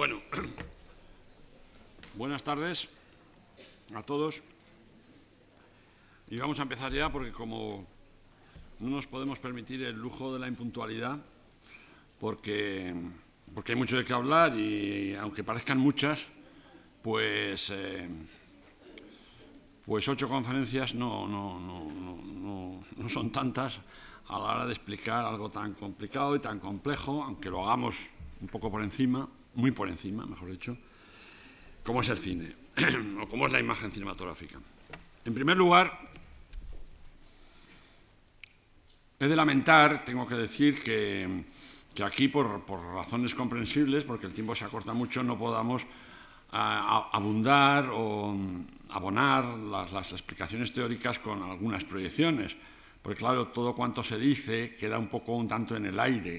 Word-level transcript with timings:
Bueno, 0.00 0.18
buenas 2.16 2.42
tardes 2.42 2.88
a 3.94 4.02
todos. 4.02 4.42
Y 6.30 6.38
vamos 6.38 6.58
a 6.58 6.62
empezar 6.62 6.90
ya 6.90 7.12
porque 7.12 7.32
como 7.32 7.86
no 8.78 8.88
nos 8.88 9.06
podemos 9.06 9.38
permitir 9.38 9.82
el 9.82 9.96
lujo 9.96 10.32
de 10.32 10.38
la 10.38 10.48
impuntualidad, 10.48 11.18
porque, 12.18 12.94
porque 13.54 13.72
hay 13.72 13.78
mucho 13.78 13.98
de 13.98 14.06
qué 14.06 14.14
hablar 14.14 14.56
y 14.56 15.16
aunque 15.16 15.44
parezcan 15.44 15.76
muchas, 15.76 16.28
pues, 17.02 17.68
eh, 17.68 18.08
pues 19.84 20.08
ocho 20.08 20.30
conferencias 20.30 20.94
no, 20.94 21.28
no, 21.28 21.60
no, 21.60 22.80
no 22.96 23.08
son 23.10 23.30
tantas 23.30 23.82
a 24.28 24.38
la 24.38 24.44
hora 24.44 24.64
de 24.64 24.72
explicar 24.72 25.26
algo 25.26 25.50
tan 25.50 25.74
complicado 25.74 26.36
y 26.36 26.38
tan 26.38 26.58
complejo, 26.58 27.22
aunque 27.22 27.50
lo 27.50 27.66
hagamos 27.66 28.12
un 28.40 28.48
poco 28.48 28.70
por 28.70 28.82
encima, 28.82 29.28
muy 29.54 29.70
por 29.70 29.88
encima, 29.88 30.26
mejor 30.26 30.50
dicho, 30.50 30.76
como 31.84 32.00
es 32.00 32.08
el 32.08 32.18
cine, 32.18 32.54
o 33.22 33.28
cómo 33.28 33.46
es 33.46 33.52
la 33.52 33.60
imagen 33.60 33.90
cinematográfica. 33.90 34.58
En 35.24 35.34
primer 35.34 35.56
lugar, 35.56 35.98
he 39.18 39.28
de 39.28 39.36
lamentar, 39.36 40.04
tengo 40.04 40.26
que 40.26 40.34
decir 40.34 40.82
que, 40.82 41.44
aquí, 42.04 42.28
por, 42.28 42.64
razones 42.94 43.34
comprensibles, 43.34 44.04
porque 44.04 44.26
el 44.26 44.32
tiempo 44.32 44.54
se 44.54 44.64
acorta 44.64 44.92
mucho, 44.92 45.22
no 45.22 45.38
podamos 45.38 45.86
abundar 46.52 47.90
o 47.92 48.36
abonar 48.90 49.44
las, 49.44 49.92
las 49.92 50.10
explicaciones 50.10 50.72
teóricas 50.72 51.20
con 51.20 51.42
algunas 51.42 51.84
proyecciones 51.84 52.56
porque 53.02 53.18
claro, 53.18 53.48
todo 53.48 53.74
cuanto 53.74 54.02
se 54.02 54.18
dice 54.18 54.74
queda 54.74 54.98
un 54.98 55.08
poco 55.08 55.32
un 55.32 55.48
tanto 55.48 55.76
en 55.76 55.86
el 55.86 55.98
aire 55.98 56.36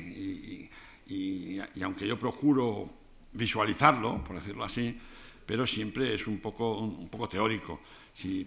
y, 1.08 1.60
aunque 1.84 2.08
yo 2.08 2.18
procuro 2.18 2.90
visualizarlo, 3.34 4.24
por 4.24 4.36
decirlo 4.36 4.64
así, 4.64 4.98
pero 5.46 5.66
siempre 5.66 6.14
es 6.14 6.28
un 6.28 6.40
poco, 6.40 6.80
un, 6.80 7.10
poco 7.10 7.28
teórico, 7.28 7.82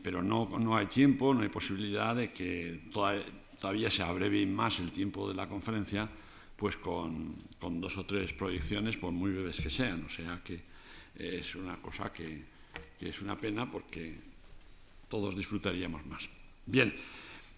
pero 0.03 0.22
no, 0.22 0.59
no, 0.59 0.77
hay 0.77 0.86
tiempo, 0.86 1.34
no 1.34 1.42
hay 1.42 1.48
posibilidad 1.48 2.14
de 2.14 2.31
que 2.31 2.83
todavía 2.92 3.91
se 3.91 4.03
abrevie 4.03 4.47
más 4.47 4.81
el 4.81 4.91
tiempo 4.91 5.28
de 5.28 5.34
la 5.34 5.48
conferencia 5.48 6.09
pues 6.56 6.77
con, 6.77 7.34
con, 7.59 7.81
dos 7.81 7.98
o 7.98 8.06
tres 8.06 8.33
proyecciones, 8.33 8.97
por 8.97 9.11
muy 9.11 9.33
breves 9.33 9.56
que 9.56 9.70
sean, 9.70 10.05
o 10.05 10.09
sea 10.09 10.41
que 10.44 10.62
es 11.16 11.55
una 11.56 11.77
cosa 11.77 12.12
que, 12.12 12.44
que 12.98 13.09
es 13.09 13.20
una 13.20 13.37
pena 13.37 13.70
porque 13.70 14.14
todos 15.09 15.37
disfrutaríamos 15.37 16.06
más. 16.06 16.28
Bien, 16.66 16.94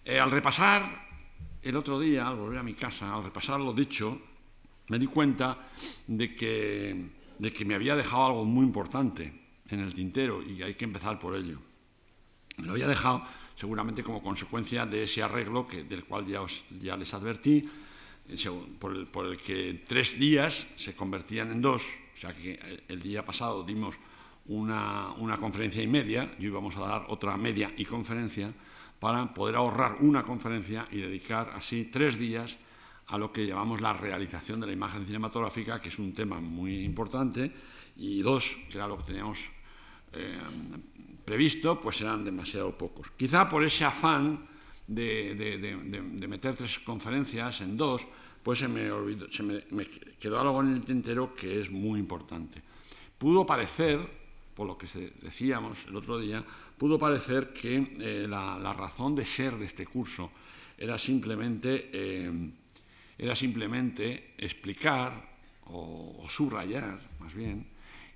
eh, 0.03 0.19
al 0.19 0.31
repasar 0.31 1.07
el 1.61 1.75
otro 1.75 1.99
día, 1.99 2.27
al 2.27 2.35
volver 2.35 2.59
a 2.59 2.63
mi 2.63 2.73
casa, 2.73 3.13
al 3.13 3.23
repasar 3.23 3.59
lo 3.59 3.73
dicho, 3.73 4.21
me 4.89 4.99
di 4.99 5.07
cuenta 5.07 5.57
de 6.07 6.33
que, 6.33 6.95
de 7.39 7.53
que 7.53 7.65
me 7.65 7.75
había 7.75 7.95
dejado 7.95 8.25
algo 8.25 8.45
muy 8.45 8.65
importante 8.65 9.33
en 9.69 9.79
el 9.79 9.93
tintero 9.93 10.41
y 10.41 10.61
hay 10.63 10.73
que 10.73 10.85
empezar 10.85 11.19
por 11.19 11.35
ello. 11.35 11.59
Lo 12.57 12.71
había 12.71 12.87
dejado 12.87 13.23
seguramente 13.55 14.03
como 14.03 14.21
consecuencia 14.21 14.85
de 14.85 15.03
ese 15.03 15.23
arreglo 15.23 15.67
que, 15.67 15.83
del 15.83 16.05
cual 16.05 16.25
ya, 16.25 16.41
os, 16.41 16.63
ya 16.81 16.95
les 16.95 17.13
advertí, 17.13 17.67
eh, 18.29 18.35
por 18.79 18.95
el, 18.95 19.07
por 19.07 19.25
el, 19.25 19.37
que 19.37 19.83
tres 19.85 20.19
días 20.19 20.67
se 20.75 20.95
convertían 20.95 21.51
en 21.51 21.61
dos, 21.61 21.83
o 22.13 22.17
sea 22.17 22.35
que 22.35 22.83
el 22.87 23.01
día 23.01 23.25
pasado 23.25 23.63
dimos 23.63 23.97
una, 24.47 25.11
una 25.17 25.37
conferencia 25.37 25.81
y 25.81 25.87
media, 25.87 26.35
y 26.39 26.45
hoy 26.45 26.51
vamos 26.51 26.77
a 26.77 26.81
dar 26.81 27.05
otra 27.09 27.35
media 27.37 27.73
y 27.77 27.85
conferencia, 27.85 28.53
para 28.99 29.33
poder 29.33 29.55
ahorrar 29.55 29.97
una 30.01 30.23
conferencia 30.23 30.87
y 30.91 31.01
dedicar 31.01 31.51
así 31.55 31.85
tres 31.85 32.17
días 32.17 32.57
a 33.07 33.17
lo 33.17 33.31
que 33.31 33.45
llamamos 33.45 33.81
la 33.81 33.93
realización 33.93 34.59
de 34.59 34.67
la 34.67 34.73
imagen 34.73 35.05
cinematográfica, 35.05 35.79
que 35.79 35.89
es 35.89 35.99
un 35.99 36.13
tema 36.13 36.39
muy 36.39 36.83
importante, 36.83 37.51
y 37.97 38.21
dos, 38.21 38.57
que 38.69 38.77
era 38.77 38.87
lo 38.87 38.97
que 38.97 39.03
teníamos 39.03 39.49
eh, 40.13 40.37
previsto, 41.23 41.79
pues 41.79 42.01
eran 42.01 42.23
demasiado 42.23 42.77
pocos. 42.77 43.11
Quizá 43.11 43.47
por 43.49 43.63
ese 43.63 43.85
afán 43.85 44.47
de, 44.87 46.25
meter 46.27 46.55
tres 46.55 46.79
conferencias 46.79 47.61
en 47.61 47.75
dos, 47.75 48.07
pues 48.43 48.59
se 48.59 48.67
me, 48.67 48.89
olvidó, 48.91 49.31
se 49.31 49.43
me 49.43 49.61
quedó 50.19 50.39
algo 50.39 50.61
en 50.61 50.73
el 50.73 50.81
tintero 50.81 51.35
que 51.35 51.59
es 51.59 51.69
muy 51.69 51.99
importante. 51.99 52.61
Pudo 53.17 53.45
parecer, 53.45 53.99
por 54.55 54.67
lo 54.67 54.77
que 54.77 54.87
decíamos 55.21 55.85
el 55.87 55.95
otro 55.95 56.17
día, 56.19 56.45
pudo 56.77 56.97
parecer 56.97 57.51
que 57.51 57.97
eh, 57.99 58.27
la, 58.29 58.73
razón 58.73 59.15
de 59.15 59.25
ser 59.25 59.55
de 59.57 59.65
este 59.65 59.85
curso 59.85 60.31
era 60.77 60.97
simplemente, 60.97 61.89
eh, 61.91 62.31
era 63.17 63.35
simplemente 63.35 64.33
explicar 64.37 65.37
o, 65.65 66.25
subrayar, 66.29 66.99
más 67.19 67.33
bien, 67.33 67.67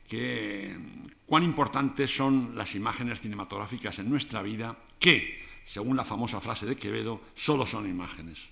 que 0.07 0.77
cuán 1.25 1.43
importantes 1.43 2.13
son 2.13 2.55
las 2.55 2.75
imágenes 2.75 3.21
cinematográficas 3.21 3.99
en 3.99 4.09
nuestra 4.09 4.41
vida, 4.41 4.77
que, 4.99 5.41
según 5.65 5.97
la 5.97 6.03
famosa 6.03 6.39
frase 6.39 6.65
de 6.65 6.75
Quevedo, 6.75 7.21
solo 7.35 7.65
son 7.65 7.89
imágenes, 7.89 8.47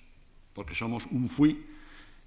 porque 0.53 0.75
somos 0.75 1.05
un 1.11 1.29
fui 1.29 1.65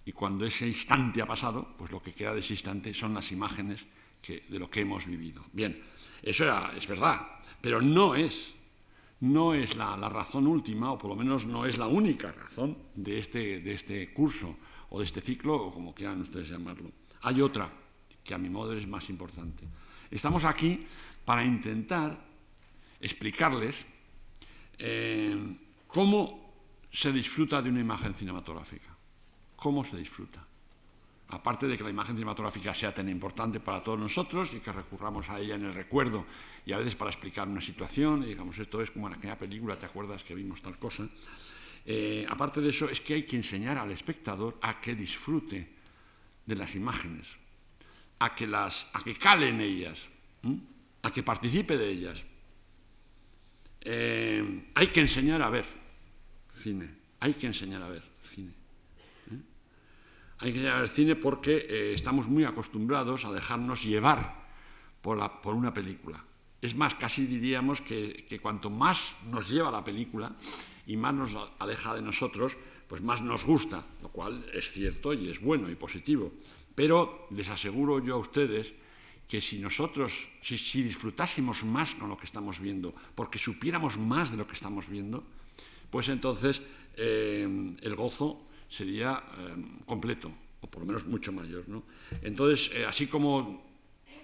y 0.04 0.12
cuando 0.12 0.44
ese 0.44 0.66
instante 0.66 1.22
ha 1.22 1.26
pasado, 1.26 1.74
pues 1.78 1.90
lo 1.90 2.02
que 2.02 2.12
queda 2.12 2.34
de 2.34 2.40
ese 2.40 2.54
instante 2.54 2.92
son 2.92 3.14
las 3.14 3.30
imágenes 3.32 3.86
de 4.26 4.58
lo 4.58 4.70
que 4.70 4.80
hemos 4.80 5.06
vivido. 5.06 5.44
Bien, 5.52 5.80
eso 6.22 6.44
es 6.76 6.86
verdad, 6.86 7.26
pero 7.60 7.80
no 7.80 8.14
es, 8.14 8.54
no 9.22 9.54
es 9.54 9.76
la, 9.76 9.96
razón 10.08 10.48
última, 10.48 10.90
o 10.90 10.98
por 10.98 11.10
lo 11.10 11.16
menos 11.16 11.46
no 11.46 11.64
es 11.64 11.78
la 11.78 11.86
única 11.86 12.32
razón 12.32 12.76
de 12.94 13.20
este, 13.20 13.60
de 13.60 13.72
este 13.72 14.12
curso, 14.12 14.56
o 14.90 14.98
de 14.98 15.04
este 15.04 15.20
ciclo, 15.20 15.54
o 15.54 15.70
como 15.70 15.94
quieran 15.94 16.20
ustedes 16.20 16.48
llamarlo. 16.48 16.90
Hay 17.22 17.40
otra, 17.40 17.70
que 18.24 18.34
a 18.34 18.38
mi 18.38 18.50
modo 18.50 18.72
es 18.74 18.86
más 18.86 19.08
importante. 19.10 19.64
Estamos 20.10 20.44
aquí 20.44 20.84
para 21.24 21.44
intentar 21.44 22.18
explicarles 23.00 23.86
eh, 24.78 25.56
cómo 25.86 26.54
se 26.90 27.12
disfruta 27.12 27.62
de 27.62 27.70
una 27.70 27.80
imagen 27.80 28.16
cinematográfica. 28.16 28.90
¿Cómo 29.54 29.84
se 29.84 29.98
disfruta? 29.98 30.44
Aparte 31.32 31.66
de 31.66 31.76
que 31.76 31.84
la 31.84 31.90
imagen 31.90 32.14
cinematográfica 32.14 32.74
sea 32.74 32.92
tan 32.92 33.08
importante 33.08 33.58
para 33.58 33.82
todos 33.82 33.98
nosotros 33.98 34.52
y 34.54 34.60
que 34.60 34.70
recurramos 34.70 35.30
a 35.30 35.40
ella 35.40 35.54
en 35.54 35.64
el 35.64 35.74
recuerdo 35.74 36.26
y 36.66 36.72
a 36.72 36.78
veces 36.78 36.94
para 36.94 37.10
explicar 37.10 37.48
una 37.48 37.60
situación, 37.60 38.22
y 38.22 38.26
digamos, 38.26 38.58
esto 38.58 38.82
es 38.82 38.90
como 38.90 39.08
en 39.08 39.14
aquella 39.14 39.38
película, 39.38 39.76
¿te 39.76 39.86
acuerdas 39.86 40.24
que 40.24 40.34
vimos 40.34 40.60
tal 40.60 40.78
cosa? 40.78 41.08
Eh, 41.86 42.26
aparte 42.28 42.60
de 42.60 42.68
eso, 42.68 42.88
es 42.88 43.00
que 43.00 43.14
hay 43.14 43.22
que 43.24 43.36
enseñar 43.36 43.78
al 43.78 43.90
espectador 43.90 44.58
a 44.60 44.80
que 44.80 44.94
disfrute 44.94 45.68
de 46.44 46.54
las 46.54 46.74
imágenes, 46.76 47.28
a 48.18 48.34
que, 48.34 48.46
las, 48.46 48.90
a 48.92 49.02
que 49.02 49.16
cale 49.16 49.48
en 49.48 49.60
ellas, 49.60 50.08
a 51.02 51.10
que 51.10 51.22
participe 51.22 51.76
de 51.76 51.88
ellas. 51.88 52.24
Eh, 53.80 54.70
hay 54.74 54.86
que 54.88 55.00
enseñar 55.00 55.42
a 55.42 55.50
ver 55.50 55.64
cine, 56.54 56.88
hay 57.18 57.34
que 57.34 57.46
enseñar 57.46 57.82
a 57.82 57.88
ver 57.88 58.02
cine. 58.22 58.61
Hay 60.42 60.52
que 60.52 60.58
llegar 60.58 60.78
al 60.78 60.88
cine 60.88 61.14
porque 61.14 61.54
eh, 61.54 61.92
estamos 61.94 62.26
muy 62.26 62.42
acostumbrados 62.42 63.24
a 63.24 63.30
dejarnos 63.30 63.84
llevar 63.84 64.42
por, 65.00 65.54
una 65.54 65.72
película. 65.72 66.18
Es 66.60 66.74
más, 66.74 66.96
casi 66.96 67.26
diríamos 67.26 67.80
que, 67.80 68.26
cuanto 68.42 68.68
más 68.68 69.18
nos 69.30 69.48
lleva 69.48 69.70
la 69.70 69.84
película 69.84 70.34
y 70.84 70.96
más 70.96 71.14
nos 71.14 71.36
aleja 71.60 71.94
de 71.94 72.02
nosotros, 72.02 72.56
pues 72.88 73.02
más 73.02 73.22
nos 73.22 73.44
gusta, 73.44 73.84
lo 74.02 74.08
cual 74.08 74.44
es 74.52 74.72
cierto 74.72 75.14
y 75.14 75.30
es 75.30 75.40
bueno 75.40 75.70
y 75.70 75.76
positivo. 75.76 76.32
Pero 76.74 77.28
les 77.30 77.48
aseguro 77.48 78.04
yo 78.04 78.16
a 78.16 78.18
ustedes 78.18 78.74
que 79.28 79.40
si 79.40 79.60
nosotros, 79.60 80.28
si, 80.40 80.82
disfrutásemos 80.82 81.62
más 81.62 81.94
con 81.94 82.08
lo 82.08 82.18
que 82.18 82.26
estamos 82.26 82.58
viendo, 82.58 82.92
porque 83.14 83.38
supiéramos 83.38 83.96
más 83.96 84.32
de 84.32 84.38
lo 84.38 84.46
que 84.48 84.54
estamos 84.54 84.88
viendo, 84.88 85.22
pues 85.88 86.08
entonces 86.08 86.62
eh, 86.96 87.46
el 87.80 87.94
gozo 87.94 88.48
sería 88.72 89.20
eh, 89.36 89.84
completo, 89.84 90.32
o 90.62 90.66
por 90.66 90.80
lo 90.80 90.86
menos 90.86 91.04
mucho 91.04 91.30
mayor. 91.30 91.68
¿no? 91.68 91.84
Entonces, 92.22 92.72
eh, 92.72 92.86
así 92.86 93.06
como 93.06 93.68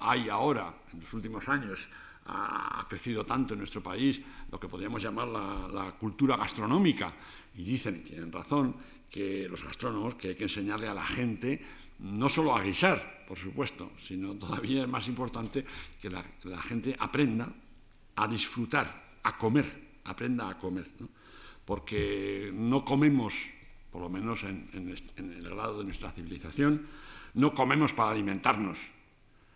hay 0.01 0.31
ahora, 0.31 0.73
en 0.93 1.00
los 1.00 1.12
últimos 1.12 1.49
años, 1.49 1.89
ha, 2.25 2.87
crecido 2.89 3.25
tanto 3.25 3.53
en 3.55 3.61
nuestro 3.61 3.83
país 3.83 4.21
lo 4.50 4.59
que 4.59 4.69
podríamos 4.69 5.03
llamar 5.03 5.29
la, 5.29 5.95
cultura 6.00 6.37
gastronómica, 6.37 7.12
y 7.56 7.65
dicen, 7.65 7.97
y 7.97 8.09
tienen 8.09 8.33
razón, 8.33 8.77
que 9.11 9.49
los 9.49 9.65
gastrónomos, 9.65 10.15
que 10.15 10.29
hay 10.29 10.35
que 10.35 10.45
enseñarle 10.45 10.89
a 10.89 10.94
la 10.94 11.05
gente 11.05 11.61
no 11.99 12.29
solo 12.29 12.55
a 12.55 12.62
guisar, 12.62 13.25
por 13.27 13.37
supuesto, 13.37 13.93
sino 13.99 14.35
todavía 14.35 14.83
es 14.83 14.89
más 14.89 15.09
importante 15.09 15.65
que 16.01 16.09
la, 16.09 16.23
gente 16.62 16.97
aprenda 16.99 17.53
a 18.17 18.29
disfrutar, 18.29 19.19
a 19.23 19.37
comer, 19.37 20.01
aprenda 20.05 20.49
a 20.49 20.56
comer. 20.56 20.89
Porque 21.65 22.51
no 22.55 22.85
comemos 22.85 23.57
por 23.90 24.02
lo 24.02 24.08
menos 24.08 24.44
en, 24.44 24.69
el 25.17 25.50
grado 25.50 25.79
de 25.79 25.85
nuestra 25.85 26.12
civilización, 26.12 26.87
no 27.35 27.55
comemos 27.55 27.93
para 27.93 28.11
alimentarnos, 28.11 28.93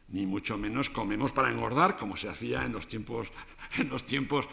ni 0.08 0.26
mucho 0.26 0.58
menos 0.58 0.90
comemos 0.90 1.32
para 1.32 1.50
engordar, 1.50 1.96
como 1.96 2.16
se 2.16 2.28
hacía 2.28 2.64
en 2.64 2.72
los 2.72 2.86
tiempos, 2.86 3.32
en 3.78 3.88
los 3.88 4.04
tiempos 4.04 4.48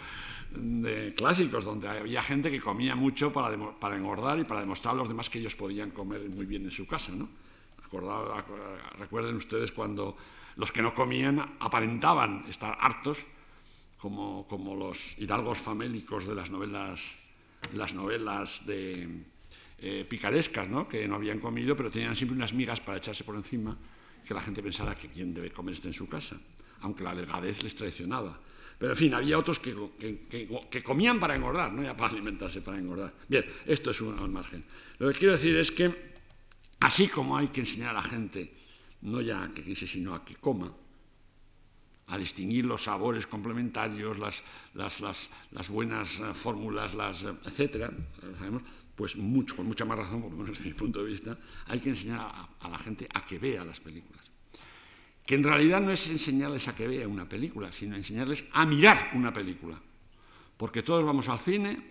clásicos, 1.16 1.64
donde 1.64 1.88
había 1.88 2.22
gente 2.22 2.50
que 2.50 2.60
comía 2.60 2.96
mucho 2.96 3.32
para, 3.32 3.56
para, 3.80 3.96
engordar 3.96 4.40
y 4.40 4.46
para 4.46 4.62
demostrar 4.62 4.96
a 4.96 4.98
los 4.98 5.08
demás 5.08 5.30
que 5.30 5.40
ellos 5.40 5.56
podían 5.56 5.92
comer 5.92 6.28
muy 6.30 6.46
bien 6.46 6.64
en 6.64 6.72
su 6.72 6.88
casa. 6.88 7.12
¿no? 7.14 7.30
recuerden 9.00 9.36
ustedes 9.36 9.72
cuando 9.72 10.16
los 10.56 10.72
que 10.72 10.82
no 10.82 10.94
comían 10.94 11.40
aparentaban 11.60 12.46
estar 12.48 12.78
hartos, 12.80 13.26
como, 13.98 14.48
como 14.48 14.76
los 14.76 15.18
hidalgos 15.18 15.58
famélicos 15.58 16.26
de 16.26 16.36
las 16.36 16.52
novelas, 16.52 17.18
las 17.74 17.94
novelas 17.94 18.66
de, 18.66 19.24
eh, 19.82 20.06
picarescas, 20.08 20.68
¿no? 20.68 20.88
que 20.88 21.08
no 21.08 21.16
habían 21.16 21.40
comido, 21.40 21.76
pero 21.76 21.90
tenían 21.90 22.16
siempre 22.16 22.36
unas 22.36 22.54
migas 22.54 22.80
para 22.82 22.98
echarse 22.98 23.24
por 23.24 23.36
encima, 23.36 23.78
que 24.28 24.34
la 24.34 24.42
gente 24.42 24.62
pensara 24.62 24.96
que 24.96 25.08
quién 25.08 25.34
debe 25.34 25.52
comer 25.52 25.76
en 25.84 25.94
su 25.94 26.08
casa, 26.08 26.38
aunque 26.82 27.04
la 27.04 27.16
delgadez 27.16 27.64
les 27.64 27.76
traicionaba. 27.76 28.40
Pero 28.78 28.94
en 28.94 28.98
fin, 28.98 29.14
había 29.14 29.38
otros 29.38 29.60
que, 29.60 30.82
comían 30.84 31.20
para 31.20 31.36
engordar, 31.36 31.74
no 31.74 31.84
ya 31.84 31.96
para 31.96 32.14
alimentarse, 32.14 32.62
para 32.62 32.78
engordar. 32.78 33.14
Bien, 33.28 33.46
esto 33.66 33.92
es 33.92 34.00
un 34.00 34.32
margen. 34.32 34.64
Lo 35.00 35.12
que 35.12 35.20
quiero 35.20 35.34
decir 35.34 35.56
es 35.58 35.72
que, 35.72 35.94
así 36.80 37.08
como 37.08 37.36
hay 37.36 37.50
que 37.50 37.60
enseñar 37.60 37.90
a 37.90 37.94
la 37.94 38.04
gente, 38.04 38.54
no 39.02 39.20
ya 39.20 39.44
a 39.44 39.52
que 39.52 39.64
quise, 39.64 39.86
sino 39.86 40.16
a 40.16 40.24
que 40.24 40.36
coma, 40.36 40.74
a 42.08 42.18
distinguir 42.18 42.66
los 42.66 42.84
sabores 42.84 43.28
complementarios, 43.28 44.18
las, 44.18 44.44
las, 44.74 45.70
buenas 45.70 46.20
eh, 46.20 46.34
fórmulas, 46.34 46.96
las, 46.96 47.24
eh, 47.24 47.34
etcétera, 47.46 47.92
pues 49.00 49.16
mucho, 49.16 49.56
con 49.56 49.66
mucha 49.66 49.86
más 49.86 49.98
razón, 49.98 50.22
por 50.22 50.32
lo 50.32 50.38
menos 50.40 50.58
desde 50.58 50.70
mi 50.70 50.76
punto 50.76 51.02
de 51.02 51.10
vista, 51.10 51.38
hay 51.68 51.80
que 51.80 51.92
enseñar 51.92 52.20
a, 52.20 52.68
la 52.68 52.78
gente 52.78 53.08
a 53.14 53.24
que 53.24 53.40
vea 53.40 53.64
las 53.64 53.80
películas. 53.80 54.30
Que 55.26 55.36
en 55.36 55.44
realidad 55.46 55.80
no 55.80 55.90
es 55.90 56.10
enseñarles 56.10 56.68
a 56.68 56.76
que 56.76 56.86
vea 56.86 57.08
una 57.08 57.24
película, 57.24 57.72
sino 57.72 57.96
enseñarles 57.96 58.50
a 58.52 58.66
mirar 58.66 59.12
una 59.14 59.32
película. 59.32 59.82
Porque 60.58 60.84
todos 60.84 61.06
vamos 61.06 61.30
al 61.30 61.40
cine 61.40 61.88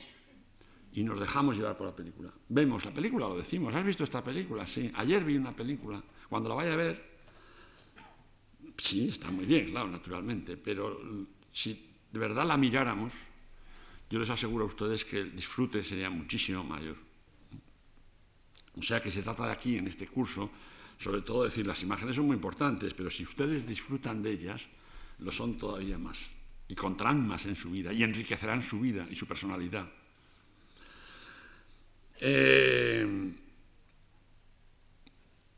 y 0.92 1.02
nos 1.02 1.18
dejamos 1.18 1.56
llevar 1.56 1.78
por 1.78 1.86
la 1.86 1.96
película. 1.96 2.30
Vemos 2.46 2.84
la 2.84 2.92
película, 2.92 3.26
lo 3.26 3.38
decimos. 3.38 3.74
¿Has 3.74 3.84
visto 3.84 4.04
esta 4.04 4.22
película? 4.22 4.66
Sí. 4.66 4.92
Ayer 4.94 5.24
vi 5.24 5.38
una 5.38 5.56
película. 5.56 6.04
Cuando 6.28 6.50
la 6.50 6.56
vaya 6.56 6.74
a 6.74 6.76
ver, 6.76 7.20
sí, 8.76 9.08
está 9.08 9.30
muy 9.30 9.46
bien, 9.46 9.64
claro, 9.70 9.88
naturalmente. 9.88 10.58
Pero 10.58 11.00
si 11.50 11.88
de 12.12 12.18
verdad 12.18 12.44
la 12.44 12.58
miráramos, 12.58 13.14
yo 14.10 14.18
les 14.18 14.30
aseguro 14.30 14.64
a 14.64 14.68
ustedes 14.68 15.04
que 15.04 15.20
el 15.20 15.36
disfrute 15.36 15.84
sería 15.84 16.08
muchísimo 16.08 16.64
mayor. 16.64 16.96
O 18.78 18.82
sea 18.82 19.02
que 19.02 19.10
se 19.10 19.22
trata 19.22 19.46
de 19.46 19.52
aquí, 19.52 19.76
en 19.76 19.86
este 19.86 20.06
curso, 20.06 20.50
sobre 20.98 21.20
todo 21.22 21.44
decir, 21.44 21.66
las 21.66 21.82
imágenes 21.82 22.16
son 22.16 22.26
muy 22.26 22.36
importantes, 22.36 22.94
pero 22.94 23.10
si 23.10 23.24
ustedes 23.24 23.66
disfrutan 23.66 24.22
de 24.22 24.32
ellas, 24.32 24.68
lo 25.18 25.30
son 25.30 25.58
todavía 25.58 25.98
más, 25.98 26.30
y 26.68 26.74
contarán 26.74 27.26
más 27.26 27.44
en 27.46 27.56
su 27.56 27.70
vida, 27.70 27.92
y 27.92 28.02
enriquecerán 28.02 28.62
su 28.62 28.80
vida 28.80 29.06
y 29.10 29.14
su 29.14 29.26
personalidad. 29.26 29.86
Eh, 32.20 33.34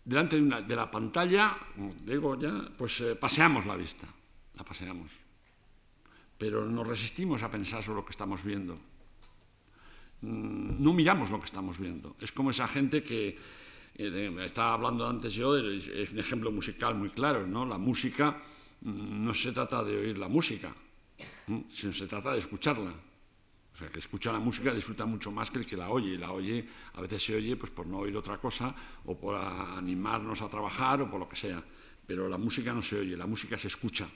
delante 0.04 0.40
de, 0.40 0.76
la 0.76 0.90
pantalla, 0.90 1.56
digo 2.04 2.38
ya, 2.38 2.68
pues 2.76 3.00
eh, 3.02 3.14
paseamos 3.14 3.64
la 3.66 3.76
vista, 3.76 4.08
la 4.54 4.64
paseamos 4.64 5.29
pero 6.40 6.64
nos 6.64 6.88
resistimos 6.88 7.44
a 7.44 7.52
pensar 7.52 7.84
sobre 7.84 8.00
lo 8.00 8.04
que 8.08 8.16
estamos 8.16 8.42
viendo. 8.42 8.72
Mm, 10.22 10.80
no 10.80 10.94
miramos 10.94 11.28
lo 11.28 11.38
que 11.38 11.44
estamos 11.44 11.76
viendo. 11.76 12.16
Es 12.18 12.32
como 12.32 12.48
esa 12.48 12.66
gente 12.66 13.02
que 13.02 13.36
eh, 13.94 14.36
estaba 14.40 14.72
hablando 14.72 15.06
antes 15.06 15.34
yo, 15.34 15.58
es 15.58 16.12
un 16.12 16.18
ejemplo 16.18 16.50
musical 16.50 16.94
muy 16.94 17.10
claro, 17.10 17.46
¿no? 17.46 17.66
La 17.66 17.76
música 17.76 18.40
mm, 18.80 19.22
no 19.22 19.34
se 19.34 19.52
trata 19.52 19.84
de 19.84 19.94
oír 19.94 20.16
la 20.16 20.28
música, 20.28 20.74
sino 21.68 21.92
se 21.92 22.06
trata 22.06 22.32
de 22.32 22.38
escucharla. 22.38 22.88
O 22.88 23.76
sea, 23.76 23.88
que 23.88 23.98
escucha 23.98 24.32
la 24.32 24.40
música 24.40 24.72
disfruta 24.72 25.04
mucho 25.04 25.30
más 25.30 25.50
que 25.50 25.58
el 25.58 25.66
que 25.66 25.76
la 25.76 25.90
oye. 25.90 26.14
Y 26.14 26.16
la 26.16 26.32
oye, 26.32 26.66
a 26.94 27.02
veces 27.02 27.22
se 27.22 27.36
oye 27.36 27.54
pues, 27.58 27.70
por 27.70 27.86
no 27.86 27.98
oír 27.98 28.16
otra 28.16 28.38
cosa 28.38 28.74
o 29.04 29.14
por 29.14 29.36
animarnos 29.36 30.40
a 30.40 30.48
trabajar 30.48 31.02
o 31.02 31.06
por 31.06 31.20
lo 31.20 31.28
que 31.28 31.36
sea. 31.36 31.62
Pero 32.06 32.30
la 32.30 32.38
música 32.38 32.72
no 32.72 32.80
se 32.80 32.98
oye, 32.98 33.14
la 33.14 33.26
música 33.26 33.58
se 33.58 33.68
escucha 33.68 34.08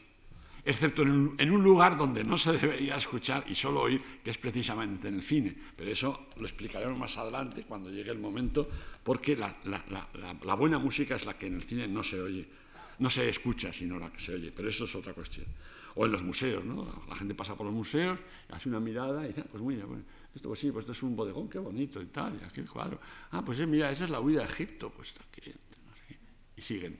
excepto 0.64 1.02
en 1.02 1.50
un, 1.50 1.62
lugar 1.62 1.96
donde 1.96 2.25
no 2.25 2.37
se 2.37 2.52
debería 2.52 2.96
escuchar 2.96 3.44
y 3.49 3.55
solo 3.55 3.82
oír, 3.82 4.02
que 4.22 4.31
es 4.31 4.38
precisamente 4.38 5.08
en 5.08 5.16
el 5.16 5.22
cine. 5.22 5.55
Pero 5.76 5.90
eso 5.90 6.26
lo 6.37 6.46
explicaremos 6.46 6.99
más 6.99 7.16
adelante, 7.19 7.64
cuando 7.64 7.90
llegue 7.90 8.11
el 8.11 8.19
momento, 8.19 8.69
porque 9.02 9.37
la, 9.37 10.55
buena 10.56 10.78
música 10.78 11.16
es 11.16 11.26
la 11.26 11.37
que 11.37 11.46
en 11.46 11.56
el 11.56 11.62
cine 11.62 11.87
no 11.87 12.02
se 12.02 12.20
oye, 12.20 12.49
no 12.99 13.11
se 13.11 13.28
escucha, 13.28 13.72
sino 13.72 13.99
la 13.99 14.11
que 14.11 14.20
se 14.20 14.34
oye. 14.34 14.52
Pero 14.52 14.69
eso 14.69 14.84
es 14.84 14.94
otra 14.94 15.12
cuestión. 15.12 15.46
O 15.96 16.06
en 16.06 16.12
los 16.12 16.22
museos, 16.22 16.64
¿no? 16.64 17.05
La 17.08 17.14
gente 17.14 17.34
pasa 17.34 17.55
por 17.55 17.67
los 17.67 17.75
museos, 17.75 18.19
hace 18.50 18.69
una 18.69 18.81
mirada 18.81 19.25
y 19.25 19.28
dice, 19.28 19.43
ah, 19.43 19.49
pues 19.50 19.62
mira, 19.62 19.84
esto 20.34 20.49
pues 20.49 20.58
sí, 20.58 20.72
pues 20.72 20.82
esto 20.82 20.93
es 20.93 21.02
un 21.02 21.14
bodegón, 21.14 21.49
qué 21.49 21.58
bonito 21.58 22.02
y 22.02 22.06
tal, 22.06 22.38
y 22.40 22.44
aquí 22.44 22.60
el 22.60 22.69
cuadro. 22.69 22.99
Ah, 23.31 23.44
pues 23.44 23.64
mira, 23.69 23.90
esa 23.90 24.05
es 24.05 24.10
la 24.10 24.20
huida 24.20 24.40
de 24.40 24.46
Egipto, 24.46 24.90
pues 24.90 25.14
aquí, 25.28 25.52
y 26.56 26.62
siguen. 26.62 26.99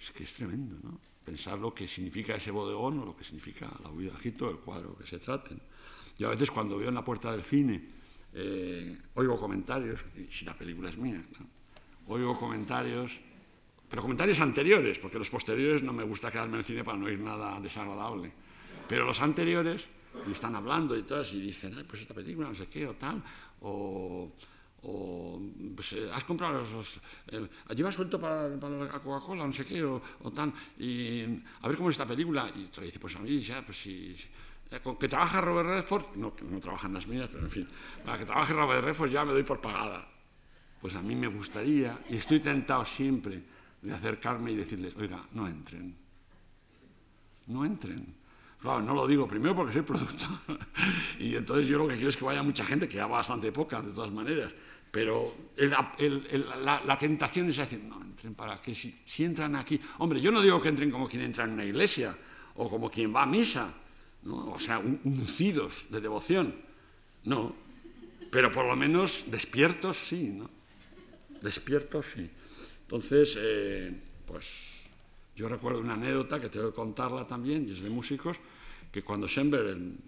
Es 0.00 0.10
que 0.10 0.24
es 0.24 0.32
tremendo, 0.32 0.76
¿no? 0.82 1.09
Pensar 1.24 1.58
lo 1.58 1.74
que 1.74 1.86
significa 1.86 2.34
ese 2.34 2.50
bodegón 2.50 2.98
o 3.00 3.04
lo 3.04 3.16
que 3.16 3.24
significa 3.24 3.68
la 3.82 3.90
huida 3.90 4.12
de 4.12 4.18
Egipto, 4.18 4.50
el 4.50 4.56
cuadro 4.56 4.96
que 4.96 5.06
se 5.06 5.18
traten. 5.18 5.60
Yo 6.18 6.28
a 6.28 6.30
veces 6.32 6.50
cuando 6.50 6.76
veo 6.76 6.88
en 6.88 6.94
la 6.94 7.04
puerta 7.04 7.32
del 7.32 7.42
cine, 7.42 7.82
eh, 8.34 8.96
oigo 9.14 9.36
comentarios, 9.36 10.04
si 10.28 10.44
la 10.44 10.54
película 10.54 10.88
es 10.88 10.98
mía, 10.98 11.22
oigo 12.06 12.36
comentarios, 12.38 13.18
pero 13.88 14.02
comentarios 14.02 14.40
anteriores, 14.40 14.98
porque 14.98 15.18
los 15.18 15.30
posteriores 15.30 15.82
no 15.82 15.92
me 15.92 16.04
gusta 16.04 16.30
quedarme 16.30 16.54
en 16.54 16.58
el 16.60 16.64
cine 16.64 16.84
para 16.84 16.96
no 16.96 17.06
oír 17.06 17.18
nada 17.18 17.58
desagradable. 17.60 18.32
Pero 18.88 19.04
los 19.04 19.20
anteriores, 19.20 19.88
y 20.28 20.32
están 20.32 20.54
hablando 20.54 20.96
y 20.96 21.02
todo, 21.02 21.22
y 21.32 21.40
dicen, 21.40 21.84
pues 21.88 22.02
esta 22.02 22.14
película, 22.14 22.48
no 22.48 22.54
sé 22.54 22.66
qué, 22.66 22.86
o 22.86 22.94
tal, 22.94 23.22
o 23.62 24.32
o 24.82 25.40
pues, 25.74 25.92
eh, 25.92 26.10
has 26.12 26.24
comprado 26.24 26.60
los, 26.60 27.00
eh, 27.28 27.46
llevas 27.74 27.94
suelto 27.94 28.20
para, 28.20 28.48
la 28.48 29.00
Coca-Cola, 29.00 29.44
no 29.44 29.52
sé 29.52 29.64
qué, 29.64 29.82
o, 29.84 30.00
tal, 30.34 30.52
y 30.78 31.24
a 31.60 31.68
ver 31.68 31.76
cómo 31.76 31.90
es 31.90 31.94
esta 31.94 32.06
película, 32.06 32.50
y 32.54 32.64
te 32.66 32.80
dice, 32.80 32.98
pues 32.98 33.16
a 33.16 33.18
mí 33.20 33.38
ya, 33.40 33.64
pues 33.64 33.78
si, 33.78 34.16
eh, 34.70 34.80
con 34.82 34.96
que 34.96 35.08
trabaja 35.08 35.40
Robert 35.40 35.68
Redford, 35.68 36.16
no, 36.16 36.34
que 36.34 36.44
no 36.44 36.60
trabajan 36.60 36.94
las 36.94 37.06
mías, 37.06 37.28
pero 37.30 37.44
en 37.44 37.50
fin, 37.50 37.68
para 38.04 38.18
que 38.18 38.24
trabaje 38.24 38.54
Robert 38.54 38.84
Redford 38.84 39.10
ya 39.10 39.24
me 39.24 39.32
doy 39.32 39.42
por 39.42 39.60
pagada. 39.60 40.08
Pues 40.80 40.96
a 40.96 41.02
mí 41.02 41.14
me 41.14 41.26
gustaría, 41.26 41.98
y 42.08 42.16
estoy 42.16 42.40
tentado 42.40 42.84
siempre 42.86 43.42
de 43.82 43.92
acercarme 43.92 44.52
y 44.52 44.56
decirles, 44.56 44.96
oiga, 44.96 45.22
no 45.32 45.46
entren, 45.46 45.94
no 47.48 47.64
entren. 47.66 48.20
Claro, 48.60 48.82
no 48.82 48.94
lo 48.94 49.06
digo 49.06 49.26
primero 49.26 49.54
porque 49.54 49.72
soy 49.72 49.82
productor. 49.82 50.28
y 51.18 51.34
entonces 51.34 51.66
yo 51.66 51.78
lo 51.78 51.88
que 51.88 51.94
quiero 51.94 52.10
es 52.10 52.16
que 52.16 52.24
vaya 52.24 52.42
mucha 52.42 52.64
gente, 52.64 52.88
que 52.88 52.96
ya 52.96 53.06
bastante 53.06 53.50
poca 53.52 53.80
de 53.80 53.90
todas 53.92 54.12
maneras. 54.12 54.52
Pero 54.90 55.34
la, 55.54 56.98
tentación 56.98 57.48
es 57.48 57.56
decir, 57.56 57.80
no, 57.80 58.02
entren 58.02 58.34
para 58.34 58.60
que 58.60 58.74
si, 58.74 59.00
si, 59.04 59.24
entran 59.24 59.54
aquí. 59.54 59.80
Hombre, 59.98 60.20
yo 60.20 60.32
no 60.32 60.42
digo 60.42 60.60
que 60.60 60.68
entren 60.68 60.90
como 60.90 61.08
quien 61.08 61.22
entra 61.22 61.44
en 61.44 61.50
una 61.50 61.64
iglesia 61.64 62.16
o 62.56 62.68
como 62.68 62.90
quien 62.90 63.14
va 63.14 63.22
a 63.22 63.26
misa, 63.26 63.72
¿no? 64.24 64.50
o 64.50 64.58
sea, 64.58 64.78
uncidos 64.80 65.86
de 65.90 66.00
devoción. 66.00 66.54
No, 67.24 67.54
pero 68.30 68.50
por 68.50 68.64
lo 68.66 68.74
menos 68.74 69.24
despiertos 69.26 69.96
sí, 69.96 70.30
¿no? 70.30 70.50
Despiertos 71.40 72.06
sí. 72.14 72.30
Entonces, 72.82 73.38
eh, 73.40 73.92
pues 74.26 74.82
yo 75.36 75.48
recuerdo 75.48 75.80
una 75.80 75.94
anécdota 75.94 76.40
que 76.40 76.48
tengo 76.48 76.70
que 76.70 76.74
contarla 76.74 77.26
también, 77.26 77.66
y 77.68 77.72
es 77.72 77.82
de 77.82 77.90
músicos, 77.90 78.38
que 78.90 79.02
cuando 79.02 79.28
Schoenberg, 79.28 79.68
el, 79.68 79.98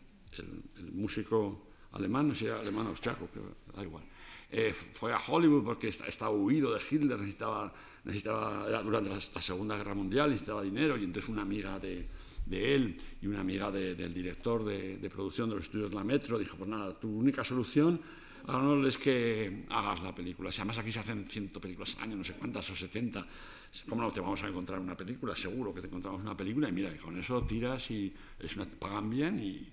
músico 0.92 1.68
alemán, 1.92 2.28
no 2.28 2.34
sé, 2.34 2.50
alemán 2.50 2.86
austriaco, 2.86 3.28
que 3.30 3.40
da 3.74 3.82
igual, 3.82 4.04
eh, 4.52 4.72
fue 4.72 5.12
a 5.12 5.18
Hollywood 5.18 5.64
porque 5.64 5.88
estaba 5.88 6.30
huido 6.30 6.72
de 6.72 6.80
Hitler, 6.88 7.18
necesitaba, 7.18 7.72
necesitaba 8.04 8.82
durante 8.82 9.10
la, 9.10 9.40
Segunda 9.40 9.76
Guerra 9.76 9.94
Mundial, 9.94 10.30
necesitaba 10.30 10.62
dinero 10.62 10.96
y 10.96 11.04
entonces 11.04 11.28
una 11.28 11.42
amiga 11.42 11.78
de, 11.78 12.06
de 12.46 12.74
él 12.74 12.96
y 13.20 13.26
una 13.26 13.40
amiga 13.40 13.70
del 13.70 14.14
director 14.14 14.64
de, 14.64 14.98
de, 14.98 15.10
producción 15.10 15.48
de 15.48 15.56
los 15.56 15.64
estudios 15.64 15.90
de 15.90 15.96
la 15.96 16.04
Metro 16.04 16.38
dijo, 16.38 16.56
pues 16.56 16.68
nada, 16.68 16.92
tu 16.98 17.08
única 17.08 17.42
solución 17.42 18.00
Arnold 18.46 18.86
es 18.86 18.98
que 18.98 19.64
hagas 19.70 20.02
la 20.02 20.14
película. 20.14 20.50
Si 20.50 20.60
además 20.60 20.78
aquí 20.78 20.90
se 20.90 21.00
hacen 21.00 21.24
ciento 21.26 21.60
películas 21.60 21.96
al 21.96 22.04
año, 22.04 22.16
no 22.16 22.24
sé 22.24 22.34
cuántas, 22.34 22.68
o 22.70 22.74
70, 22.74 23.26
¿cómo 23.88 24.02
no 24.02 24.10
te 24.10 24.20
vamos 24.20 24.42
a 24.42 24.48
encontrar 24.48 24.80
una 24.80 24.96
película? 24.96 25.36
Seguro 25.36 25.72
que 25.72 25.80
te 25.80 25.86
encontramos 25.86 26.22
una 26.22 26.36
película 26.36 26.68
y 26.68 26.72
mira, 26.72 26.90
con 26.96 27.18
eso 27.18 27.42
tiras 27.42 27.90
y 27.90 28.12
es 28.38 28.56
una, 28.56 28.66
pagan 28.66 29.08
bien 29.10 29.38
y 29.40 29.68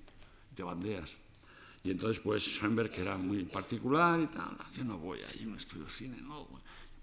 te 0.54 0.64
bandeas. 0.64 1.18
Y 1.84 1.92
entonces, 1.92 2.20
pues, 2.20 2.44
Schoenberg, 2.44 2.90
que 2.90 3.02
era 3.02 3.18
muy 3.18 3.44
particular 3.44 4.20
y 4.20 4.28
tal, 4.28 4.58
yo 4.76 4.84
no 4.84 4.98
voy 4.98 5.20
ahí 5.22 5.46
un 5.46 5.56
estudio 5.56 5.88
cine, 5.88 6.18
no. 6.22 6.48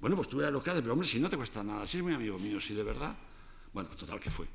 Bueno, 0.00 0.16
pues 0.16 0.28
tú 0.28 0.36
veas 0.36 0.52
lo 0.52 0.62
que 0.62 0.70
haces, 0.70 0.82
pero 0.82 0.92
hombre, 0.92 1.08
si 1.08 1.18
no 1.18 1.28
te 1.28 1.36
cuesta 1.36 1.64
nada, 1.64 1.86
si 1.86 1.96
es 1.96 2.02
muy 2.02 2.12
amigo 2.12 2.38
mío, 2.38 2.60
si 2.60 2.74
de 2.74 2.82
verdad. 2.82 3.16
Bueno, 3.72 3.88
total 3.90 4.20
que 4.20 4.30
fue. 4.30 4.46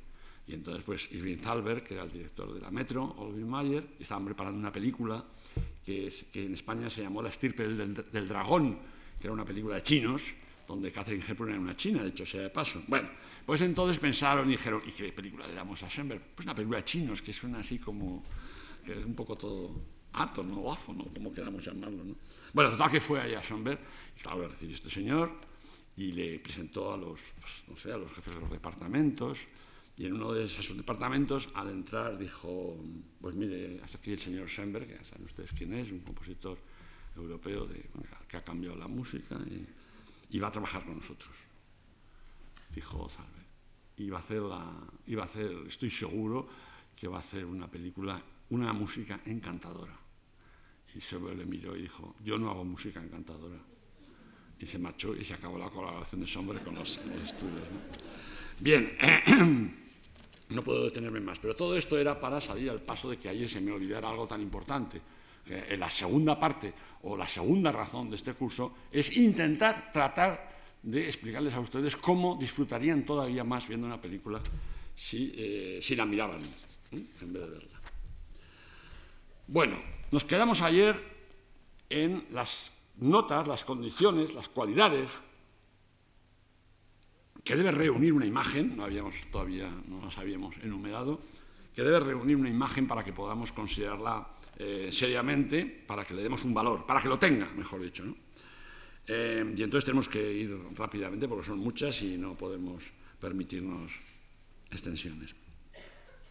Y 0.46 0.54
entonces, 0.54 0.82
pues, 0.84 1.10
Irving 1.12 1.38
Thalberg, 1.38 1.82
que 1.82 1.94
era 1.94 2.04
el 2.04 2.12
director 2.12 2.52
de 2.52 2.60
la 2.60 2.70
Metro, 2.70 3.04
Olvin 3.18 3.48
Mayer, 3.48 3.96
estaban 3.98 4.24
preparando 4.24 4.58
una 4.58 4.72
película 4.72 5.24
que, 5.84 6.12
que, 6.32 6.46
en 6.46 6.54
España 6.54 6.88
se 6.90 7.02
llamó 7.02 7.22
La 7.22 7.28
estirpe 7.28 7.66
del, 7.66 7.94
del, 7.94 8.28
dragón, 8.28 8.78
que 9.20 9.26
era 9.26 9.32
una 9.32 9.44
película 9.44 9.76
de 9.76 9.82
chinos, 9.82 10.22
donde 10.66 10.90
Catherine 10.90 11.24
Hepburn 11.26 11.50
era 11.50 11.60
una 11.60 11.76
china, 11.76 12.02
de 12.02 12.10
hecho, 12.10 12.26
sea 12.26 12.42
de 12.42 12.50
paso. 12.50 12.82
Bueno, 12.86 13.08
pues 13.44 13.60
entonces 13.62 13.98
pensaron 14.00 14.48
y 14.48 14.52
dijeron, 14.52 14.82
¿y 14.86 14.92
qué 14.92 15.12
película 15.12 15.46
le 15.46 15.54
damos 15.54 15.82
a 15.82 15.88
Schoenberg? 15.88 16.22
Pues 16.34 16.46
una 16.46 16.54
película 16.54 16.78
de 16.78 16.84
chinos, 16.84 17.22
que 17.22 17.32
suena 17.32 17.58
así 17.58 17.78
como, 17.78 18.22
que 18.84 18.98
es 18.98 19.04
un 19.04 19.14
poco 19.14 19.36
todo 19.36 19.70
átono 20.14 20.60
o 20.60 20.72
áfono, 20.72 21.04
como 21.14 21.32
queramos 21.32 21.64
llamarlo. 21.64 22.04
¿no? 22.04 22.16
Bueno, 22.52 22.70
total 22.70 22.90
que 22.90 23.00
fue 23.00 23.20
allá 23.20 23.38
a 23.38 23.42
Schoenberg, 23.42 23.80
y 24.16 24.20
claro, 24.20 24.42
le 24.42 24.48
recibió 24.48 24.74
este 24.74 24.90
señor, 24.90 25.32
y 25.96 26.12
le 26.12 26.38
presentó 26.38 26.92
a 26.92 26.96
los, 26.96 27.34
pues, 27.40 27.64
no 27.68 27.76
sé, 27.76 27.92
a 27.92 27.96
los 27.96 28.10
jefes 28.12 28.34
de 28.34 28.40
los 28.40 28.50
departamentos. 28.50 29.38
Y 29.96 30.06
en 30.06 30.14
uno 30.14 30.32
de 30.32 30.44
esos 30.44 30.76
departamentos, 30.76 31.48
al 31.54 31.68
entrar, 31.68 32.16
dijo, 32.16 32.82
pues 33.20 33.36
mire, 33.36 33.78
hasta 33.82 33.98
aquí 33.98 34.12
el 34.12 34.18
señor 34.18 34.48
Schoenberg, 34.48 34.86
que 34.86 34.94
ya 34.94 35.04
saben 35.04 35.24
ustedes 35.24 35.52
quién 35.52 35.74
es, 35.74 35.90
un 35.90 36.00
compositor 36.00 36.58
europeo 37.14 37.66
de, 37.66 37.90
que 38.26 38.36
ha 38.38 38.42
cambiado 38.42 38.76
la 38.76 38.88
música 38.88 39.38
y, 40.30 40.38
va 40.38 40.48
a 40.48 40.50
trabajar 40.50 40.82
con 40.84 40.96
nosotros. 40.96 41.30
Dijo 42.74 43.08
Salve. 43.10 43.42
Y 43.98 44.08
va 44.08 44.16
a 44.16 44.20
hacer, 44.20 44.40
la, 44.40 44.62
a 44.62 45.22
hacer, 45.22 45.52
estoy 45.68 45.90
seguro, 45.90 46.48
que 46.96 47.06
va 47.06 47.18
a 47.18 47.20
hacer 47.20 47.44
una 47.44 47.70
película, 47.70 48.20
una 48.48 48.72
música 48.72 49.20
encantadora. 49.26 50.01
Y 50.94 51.00
Schoenberg 51.00 51.38
le 51.38 51.46
miró 51.46 51.76
y 51.76 51.82
dijo, 51.82 52.16
yo 52.22 52.38
no 52.38 52.50
hago 52.50 52.64
música 52.64 53.00
encantadora 53.00 53.58
y 54.58 54.66
se 54.66 54.78
marchó 54.78 55.14
y 55.14 55.24
se 55.24 55.34
acabó 55.34 55.58
la 55.58 55.68
colaboración 55.68 56.20
de 56.20 56.26
Sombre 56.26 56.60
con 56.60 56.76
los, 56.76 56.98
estudios. 57.24 57.66
Bien, 58.60 58.96
no 60.50 60.62
puedo 60.62 60.84
detenerme 60.84 61.20
más, 61.20 61.38
pero 61.40 61.56
todo 61.56 61.76
esto 61.76 61.98
era 61.98 62.18
para 62.18 62.40
salir 62.40 62.70
al 62.70 62.80
paso 62.80 63.10
de 63.10 63.16
que 63.16 63.28
ayer 63.28 63.48
se 63.48 63.60
me 63.60 63.72
olvidara 63.72 64.08
algo 64.08 64.26
tan 64.26 64.40
importante. 64.40 65.00
en 65.48 65.80
la 65.80 65.90
segunda 65.90 66.38
parte 66.38 66.72
o 67.02 67.16
la 67.16 67.26
segunda 67.26 67.72
razón 67.72 68.08
de 68.08 68.16
este 68.16 68.34
curso 68.34 68.72
es 68.92 69.16
intentar 69.16 69.90
tratar 69.92 70.52
de 70.82 71.06
explicarles 71.06 71.54
a 71.54 71.60
ustedes 71.60 71.96
cómo 71.96 72.36
disfrutarían 72.36 73.04
todavía 73.04 73.42
más 73.42 73.66
viendo 73.66 73.86
una 73.86 74.00
película 74.00 74.40
si, 74.94 75.32
eh, 75.34 75.78
si 75.82 75.96
la 75.96 76.06
miraban 76.06 76.40
¿eh? 76.40 77.02
en 77.20 77.32
vez 77.32 77.42
de 77.42 77.50
verla. 77.50 77.80
Bueno, 79.48 79.76
nos 80.12 80.24
quedamos 80.24 80.60
ayer 80.62 80.94
en 81.88 82.24
las 82.30 82.72
notas 82.98 83.48
las 83.48 83.64
condiciones, 83.64 84.34
las 84.34 84.48
cualidades 84.48 85.10
que 87.42 87.56
debe 87.56 87.72
reunir 87.72 88.12
una 88.12 88.26
imagen, 88.26 88.76
no 88.76 88.84
habíamos 88.84 89.16
todavía, 89.32 89.68
no 89.88 90.00
las 90.02 90.16
habíamos 90.18 90.56
enumerado, 90.58 91.18
que 91.74 91.82
debe 91.82 91.98
reunir 91.98 92.36
una 92.36 92.50
imagen 92.50 92.86
para 92.86 93.02
que 93.02 93.12
podamos 93.12 93.50
considerarla 93.50 94.28
eh, 94.58 94.90
seriamente, 94.92 95.64
para 95.64 96.04
que 96.04 96.14
le 96.14 96.22
demos 96.22 96.44
un 96.44 96.54
valor, 96.54 96.86
para 96.86 97.00
que 97.00 97.08
lo 97.08 97.18
tenga, 97.18 97.50
mejor 97.56 97.80
dicho. 97.80 98.04
Eh, 99.06 99.54
y 99.56 99.62
entonces 99.62 99.84
tenemos 99.84 100.08
que 100.08 100.32
ir 100.32 100.56
rápidamente 100.76 101.26
porque 101.26 101.46
son 101.46 101.58
muchas 101.58 102.00
y 102.02 102.16
no 102.18 102.34
podemos 102.34 102.84
permitirnos 103.18 103.90
extensiones. 104.70 105.34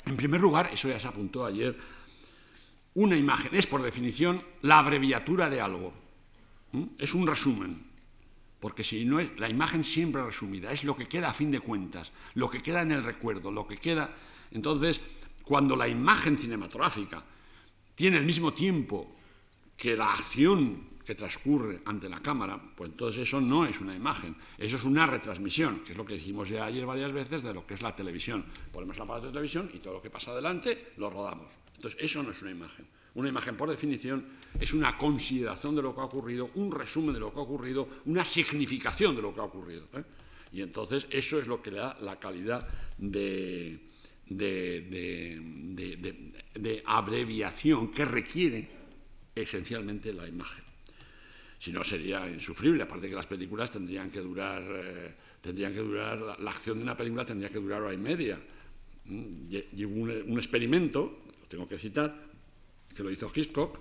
En 0.05 0.15
primer 0.15 0.39
lugar, 0.39 0.69
eso 0.71 0.87
ya 0.87 0.99
se 0.99 1.07
apuntó 1.07 1.45
ayer, 1.45 1.75
una 2.93 3.15
imagen 3.15 3.55
es 3.55 3.67
por 3.67 3.81
definición 3.81 4.41
la 4.61 4.79
abreviatura 4.79 5.49
de 5.49 5.61
algo. 5.61 5.93
Es 6.97 7.13
un 7.13 7.27
resumen, 7.27 7.91
porque 8.59 8.83
si 8.83 9.05
no 9.05 9.19
es 9.19 9.37
la 9.39 9.49
imagen 9.49 9.83
siempre 9.83 10.23
resumida, 10.23 10.71
es 10.71 10.83
lo 10.83 10.95
que 10.95 11.07
queda 11.07 11.29
a 11.29 11.33
fin 11.33 11.51
de 11.51 11.59
cuentas, 11.59 12.11
lo 12.35 12.49
que 12.49 12.61
queda 12.61 12.81
en 12.81 12.91
el 12.91 13.03
recuerdo, 13.03 13.51
lo 13.51 13.67
que 13.67 13.77
queda. 13.77 14.09
Entonces, 14.51 15.01
cuando 15.43 15.75
la 15.75 15.87
imagen 15.87 16.37
cinematográfica 16.37 17.23
tiene 17.95 18.17
el 18.17 18.25
mismo 18.25 18.53
tiempo 18.53 19.15
que 19.75 19.97
la 19.97 20.13
acción 20.13 20.91
que 21.05 21.15
transcurre 21.15 21.81
ante 21.85 22.07
la 22.07 22.21
cámara, 22.21 22.61
pues 22.75 22.91
entonces 22.91 23.23
eso 23.23 23.41
no 23.41 23.65
es 23.65 23.81
una 23.81 23.95
imagen, 23.95 24.35
eso 24.57 24.77
es 24.77 24.83
una 24.83 25.05
retransmisión, 25.05 25.79
que 25.79 25.93
es 25.93 25.97
lo 25.97 26.05
que 26.05 26.13
dijimos 26.13 26.49
ya 26.49 26.65
ayer 26.65 26.85
varias 26.85 27.11
veces 27.11 27.41
de 27.41 27.53
lo 27.53 27.65
que 27.65 27.73
es 27.73 27.81
la 27.81 27.95
televisión. 27.95 28.45
Ponemos 28.71 28.97
la 28.97 29.05
aparato 29.05 29.27
de 29.27 29.33
televisión 29.33 29.69
y 29.73 29.79
todo 29.79 29.95
lo 29.95 30.01
que 30.01 30.09
pasa 30.09 30.31
adelante 30.31 30.93
lo 30.97 31.09
rodamos. 31.09 31.47
Entonces, 31.81 31.99
eso 31.99 32.21
no 32.21 32.29
es 32.29 32.39
una 32.43 32.51
imagen. 32.51 32.85
Una 33.15 33.29
imagen, 33.29 33.57
por 33.57 33.67
definición, 33.67 34.23
es 34.59 34.71
una 34.71 34.95
consideración 34.99 35.75
de 35.75 35.81
lo 35.81 35.95
que 35.95 36.01
ha 36.01 36.03
ocurrido, 36.05 36.51
un 36.53 36.71
resumen 36.71 37.13
de 37.15 37.19
lo 37.19 37.33
que 37.33 37.39
ha 37.39 37.41
ocurrido, 37.41 37.89
una 38.05 38.23
significación 38.23 39.15
de 39.15 39.23
lo 39.23 39.33
que 39.33 39.39
ha 39.39 39.45
ocurrido. 39.45 39.87
¿eh? 39.95 40.03
Y 40.53 40.61
entonces 40.61 41.07
eso 41.09 41.39
es 41.39 41.47
lo 41.47 41.59
que 41.59 41.71
le 41.71 41.77
da 41.77 41.97
la 42.01 42.19
calidad 42.19 42.67
de, 42.99 43.79
de, 44.27 45.41
abreviación 46.85 47.91
que 47.91 48.05
requiere 48.05 48.69
esencialmente 49.33 50.13
la 50.13 50.27
imagen. 50.27 50.63
Si 51.57 51.71
no, 51.71 51.83
sería 51.83 52.29
insufrible, 52.29 52.83
aparte 52.83 53.09
que 53.09 53.15
las 53.15 53.25
películas 53.25 53.71
tendrían 53.71 54.11
que 54.11 54.19
durar, 54.19 54.63
eh, 54.67 55.15
tendrían 55.41 55.73
que 55.73 55.79
durar, 55.79 56.37
la, 56.39 56.51
acción 56.51 56.77
de 56.77 56.83
una 56.83 56.95
película 56.95 57.25
tendría 57.25 57.49
que 57.49 57.57
durar 57.57 57.81
hora 57.81 57.93
y 57.93 57.97
media. 57.97 58.39
Mm, 59.05 59.47
y 59.75 59.83
un, 59.83 60.09
un 60.27 60.37
experimento, 60.37 61.20
tengo 61.51 61.67
que 61.67 61.77
citar, 61.77 62.15
que 62.95 63.03
lo 63.03 63.11
hizo 63.11 63.29
Hitchcock, 63.33 63.79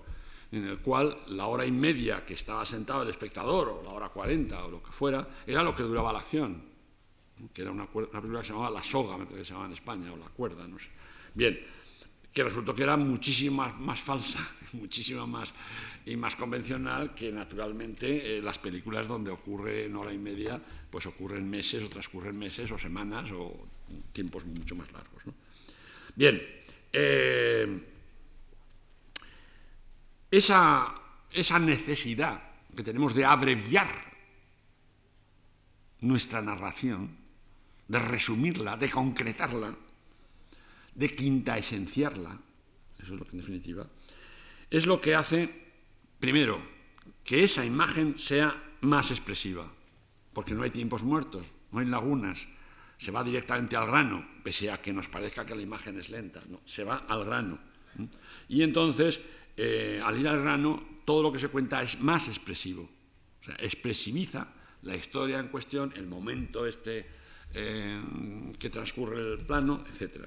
en 0.50 0.64
el 0.64 0.78
cual 0.80 1.16
la 1.28 1.46
hora 1.46 1.64
y 1.64 1.70
media 1.70 2.26
que 2.26 2.34
estaba 2.34 2.66
sentado 2.66 3.02
el 3.02 3.08
espectador, 3.08 3.68
o 3.68 3.82
la 3.84 3.90
hora 3.90 4.08
cuarenta, 4.08 4.64
o 4.64 4.70
lo 4.70 4.82
que 4.82 4.90
fuera, 4.90 5.26
era 5.46 5.62
lo 5.62 5.74
que 5.74 5.84
duraba 5.84 6.12
la 6.12 6.18
acción, 6.18 6.60
que 7.54 7.62
era 7.62 7.70
una, 7.70 7.86
película 7.86 8.40
que 8.40 8.46
se 8.46 8.52
llamaba 8.52 8.70
La 8.70 8.82
Soga, 8.82 9.24
que 9.28 9.44
se 9.44 9.50
llamaba 9.52 9.66
en 9.66 9.72
España, 9.72 10.12
o 10.12 10.16
La 10.16 10.26
Cuerda, 10.26 10.66
no 10.66 10.80
sé. 10.80 10.88
Bien, 11.32 11.60
que 12.32 12.42
resultó 12.42 12.74
que 12.74 12.82
era 12.82 12.96
muchísimo 12.96 13.72
más, 13.78 14.00
falsa, 14.00 14.44
muchísimo 14.72 15.28
más 15.28 15.54
y 16.06 16.16
más 16.16 16.34
convencional 16.34 17.14
que 17.14 17.30
naturalmente 17.30 18.38
eh, 18.38 18.42
las 18.42 18.58
películas 18.58 19.06
donde 19.06 19.30
ocurre 19.30 19.84
en 19.84 19.94
hora 19.94 20.12
y 20.12 20.18
media, 20.18 20.60
pues 20.90 21.06
ocurren 21.06 21.48
meses 21.48 21.84
o 21.84 21.88
transcurren 21.88 22.36
meses 22.36 22.72
o 22.72 22.78
semanas 22.78 23.30
o 23.30 23.68
tiempos 24.12 24.44
mucho 24.46 24.74
más 24.74 24.90
largos. 24.92 25.22
Bien, 26.16 26.42
eh, 26.92 27.86
esa, 30.30 30.94
esa 31.32 31.58
necesidad 31.58 32.42
que 32.76 32.82
tenemos 32.82 33.14
de 33.14 33.24
abreviar 33.24 33.88
nuestra 36.00 36.40
narración, 36.40 37.16
de 37.88 37.98
resumirla, 37.98 38.76
de 38.76 38.90
concretarla, 38.90 39.76
de 40.94 41.14
quinta 41.14 41.58
esenciarla, 41.58 42.38
eso 42.98 43.14
es 43.14 43.18
lo 43.18 43.24
que 43.24 43.32
en 43.32 43.38
definitiva, 43.38 43.86
es 44.70 44.86
lo 44.86 45.00
que 45.00 45.14
hace, 45.14 45.48
primero, 46.18 46.60
que 47.24 47.44
esa 47.44 47.64
imagen 47.64 48.18
sea 48.18 48.54
más 48.80 49.10
expresiva, 49.10 49.70
porque 50.32 50.54
no 50.54 50.62
hay 50.62 50.70
tiempos 50.70 51.02
muertos, 51.02 51.46
no 51.72 51.80
hay 51.80 51.86
lagunas, 51.86 52.48
se 53.00 53.10
va 53.10 53.24
directamente 53.24 53.76
al 53.76 53.86
grano, 53.86 54.28
pese 54.44 54.70
a 54.70 54.76
que 54.76 54.92
nos 54.92 55.08
parezca 55.08 55.46
que 55.46 55.54
la 55.54 55.62
imagen 55.62 55.98
es 55.98 56.10
lenta, 56.10 56.38
no, 56.50 56.60
se 56.66 56.84
va 56.84 57.06
al 57.08 57.24
grano. 57.24 57.58
Y 58.46 58.62
entonces 58.62 59.22
eh, 59.56 60.02
al 60.04 60.20
ir 60.20 60.28
al 60.28 60.42
grano, 60.42 61.00
todo 61.06 61.22
lo 61.22 61.32
que 61.32 61.38
se 61.38 61.48
cuenta 61.48 61.80
es 61.80 62.00
más 62.00 62.28
expresivo. 62.28 62.82
O 63.40 63.42
sea, 63.42 63.56
expresiviza 63.58 64.48
la 64.82 64.96
historia 64.96 65.38
en 65.38 65.48
cuestión, 65.48 65.94
el 65.96 66.06
momento 66.06 66.66
este 66.66 67.06
eh, 67.54 68.02
que 68.58 68.68
transcurre 68.68 69.20
el 69.20 69.38
plano, 69.46 69.82
etc. 69.88 70.26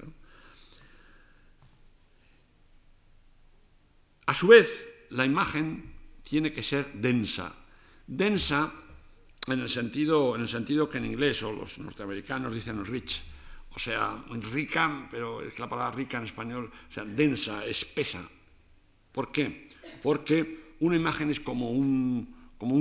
A 4.25 4.33
su 4.33 4.47
vez, 4.47 4.89
la 5.11 5.25
imagen 5.25 5.93
tiene 6.23 6.51
que 6.51 6.63
ser 6.63 6.91
densa. 6.93 7.53
Densa 8.07 8.73
en 9.47 9.59
el 9.59 9.69
sentido, 9.69 10.35
en 10.35 10.41
el 10.41 10.47
sentido 10.47 10.89
que 10.89 10.97
en 10.97 11.05
inglés 11.05 11.43
o 11.43 11.51
los 11.51 11.79
norteamericanos 11.79 12.53
dicen 12.53 12.85
rich, 12.85 13.21
o 13.75 13.79
sea, 13.79 14.23
rica, 14.51 15.07
pero 15.09 15.41
es 15.41 15.59
la 15.59 15.67
palabra 15.67 15.95
rica 15.95 16.17
en 16.17 16.25
español, 16.25 16.71
o 16.89 16.91
sea, 16.93 17.03
densa, 17.03 17.65
espesa, 17.65 18.21
¿Por 19.13 19.31
qué? 19.31 19.69
Porque 20.01 20.73
una 20.79 20.97
imagen 20.97 21.29
es 21.29 21.39
como 21.39 21.69
un, 21.69 22.35
como 22.57 22.73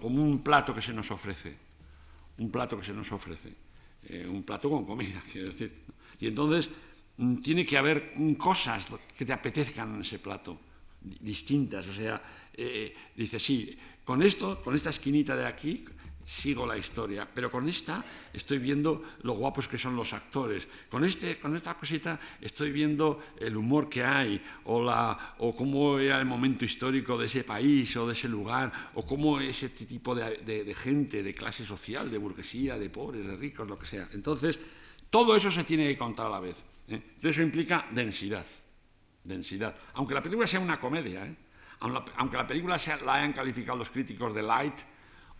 como 0.00 0.22
un 0.22 0.42
plato 0.42 0.74
que 0.74 0.82
se 0.82 0.92
nos 0.92 1.10
ofrece, 1.12 1.56
un 2.38 2.50
plato 2.50 2.76
que 2.76 2.84
se 2.84 2.92
nos 2.92 3.10
ofrece, 3.12 3.54
eh, 4.02 4.26
un 4.28 4.42
plato 4.42 4.68
con 4.68 4.84
comida, 4.84 5.22
quiero 5.32 5.46
decir. 5.46 5.72
Y 6.18 6.26
entonces 6.26 6.68
mm, 7.16 7.36
tiene 7.36 7.64
que 7.64 7.78
haber 7.78 8.14
cosas 8.36 8.88
que 9.16 9.24
te 9.24 9.32
apetezcan 9.32 9.94
en 9.94 10.00
ese 10.00 10.18
plato, 10.18 10.58
distintas. 11.00 11.86
O 11.86 11.94
sea, 11.94 12.20
eh, 12.52 12.92
dice, 13.14 13.38
sí, 13.38 13.78
con 14.04 14.22
esto, 14.22 14.60
con 14.60 14.74
esta 14.74 14.90
esquinita 14.90 15.36
de 15.36 15.46
aquí, 15.46 15.84
sigo 16.26 16.66
la 16.66 16.76
historia, 16.76 17.26
pero 17.32 17.48
con 17.48 17.68
esta 17.68 18.04
estoy 18.32 18.58
viendo 18.58 19.00
lo 19.22 19.34
guapos 19.34 19.68
que 19.68 19.78
son 19.78 19.94
los 19.94 20.12
actores, 20.12 20.66
con, 20.90 21.04
este, 21.04 21.38
con 21.38 21.54
esta 21.54 21.74
cosita 21.74 22.18
estoy 22.40 22.72
viendo 22.72 23.20
el 23.38 23.56
humor 23.56 23.88
que 23.88 24.02
hay, 24.02 24.42
o, 24.64 24.82
la, 24.82 25.36
o 25.38 25.54
cómo 25.54 26.00
era 26.00 26.18
el 26.18 26.26
momento 26.26 26.64
histórico 26.64 27.16
de 27.16 27.26
ese 27.26 27.44
país 27.44 27.96
o 27.96 28.08
de 28.08 28.12
ese 28.12 28.28
lugar, 28.28 28.72
o 28.94 29.06
cómo 29.06 29.38
ese 29.38 29.68
tipo 29.68 30.16
de, 30.16 30.74
gente, 30.74 31.22
de 31.22 31.32
clase 31.32 31.64
social, 31.64 32.10
de 32.10 32.18
burguesía, 32.18 32.76
de 32.76 32.90
pobres, 32.90 33.24
de 33.24 33.36
ricos, 33.36 33.68
lo 33.68 33.78
que 33.78 33.86
sea. 33.86 34.08
Entonces, 34.12 34.58
todo 35.08 35.36
eso 35.36 35.52
se 35.52 35.62
tiene 35.62 35.86
que 35.86 35.96
contar 35.96 36.26
a 36.26 36.30
la 36.30 36.40
vez. 36.40 36.56
¿eh? 36.88 37.14
Eso 37.22 37.40
implica 37.40 37.86
densidad, 37.92 38.44
densidad. 39.22 39.76
Aunque 39.94 40.14
la 40.14 40.22
película 40.22 40.48
sea 40.48 40.58
una 40.58 40.80
comedia, 40.80 41.24
¿eh? 41.24 41.36
aunque 42.16 42.36
la 42.36 42.46
película 42.48 42.78
sea, 42.78 42.96
la 42.96 43.14
hayan 43.14 43.32
calificado 43.32 43.78
los 43.78 43.90
críticos 43.90 44.34
de 44.34 44.42
light, 44.42 44.74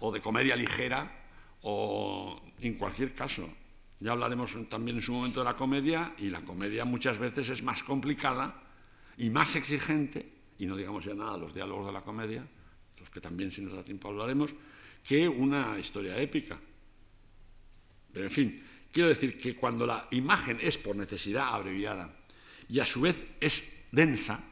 o 0.00 0.12
de 0.12 0.21
comedia 0.21 0.57
ligera, 0.57 1.11
o 1.62 2.41
en 2.61 2.75
cualquier 2.75 3.15
caso. 3.15 3.49
Ya 4.00 4.12
hablaremos 4.12 4.55
también 4.69 4.97
en 4.97 5.03
su 5.03 5.12
momento 5.12 5.41
de 5.41 5.45
la 5.45 5.57
comedia, 5.57 6.15
y 6.19 6.29
la 6.29 6.43
comedia 6.43 6.85
muchas 6.85 7.19
veces 7.19 7.49
es 7.49 7.62
más 7.62 7.83
complicada 7.83 8.62
y 9.17 9.31
más 9.31 9.57
exigente, 9.57 10.33
y 10.59 10.67
no 10.67 10.76
digamos 10.76 11.05
ya 11.05 11.15
nada 11.15 11.37
los 11.38 11.55
diálogos 11.55 11.87
de 11.87 11.93
la 11.93 12.03
comedia, 12.03 12.47
los 12.99 13.11
que 13.11 13.21
también 13.21 13.50
si 13.50 13.62
nos 13.62 13.75
da 13.75 13.83
tiempo 13.83 14.09
hablaremos, 14.09 14.55
que 15.03 15.29
una 15.29 15.79
historia 15.79 16.19
épica. 16.19 16.59
Pero 18.12 18.25
en 18.25 18.31
fin, 18.31 18.65
quiero 18.93 19.09
decir 19.09 19.38
que 19.38 19.57
cuando 19.57 19.87
la 19.87 20.09
imagen 20.11 20.59
es 20.61 20.76
por 20.79 20.97
necesidad 20.97 21.55
abreviada 21.55 22.15
y 22.69 22.81
a 22.81 22.87
su 22.87 23.00
vez 23.00 23.17
es 23.41 23.85
densa, 23.93 24.43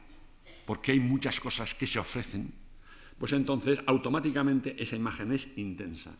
porque 0.65 0.91
hay 0.91 0.99
muchas 0.99 1.39
cosas 1.39 1.73
que 1.75 1.85
se 1.85 1.99
ofrecen, 1.99 2.51
pues 3.17 3.33
entonces 3.33 3.81
automáticamente 3.85 4.81
esa 4.81 4.95
imagen 4.95 5.31
es 5.31 5.57
intensa. 5.57 6.11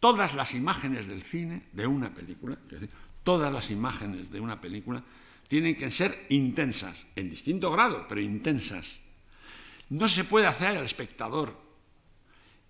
Todas 0.00 0.34
las 0.34 0.54
imágenes 0.54 1.06
del 1.06 1.22
cine, 1.22 1.64
de 1.72 1.86
una 1.86 2.12
película, 2.12 2.58
es 2.66 2.72
decir, 2.72 2.90
todas 3.22 3.52
las 3.52 3.70
imágenes 3.70 4.30
de 4.30 4.40
una 4.40 4.60
película 4.60 5.02
tienen 5.48 5.76
que 5.76 5.90
ser 5.90 6.26
intensas, 6.30 7.06
en 7.16 7.30
distinto 7.30 7.70
grado, 7.70 8.06
pero 8.08 8.20
intensas. 8.20 9.00
No 9.90 10.08
se 10.08 10.24
puede 10.24 10.46
hacer 10.46 10.68
al 10.68 10.84
espectador 10.84 11.64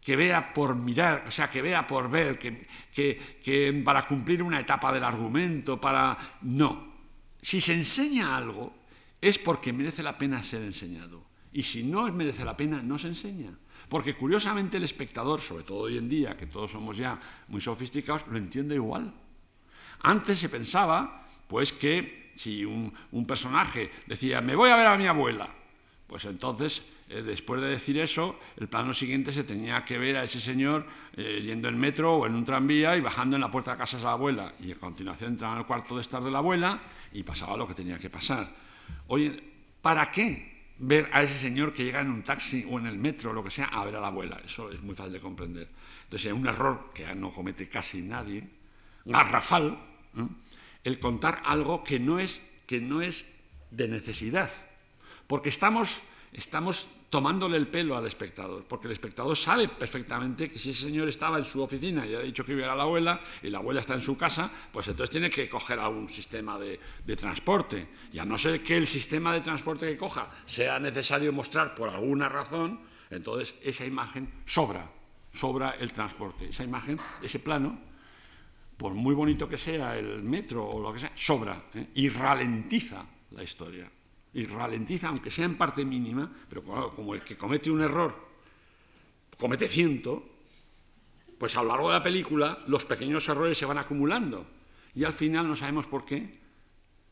que 0.05 0.17
vea 0.17 0.53
por 0.53 0.77
mirar, 0.77 1.25
o 1.27 1.31
sea, 1.31 1.49
que 1.49 1.63
vea 1.63 1.87
por 1.87 2.11
ver, 2.11 2.39
que, 2.39 2.67
que, 2.93 3.83
para 3.85 4.07
cumplir 4.07 4.43
una 4.43 4.61
etapa 4.61 4.93
del 4.93 5.03
argumento, 5.03 5.81
para... 5.81 6.17
No. 6.43 6.93
Si 7.41 7.61
se 7.61 7.73
enseña 7.73 8.37
algo, 8.37 8.75
es 9.21 9.39
porque 9.39 9.73
merece 9.73 10.03
la 10.03 10.19
pena 10.19 10.43
ser 10.43 10.63
enseñado. 10.63 11.25
Y 11.55 11.63
si 11.63 11.85
no 11.85 12.11
merece 12.13 12.45
la 12.45 12.57
pena, 12.57 12.83
no 12.83 12.99
se 12.99 13.07
enseña. 13.07 13.57
Porque 13.89 14.15
curiosamente 14.15 14.77
el 14.77 14.83
espectador, 14.83 15.41
sobre 15.41 15.63
todo 15.63 15.79
hoy 15.83 15.97
en 15.97 16.09
día, 16.09 16.37
que 16.37 16.47
todos 16.47 16.73
somos 16.73 16.97
ya 16.97 17.19
muy 17.47 17.61
sofisticados, 17.61 18.27
lo 18.27 18.37
entiende 18.37 18.75
igual. 18.75 19.15
Antes 20.01 20.39
se 20.39 20.49
pensaba, 20.49 21.29
pues, 21.47 21.73
que 21.73 22.33
si 22.35 22.65
un, 22.65 22.93
personaje 23.25 23.93
decía, 24.07 24.41
me 24.41 24.57
voy 24.57 24.71
a 24.71 24.77
ver 24.77 24.89
a 24.89 24.99
mi 24.99 25.07
abuela, 25.07 25.49
pues 26.09 26.25
entonces, 26.25 26.89
eh, 27.09 27.23
después 27.23 27.61
de 27.61 27.69
decir 27.69 27.99
eso, 27.99 28.37
el 28.57 28.67
plano 28.67 28.93
siguiente 28.93 29.31
se 29.31 29.45
tenía 29.45 29.85
que 29.85 29.97
ver 29.97 30.17
a 30.17 30.25
ese 30.25 30.41
señor 30.41 30.85
eh, 31.17 31.41
yendo 31.45 31.69
en 31.69 31.79
metro 31.79 32.17
o 32.17 32.27
en 32.27 32.35
un 32.35 32.45
tranvía 32.45 32.97
y 32.97 33.01
bajando 33.01 33.37
en 33.37 33.41
la 33.41 33.51
puerta 33.51 33.71
de 33.71 33.79
casa 33.79 33.97
de 33.97 34.03
la 34.03 34.13
abuela. 34.13 34.53
Y 34.59 34.73
a 34.73 34.75
continuación 34.75 35.33
entraba 35.33 35.55
en 35.55 35.61
el 35.61 35.67
cuarto 35.67 35.95
de 35.95 36.01
estar 36.01 36.23
de 36.23 36.33
la 36.33 36.39
abuela 36.39 36.81
y 37.13 37.23
pasaba 37.23 37.57
lo 37.57 37.69
que 37.69 37.75
tenía 37.75 37.99
que 37.99 38.11
pasar. 38.11 38.53
Oye, 39.07 39.41
¿para 39.81 40.11
qué 40.11 40.54
ver 40.79 41.09
a 41.13 41.23
ese 41.23 41.39
señor 41.39 41.73
que 41.73 41.85
llega 41.85 42.01
en 42.01 42.11
un 42.11 42.23
taxi 42.23 42.67
o 42.69 42.79
en 42.79 42.87
el 42.87 42.99
metro 42.99 43.31
o 43.31 43.33
lo 43.33 43.45
que 43.45 43.51
sea 43.51 43.67
a 43.67 43.85
ver 43.85 43.97
a 43.97 44.01
la 44.01 44.09
abuela? 44.09 44.41
Eso 44.45 44.71
es 44.71 44.83
muy 44.83 44.95
fácil 44.95 45.13
de 45.13 45.21
comprender. 45.21 45.69
Entonces, 46.05 46.27
es 46.27 46.33
un 46.33 46.47
error 46.47 46.91
que 46.95 47.15
no 47.15 47.31
comete 47.31 47.69
casi 47.69 48.03
nadie, 48.03 48.49
garrafal, 49.05 49.79
el 50.83 50.99
contar 50.99 51.43
algo 51.45 51.83
que 51.85 51.99
no 51.99 52.19
es, 52.19 52.43
que 52.67 52.81
no 52.81 53.03
es 53.03 53.33
de 53.71 53.89
necesidad. 53.89 54.51
Porque 55.27 55.49
estamos, 55.49 56.03
estamos 56.35 56.87
tomándole 57.09 57.57
el 57.57 57.69
pelo 57.69 57.97
al 57.97 58.07
espectador, 58.09 58.65
porque 58.65 58.89
el 58.89 58.93
espectador 58.93 59.37
sabe 59.37 59.69
perfectamente 59.69 60.51
que 60.51 60.59
si 60.59 60.71
ese 60.71 60.87
señor 60.87 61.09
estaba 61.09 61.39
en 61.39 61.45
su 61.45 61.63
oficina 61.63 62.05
y 62.05 62.13
ha 62.13 62.19
dicho 62.19 62.45
que 62.45 62.55
iba 62.55 62.73
a 62.73 62.75
la 62.75 62.83
abuela 62.83 63.21
y 63.41 63.51
la 63.51 63.59
abuela 63.59 63.81
está 63.81 63.95
en 63.95 64.01
su 64.01 64.17
casa, 64.17 64.51
pues 64.73 64.89
entonces 64.89 65.13
tiene 65.13 65.31
que 65.31 65.49
coger 65.49 65.79
algún 65.79 66.09
sistema 66.09 66.59
de, 66.59 66.81
transporte. 67.17 67.87
Y 68.13 68.19
a 68.19 68.25
no 68.25 68.37
ser 68.37 68.65
que 68.65 68.77
el 68.77 68.89
sistema 68.89 69.33
de 69.33 69.43
transporte 69.43 69.87
que 69.87 69.97
coja 69.97 70.29
sea 70.45 70.81
necesario 70.81 71.33
mostrar 71.33 71.77
por 71.77 71.89
alguna 71.89 72.29
razón, 72.29 72.81
entonces 73.11 73.55
esa 73.63 73.87
imagen 73.87 74.29
sobra, 74.45 74.91
sobra 75.33 75.77
el 75.79 75.93
transporte. 75.93 76.49
Esa 76.49 76.65
imagen, 76.65 76.99
ese 77.23 77.39
plano, 77.39 77.79
por 78.77 78.93
muy 78.93 79.15
bonito 79.15 79.49
que 79.49 79.57
sea 79.57 79.97
el 79.97 80.25
metro 80.25 80.69
o 80.69 80.81
lo 80.81 80.93
que 80.93 80.99
sea, 80.99 81.13
sobra 81.15 81.67
¿eh? 81.75 81.91
y 81.95 82.09
ralentiza 82.09 83.07
la 83.31 83.45
historia. 83.45 83.89
Y 84.35 84.47
ralentiza, 84.47 85.09
aunque 85.09 85.31
sea 85.31 85.45
en 85.45 85.57
parte 85.57 85.85
mínima, 85.85 86.31
pero 86.49 86.63
como 86.63 87.15
el 87.15 87.23
que 87.23 87.37
comete 87.37 87.71
un 87.71 87.81
error 87.81 88.35
comete 89.39 89.69
ciento, 89.69 90.23
pues 91.39 91.57
a 91.57 91.63
lo 91.63 91.69
largo 91.69 91.89
de 91.89 91.99
la 91.99 92.03
película 92.03 92.63
los 92.67 92.85
pequeños 92.85 93.29
errores 93.29 93.59
se 93.59 93.67
van 93.67 93.79
acumulando. 93.79 94.47
Y 94.95 95.05
al 95.05 95.13
final 95.13 95.49
no 95.49 95.57
sabemos 95.57 95.87
por 95.87 96.05
qué, 96.05 96.41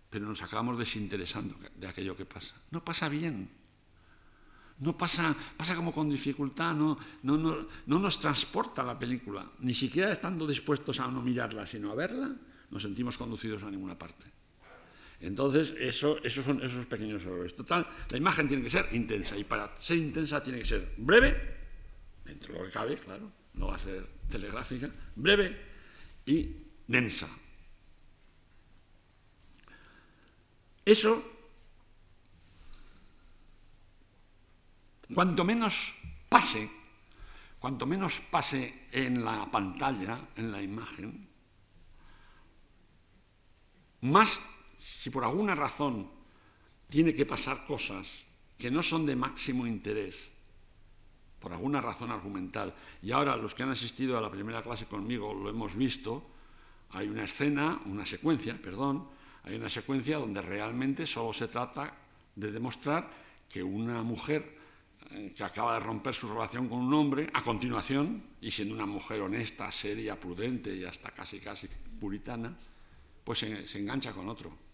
pero 0.09 0.26
nos 0.26 0.43
acabamos 0.43 0.79
desinteresando 0.79 1.57
de 1.75 1.88
aquello 1.88 2.16
que 2.16 2.25
pasa. 2.25 2.55
No 2.70 2.85
pasa 2.85 3.09
bien. 3.09 3.51
No 4.79 4.97
pasa, 4.97 5.37
pasa 5.57 5.77
como 5.77 5.92
con 5.92 6.11
dificultad, 6.11 6.75
no, 6.75 6.99
no, 7.23 7.37
no, 7.37 7.68
no 7.87 7.99
nos 7.99 8.18
transporta 8.18 8.83
la 8.83 8.99
película. 8.99 9.49
Ni 9.61 9.75
siquiera 9.75 10.11
estando 10.11 10.47
dispuestos 10.47 10.99
a 10.99 11.09
no 11.09 11.23
mirarla, 11.23 11.66
sino 11.66 11.92
a 11.92 11.94
verla, 11.94 12.35
nos 12.70 12.83
sentimos 12.83 13.16
conducidos 13.16 13.62
a 13.62 13.70
ninguna 13.70 13.97
parte. 13.99 14.41
Entonces, 15.23 15.75
eso, 15.79 16.23
esos 16.23 16.45
son 16.45 16.63
esos 16.63 16.87
pequeños 16.87 17.23
errores. 17.23 17.55
Total, 17.55 17.87
la 18.11 18.17
imagen 18.17 18.49
tiene 18.49 18.63
que 18.63 18.71
ser 18.71 18.89
intensa 18.93 19.37
y 19.37 19.45
para 19.45 19.75
ser 19.77 19.99
intensa 19.99 20.43
tiene 20.43 20.59
que 20.59 20.65
ser 20.65 20.93
breve, 20.97 21.37
dentro 22.25 22.53
de 22.53 22.59
lo 22.59 22.65
que 22.67 22.73
cabe, 22.73 22.97
claro, 22.97 23.31
no 23.55 23.69
va 23.69 23.77
a 23.77 23.79
ser 23.79 24.07
telegráfica, 24.29 24.91
breve 25.17 25.57
y 26.27 26.57
densa. 26.87 27.29
Eso 30.85 31.33
Cuanto 35.15 35.45
menos 35.45 35.93
pase, 36.29 36.71
cuanto 37.61 37.85
menos 37.85 38.21
pase 38.33 38.89
en 38.93 39.25
la 39.25 39.45
pantalla, 39.51 40.19
en 40.37 40.51
la 40.51 40.63
imagen, 40.63 41.29
más, 44.01 44.43
si 44.83 45.11
por 45.11 45.25
alguna 45.25 45.55
razón 45.55 46.11
tiene 46.88 47.14
que 47.14 47.25
pasar 47.25 47.64
cosas 47.64 48.25
que 48.59 48.71
no 48.71 48.83
son 48.83 49.07
de 49.07 49.14
máximo 49.14 49.66
interés, 49.66 50.31
por 51.38 51.53
alguna 51.53 51.81
razón 51.81 52.11
argumental, 52.11 52.75
y 53.03 53.12
ahora 53.12 53.37
los 53.37 53.55
que 53.55 53.62
han 53.62 53.71
asistido 53.71 54.18
a 54.18 54.21
la 54.21 54.31
primera 54.31 54.62
clase 54.62 54.87
conmigo 54.87 55.33
lo 55.33 55.49
hemos 55.49 55.75
visto, 55.77 56.27
hay 56.90 57.09
una 57.09 57.25
escena, 57.25 57.81
una 57.87 58.05
secuencia, 58.05 58.59
perdón, 58.59 59.09
hay 59.45 59.55
una 59.55 59.71
secuencia 59.71 60.18
donde 60.18 60.42
realmente 60.42 61.07
solo 61.07 61.33
se 61.33 61.49
trata 61.49 61.95
de 62.35 62.53
demostrar 62.53 63.09
que 63.49 63.62
una 63.62 64.03
mujer 64.03 64.59
eh, 65.11 65.33
que 65.37 65.45
acaba 65.45 65.75
de 65.75 65.81
romper 65.81 66.14
su 66.14 66.29
relación 66.29 66.68
con 66.68 66.79
un 66.79 66.95
hombre, 66.95 67.31
a 67.33 67.42
continuación, 67.42 68.23
y 68.40 68.51
siendo 68.51 68.75
una 68.75 68.87
mujer 68.87 69.21
honesta, 69.21 69.71
seria, 69.71 70.18
prudente 70.18 70.75
y 70.75 70.85
hasta 70.85 71.11
casi 71.11 71.38
casi 71.38 71.68
puritana, 72.01 72.57
pues 73.25 73.38
se, 73.40 73.79
engancha 73.79 74.12
con 74.12 74.29
otro. 74.29 74.72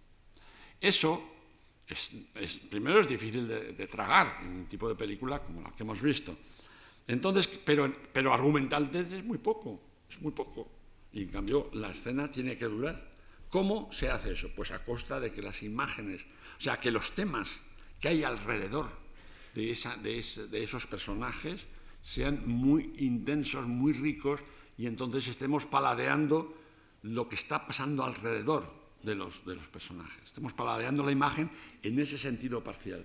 Eso, 0.81 1.23
es, 1.87 2.11
primero 2.71 3.01
es 3.01 3.09
difícil 3.09 3.49
de, 3.49 3.87
tragar 3.87 4.39
en 4.43 4.49
un 4.49 4.67
tipo 4.67 4.89
de 4.89 4.95
película 4.95 5.43
como 5.43 5.63
la 5.63 5.71
que 5.71 5.83
hemos 5.83 6.01
visto. 6.01 6.37
Entonces, 7.07 7.49
pero, 7.65 7.93
pero 8.13 8.33
argumentalmente 8.33 9.19
es 9.19 9.25
muy 9.25 9.39
poco, 9.39 9.81
es 10.11 10.21
muy 10.21 10.33
poco. 10.33 10.69
Y 11.13 11.23
en 11.23 11.29
cambio 11.29 11.71
la 11.73 11.91
escena 11.91 12.31
tiene 12.31 12.57
que 12.57 12.67
durar. 12.67 13.09
¿Cómo 13.51 13.91
se 13.91 14.11
hace 14.11 14.33
eso? 14.33 14.51
Pues 14.55 14.71
a 14.73 14.85
costa 14.85 15.19
de 15.19 15.33
que 15.33 15.41
las 15.41 15.63
imágenes, 15.63 16.27
o 16.59 16.61
sea, 16.61 16.79
que 16.79 16.91
los 16.91 17.13
temas 17.13 17.61
que 17.99 18.09
hay 18.09 18.23
alrededor 18.23 18.91
de, 19.55 19.71
esos 19.73 20.87
personajes 20.87 21.67
sean 22.03 22.47
muy 22.47 22.93
intensos, 22.99 23.67
muy 23.67 23.93
ricos, 23.93 24.45
y 24.77 24.87
entonces 24.87 25.27
estemos 25.29 25.67
paladeando 25.67 26.55
lo 27.03 27.29
que 27.29 27.35
está 27.35 27.67
pasando 27.67 28.05
alrededor 28.05 28.78
de 29.09 29.15
los, 29.15 29.45
de 29.45 29.55
los 29.55 29.69
personajes. 29.69 30.23
Estemos 30.25 30.53
paladeando 30.53 31.03
la 31.03 31.11
imagen 31.11 31.51
en 31.83 31.99
ese 31.99 32.19
sentido 32.19 32.63
parcial. 32.63 33.03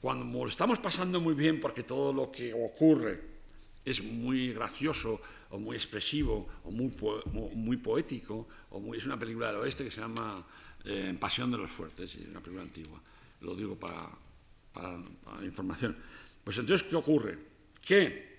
Cuando 0.00 0.46
estamos 0.46 0.78
pasando 0.78 1.20
muy 1.20 1.34
bien 1.34 1.60
porque 1.60 1.84
todo 1.84 2.12
lo 2.12 2.32
que 2.32 2.52
ocurre 2.52 3.22
es 3.84 4.02
muy 4.02 4.52
gracioso 4.52 5.20
o 5.50 5.58
muy 5.58 5.76
expresivo 5.76 6.48
o 6.64 6.70
muy, 6.70 6.92
muy 7.54 7.76
poético, 7.76 8.48
o 8.70 8.80
muy, 8.80 8.98
es 8.98 9.06
una 9.06 9.18
película 9.18 9.48
del 9.48 9.56
oeste 9.56 9.84
que 9.84 9.90
se 9.90 10.00
llama 10.00 10.44
eh, 10.84 11.14
Pasión 11.18 11.50
de 11.50 11.58
los 11.58 11.70
Fuertes, 11.70 12.14
es 12.14 12.26
una 12.26 12.40
película 12.40 12.62
antigua. 12.62 13.00
Lo 13.42 13.54
digo 13.54 13.76
para, 13.76 14.08
para, 14.72 14.98
información. 15.42 15.96
Pues 16.42 16.58
entonces, 16.58 16.86
¿qué 16.88 16.96
ocurre? 16.96 17.38
Que 17.84 18.29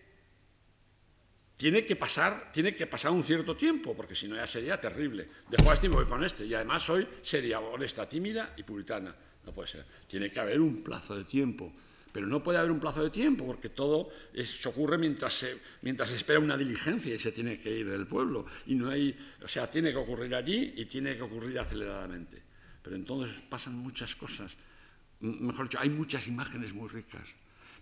tiene 1.62 1.86
que 1.86 1.96
pasar, 1.96 2.50
tiene 2.52 2.74
que 2.74 2.88
pasar 2.88 3.12
un 3.12 3.24
cierto 3.24 3.56
tiempo, 3.56 3.96
porque 3.96 4.16
si 4.16 4.28
no 4.28 4.36
ya 4.36 4.48
sería 4.48 4.80
terrible. 4.80 5.28
A 5.64 5.74
este 5.74 5.90
voy 5.90 6.06
con 6.06 6.24
este. 6.24 6.44
Y 6.44 6.56
además 6.56 6.82
soy 6.82 7.08
seria, 7.22 7.60
honesta, 7.60 8.10
tímida 8.10 8.56
y 8.58 8.64
puritana. 8.64 9.16
No 9.46 9.52
puede 9.52 9.68
ser. 9.68 9.86
Tiene 10.08 10.32
que 10.32 10.40
haber 10.40 10.60
un 10.60 10.82
plazo 10.82 11.16
de 11.16 11.24
tiempo. 11.24 11.72
Pero 12.12 12.26
no 12.26 12.42
puede 12.42 12.58
haber 12.58 12.72
un 12.72 12.80
plazo 12.80 13.04
de 13.04 13.12
tiempo, 13.12 13.46
porque 13.46 13.70
todo 13.70 14.10
se 14.34 14.70
ocurre 14.70 14.98
mientras 14.98 15.36
se, 15.36 15.60
mientras 15.84 16.10
se 16.10 16.16
espera 16.16 16.40
una 16.40 16.58
diligencia 16.58 17.14
y 17.14 17.20
se 17.20 17.32
tiene 17.32 17.60
que 17.60 17.70
ir 17.70 17.88
del 17.88 18.08
pueblo. 18.08 18.48
Y 18.66 18.74
no 18.74 18.90
hay, 18.90 19.16
o 19.44 19.48
sea, 19.48 19.70
tiene 19.70 19.92
que 19.92 19.98
ocurrir 19.98 20.34
allí 20.34 20.74
y 20.78 20.86
tiene 20.86 21.16
que 21.16 21.22
ocurrir 21.22 21.60
aceleradamente. 21.60 22.42
Pero 22.82 22.96
entonces 22.96 23.40
pasan 23.48 23.76
muchas 23.76 24.16
cosas 24.16 24.58
mejor 25.22 25.66
dicho, 25.66 25.80
hay 25.80 25.90
muchas 25.90 26.28
imágenes 26.28 26.74
muy 26.74 26.90
ricas. 26.90 27.28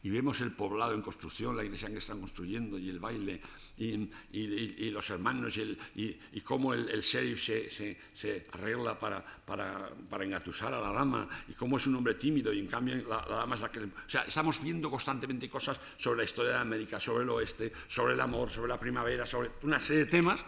Y 0.01 0.09
vemos 0.09 0.39
el 0.39 0.53
poblado 0.53 0.93
en 0.93 1.01
construcción, 1.01 1.57
la 1.57 1.63
iglesia 1.63 1.89
que 1.89 1.97
están 1.97 2.19
construyendo, 2.19 2.79
y 2.79 2.89
el 2.89 2.99
baile, 2.99 3.41
y, 3.77 4.89
los 4.91 5.09
hermanos, 5.09 5.57
y, 5.57 6.41
cómo 6.41 6.73
el, 6.73 6.89
el 6.89 7.01
sheriff 7.01 7.43
se, 7.43 8.47
arregla 8.53 8.97
para, 8.97 9.23
para, 9.45 10.23
engatusar 10.23 10.73
a 10.73 10.79
la 10.79 10.91
dama, 10.91 11.27
y 11.49 11.53
cómo 11.53 11.77
es 11.77 11.87
un 11.87 11.95
hombre 11.95 12.13
tímido, 12.13 12.53
y 12.53 12.59
en 12.59 12.67
cambio 12.67 12.95
la, 13.07 13.25
dama 13.27 13.55
es 13.55 13.61
la 13.61 13.71
que... 13.71 13.79
O 13.81 13.91
sea, 14.07 14.21
estamos 14.21 14.63
viendo 14.63 14.89
constantemente 14.89 15.49
cosas 15.49 15.79
sobre 15.97 16.19
la 16.19 16.23
historia 16.23 16.51
de 16.51 16.59
América, 16.59 16.99
sobre 16.99 17.23
el 17.23 17.29
oeste, 17.29 17.73
sobre 17.87 18.13
el 18.13 18.21
amor, 18.21 18.49
sobre 18.49 18.69
la 18.69 18.79
primavera, 18.79 19.25
sobre 19.25 19.51
una 19.63 19.79
serie 19.79 20.05
de 20.05 20.11
temas 20.11 20.45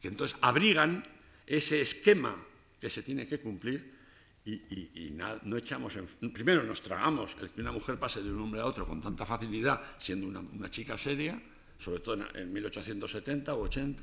que 0.00 0.08
entonces 0.08 0.36
abrigan 0.42 1.04
ese 1.46 1.80
esquema 1.80 2.36
que 2.80 2.90
se 2.90 3.02
tiene 3.02 3.26
que 3.26 3.38
cumplir 3.38 3.97
y, 4.48 5.16
no 5.44 5.56
echamos, 5.56 5.98
primero 6.32 6.62
nos 6.62 6.80
tragamos 6.80 7.36
el 7.40 7.50
que 7.50 7.60
una 7.60 7.72
mujer 7.72 7.98
pase 7.98 8.22
de 8.22 8.32
un 8.32 8.40
hombre 8.40 8.60
a 8.60 8.66
otro 8.66 8.86
con 8.86 9.00
tanta 9.00 9.26
facilidad, 9.26 9.80
siendo 9.98 10.26
una, 10.26 10.70
chica 10.70 10.96
seria, 10.96 11.40
sobre 11.78 12.00
todo 12.00 12.26
en, 12.34 12.52
1870 12.52 13.54
o 13.54 13.60
80, 13.62 14.02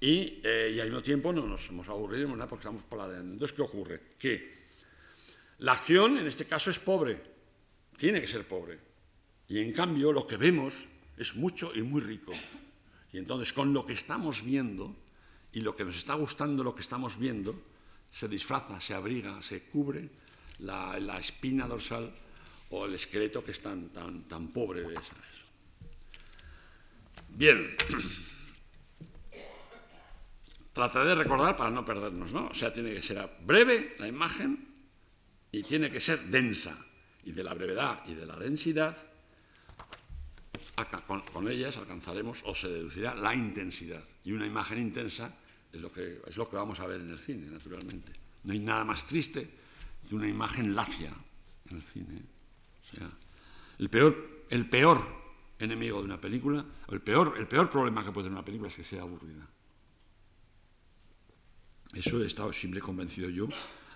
eh, 0.00 0.72
y, 0.74 0.80
al 0.80 0.88
mismo 0.88 1.02
tiempo 1.02 1.32
no 1.32 1.46
nos 1.46 1.68
hemos 1.68 1.88
aburrido 1.88 2.28
nada 2.30 2.48
porque 2.48 2.62
estamos 2.62 2.84
paladeando. 2.84 3.32
Entonces, 3.32 3.56
¿qué 3.56 3.62
ocurre? 3.62 4.00
Que 4.18 4.54
la 5.58 5.72
acción 5.72 6.18
en 6.18 6.26
este 6.26 6.46
caso 6.46 6.70
es 6.70 6.78
pobre, 6.78 7.22
tiene 7.96 8.20
que 8.20 8.26
ser 8.26 8.46
pobre, 8.48 8.78
y 9.48 9.60
en 9.60 9.72
cambio 9.72 10.12
lo 10.12 10.26
que 10.26 10.36
vemos 10.36 10.88
es 11.16 11.36
mucho 11.36 11.72
y 11.74 11.82
muy 11.82 12.00
rico. 12.00 12.32
Y 13.12 13.18
entonces 13.18 13.52
con 13.52 13.72
lo 13.72 13.84
que 13.84 13.92
estamos 13.92 14.44
viendo 14.44 14.96
y 15.52 15.60
lo 15.60 15.74
que 15.74 15.84
nos 15.84 15.96
está 15.96 16.14
gustando, 16.14 16.62
lo 16.62 16.74
que 16.74 16.82
estamos 16.82 17.18
viendo, 17.18 17.60
se 18.10 18.28
disfraza, 18.28 18.80
se 18.80 18.94
abriga, 18.94 19.40
se 19.42 19.62
cubre 19.64 20.08
la, 20.60 21.18
espina 21.18 21.66
dorsal 21.66 22.10
o 22.70 22.86
el 22.86 22.94
esqueleto 22.94 23.42
que 23.42 23.52
es 23.52 23.60
tan, 23.60 23.88
tan, 23.90 24.22
tan 24.24 24.48
pobre 24.48 24.82
de 24.82 24.94
esa. 24.94 25.16
Bien. 27.28 27.76
Trataré 30.72 31.08
de 31.08 31.14
recordar 31.16 31.56
para 31.56 31.70
no 31.70 31.84
perdernos, 31.84 32.32
¿no? 32.32 32.48
O 32.48 32.54
sea, 32.54 32.72
tiene 32.72 32.94
que 32.94 33.02
ser 33.02 33.28
breve 33.44 33.96
la 33.98 34.06
imagen 34.06 34.68
y 35.52 35.62
tiene 35.62 35.90
que 35.90 36.00
ser 36.00 36.24
densa. 36.26 36.76
Y 37.24 37.32
de 37.32 37.44
la 37.44 37.52
brevedad 37.52 38.00
y 38.06 38.14
de 38.14 38.24
la 38.24 38.36
densidad, 38.36 38.96
con 41.32 41.48
ellas 41.48 41.76
alcanzaremos 41.76 42.42
o 42.46 42.54
se 42.54 42.68
deducirá 42.70 43.14
la 43.14 43.34
intensidad. 43.34 44.02
Y 44.24 44.32
una 44.32 44.46
imagen 44.46 44.78
intensa 44.78 45.34
es 45.72 45.80
lo, 45.80 45.90
que, 45.90 46.20
es 46.26 46.36
lo 46.36 46.48
que 46.48 46.56
vamos 46.56 46.80
a 46.80 46.86
ver 46.86 47.00
en 47.00 47.10
el 47.10 47.18
cine, 47.18 47.46
naturalmente. 47.46 48.12
No 48.44 48.52
hay 48.52 48.58
nada 48.58 48.84
más 48.84 49.06
triste 49.06 49.48
que 50.08 50.14
una 50.14 50.28
imagen 50.28 50.74
lacia 50.74 51.12
en 51.70 51.76
el 51.76 51.82
cine. 51.82 52.22
O 52.82 52.96
sea, 52.96 53.10
el 53.78 53.88
peor, 53.88 54.44
el 54.50 54.68
peor 54.68 55.20
enemigo 55.58 55.98
de 55.98 56.04
una 56.04 56.20
película, 56.20 56.64
el 56.88 57.00
peor, 57.00 57.34
el 57.38 57.46
peor 57.46 57.70
problema 57.70 58.04
que 58.04 58.10
puede 58.10 58.26
tener 58.26 58.38
una 58.38 58.44
película 58.44 58.68
es 58.68 58.76
que 58.76 58.84
sea 58.84 59.02
aburrida. 59.02 59.46
Eso 61.92 62.22
he 62.22 62.26
estado 62.26 62.52
siempre 62.52 62.80
convencido 62.80 63.28
yo, 63.30 63.48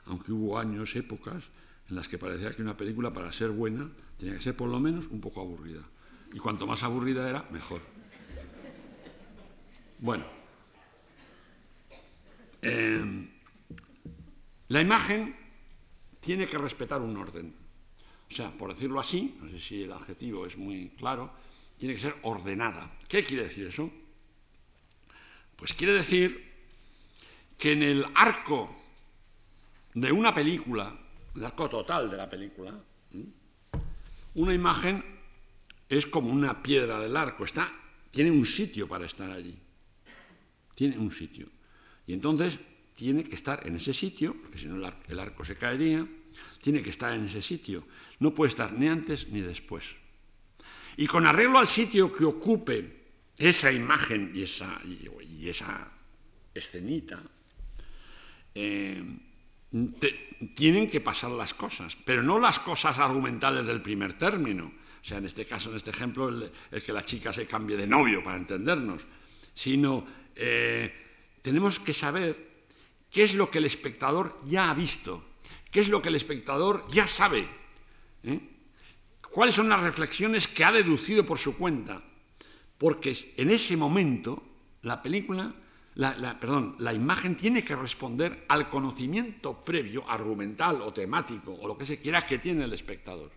aunque 0.06 0.32
hubo 0.32 0.58
años, 0.58 0.94
épocas, 0.96 1.44
en 1.88 1.96
las 1.96 2.08
que 2.08 2.18
parecía 2.18 2.50
que 2.50 2.62
una 2.62 2.76
película 2.76 3.12
para 3.12 3.30
ser 3.32 3.50
buena 3.50 3.90
tenía 4.18 4.34
que 4.34 4.42
ser 4.42 4.56
por 4.56 4.68
lo 4.68 4.80
menos 4.80 5.06
un 5.08 5.20
poco 5.20 5.40
aburrida. 5.40 5.82
Y 6.32 6.38
cuanto 6.38 6.66
más 6.66 6.82
aburrida 6.82 7.28
era, 7.28 7.46
mejor. 7.50 7.80
Bueno, 10.00 10.24
Em, 12.64 13.28
la 14.68 14.80
imagen 14.80 15.36
tiene 16.20 16.46
que 16.46 16.56
respetar 16.56 17.02
un 17.02 17.14
orden. 17.14 17.54
O 18.30 18.34
sea, 18.34 18.50
por 18.50 18.72
decirlo 18.72 18.98
así, 18.98 19.36
no 19.40 19.48
sé 19.48 19.58
si 19.58 19.82
el 19.82 19.92
adjetivo 19.92 20.46
es 20.46 20.56
muy 20.56 20.88
claro, 20.96 21.30
tiene 21.76 21.94
que 21.94 22.00
ser 22.00 22.16
ordenada. 22.22 22.90
¿Qué 23.06 23.22
quiere 23.22 23.44
decir 23.44 23.66
eso? 23.66 23.90
Pues 25.56 25.74
quiere 25.74 25.92
decir 25.92 26.52
que 27.58 27.72
en 27.72 27.82
el 27.82 28.06
arco 28.14 28.74
de 29.92 30.10
una 30.10 30.32
película, 30.32 30.98
el 31.36 31.44
arco 31.44 31.68
total 31.68 32.10
de 32.10 32.16
la 32.16 32.30
película, 32.30 32.72
una 34.36 34.54
imagen 34.54 35.04
es 35.88 36.06
como 36.06 36.30
una 36.30 36.62
piedra 36.62 36.98
del 36.98 37.14
arco, 37.14 37.44
está, 37.44 37.70
tiene 38.10 38.30
un 38.30 38.46
sitio 38.46 38.88
para 38.88 39.04
estar 39.04 39.30
allí. 39.30 39.54
Tiene 40.74 40.98
un 40.98 41.10
sitio. 41.10 41.53
Y 42.06 42.12
entonces 42.12 42.58
tiene 42.94 43.24
que 43.24 43.34
estar 43.34 43.66
en 43.66 43.76
ese 43.76 43.92
sitio, 43.92 44.36
porque 44.40 44.58
si 44.58 44.66
no 44.66 44.76
el 45.08 45.18
arco 45.18 45.44
se 45.44 45.56
caería, 45.56 46.06
tiene 46.60 46.82
que 46.82 46.90
estar 46.90 47.12
en 47.12 47.24
ese 47.24 47.42
sitio. 47.42 47.86
No 48.20 48.32
puede 48.34 48.50
estar 48.50 48.72
ni 48.72 48.88
antes 48.88 49.28
ni 49.28 49.40
después. 49.40 49.84
Y 50.96 51.06
con 51.06 51.26
arreglo 51.26 51.58
al 51.58 51.68
sitio 51.68 52.12
que 52.12 52.24
ocupe 52.24 53.04
esa 53.36 53.72
imagen 53.72 54.32
y 54.34 54.42
esa, 54.42 54.80
y, 54.84 55.48
esa 55.48 55.90
escenita, 56.54 57.20
eh, 58.54 59.04
tienen 60.54 60.88
que 60.88 61.00
pasar 61.00 61.32
las 61.32 61.52
cosas, 61.52 61.96
pero 62.04 62.22
no 62.22 62.38
las 62.38 62.60
cosas 62.60 62.98
argumentales 62.98 63.66
del 63.66 63.82
primer 63.82 64.16
término. 64.16 64.66
O 64.66 65.06
sea, 65.06 65.18
en 65.18 65.26
este 65.26 65.44
caso, 65.44 65.70
en 65.70 65.76
este 65.76 65.90
ejemplo, 65.90 66.28
el, 66.28 66.82
que 66.82 66.92
la 66.92 67.04
chica 67.04 67.32
se 67.32 67.46
cambie 67.46 67.76
de 67.76 67.86
novio, 67.86 68.22
para 68.22 68.36
entendernos, 68.36 69.06
sino 69.52 70.06
eh, 70.34 71.03
tenemos 71.44 71.78
que 71.78 71.92
saber 71.92 72.64
qué 73.10 73.22
es 73.22 73.34
lo 73.34 73.50
que 73.50 73.58
el 73.58 73.66
espectador 73.66 74.38
ya 74.46 74.70
ha 74.70 74.74
visto, 74.74 75.22
qué 75.70 75.80
es 75.80 75.90
lo 75.90 76.00
que 76.00 76.08
el 76.08 76.14
espectador 76.14 76.86
ya 76.88 77.06
sabe, 77.06 77.46
¿eh? 78.22 78.40
cuáles 79.30 79.54
son 79.54 79.68
las 79.68 79.82
reflexiones 79.82 80.48
que 80.48 80.64
ha 80.64 80.72
deducido 80.72 81.26
por 81.26 81.36
su 81.36 81.54
cuenta, 81.58 82.02
porque 82.78 83.14
en 83.36 83.50
ese 83.50 83.76
momento 83.76 84.42
la 84.80 85.02
película, 85.02 85.52
la, 85.96 86.40
perdón, 86.40 86.76
la 86.78 86.94
imagen 86.94 87.36
tiene 87.36 87.62
que 87.62 87.76
responder 87.76 88.46
al 88.48 88.70
conocimiento 88.70 89.60
previo, 89.60 90.08
argumental 90.08 90.80
o 90.80 90.94
temático, 90.94 91.52
o 91.52 91.68
lo 91.68 91.76
que 91.76 91.84
se 91.84 92.00
quiera 92.00 92.26
que 92.26 92.38
tiene 92.38 92.64
el 92.64 92.72
espectador. 92.72 93.30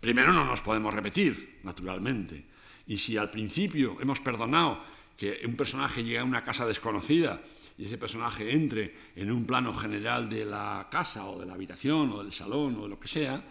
Primero 0.00 0.34
no 0.34 0.44
nos 0.44 0.60
podemos 0.60 0.92
repetir, 0.92 1.60
naturalmente, 1.62 2.44
y 2.86 2.98
si 2.98 3.16
al 3.16 3.30
principio 3.30 3.96
hemos 4.02 4.20
perdonado 4.20 4.84
que 5.18 5.42
un 5.44 5.56
personaje 5.56 6.04
llegue 6.04 6.20
a 6.20 6.24
una 6.24 6.44
casa 6.44 6.64
desconocida 6.64 7.42
y 7.76 7.86
ese 7.86 7.98
personaje 7.98 8.54
entre 8.54 8.94
en 9.16 9.32
un 9.32 9.44
plano 9.44 9.74
general 9.74 10.28
de 10.28 10.44
la 10.44 10.86
casa 10.88 11.26
o 11.26 11.40
de 11.40 11.44
la 11.44 11.54
habitación 11.54 12.12
o 12.12 12.22
del 12.22 12.30
salón 12.30 12.76
o 12.78 12.82
de 12.84 12.88
lo 12.88 13.00
que 13.00 13.08
sea, 13.08 13.42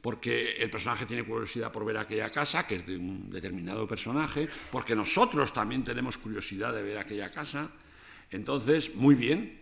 porque 0.00 0.52
el 0.52 0.70
personaje 0.70 1.06
tiene 1.06 1.24
curiosidad 1.24 1.72
por 1.72 1.84
ver 1.84 1.98
aquella 1.98 2.30
casa, 2.30 2.64
que 2.64 2.76
es 2.76 2.86
de 2.86 2.96
un 2.96 3.28
determinado 3.28 3.88
personaje, 3.88 4.48
porque 4.70 4.94
nosotros 4.94 5.52
también 5.52 5.82
tenemos 5.82 6.16
curiosidad 6.16 6.72
de 6.72 6.82
ver 6.82 6.98
aquella 6.98 7.32
casa, 7.32 7.68
entonces, 8.30 8.94
muy 8.94 9.16
bien, 9.16 9.58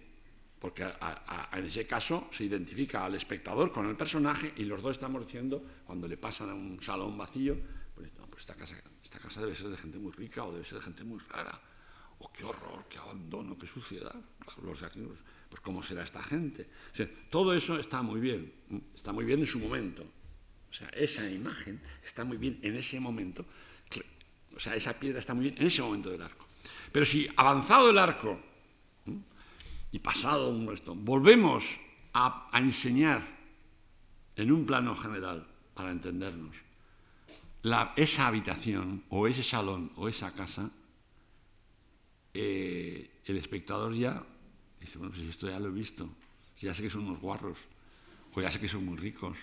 porque 0.59 0.85
en 0.85 1.65
ese 1.65 1.87
caso 1.87 2.29
se 2.31 2.45
identifica 2.45 3.07
al 3.07 3.15
espectador 3.15 3.73
con 3.73 3.89
el 3.89 3.97
personaje 3.97 4.53
y 4.57 4.65
los 4.65 4.83
dos 4.83 4.93
estamos 4.93 5.25
diciendo, 5.25 5.65
cuando 5.87 6.07
le 6.07 6.19
pasan 6.19 6.51
a 6.51 6.55
un 6.55 6.79
salón 6.83 7.17
vacío, 7.17 7.57
pues, 8.39 8.47
pues 8.47 8.47
esta 8.47 8.55
casa 8.55 8.77
esta 9.03 9.19
casa 9.19 9.41
debe 9.41 9.55
ser 9.55 9.69
de 9.69 9.77
gente 9.77 9.99
muy 9.99 10.13
rica 10.13 10.45
o 10.45 10.53
debe 10.53 10.65
ser 10.65 10.79
de 10.79 10.85
gente 10.85 11.05
muy 11.05 11.19
rara. 11.29 11.61
O 12.21 12.33
qué 12.33 12.45
horror, 12.45 12.87
qué 12.89 12.99
abandono, 12.99 13.57
qué 13.59 13.67
suciedad. 13.67 14.15
Los 14.63 14.81
de 14.81 14.87
aquí, 14.87 15.01
pues 15.49 15.61
cómo 15.61 15.83
será 15.83 16.03
esta 16.03 16.23
gente. 16.23 16.69
todo 17.31 17.55
eso 17.55 17.79
está 17.79 18.03
muy 18.03 18.21
bien, 18.21 18.53
está 18.95 19.13
muy 19.13 19.25
bien 19.25 19.41
en 19.41 19.47
su 19.47 19.59
momento. 19.59 20.05
O 20.71 20.73
sea, 20.73 20.89
esa 20.91 21.29
imagen 21.31 21.81
está 22.05 22.25
muy 22.25 22.37
bien 22.37 22.59
en 22.63 22.77
ese 22.77 23.01
momento. 23.01 23.45
O 24.55 24.61
sea, 24.61 24.75
esa 24.75 24.99
piedra 24.99 25.21
está 25.21 25.35
muy 25.35 25.45
bien 25.51 25.57
en 25.59 25.67
ese 25.67 25.83
momento 25.83 26.11
del 26.11 26.23
arco. 26.23 26.47
Pero 26.91 27.05
si 27.05 27.29
avanzado 27.37 27.91
el 27.91 27.99
arco 27.99 28.41
y 29.93 29.99
pasado 30.01 30.51
un 30.51 30.67
resto, 30.67 30.95
volvemos 30.95 31.79
a 32.13 32.51
enseñar 32.55 33.23
en 34.35 34.51
un 34.51 34.67
plano 34.67 34.97
general, 34.97 35.47
para 35.75 35.93
entendernos, 35.93 36.68
esa 37.97 38.27
habitación 38.27 39.05
o 39.09 39.27
ese 39.27 39.43
salón 39.43 39.91
o 39.97 40.09
esa 40.09 40.33
casa, 40.33 40.71
eh, 42.35 43.21
el 43.25 43.37
espectador 43.37 43.95
ya 43.95 44.25
dice, 44.81 44.99
bueno, 44.99 45.13
pues 45.13 45.27
esto 45.29 45.49
ya 45.49 45.59
lo 45.59 45.69
he 45.69 45.73
visto, 45.73 46.09
ya 46.57 46.73
sé 46.73 46.83
que 46.83 46.91
son 46.91 47.07
unos 47.07 47.21
guarros, 47.21 47.59
o 48.35 48.41
ya 48.41 48.51
sé 48.51 48.61
que 48.61 48.69
son 48.69 48.85
muy 48.85 48.97
ricos, 48.97 49.39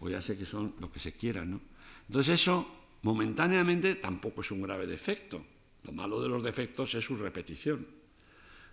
o 0.00 0.08
ya 0.08 0.20
sé 0.20 0.36
que 0.36 0.44
son 0.44 0.74
lo 0.80 0.90
que 0.90 0.98
se 0.98 1.12
quiera, 1.12 1.44
¿no? 1.44 1.60
Entonces 2.08 2.40
eso 2.40 2.68
momentáneamente 3.02 3.94
tampoco 3.96 4.40
es 4.40 4.50
un 4.50 4.62
grave 4.62 4.86
defecto. 4.86 5.44
Lo 5.84 5.92
malo 5.92 6.20
de 6.20 6.28
los 6.28 6.42
defectos 6.42 6.94
es 6.94 7.04
su 7.04 7.16
repetición. 7.16 7.86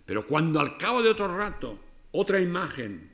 Pero 0.04 0.26
cuando 0.26 0.60
al 0.60 0.76
cabo 0.76 1.02
de 1.02 1.10
otro 1.10 1.34
rato 1.36 1.78
otra 2.12 2.40
imagen 2.40 3.11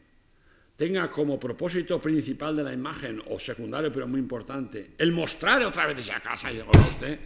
tenga 0.79 1.11
como 1.11 1.41
propósito 1.41 2.01
principal 2.01 2.55
de 2.55 2.63
la 2.63 2.73
imagen, 2.73 3.19
o 3.27 3.35
secundario 3.43 3.91
pero 3.91 4.07
muy 4.07 4.23
importante, 4.23 4.95
el 4.97 5.11
mostrar 5.11 5.59
otra 5.67 5.91
vez 5.91 5.99
esa 5.99 6.21
casa, 6.21 6.53
y 6.53 6.61
a 6.61 6.71
usted 6.71 7.19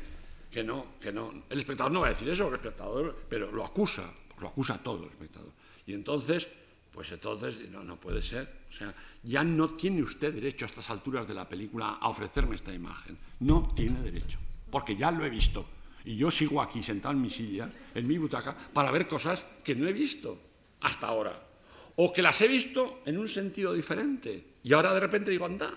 que 0.51 0.65
no, 0.65 0.97
que 0.99 1.13
no. 1.13 1.45
El 1.51 1.61
espectador 1.61 1.93
no 1.93 2.01
va 2.01 2.07
a 2.07 2.17
decir 2.17 2.29
eso, 2.31 2.49
el 2.49 2.55
espectador, 2.55 3.15
pero 3.29 3.53
lo 3.53 3.63
acusa, 3.63 4.09
lo 4.41 4.49
acusa 4.49 4.83
todo 4.83 5.05
el 5.05 5.11
espectador. 5.11 5.53
Y 5.87 5.93
entonces, 5.93 6.49
pues 6.93 7.13
entonces, 7.13 7.69
no, 7.69 7.85
no 7.85 8.01
puede 8.01 8.23
ser. 8.23 8.49
O 8.71 8.73
sea, 8.73 8.95
ya 9.23 9.45
no 9.45 9.69
tiene 9.75 10.03
usted 10.03 10.33
derecho 10.33 10.65
a 10.65 10.69
estas 10.69 10.89
alturas 10.89 11.29
de 11.29 11.35
la 11.35 11.47
película 11.47 11.99
a 12.01 12.09
ofrecerme 12.09 12.55
esta 12.55 12.73
imagen. 12.73 13.19
No 13.41 13.71
tiene 13.77 14.01
derecho, 14.01 14.39
porque 14.71 14.97
ya 14.97 15.11
lo 15.11 15.27
he 15.27 15.31
visto. 15.31 15.67
Y 16.07 16.17
yo 16.17 16.31
sigo 16.31 16.63
aquí 16.63 16.83
sentado 16.83 17.15
en 17.15 17.21
mi 17.21 17.29
silla, 17.29 17.69
en 17.95 18.07
mi 18.07 18.17
butaca, 18.17 18.57
para 18.73 18.91
ver 18.91 19.07
cosas 19.07 19.45
que 19.63 19.75
no 19.75 19.87
he 19.87 19.93
visto 19.93 20.41
hasta 20.81 21.09
ahora 21.09 21.52
o 21.97 22.13
que 22.13 22.23
las 22.23 22.41
he 22.41 22.49
visto 22.49 23.03
en 23.05 23.19
un 23.19 23.29
sentido 23.29 23.73
diferente. 23.73 24.59
Y 24.63 24.73
ahora 24.73 24.93
de 24.95 25.01
repente 25.01 25.31
digo, 25.31 25.47
anda, 25.47 25.71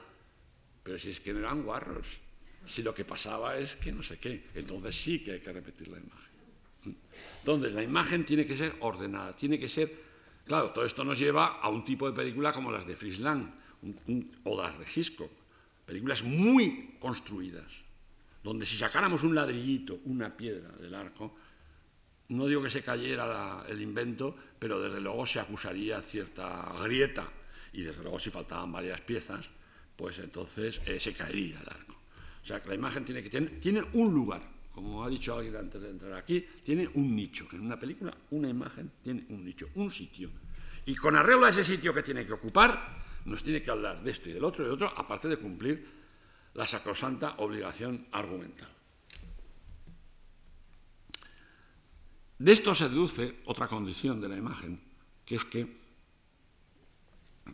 pero 0.83 0.97
si 0.97 1.09
es 1.09 1.19
que 1.19 1.33
no 1.33 1.39
eran 1.39 1.63
guarros, 1.63 2.07
si 2.65 2.83
lo 2.83 2.93
que 2.93 3.05
pasaba 3.05 3.57
es 3.57 3.75
que 3.75 3.91
no 3.91 4.01
sé 4.01 4.17
qué, 4.17 4.47
entonces 4.55 4.95
sí 4.95 5.21
que 5.21 5.33
hay 5.33 5.39
que 5.39 5.51
repetir 5.51 5.87
la 5.87 5.99
imagen. 5.99 6.35
Entonces, 7.39 7.73
la 7.73 7.83
imagen 7.83 8.25
tiene 8.25 8.45
que 8.45 8.57
ser 8.57 8.75
ordenada, 8.79 9.35
tiene 9.35 9.59
que 9.59 9.69
ser... 9.69 10.05
Claro, 10.45 10.71
todo 10.71 10.85
esto 10.85 11.03
nos 11.03 11.17
lleva 11.17 11.59
a 11.59 11.69
un 11.69 11.83
tipo 11.83 12.09
de 12.09 12.15
película 12.15 12.53
como 12.53 12.71
las 12.71 12.85
de 12.85 12.95
Friesland 12.95 13.51
o 14.43 14.61
las 14.61 14.77
de 14.77 14.85
Hitchcock, 14.85 15.31
películas 15.85 16.23
muy 16.23 16.97
construidas, 16.99 17.71
donde 18.43 18.65
si 18.65 18.77
sacáramos 18.77 19.23
un 19.23 19.33
ladrillito, 19.33 19.99
una 20.05 20.35
piedra 20.35 20.69
del 20.77 20.93
arco, 20.93 21.35
no 22.29 22.47
digo 22.47 22.63
que 22.63 22.69
se 22.69 22.83
cayera 22.83 23.63
el 23.67 23.81
invento, 23.81 24.35
pero 24.57 24.79
desde 24.79 24.99
luego 24.99 25.25
se 25.25 25.39
acusaría 25.39 26.01
cierta 26.01 26.73
grieta 26.81 27.29
y 27.73 27.83
desde 27.83 28.01
luego 28.01 28.17
si 28.19 28.29
faltaban 28.29 28.71
varias 28.71 29.01
piezas, 29.01 29.49
pues 29.95 30.19
entonces 30.19 30.81
eh, 30.85 30.99
se 30.99 31.13
caería 31.13 31.59
el 31.59 31.69
arco. 31.69 31.95
O 32.41 32.45
sea 32.45 32.61
que 32.61 32.69
la 32.69 32.75
imagen 32.75 33.05
tiene 33.05 33.21
que 33.21 33.29
tener 33.29 33.59
tiene 33.59 33.83
un 33.93 34.13
lugar, 34.13 34.41
como 34.71 35.03
ha 35.03 35.09
dicho 35.09 35.35
alguien 35.35 35.55
antes 35.55 35.81
de 35.81 35.89
entrar 35.89 36.13
aquí, 36.13 36.45
tiene 36.63 36.87
un 36.93 37.15
nicho. 37.15 37.47
En 37.53 37.61
una 37.61 37.77
película, 37.77 38.15
una 38.31 38.49
imagen 38.49 38.91
tiene 39.03 39.25
un 39.29 39.43
nicho, 39.43 39.69
un 39.75 39.91
sitio. 39.91 40.31
Y 40.85 40.95
con 40.95 41.15
arreglo 41.15 41.45
a 41.45 41.49
ese 41.49 41.63
sitio 41.63 41.93
que 41.93 42.03
tiene 42.03 42.25
que 42.25 42.33
ocupar, 42.33 43.03
nos 43.25 43.43
tiene 43.43 43.61
que 43.61 43.71
hablar 43.71 44.01
de 44.03 44.11
esto 44.11 44.29
y 44.29 44.33
del 44.33 44.43
otro 44.43 44.63
y 44.63 44.67
del 44.67 44.75
otro, 44.75 44.93
aparte 44.95 45.27
de 45.27 45.37
cumplir 45.37 45.87
la 46.53 46.67
sacrosanta 46.67 47.35
obligación 47.37 48.07
argumental. 48.11 48.74
De 52.37 52.51
esto 52.51 52.75
se 52.75 52.89
deduce 52.89 53.41
otra 53.45 53.67
condición 53.67 54.19
de 54.19 54.29
la 54.29 54.37
imagen, 54.37 54.79
que 55.25 55.35
es 55.35 55.45
que 55.45 55.67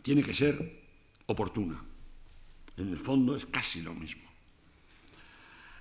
tiene 0.02 0.22
que 0.22 0.34
ser 0.34 0.82
oportuna. 1.26 1.82
En 2.76 2.88
el 2.88 2.98
fondo 2.98 3.36
es 3.36 3.46
casi 3.46 3.82
lo 3.82 3.94
mismo. 3.94 4.22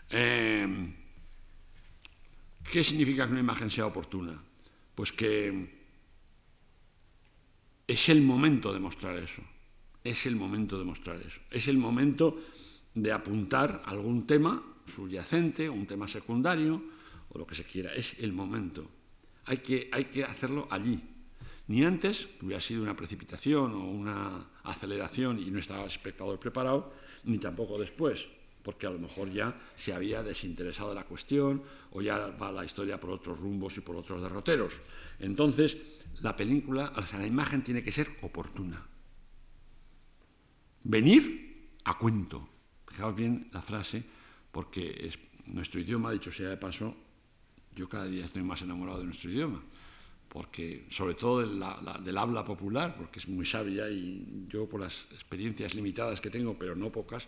Eh, 0.09 0.93
¿Qué 2.69 2.83
significa 2.83 3.25
que 3.25 3.31
una 3.31 3.41
imagen 3.41 3.69
sea 3.69 3.87
oportuna? 3.87 4.39
Pues 4.93 5.11
que 5.11 5.81
es 7.87 8.09
el 8.09 8.21
momento 8.21 8.71
de 8.71 8.79
mostrar 8.79 9.17
eso. 9.17 9.41
Es 10.03 10.25
el 10.25 10.35
momento 10.35 10.77
de 10.77 10.85
mostrar 10.85 11.17
eso. 11.21 11.41
Es 11.49 11.67
el 11.67 11.77
momento 11.77 12.39
de 12.93 13.11
apuntar 13.11 13.83
algún 13.85 14.27
tema 14.27 14.61
subyacente, 14.85 15.69
un 15.69 15.85
tema 15.85 16.07
secundario, 16.07 16.81
o 17.33 17.37
lo 17.37 17.45
que 17.45 17.55
se 17.55 17.63
quiera. 17.63 17.93
Es 17.93 18.19
el 18.19 18.33
momento. 18.33 18.89
Hay 19.45 19.57
que, 19.57 19.89
hay 19.91 20.05
que 20.05 20.23
hacerlo 20.23 20.67
allí. 20.69 21.01
Ni 21.67 21.83
antes, 21.83 22.27
que 22.27 22.45
hubiera 22.45 22.61
sido 22.61 22.83
una 22.83 22.95
precipitación 22.95 23.73
o 23.73 23.89
una 23.89 24.49
aceleración 24.63 25.39
y 25.39 25.49
no 25.51 25.59
estaba 25.59 25.81
el 25.81 25.87
espectador 25.87 26.39
preparado, 26.39 26.93
ni 27.23 27.37
tampoco 27.37 27.77
después 27.77 28.27
porque 28.63 28.87
a 28.87 28.91
lo 28.91 28.99
mejor 28.99 29.31
ya 29.31 29.59
se 29.75 29.93
había 29.93 30.23
desinteresado 30.23 30.89
de 30.89 30.95
la 30.95 31.03
cuestión 31.03 31.63
o 31.91 32.01
ya 32.01 32.27
va 32.27 32.51
la 32.51 32.65
historia 32.65 32.99
por 32.99 33.09
otros 33.09 33.39
rumbos 33.39 33.77
y 33.77 33.81
por 33.81 33.95
otros 33.95 34.21
derroteros. 34.21 34.79
Entonces, 35.19 35.77
la 36.21 36.35
película, 36.35 36.93
o 36.95 37.01
sea, 37.05 37.19
la 37.19 37.27
imagen 37.27 37.63
tiene 37.63 37.83
que 37.83 37.91
ser 37.91 38.09
oportuna. 38.21 38.85
Venir 40.83 41.71
a 41.85 41.97
cuento. 41.97 42.47
Fijaos 42.87 43.15
bien 43.15 43.49
la 43.51 43.61
frase, 43.61 44.03
porque 44.51 45.07
es, 45.07 45.17
nuestro 45.45 45.79
idioma, 45.79 46.11
dicho 46.11 46.31
sea 46.31 46.49
de 46.49 46.57
paso, 46.57 46.95
yo 47.75 47.87
cada 47.87 48.05
día 48.05 48.25
estoy 48.25 48.43
más 48.43 48.61
enamorado 48.61 48.99
de 48.99 49.05
nuestro 49.05 49.29
idioma, 49.29 49.61
porque 50.27 50.85
sobre 50.89 51.15
todo 51.15 51.39
del 51.41 52.17
habla 52.17 52.45
popular, 52.45 52.95
porque 52.95 53.19
es 53.19 53.27
muy 53.27 53.45
sabia 53.45 53.89
y 53.89 54.45
yo 54.47 54.67
por 54.67 54.79
las 54.79 55.07
experiencias 55.11 55.75
limitadas 55.75 56.21
que 56.21 56.29
tengo, 56.29 56.57
pero 56.57 56.75
no 56.75 56.91
pocas, 56.91 57.27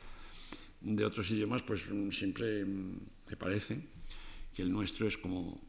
de 0.84 1.06
otros 1.06 1.32
idiomas, 1.32 1.64
pues 1.64 1.90
mm, 1.90 2.12
siempre 2.12 2.66
mm, 2.66 3.00
me 3.30 3.38
parece 3.38 3.80
que 4.54 4.62
el 4.62 4.72
nuestro 4.72 5.08
es 5.08 5.18
como, 5.18 5.62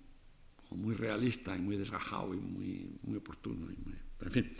muy 0.70 0.94
realista 0.94 1.56
y 1.56 1.60
muy 1.60 1.76
desgajado 1.76 2.34
y 2.34 2.36
muy, 2.36 2.98
muy 3.02 3.18
oportuno. 3.18 3.68
en 4.20 4.30
fin, 4.30 4.52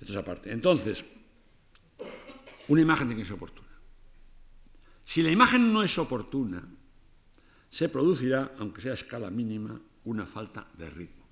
esto 0.00 0.12
es 0.12 0.16
aparte. 0.16 0.52
Entonces, 0.52 1.04
una 2.68 2.80
imagen 2.80 3.08
tiene 3.08 3.22
que 3.22 3.26
ser 3.26 3.34
oportuna. 3.34 3.68
Si 5.02 5.22
la 5.22 5.30
imagen 5.32 5.72
no 5.72 5.82
es 5.82 5.98
oportuna, 5.98 6.62
se 7.70 7.88
producirá, 7.88 8.54
aunque 8.58 8.82
sea 8.82 8.92
a 8.92 8.94
escala 8.94 9.30
mínima, 9.30 9.80
una 10.04 10.26
falta 10.26 10.66
de 10.76 10.90
ritmo. 10.90 11.24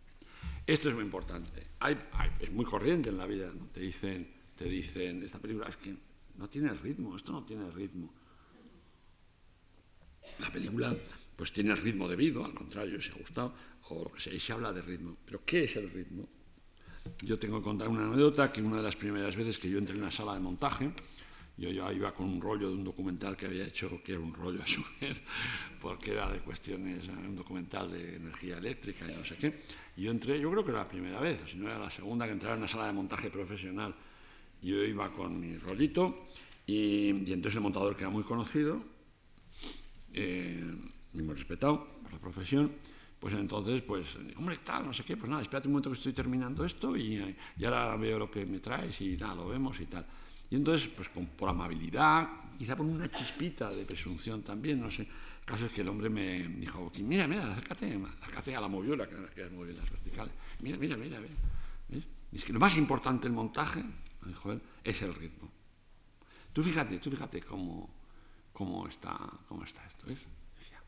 Esto 0.67 0.89
es 0.89 0.95
muy 0.95 1.05
importante. 1.05 1.67
es 2.41 2.53
muy 2.53 2.65
corriente 2.65 3.09
en 3.09 3.19
la 3.19 3.27
vida. 3.27 3.51
Te, 3.73 3.81
dicen, 3.81 4.29
te 4.55 4.67
dicen, 4.67 5.23
esta 5.23 5.39
película 5.39 5.69
es 5.69 5.77
que 5.77 5.97
no 6.37 6.49
tiene 6.49 6.73
ritmo, 6.75 7.17
esto 7.17 7.33
no 7.33 7.45
tiene 7.45 7.71
ritmo. 7.71 8.13
La 10.39 10.53
película 10.53 10.95
pues 11.35 11.53
tiene 11.53 11.75
ritmo 11.75 12.09
debido, 12.09 12.45
al 12.45 12.53
contrario, 12.53 13.01
si 13.01 13.11
ha 13.11 13.15
gustado, 13.15 13.55
o 13.89 14.05
lo 14.05 14.13
que 14.13 14.21
sea, 14.21 14.35
y 14.35 14.41
se 14.41 14.53
habla 14.53 14.73
de 14.73 14.83
ritmo. 14.83 15.17
Pero 15.25 15.41
¿qué 15.45 15.65
es 15.65 15.77
el 15.77 15.89
ritmo? 15.91 16.29
Yo 17.23 17.39
tengo 17.39 17.59
que 17.59 17.65
contar 17.65 17.89
una 17.89 18.05
anécdota 18.05 18.53
que 18.53 18.61
una 18.61 18.77
de 18.77 18.83
las 18.83 18.97
primeras 18.97 19.35
veces 19.35 19.59
que 19.59 19.71
yo 19.71 19.79
entré 19.79 19.95
en 19.95 20.03
una 20.03 20.11
sala 20.11 20.35
de 20.35 20.41
montaje, 20.41 20.93
yo 21.57 21.71
iba 21.71 22.15
con 22.15 22.29
un 22.29 22.41
rollo 22.41 22.69
de 22.69 22.75
un 22.75 22.85
documental 22.85 23.37
que 23.37 23.47
había 23.47 23.67
hecho, 23.67 24.01
que 24.05 24.13
era 24.13 24.21
un 24.21 24.33
rollo 24.33 24.63
a 24.63 24.67
su 24.67 24.85
vez, 25.01 25.23
porque 25.89 26.13
era 26.13 26.29
de 26.29 26.41
cuestiones, 26.41 27.09
un 27.09 27.35
documental 27.35 27.91
de 27.91 28.17
energía 28.17 28.59
eléctrica 28.59 29.11
y 29.11 29.17
no 29.17 29.25
sé 29.25 29.37
qué. 29.37 29.59
Y 29.97 30.03
yo 30.03 30.11
entré, 30.11 30.39
yo 30.39 30.51
creo 30.51 30.63
que 30.63 30.71
era 30.71 30.81
la 30.81 30.89
primera 30.89 31.19
vez, 31.19 31.41
si 31.51 31.57
no 31.57 31.67
era 31.67 31.79
la 31.79 31.89
segunda 31.89 32.27
que 32.27 32.33
entraba 32.33 32.57
en 32.57 32.61
una 32.61 32.69
sala 32.69 32.89
de 32.89 32.93
montaje 32.93 33.31
profesional. 33.31 33.95
Yo 34.61 34.85
iba 34.85 35.11
con 35.11 35.41
mi 35.41 35.57
rollito 35.57 36.27
y, 36.67 37.25
y 37.25 37.33
entonces 37.33 37.55
el 37.55 37.63
montador 37.63 37.97
que 37.97 38.03
era 38.03 38.11
muy 38.11 38.23
conocido, 38.23 38.85
eh, 40.13 40.63
muy 41.15 41.35
respetado 41.35 41.89
por 42.03 42.13
la 42.13 42.19
profesión, 42.19 42.71
pues 43.19 43.33
entonces, 43.33 43.81
pues, 43.81 44.15
hombre, 44.37 44.59
tal, 44.63 44.85
no 44.85 44.93
sé 44.93 45.05
qué, 45.05 45.17
pues 45.17 45.31
nada, 45.31 45.41
espérate 45.41 45.69
un 45.69 45.73
momento 45.73 45.89
que 45.89 45.97
estoy 45.97 46.13
terminando 46.13 46.67
esto 46.67 46.99
y, 46.99 47.35
y 47.57 47.65
ahora 47.65 47.97
veo 47.97 48.19
lo 48.19 48.31
que 48.31 48.45
me 48.45 48.59
traes 48.59 49.01
y 49.01 49.17
nada, 49.17 49.37
lo 49.37 49.49
vemos 49.49 49.81
y 49.81 49.87
tal. 49.87 50.05
Y 50.51 50.57
entonces, 50.57 50.89
pues 50.95 51.09
con, 51.09 51.25
por 51.29 51.49
amabilidad, 51.49 52.29
quizá 52.59 52.77
por 52.77 52.85
una 52.85 53.11
chispita 53.11 53.71
de 53.71 53.87
presunción 53.87 54.43
también, 54.43 54.81
no 54.81 54.91
sé, 54.91 55.07
caso 55.49 55.67
es 55.67 55.73
que 55.73 55.81
el 55.81 55.89
hombre 55.89 56.11
me 56.11 56.47
dijo, 56.47 56.93
mira, 57.01 57.27
mira, 57.27 57.51
acércate, 57.51 57.99
acércate 58.21 58.55
a 58.55 58.61
la 58.61 58.69
moviola, 58.69 59.09
que 59.09 59.43
es 59.43 59.51
muy 59.51 59.67
bien 59.67 59.79
las 59.79 59.91
verticales. 59.91 60.33
Mira, 60.61 60.77
mira, 60.77 60.97
mira, 60.97 61.19
¿ves? 61.21 61.33
es 62.31 62.45
que 62.45 62.53
lo 62.53 62.61
más 62.61 62.77
importante 62.77 63.27
en 63.27 63.35
montaje, 63.35 63.83
dijo 64.27 64.53
él, 64.53 64.61
es 64.85 65.01
el 65.01 65.15
ritmo. 65.15 65.51
Tú 66.53 66.63
fíjate, 66.63 66.99
tú 66.99 67.11
fíjate 67.11 67.41
cómo, 67.41 67.89
cómo 68.53 68.87
está, 68.87 69.19
cómo 69.49 69.65
está 69.65 69.83
esto. 69.87 70.07
¿ves? 70.07 70.19
Decía, 70.59 70.83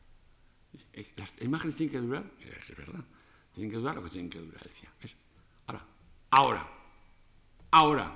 las 1.17 1.41
imágenes 1.41 1.75
tienen 1.75 1.93
que 1.93 1.99
durar, 1.99 2.23
que 2.39 2.49
es 2.49 2.77
verdad, 2.77 3.03
tienen 3.51 3.71
que 3.71 3.77
durar 3.77 3.95
lo 3.95 4.03
que 4.03 4.09
tienen 4.11 4.29
que 4.29 4.39
durar. 4.39 4.63
Decía, 4.63 4.89
¿ves? 5.01 5.15
Ahora, 5.65 5.85
ahora, 6.29 6.69
ahora, 7.71 8.15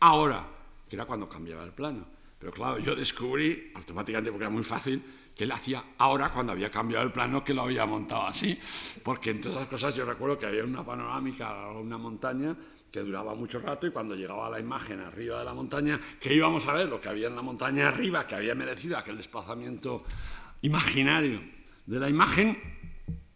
ahora, 0.00 0.48
que 0.88 0.96
era 0.96 1.04
cuando 1.04 1.28
cambiaba 1.28 1.64
el 1.64 1.72
plano. 1.72 2.06
Pero 2.38 2.52
claro, 2.52 2.78
yo 2.78 2.94
descubrí 2.94 3.72
automáticamente, 3.74 4.30
porque 4.30 4.44
era 4.44 4.50
muy 4.50 4.62
fácil, 4.62 5.02
que 5.38 5.44
él 5.44 5.52
hacía 5.52 5.84
ahora 5.98 6.30
cuando 6.30 6.50
había 6.50 6.68
cambiado 6.68 7.04
el 7.04 7.12
plano 7.12 7.44
que 7.44 7.54
lo 7.54 7.62
había 7.62 7.86
montado 7.86 8.26
así, 8.26 8.58
porque 9.04 9.30
entre 9.30 9.52
esas 9.52 9.68
cosas 9.68 9.94
yo 9.94 10.04
recuerdo 10.04 10.36
que 10.36 10.46
había 10.46 10.64
una 10.64 10.84
panorámica 10.84 11.68
una 11.68 11.96
montaña 11.96 12.56
que 12.90 13.00
duraba 13.00 13.36
mucho 13.36 13.60
rato 13.60 13.86
y 13.86 13.92
cuando 13.92 14.16
llegaba 14.16 14.50
la 14.50 14.58
imagen 14.58 14.98
arriba 14.98 15.38
de 15.38 15.44
la 15.44 15.54
montaña, 15.54 16.00
que 16.20 16.34
íbamos 16.34 16.66
a 16.66 16.72
ver 16.72 16.88
lo 16.88 16.98
que 16.98 17.08
había 17.08 17.28
en 17.28 17.36
la 17.36 17.42
montaña 17.42 17.86
arriba, 17.86 18.26
que 18.26 18.34
había 18.34 18.56
merecido 18.56 18.98
aquel 18.98 19.16
desplazamiento 19.16 20.02
imaginario 20.62 21.40
de 21.86 22.00
la 22.00 22.08
imagen, 22.08 22.58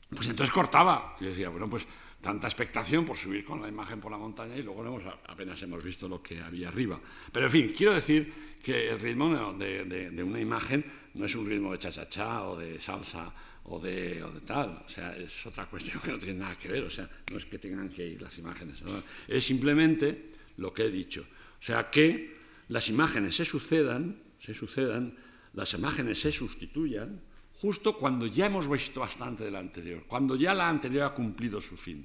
pues 0.09 0.29
entonces 0.29 0.53
cortaba. 0.53 1.15
Y 1.21 1.27
decía, 1.27 1.51
bueno, 1.51 1.71
pues 1.71 1.87
tanta 2.23 2.47
expectación 2.47 3.05
por 3.05 3.17
subir 3.17 3.45
con 3.45 3.61
la 3.61 3.69
imagen 3.69 4.01
por 4.01 4.11
la 4.11 4.17
montaña 4.17 4.57
y 4.57 4.63
luego 4.63 4.99
apenas 5.27 5.61
hemos 5.63 5.85
visto 5.85 6.09
lo 6.09 6.23
que 6.23 6.41
había 6.41 6.69
arriba. 6.69 6.99
Pero 7.33 7.47
en 7.47 7.53
fin, 7.53 7.75
quiero 7.77 7.93
decir 7.93 8.33
que 8.63 8.89
el 8.89 9.01
ritmo 9.01 9.53
de, 9.53 9.85
de 9.85 10.23
una 10.23 10.41
imagen 10.41 10.85
no 11.15 11.27
es 11.27 11.35
un 11.35 11.47
ritmo 11.47 11.73
de 11.73 11.79
cha-cha-cha 11.79 12.45
o 12.45 12.57
de 12.57 12.81
salsa 12.81 13.33
o 13.65 13.79
de, 13.79 14.23
o 14.23 14.31
de 14.31 14.41
tal. 14.41 14.83
O 14.87 14.89
sea, 14.89 15.17
es 15.17 15.47
otra 15.47 15.67
cuestión 15.67 16.01
que 16.01 16.13
no 16.13 16.19
tiene 16.19 16.41
nada 16.41 16.57
que 16.57 16.69
ver. 16.69 16.85
O 16.85 16.91
sea, 16.91 17.09
no 17.31 17.39
es 17.39 17.45
que 17.45 17.59
tengan 17.59 17.89
que 17.89 18.07
ir 18.07 18.23
las 18.23 18.39
imágenes. 18.39 18.83
Es 19.29 19.45
simplemente 19.45 20.31
lo 20.57 20.73
que 20.73 20.85
he 20.85 20.91
dicho. 20.91 21.23
O 21.23 21.63
sea, 21.63 21.91
que 21.91 22.37
las 22.69 22.89
imágenes 22.89 23.37
se 23.37 23.45
sucedan, 23.45 24.17
se 24.39 24.55
sucedan, 24.55 25.17
las 25.55 25.75
imágenes 25.75 26.21
se 26.21 26.33
sustituyan 26.33 27.21
justo 27.62 27.96
cuando 27.96 28.27
ya 28.27 28.46
hemos 28.46 28.68
visto 28.68 28.98
bastante 28.98 29.44
de 29.44 29.53
la 29.53 29.61
anterior, 29.61 30.03
cuando 30.09 30.35
ya 30.35 30.53
la 30.53 30.68
anterior 30.68 31.05
ha 31.05 31.14
cumplido 31.14 31.61
su 31.61 31.77
fin. 31.77 32.05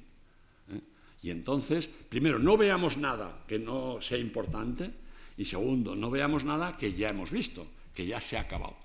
¿eh? 0.71 0.79
Y 1.23 1.31
entonces, 1.31 1.87
primero, 1.87 2.37
no 2.37 2.57
veamos 2.57 2.97
nada 2.97 3.43
que 3.47 3.57
no 3.57 3.97
sea 3.99 4.19
importante 4.19 4.91
y 5.35 5.45
segundo, 5.45 5.95
no 5.95 6.11
veamos 6.11 6.45
nada 6.45 6.77
que 6.77 6.93
ya 6.93 7.09
hemos 7.09 7.31
visto, 7.31 7.65
que 7.95 8.05
ya 8.05 8.21
se 8.21 8.37
ha 8.37 8.41
acabado. 8.41 8.77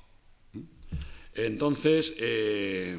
Entonces, 1.34 2.14
eh, 2.18 2.96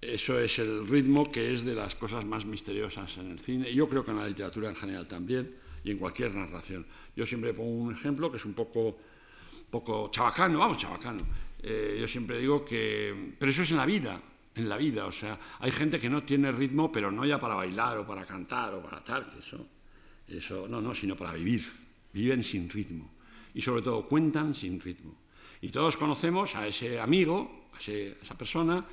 eso 0.00 0.38
es 0.38 0.58
el 0.60 0.86
ritmo 0.86 1.30
que 1.30 1.52
es 1.52 1.64
de 1.64 1.74
las 1.74 1.96
cosas 1.96 2.24
más 2.24 2.46
misteriosas 2.46 3.18
en 3.18 3.32
el 3.32 3.40
cine, 3.40 3.68
y 3.68 3.74
yo 3.74 3.88
creo 3.88 4.04
que 4.04 4.12
en 4.12 4.18
la 4.18 4.28
literatura 4.28 4.68
en 4.68 4.76
general 4.76 5.08
también, 5.08 5.56
y 5.82 5.90
en 5.90 5.98
cualquier 5.98 6.34
narración. 6.34 6.86
Yo 7.16 7.26
siempre 7.26 7.52
pongo 7.52 7.70
un 7.70 7.92
ejemplo 7.92 8.30
que 8.30 8.36
es 8.36 8.44
un 8.44 8.54
poco, 8.54 8.96
poco 9.70 10.08
chabacano, 10.10 10.58
vamos, 10.58 10.78
chabacano. 10.78 11.47
Eh, 11.60 11.98
yo 12.00 12.06
siempre 12.06 12.38
digo 12.38 12.64
que, 12.64 13.34
pero 13.38 13.50
eso 13.50 13.62
es 13.62 13.70
en 13.70 13.76
la 13.76 13.86
vida, 13.86 14.20
en 14.54 14.68
la 14.68 14.76
vida. 14.76 15.06
O 15.06 15.12
sea, 15.12 15.38
hay 15.58 15.70
gente 15.70 15.98
que 15.98 16.08
no 16.08 16.22
tiene 16.22 16.52
ritmo, 16.52 16.90
pero 16.90 17.10
no 17.10 17.24
ya 17.24 17.38
para 17.38 17.54
bailar 17.54 17.98
o 17.98 18.06
para 18.06 18.24
cantar 18.24 18.74
o 18.74 18.82
para 18.82 19.02
tal, 19.02 19.28
que 19.28 19.38
eso, 19.40 19.66
eso 20.28 20.68
no, 20.68 20.80
no, 20.80 20.94
sino 20.94 21.16
para 21.16 21.32
vivir. 21.32 21.64
Viven 22.12 22.42
sin 22.42 22.68
ritmo. 22.68 23.10
Y 23.54 23.60
sobre 23.60 23.82
todo 23.82 24.04
cuentan 24.06 24.54
sin 24.54 24.80
ritmo. 24.80 25.14
Y 25.60 25.68
todos 25.70 25.96
conocemos 25.96 26.54
a 26.54 26.66
ese 26.66 27.00
amigo, 27.00 27.68
a, 27.74 27.78
esa 27.78 28.36
persona, 28.36 28.84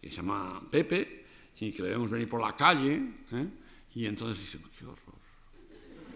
que 0.00 0.10
se 0.10 0.16
llama 0.16 0.60
Pepe, 0.70 1.24
y 1.60 1.72
que 1.72 1.82
debemos 1.82 2.10
venir 2.10 2.28
por 2.28 2.40
la 2.40 2.56
calle, 2.56 3.02
¿eh? 3.32 3.46
y 3.94 4.06
entonces 4.06 4.38
dicen, 4.38 4.62
qué 4.78 4.84
horror, 4.84 5.18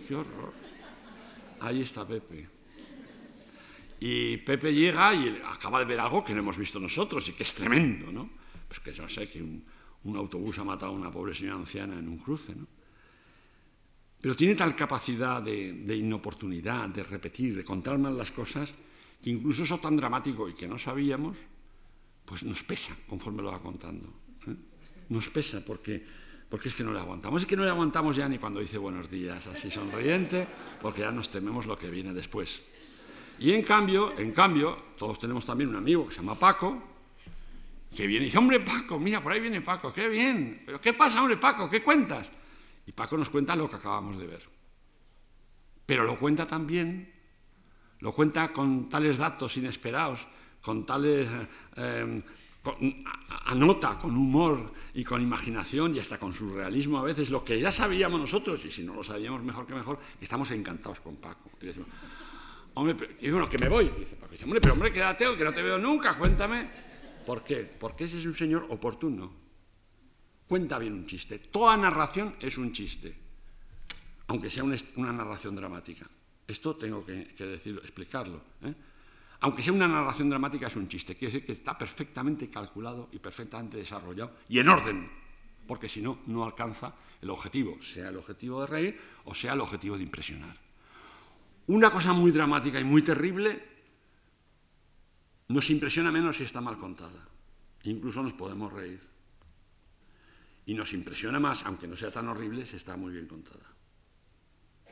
qué 0.07 0.15
horror. 0.15 0.53
Ahí 1.61 1.81
está 1.81 2.07
Pepe. 2.07 2.62
Y 4.05 4.39
Pepe 4.39 4.75
llega 4.75 5.15
y 5.15 5.41
acaba 5.47 5.79
de 5.79 5.85
ver 5.85 6.01
algo 6.01 6.25
que 6.25 6.35
no 6.35 6.41
hemos 6.41 6.59
visto 6.59 6.81
nosotros 6.81 7.29
y 7.29 7.35
que 7.35 7.45
es 7.45 7.55
tremendo, 7.55 8.11
¿no? 8.11 8.29
Pues 8.67 8.81
que 8.81 8.93
yo 8.93 9.09
sé 9.09 9.31
que 9.31 9.41
un, 9.41 10.17
autobús 10.17 10.59
ha 10.59 10.65
matado 10.65 10.91
a 10.91 10.97
una 10.97 11.09
pobre 11.09 11.33
señora 11.33 11.59
anciana 11.59 11.97
en 11.97 12.09
un 12.09 12.19
cruce, 12.19 12.53
¿no? 12.53 12.67
Pero 14.21 14.35
tiene 14.35 14.57
tal 14.57 14.75
capacidad 14.75 15.41
de, 15.41 15.73
de 15.87 15.95
inoportunidad, 15.95 16.89
de 16.89 17.05
repetir, 17.05 17.55
de 17.55 17.65
contar 17.65 17.97
mal 17.97 18.19
las 18.19 18.33
cosas, 18.33 18.75
que 19.23 19.31
incluso 19.31 19.63
eso 19.63 19.79
tan 19.79 19.97
dramático 19.97 20.49
y 20.49 20.55
que 20.55 20.67
no 20.67 20.79
sabíamos, 20.79 21.39
pues 22.25 22.43
nos 22.43 22.65
pesa 22.65 22.97
conforme 23.07 23.41
lo 23.41 23.53
va 23.53 23.61
contando. 23.61 24.13
¿eh? 24.49 24.57
Nos 25.11 25.31
pesa 25.31 25.65
porque, 25.65 26.05
porque 26.49 26.71
es 26.71 26.75
que 26.75 26.83
no 26.83 26.93
le 26.93 26.99
aguantamos. 26.99 27.43
Es 27.43 27.47
que 27.47 27.57
no 27.57 27.63
le 27.63 27.71
aguantamos 27.71 28.17
ya 28.17 28.29
ni 28.29 28.39
cuando 28.39 28.59
dice 28.59 28.79
buenos 28.79 29.09
días, 29.09 29.47
así 29.47 29.71
sonriente, 29.71 30.45
porque 30.81 31.03
ya 31.03 31.13
nos 31.13 31.31
tememos 31.31 31.67
lo 31.67 31.79
que 31.79 31.89
viene 31.89 32.13
después. 32.13 32.63
Y 33.39 33.53
en 33.53 33.63
cambio, 33.63 34.13
en 34.19 34.33
cambio, 34.33 34.77
todos 34.99 35.19
tenemos 35.19 35.45
también 35.45 35.71
un 35.71 35.77
amigo 35.77 36.07
que 36.07 36.15
se 36.15 36.21
llama 36.21 36.39
Paco, 36.39 36.83
que 37.95 38.07
viene 38.07 38.25
y 38.25 38.27
dice, 38.27 38.39
hombre 38.39 38.61
Paco, 38.61 38.99
mira, 38.99 39.23
por 39.23 39.33
ahí 39.33 39.41
viene 39.41 39.61
Paco, 39.61 39.93
qué 39.93 40.09
bien, 40.09 40.63
pero 40.65 40.81
¿qué 40.81 40.93
pasa, 40.93 41.21
hombre 41.21 41.37
Paco? 41.37 41.69
¿Qué 41.69 41.83
cuentas? 41.83 42.31
Y 42.87 42.93
Paco 42.93 43.17
nos 43.17 43.31
cuenta 43.31 43.55
lo 43.55 43.69
que 43.69 43.77
acabamos 43.77 44.19
de 44.19 44.27
ver. 44.27 44.43
Pero 45.85 46.05
lo 46.05 46.19
cuenta 46.19 46.47
también, 46.47 47.13
lo 47.99 48.13
cuenta 48.13 48.53
con 48.53 48.89
tales 48.89 49.19
datos 49.19 49.57
inesperados, 49.57 50.27
con 50.61 50.87
tales... 50.87 51.29
Eh, 51.77 52.23
anota 53.47 53.99
con 53.99 54.17
humor 54.17 54.73
y 54.95 55.03
con 55.03 55.21
imaginación 55.21 55.95
y 55.95 55.99
hasta 55.99 56.19
con 56.19 56.33
surrealismo 56.33 56.99
a 56.99 57.03
veces 57.03 57.31
lo 57.31 57.45
que 57.45 57.59
ya 57.59 57.73
sabíamos 57.73 58.21
nosotros, 58.21 58.65
y 58.65 58.71
si 58.71 58.85
no 58.85 58.95
lo 58.95 59.03
sabíamos 59.03 59.43
mejor 59.43 59.67
que 59.67 59.75
mejor, 59.75 59.99
estamos 60.21 60.51
encantados 60.53 61.01
con 61.01 61.17
Paco. 61.17 61.51
Y 61.61 61.67
decimos, 61.67 61.89
Hombre, 62.75 63.17
bueno, 63.31 63.49
que 63.49 63.59
me 63.59 63.69
voy. 63.69 63.93
Dice 63.99 64.17
hombre, 64.45 64.61
pero 64.61 64.73
hombre, 64.75 64.93
quédate, 64.93 65.37
que 65.37 65.45
no 65.45 65.53
te 65.53 65.63
veo 65.63 65.79
nunca, 65.79 66.17
cuéntame. 66.17 66.69
¿Por 67.27 67.45
qué? 67.45 67.71
Porque 67.79 68.05
ese 68.05 68.19
es 68.19 68.27
un 68.27 68.35
señor 68.35 68.67
oportuno. 68.71 69.33
Cuenta 70.49 70.79
bien 70.79 70.93
un 70.95 71.07
chiste. 71.07 71.39
Toda 71.39 71.77
narración 71.77 72.35
es 72.41 72.59
un 72.59 72.73
chiste, 72.73 73.15
aunque 74.27 74.51
sea 74.51 74.65
una, 74.65 75.13
narración 75.13 75.55
dramática. 75.55 76.09
Esto 76.47 76.77
tengo 76.77 77.05
que, 77.05 77.25
decirlo, 77.39 77.81
explicarlo. 77.81 78.43
¿eh? 78.63 78.75
Aunque 79.41 79.63
sea 79.63 79.73
una 79.73 79.89
narración 79.89 80.29
dramática, 80.29 80.67
es 80.67 80.77
un 80.77 80.89
chiste. 80.89 81.15
Quiere 81.15 81.33
decir 81.33 81.47
que 81.47 81.53
está 81.53 81.79
perfectamente 81.79 82.51
calculado 82.51 83.09
y 83.13 83.19
perfectamente 83.19 83.77
desarrollado 83.77 84.33
y 84.49 84.59
en 84.59 84.69
orden, 84.69 85.11
porque 85.67 85.89
si 85.89 86.01
no, 86.01 86.21
no 86.27 86.45
alcanza 86.45 86.95
el 87.21 87.31
objetivo, 87.31 87.81
sea 87.81 88.09
el 88.09 88.17
objetivo 88.17 88.61
de 88.61 88.67
reír 88.67 89.01
o 89.25 89.35
sea 89.35 89.53
el 89.53 89.61
objetivo 89.61 89.97
de 89.97 90.03
impresionar. 90.03 90.57
Una 91.67 91.91
cosa 91.91 92.13
muy 92.13 92.31
dramática 92.31 92.81
y 92.81 92.85
muy 92.85 93.03
terrible 93.03 93.71
nos 95.49 95.71
impresiona 95.71 96.11
menos 96.11 96.37
si 96.37 96.45
está 96.45 96.61
mal 96.61 96.79
contada. 96.79 97.29
Incluso 97.85 98.23
nos 98.23 98.33
podemos 98.33 98.73
reír. 98.73 99.01
Y 100.67 100.75
nos 100.75 100.93
impresiona 100.93 101.41
más, 101.41 101.67
aunque 101.67 101.89
no 101.89 101.97
sea 101.97 102.11
tan 102.11 102.29
horrible, 102.29 102.65
si 102.65 102.77
está 102.77 102.97
muy 102.97 103.13
bien 103.13 103.27
contada. 103.27 103.75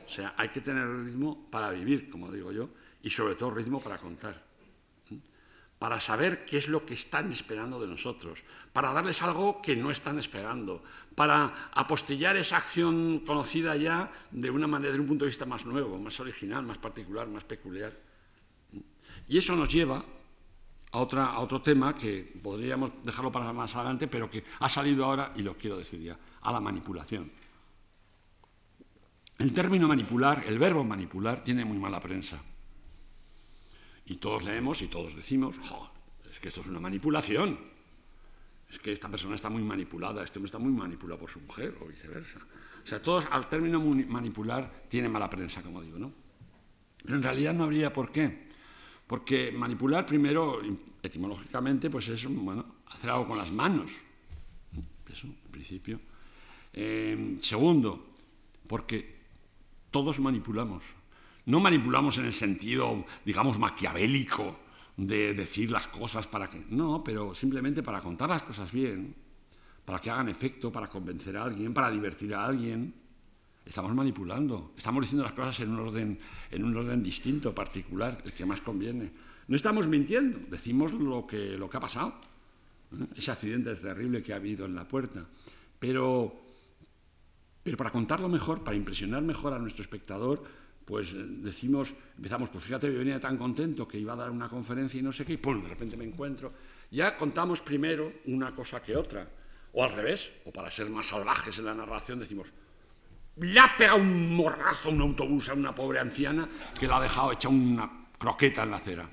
O 0.05 0.09
sea, 0.09 0.35
hay 0.37 0.49
que 0.49 0.61
tener 0.61 0.87
ritmo 0.87 1.49
para 1.49 1.71
vivir, 1.71 2.09
como 2.09 2.29
digo 2.29 2.51
yo, 2.51 2.69
y 3.01 3.09
sobre 3.09 3.35
todo 3.35 3.51
ritmo 3.51 3.81
para 3.81 3.97
contar 3.97 4.50
para 5.81 5.99
saber 5.99 6.45
qué 6.45 6.57
es 6.57 6.67
lo 6.67 6.85
que 6.85 6.93
están 6.93 7.31
esperando 7.31 7.81
de 7.81 7.87
nosotros, 7.87 8.43
para 8.71 8.93
darles 8.93 9.23
algo 9.23 9.63
que 9.63 9.75
no 9.75 9.89
están 9.89 10.19
esperando, 10.19 10.83
para 11.15 11.71
apostillar 11.73 12.37
esa 12.37 12.57
acción 12.57 13.23
conocida 13.25 13.75
ya 13.75 14.13
de 14.29 14.51
una 14.51 14.67
manera, 14.67 14.93
de 14.93 14.99
un 14.99 15.07
punto 15.07 15.25
de 15.25 15.29
vista 15.29 15.47
más 15.47 15.65
nuevo, 15.65 15.97
más 15.97 16.19
original, 16.19 16.63
más 16.63 16.77
particular, 16.77 17.27
más 17.27 17.45
peculiar. 17.45 17.97
Y 19.27 19.39
eso 19.39 19.55
nos 19.55 19.73
lleva 19.73 20.05
a, 20.91 20.97
a 20.99 21.39
otro 21.39 21.61
tema 21.63 21.95
que 21.97 22.31
podríamos 22.43 22.91
dejarlo 23.03 23.31
para 23.31 23.51
más 23.51 23.75
adelante, 23.75 24.07
pero 24.07 24.29
que 24.29 24.43
ha 24.59 24.69
salido 24.69 25.05
ahora 25.05 25.33
y 25.35 25.41
lo 25.41 25.57
quiero 25.57 25.79
decir 25.79 25.99
ya, 25.99 26.15
a 26.41 26.51
la 26.51 26.59
manipulación. 26.59 27.31
El 29.39 29.51
término 29.51 29.87
manipular, 29.87 30.43
el 30.45 30.59
verbo 30.59 30.83
manipular, 30.83 31.43
tiene 31.43 31.65
muy 31.65 31.79
mala 31.79 31.99
prensa. 31.99 32.39
Y 34.05 34.15
todos 34.15 34.43
leemos 34.43 34.81
y 34.81 34.87
todos 34.87 35.15
decimos, 35.15 35.55
es 36.31 36.39
que 36.39 36.47
esto 36.47 36.61
es 36.61 36.67
una 36.67 36.79
manipulación. 36.79 37.57
Es 38.69 38.79
que 38.79 38.91
esta 38.93 39.09
persona 39.09 39.35
está 39.35 39.49
muy 39.49 39.63
manipulada, 39.63 40.23
este 40.23 40.39
hombre 40.39 40.47
está 40.47 40.57
muy 40.57 40.71
manipulado 40.71 41.19
por 41.19 41.29
su 41.29 41.41
mujer 41.41 41.77
o 41.81 41.87
viceversa. 41.87 42.39
O 42.83 42.87
sea, 42.87 43.01
todos 43.01 43.27
al 43.29 43.49
término 43.49 43.81
manipular 43.81 44.85
tiene 44.87 45.09
mala 45.09 45.29
prensa, 45.29 45.61
como 45.61 45.81
digo, 45.81 45.99
¿no? 45.99 46.11
Pero 47.03 47.15
en 47.15 47.23
realidad 47.23 47.53
no 47.53 47.65
habría 47.65 47.91
por 47.91 48.11
qué. 48.11 48.47
Porque 49.07 49.51
manipular, 49.51 50.05
primero, 50.05 50.61
etimológicamente, 51.03 51.89
pues 51.89 52.07
es, 52.07 52.25
bueno, 52.25 52.75
hacer 52.87 53.09
algo 53.09 53.27
con 53.27 53.37
las 53.37 53.51
manos. 53.51 53.91
Eso, 55.11 55.27
en 55.27 55.51
principio. 55.51 55.99
Eh, 56.71 57.35
segundo, 57.41 58.13
porque 58.67 59.19
todos 59.91 60.21
manipulamos. 60.21 60.85
No 61.45 61.59
manipulamos 61.59 62.17
en 62.17 62.25
el 62.25 62.33
sentido, 62.33 63.05
digamos, 63.25 63.57
maquiavélico 63.57 64.59
de 64.97 65.33
decir 65.33 65.71
las 65.71 65.87
cosas 65.87 66.27
para 66.27 66.49
que... 66.49 66.63
No, 66.69 67.03
pero 67.03 67.33
simplemente 67.33 67.81
para 67.81 68.01
contar 68.01 68.29
las 68.29 68.43
cosas 68.43 68.71
bien, 68.71 69.15
para 69.85 69.99
que 69.99 70.09
hagan 70.09 70.29
efecto, 70.29 70.71
para 70.71 70.87
convencer 70.87 71.37
a 71.37 71.43
alguien, 71.43 71.73
para 71.73 71.89
divertir 71.89 72.35
a 72.35 72.45
alguien. 72.45 72.93
Estamos 73.65 73.93
manipulando, 73.93 74.73
estamos 74.75 75.01
diciendo 75.01 75.23
las 75.23 75.33
cosas 75.33 75.59
en 75.61 75.71
un 75.71 75.79
orden, 75.79 76.19
en 76.49 76.63
un 76.63 76.75
orden 76.75 77.01
distinto, 77.01 77.53
particular, 77.53 78.21
el 78.25 78.33
que 78.33 78.45
más 78.45 78.61
conviene. 78.61 79.11
No 79.47 79.55
estamos 79.55 79.87
mintiendo, 79.87 80.39
decimos 80.49 80.93
lo 80.93 81.25
que, 81.25 81.57
lo 81.57 81.69
que 81.69 81.77
ha 81.77 81.79
pasado. 81.79 82.15
¿eh? 82.93 83.05
Ese 83.15 83.31
accidente 83.31 83.75
terrible 83.75 84.21
que 84.21 84.33
ha 84.33 84.37
habido 84.37 84.65
en 84.65 84.75
la 84.75 84.87
puerta. 84.87 85.25
Pero, 85.79 86.41
pero 87.63 87.77
para 87.77 87.89
contarlo 87.89 88.29
mejor, 88.29 88.63
para 88.63 88.77
impresionar 88.77 89.23
mejor 89.23 89.53
a 89.53 89.59
nuestro 89.59 89.81
espectador, 89.81 90.43
pues 90.85 91.13
eh, 91.13 91.15
decimos, 91.17 91.93
empezamos, 92.17 92.49
pues 92.49 92.63
fíjate, 92.63 92.91
yo 92.91 92.99
venía 92.99 93.19
tan 93.19 93.37
contento 93.37 93.87
que 93.87 93.97
iba 93.97 94.13
a 94.13 94.15
dar 94.15 94.31
una 94.31 94.49
conferencia 94.49 94.99
y 94.99 95.03
no 95.03 95.11
sé 95.11 95.25
qué, 95.25 95.33
y 95.33 95.37
pum, 95.37 95.61
de 95.61 95.69
repente 95.69 95.97
me 95.97 96.05
encuentro. 96.05 96.53
Ya 96.91 97.15
contamos 97.15 97.61
primero 97.61 98.11
una 98.25 98.53
cosa 98.53 98.81
que 98.81 98.95
otra, 98.95 99.27
o 99.73 99.83
al 99.83 99.93
revés, 99.93 100.31
o 100.45 100.51
para 100.51 100.69
ser 100.69 100.89
más 100.89 101.07
salvajes 101.07 101.57
en 101.59 101.65
la 101.65 101.73
narración, 101.73 102.19
decimos, 102.19 102.51
le 103.37 103.59
ha 103.59 103.75
pegado 103.77 103.97
un 103.97 104.35
morrazo 104.35 104.89
a 104.89 104.91
un 104.91 105.01
autobús 105.01 105.49
a 105.49 105.53
una 105.53 105.73
pobre 105.73 105.99
anciana 105.99 106.47
que 106.77 106.87
la 106.87 106.97
ha 106.97 107.01
dejado 107.01 107.31
hecha 107.31 107.49
una 107.49 108.07
croqueta 108.17 108.63
en 108.63 108.71
la 108.71 108.77
acera. 108.77 109.09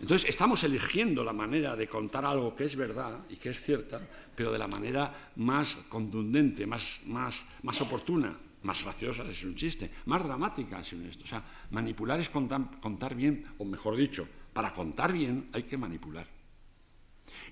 Entonces, 0.00 0.28
estamos 0.28 0.64
eligiendo 0.64 1.22
la 1.22 1.32
manera 1.32 1.76
de 1.76 1.86
contar 1.86 2.24
algo 2.24 2.56
que 2.56 2.64
es 2.64 2.74
verdad 2.74 3.20
y 3.28 3.36
que 3.36 3.50
es 3.50 3.62
cierta, 3.62 4.00
pero 4.34 4.50
de 4.50 4.58
la 4.58 4.66
manera 4.66 5.30
más 5.36 5.78
contundente, 5.88 6.66
más, 6.66 7.00
más, 7.06 7.46
más 7.62 7.80
oportuna, 7.80 8.36
más 8.62 8.82
graciosa 8.84 9.24
es 9.24 9.44
un 9.44 9.54
chiste, 9.54 9.90
más 10.06 10.22
dramática 10.22 10.80
es 10.80 10.92
un 10.92 11.06
esto. 11.06 11.24
O 11.24 11.26
sea, 11.26 11.42
manipular 11.70 12.20
es 12.20 12.30
contar, 12.30 13.14
bien, 13.14 13.44
o 13.58 13.64
mejor 13.64 13.96
dicho, 13.96 14.28
para 14.52 14.72
contar 14.72 15.12
bien 15.12 15.50
hay 15.52 15.64
que 15.64 15.76
manipular. 15.76 16.26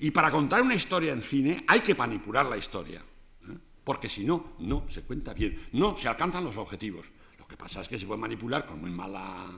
Y 0.00 0.10
para 0.10 0.30
contar 0.30 0.62
una 0.62 0.74
historia 0.74 1.12
en 1.12 1.22
cine 1.22 1.64
hay 1.66 1.80
que 1.80 1.94
manipular 1.94 2.46
la 2.46 2.56
historia, 2.56 3.00
¿eh? 3.00 3.58
porque 3.84 4.08
si 4.08 4.24
no, 4.24 4.54
no 4.60 4.86
se 4.88 5.02
cuenta 5.02 5.34
bien, 5.34 5.58
no 5.72 5.96
se 5.96 6.08
alcanzan 6.08 6.44
los 6.44 6.56
objetivos. 6.56 7.10
Lo 7.38 7.46
que 7.46 7.56
pasa 7.56 7.80
es 7.80 7.88
que 7.88 7.98
se 7.98 8.06
puede 8.06 8.20
manipular 8.20 8.66
con 8.66 8.80
muy 8.80 8.90
mala, 8.90 9.50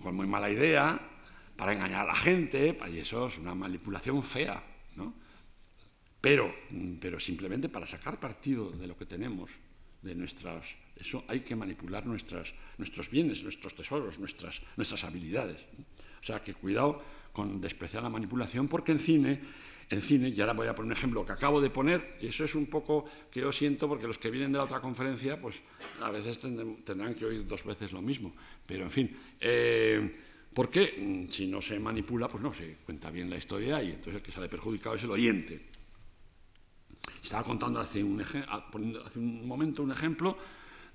con 0.00 0.14
muy 0.14 0.26
mala 0.26 0.50
idea, 0.50 1.00
para 1.56 1.72
engañar 1.72 2.02
a 2.02 2.12
la 2.12 2.16
gente, 2.16 2.78
y 2.92 2.98
eso 2.98 3.26
es 3.26 3.38
una 3.38 3.54
manipulación 3.54 4.22
fea, 4.22 4.62
¿no? 4.94 5.14
Pero, 6.20 6.54
pero 7.00 7.18
simplemente 7.18 7.68
para 7.68 7.86
sacar 7.86 8.18
partido 8.18 8.70
de 8.70 8.86
lo 8.86 8.96
que 8.96 9.06
tenemos 9.06 9.50
de 10.06 10.14
nuestras... 10.14 10.76
Eso 10.96 11.24
hay 11.28 11.40
que 11.40 11.54
manipular 11.54 12.06
nuestras, 12.06 12.54
nuestros 12.78 13.10
bienes, 13.10 13.42
nuestros 13.42 13.74
tesoros, 13.74 14.18
nuestras, 14.18 14.62
nuestras 14.76 15.04
habilidades. 15.04 15.66
O 16.20 16.24
sea, 16.24 16.42
que 16.42 16.54
cuidado 16.54 17.02
con 17.32 17.60
despreciar 17.60 18.02
la 18.02 18.08
manipulación, 18.08 18.66
porque 18.66 18.92
en 18.92 18.98
cine, 18.98 19.40
en 19.90 20.00
cine, 20.00 20.30
y 20.30 20.40
ahora 20.40 20.54
voy 20.54 20.68
a 20.68 20.74
poner 20.74 20.92
un 20.92 20.96
ejemplo 20.96 21.26
que 21.26 21.32
acabo 21.32 21.60
de 21.60 21.68
poner, 21.68 22.16
y 22.22 22.28
eso 22.28 22.44
es 22.44 22.54
un 22.54 22.66
poco 22.66 23.04
que 23.30 23.40
yo 23.40 23.52
siento, 23.52 23.86
porque 23.88 24.06
los 24.06 24.16
que 24.16 24.30
vienen 24.30 24.52
de 24.52 24.58
la 24.58 24.64
otra 24.64 24.80
conferencia, 24.80 25.38
pues 25.38 25.60
a 26.00 26.10
veces 26.10 26.38
tendrán 26.38 27.14
que 27.14 27.26
oír 27.26 27.46
dos 27.46 27.62
veces 27.62 27.92
lo 27.92 28.00
mismo. 28.00 28.34
Pero, 28.64 28.84
en 28.84 28.90
fin, 28.90 29.16
eh, 29.38 30.22
Porque 30.56 30.94
mm, 30.96 31.28
si 31.28 31.48
no 31.48 31.60
se 31.60 31.78
manipula, 31.78 32.28
pues 32.28 32.42
no 32.42 32.50
se 32.50 32.76
cuenta 32.86 33.10
bien 33.10 33.28
la 33.28 33.36
historia 33.36 33.82
y 33.82 33.90
entonces 33.90 34.14
el 34.14 34.22
que 34.22 34.32
sale 34.32 34.48
perjudicado 34.48 34.96
es 34.96 35.04
el 35.04 35.10
oyente. 35.10 35.75
Estaba 37.22 37.44
contando 37.44 37.80
hace 37.80 38.02
un, 38.02 38.20
hace 38.20 39.18
un 39.18 39.46
momento 39.46 39.82
un 39.82 39.92
ejemplo 39.92 40.36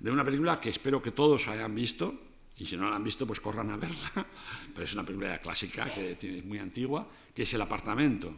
de 0.00 0.10
una 0.10 0.24
película 0.24 0.60
que 0.60 0.70
espero 0.70 1.00
que 1.00 1.12
todos 1.12 1.48
hayan 1.48 1.74
visto, 1.74 2.14
y 2.58 2.66
si 2.66 2.76
no 2.76 2.90
la 2.90 2.96
han 2.96 3.04
visto, 3.04 3.26
pues 3.26 3.40
corran 3.40 3.70
a 3.70 3.76
verla, 3.76 4.10
pero 4.74 4.84
es 4.84 4.92
una 4.94 5.04
película 5.04 5.38
clásica, 5.40 5.86
que 5.86 6.16
es 6.20 6.44
muy 6.44 6.58
antigua, 6.58 7.06
que 7.34 7.42
es 7.42 7.54
El 7.54 7.62
apartamento. 7.62 8.28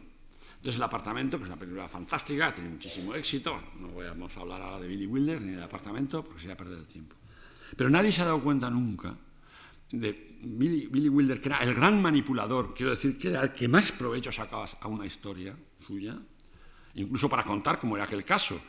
Entonces, 0.57 0.77
El 0.77 0.83
apartamento, 0.83 1.37
que 1.37 1.43
es 1.43 1.49
una 1.49 1.59
película 1.59 1.87
fantástica, 1.87 2.53
tiene 2.53 2.69
muchísimo 2.69 3.13
éxito, 3.15 3.59
no 3.79 3.89
voy 3.89 4.05
a 4.05 4.11
hablar 4.11 4.61
ahora 4.61 4.79
de 4.79 4.87
Billy 4.87 5.05
Wilder 5.05 5.41
ni 5.41 5.53
del 5.53 5.63
apartamento, 5.63 6.23
porque 6.23 6.41
sería 6.41 6.57
perder 6.57 6.79
el 6.79 6.85
tiempo. 6.85 7.15
Pero 7.75 7.89
nadie 7.89 8.11
se 8.11 8.21
ha 8.21 8.25
dado 8.25 8.41
cuenta 8.41 8.69
nunca 8.69 9.15
de 9.91 10.37
Billy, 10.41 10.87
Billy, 10.87 11.09
Wilder, 11.09 11.39
que 11.39 11.49
era 11.49 11.59
el 11.59 11.73
gran 11.73 12.01
manipulador, 12.01 12.73
quiero 12.73 12.91
decir, 12.91 13.17
que 13.17 13.29
era 13.29 13.43
el 13.43 13.51
que 13.51 13.67
más 13.67 13.91
provecho 13.91 14.31
sacaba 14.31 14.65
a 14.79 14.87
una 14.87 15.05
historia 15.05 15.55
suya, 15.85 16.17
incluso 16.95 17.29
para 17.29 17.43
contar 17.43 17.79
cómo 17.79 17.95
era 17.95 18.05
aquel 18.05 18.23
caso. 18.23 18.59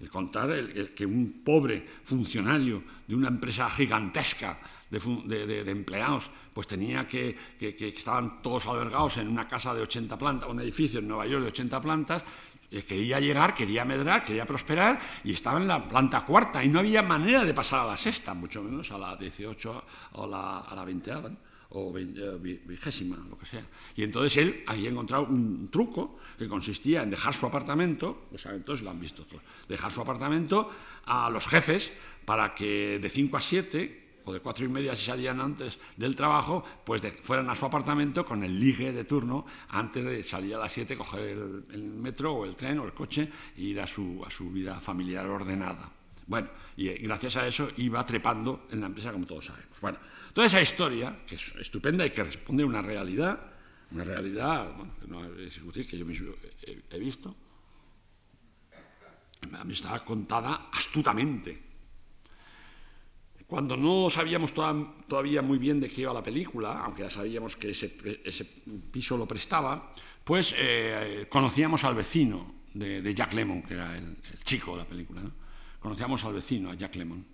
El 0.00 0.10
contar 0.10 0.50
el, 0.50 0.92
que 0.92 1.06
un 1.06 1.42
pobre 1.44 1.86
funcionario 2.04 2.82
de 3.06 3.14
una 3.14 3.28
empresa 3.28 3.70
gigantesca 3.70 4.58
de, 4.90 5.70
empleados, 5.70 6.30
pues 6.52 6.66
tenía 6.66 7.06
que, 7.06 7.36
que, 7.58 7.88
estaban 7.88 8.42
todos 8.42 8.66
albergados 8.66 9.18
en 9.18 9.28
una 9.28 9.46
casa 9.46 9.72
de 9.72 9.82
80 9.82 10.18
plantas, 10.18 10.48
un 10.48 10.60
edificio 10.60 10.98
en 10.98 11.08
Nueva 11.08 11.26
York 11.26 11.42
de 11.42 11.48
80 11.48 11.80
plantas, 11.80 12.24
eh, 12.70 12.82
quería 12.82 13.20
llegar, 13.20 13.54
quería 13.54 13.84
medrar, 13.84 14.24
quería 14.24 14.44
prosperar 14.44 14.98
y 15.22 15.32
estaba 15.32 15.60
en 15.60 15.68
la 15.68 15.84
planta 15.84 16.24
cuarta 16.24 16.62
y 16.62 16.68
no 16.68 16.80
había 16.80 17.02
manera 17.02 17.44
de 17.44 17.54
pasar 17.54 17.80
a 17.80 17.86
la 17.86 17.96
sexta, 17.96 18.34
mucho 18.34 18.62
menos 18.62 18.90
a 18.90 18.98
la 18.98 19.16
18 19.16 19.84
o 20.12 20.24
a 20.24 20.74
la 20.74 20.84
20 20.84 21.12
o 21.70 21.96
eh, 21.96 22.60
vigésima, 22.64 23.16
lo 23.28 23.36
que 23.36 23.46
sea. 23.46 23.64
Y 23.96 24.02
entonces 24.02 24.36
él 24.36 24.64
había 24.66 24.90
encontrado 24.90 25.24
un 25.24 25.68
truco 25.68 26.18
que 26.38 26.48
consistía 26.48 27.02
en 27.02 27.10
dejar 27.10 27.34
su 27.34 27.46
apartamento, 27.46 28.26
saben 28.36 28.62
todos, 28.62 28.82
lo 28.82 28.90
han 28.90 29.00
visto 29.00 29.24
todos, 29.24 29.42
dejar 29.68 29.92
su 29.92 30.00
apartamento 30.00 30.70
a 31.06 31.30
los 31.30 31.46
jefes 31.46 31.92
para 32.24 32.54
que 32.54 32.98
de 32.98 33.10
5 33.10 33.36
a 33.36 33.40
7 33.40 34.04
o 34.24 34.32
de 34.32 34.40
cuatro 34.40 34.64
y 34.64 34.68
media 34.68 34.96
si 34.96 35.06
salían 35.06 35.40
antes 35.40 35.78
del 35.96 36.16
trabajo, 36.16 36.64
pues 36.84 37.02
fueran 37.20 37.50
a 37.50 37.54
su 37.54 37.66
apartamento 37.66 38.24
con 38.24 38.42
el 38.42 38.58
ligue 38.58 38.92
de 38.92 39.04
turno 39.04 39.44
antes 39.68 40.04
de 40.04 40.22
salir 40.22 40.54
a 40.54 40.58
las 40.58 40.72
siete, 40.72 40.96
coger 40.96 41.36
el, 41.70 41.82
metro 41.82 42.32
o 42.32 42.44
el 42.44 42.56
tren 42.56 42.78
o 42.78 42.84
el 42.84 42.92
coche 42.92 43.28
e 43.56 43.60
ir 43.60 43.80
a 43.80 43.86
su, 43.86 44.22
a 44.26 44.30
su 44.30 44.50
vida 44.50 44.80
familiar 44.80 45.26
ordenada. 45.26 45.90
Bueno, 46.26 46.48
y 46.76 46.88
gracias 47.04 47.36
a 47.36 47.46
eso 47.46 47.68
iba 47.76 48.04
trepando 48.04 48.66
en 48.70 48.80
la 48.80 48.86
empresa, 48.86 49.12
como 49.12 49.26
todos 49.26 49.44
sabemos. 49.44 49.78
Bueno, 49.80 49.98
toda 50.34 50.46
esa 50.46 50.60
historia, 50.60 51.16
que 51.26 51.36
es 51.36 51.54
estupenda 51.58 52.04
y 52.04 52.10
que 52.10 52.22
responde 52.22 52.62
a 52.62 52.66
una 52.66 52.82
realidad, 52.82 53.40
una 53.90 54.04
realidad 54.04 54.74
que 55.00 55.06
no 55.06 55.24
es 55.24 55.54
discutir, 55.54 55.86
que 55.86 55.96
yo 55.96 56.04
mismo 56.04 56.34
he, 56.90 56.98
visto, 56.98 57.34
a 59.52 59.64
mí 59.64 59.72
está 59.72 60.04
contada 60.04 60.68
astutamente 60.72 61.74
cuando 63.46 63.76
no 63.76 64.08
sabíamos 64.10 64.52
todavía 64.52 65.42
muy 65.42 65.58
bien 65.58 65.78
de 65.78 65.88
qué 65.88 66.02
iba 66.02 66.12
la 66.12 66.22
película, 66.22 66.82
aunque 66.82 67.02
ya 67.02 67.10
sabíamos 67.10 67.56
que 67.56 67.70
ese, 67.70 67.88
piso 68.90 69.16
lo 69.16 69.28
prestaba, 69.28 69.92
pues 70.24 70.54
eh, 70.58 71.26
conocíamos 71.28 71.84
al 71.84 71.94
vecino 71.94 72.54
de, 72.72 73.14
Jack 73.14 73.34
Lemmon, 73.34 73.62
que 73.62 73.74
era 73.74 73.96
el, 73.96 74.16
chico 74.42 74.72
de 74.72 74.78
la 74.78 74.88
película. 74.88 75.22
Conocíamos 75.78 76.24
al 76.24 76.32
vecino, 76.32 76.70
a 76.70 76.74
Jack 76.74 76.96
Lemmon. 76.96 77.24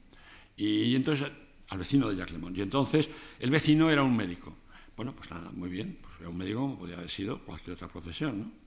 Y, 0.57 0.94
entonces, 0.96 1.30
al 1.70 1.78
vecino 1.78 2.08
de 2.08 2.16
Jack 2.16 2.30
Lemmon. 2.30 2.54
Y 2.54 2.60
entonces, 2.60 3.08
el 3.38 3.50
vecino 3.50 3.90
era 3.90 4.02
un 4.02 4.16
médico. 4.16 4.54
Bueno, 4.96 5.14
pues 5.16 5.30
nada, 5.30 5.50
muy 5.52 5.70
bien, 5.70 5.98
pues 6.02 6.14
era 6.20 6.28
un 6.28 6.36
médico 6.36 6.60
como 6.60 6.78
podía 6.78 6.96
haber 6.96 7.08
sido 7.08 7.38
cualquier 7.44 7.74
otra 7.74 7.88
profesión, 7.88 8.40
¿no? 8.40 8.60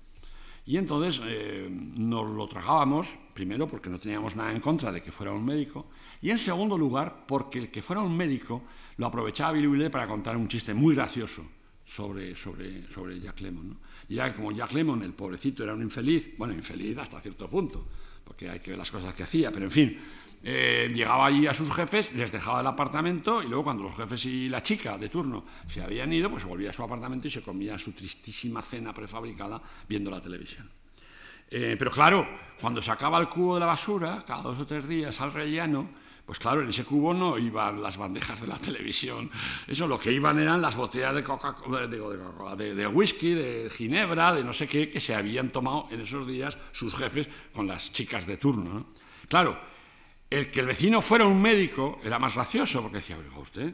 Y 0.65 0.77
entonces 0.77 1.21
eh, 1.25 1.67
nos 1.69 2.29
lo 2.29 2.47
tragábamos, 2.47 3.17
primero 3.33 3.67
porque 3.67 3.89
no 3.89 3.99
teníamos 3.99 4.35
nada 4.37 4.51
en 4.53 4.61
contra 4.61 4.93
de 4.93 5.01
que 5.01 5.11
fuera 5.11 5.33
un 5.33 5.43
médico, 5.43 5.87
y 6.21 6.29
en 6.29 6.37
segundo 6.37 6.77
lugar 6.77 7.25
porque 7.27 7.59
el 7.59 7.69
que 7.69 7.81
fuera 7.81 8.01
un 8.01 8.15
médico 8.15 8.63
lo 8.95 9.07
aprovechaba 9.07 9.51
Billy 9.51 9.89
para 9.89 10.07
contar 10.07 10.37
un 10.37 10.47
chiste 10.47 10.73
muy 10.73 10.95
gracioso 10.95 11.43
sobre, 11.85 12.33
sobre, 12.35 12.89
sobre 12.93 13.19
Jack 13.19 13.41
Lemmon. 13.41 13.77
Y 14.07 14.15
era 14.15 14.29
que 14.29 14.37
como 14.37 14.53
Jack 14.53 14.71
Lemmon, 14.71 15.03
el 15.03 15.13
pobrecito, 15.13 15.63
era 15.63 15.73
un 15.73 15.81
infeliz, 15.81 16.37
bueno, 16.37 16.53
infeliz 16.53 16.97
hasta 16.97 17.19
cierto 17.19 17.49
punto, 17.49 17.85
porque 18.23 18.49
hay 18.49 18.61
que 18.61 18.71
ver 18.71 18.77
las 18.77 18.91
cosas 18.91 19.13
que 19.13 19.23
hacía, 19.23 19.51
pero 19.51 19.65
en 19.65 19.71
fin, 19.71 19.99
eh, 20.45 20.91
llegaba 20.93 21.27
allí 21.27 21.47
a 21.47 21.53
sus 21.53 21.73
jefes, 21.73 22.13
les 22.15 22.31
dejaba 22.31 22.59
el 22.59 22.67
apartamento 22.67 23.41
y 23.41 23.47
luego 23.47 23.63
cuando 23.63 23.83
los 23.83 23.95
jefes 23.95 24.25
y 24.25 24.49
la 24.49 24.61
chica 24.61 24.97
de 24.97 25.07
turno 25.07 25.45
se 25.67 25.81
habían 25.81 26.11
ido, 26.11 26.29
pues 26.29 26.43
volvía 26.43 26.71
a 26.71 26.73
su 26.73 26.83
apartamento 26.83 27.27
y 27.27 27.31
se 27.31 27.41
comía 27.41 27.77
su 27.77 27.93
tristísima 27.93 28.61
cena 28.61 28.93
prefabricada 28.93 29.61
viendo 29.87 30.11
la 30.11 30.19
televisión. 30.19 30.69
Eh, 31.49 31.75
pero 31.79 31.91
claro, 31.91 32.27
cuando 32.59 32.81
sacaba 32.81 33.19
el 33.19 33.29
cubo 33.29 33.53
de 33.53 33.61
la 33.61 33.67
basura, 33.67 34.23
cada 34.27 34.41
dos 34.41 34.59
o 34.59 34.65
tres 34.65 34.85
días 34.85 35.21
al 35.21 35.31
rellano, 35.31 35.87
pues 36.25 36.39
claro, 36.39 36.61
en 36.61 36.69
ese 36.69 36.83
cubo 36.83 37.13
no 37.13 37.37
iban 37.37 37.81
las 37.81 37.95
bandejas 37.95 38.41
de 38.41 38.47
la 38.47 38.57
televisión, 38.57 39.29
eso 39.67 39.87
lo 39.87 39.97
que 39.97 40.11
iban 40.11 40.39
eran 40.39 40.61
las 40.61 40.75
botellas 40.75 41.15
de, 41.15 41.23
coca 41.23 41.55
de, 42.57 42.75
de, 42.75 42.87
whisky, 42.87 43.33
de 43.33 43.69
ginebra, 43.69 44.33
de 44.33 44.43
no 44.43 44.51
sé 44.51 44.67
qué, 44.67 44.89
que 44.89 44.99
se 44.99 45.15
habían 45.15 45.51
tomado 45.51 45.87
en 45.91 46.01
esos 46.01 46.27
días 46.27 46.57
sus 46.71 46.95
jefes 46.95 47.29
con 47.53 47.67
las 47.67 47.91
chicas 47.91 48.25
de 48.25 48.37
turno. 48.37 48.87
Claro, 49.27 49.57
el 50.33 50.49
que 50.49 50.61
el 50.61 50.65
vecino 50.65 50.99
fuera 50.99 51.27
un 51.27 51.39
médico 51.39 51.99
era 52.03 52.17
más 52.17 52.33
gracioso, 52.33 52.81
porque 52.81 52.97
decía, 52.97 53.17
oiga, 53.17 53.37
usted, 53.37 53.71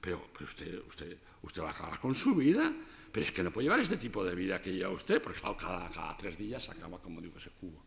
pero, 0.00 0.30
usted, 0.40 0.82
usted, 0.88 1.16
usted 1.42 1.62
va 1.62 1.68
a 1.68 1.70
acabar 1.70 2.00
con 2.00 2.12
su 2.12 2.34
vida, 2.34 2.72
pero 3.12 3.24
es 3.24 3.30
que 3.30 3.44
no 3.44 3.52
puede 3.52 3.66
llevar 3.66 3.78
este 3.78 3.96
tipo 3.96 4.24
de 4.24 4.34
vida 4.34 4.60
que 4.60 4.72
lleva 4.72 4.90
usted, 4.90 5.22
porque 5.22 5.40
cada, 5.40 5.88
cada 5.88 6.16
tres 6.16 6.36
días 6.36 6.68
acaba, 6.70 6.98
como 6.98 7.20
digo, 7.20 7.38
ese 7.38 7.50
cubo. 7.50 7.84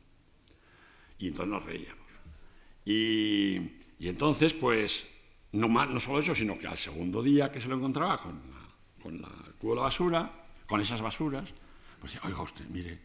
Y 1.19 1.27
entonces 1.27 1.51
nos 1.51 1.65
reíamos. 1.65 2.09
Y, 2.85 3.81
entonces, 3.99 4.53
pues, 4.53 5.07
no, 5.51 5.67
no 5.67 5.99
solo 5.99 6.19
eso, 6.19 6.33
sino 6.33 6.57
que 6.57 6.67
al 6.67 6.77
segundo 6.77 7.21
día 7.21 7.51
que 7.51 7.59
se 7.59 7.67
lo 7.67 7.75
encontraba 7.75 8.17
con, 8.17 8.41
con 9.03 9.21
la, 9.21 9.27
el 9.27 9.53
cubo 9.55 9.71
de 9.71 9.75
la 9.75 9.81
basura, 9.81 10.47
con 10.65 10.79
esas 10.79 11.01
basuras, 11.01 11.53
pues 11.99 12.13
decía, 12.13 12.29
oiga 12.29 12.41
usted, 12.41 12.65
mire, 12.69 12.97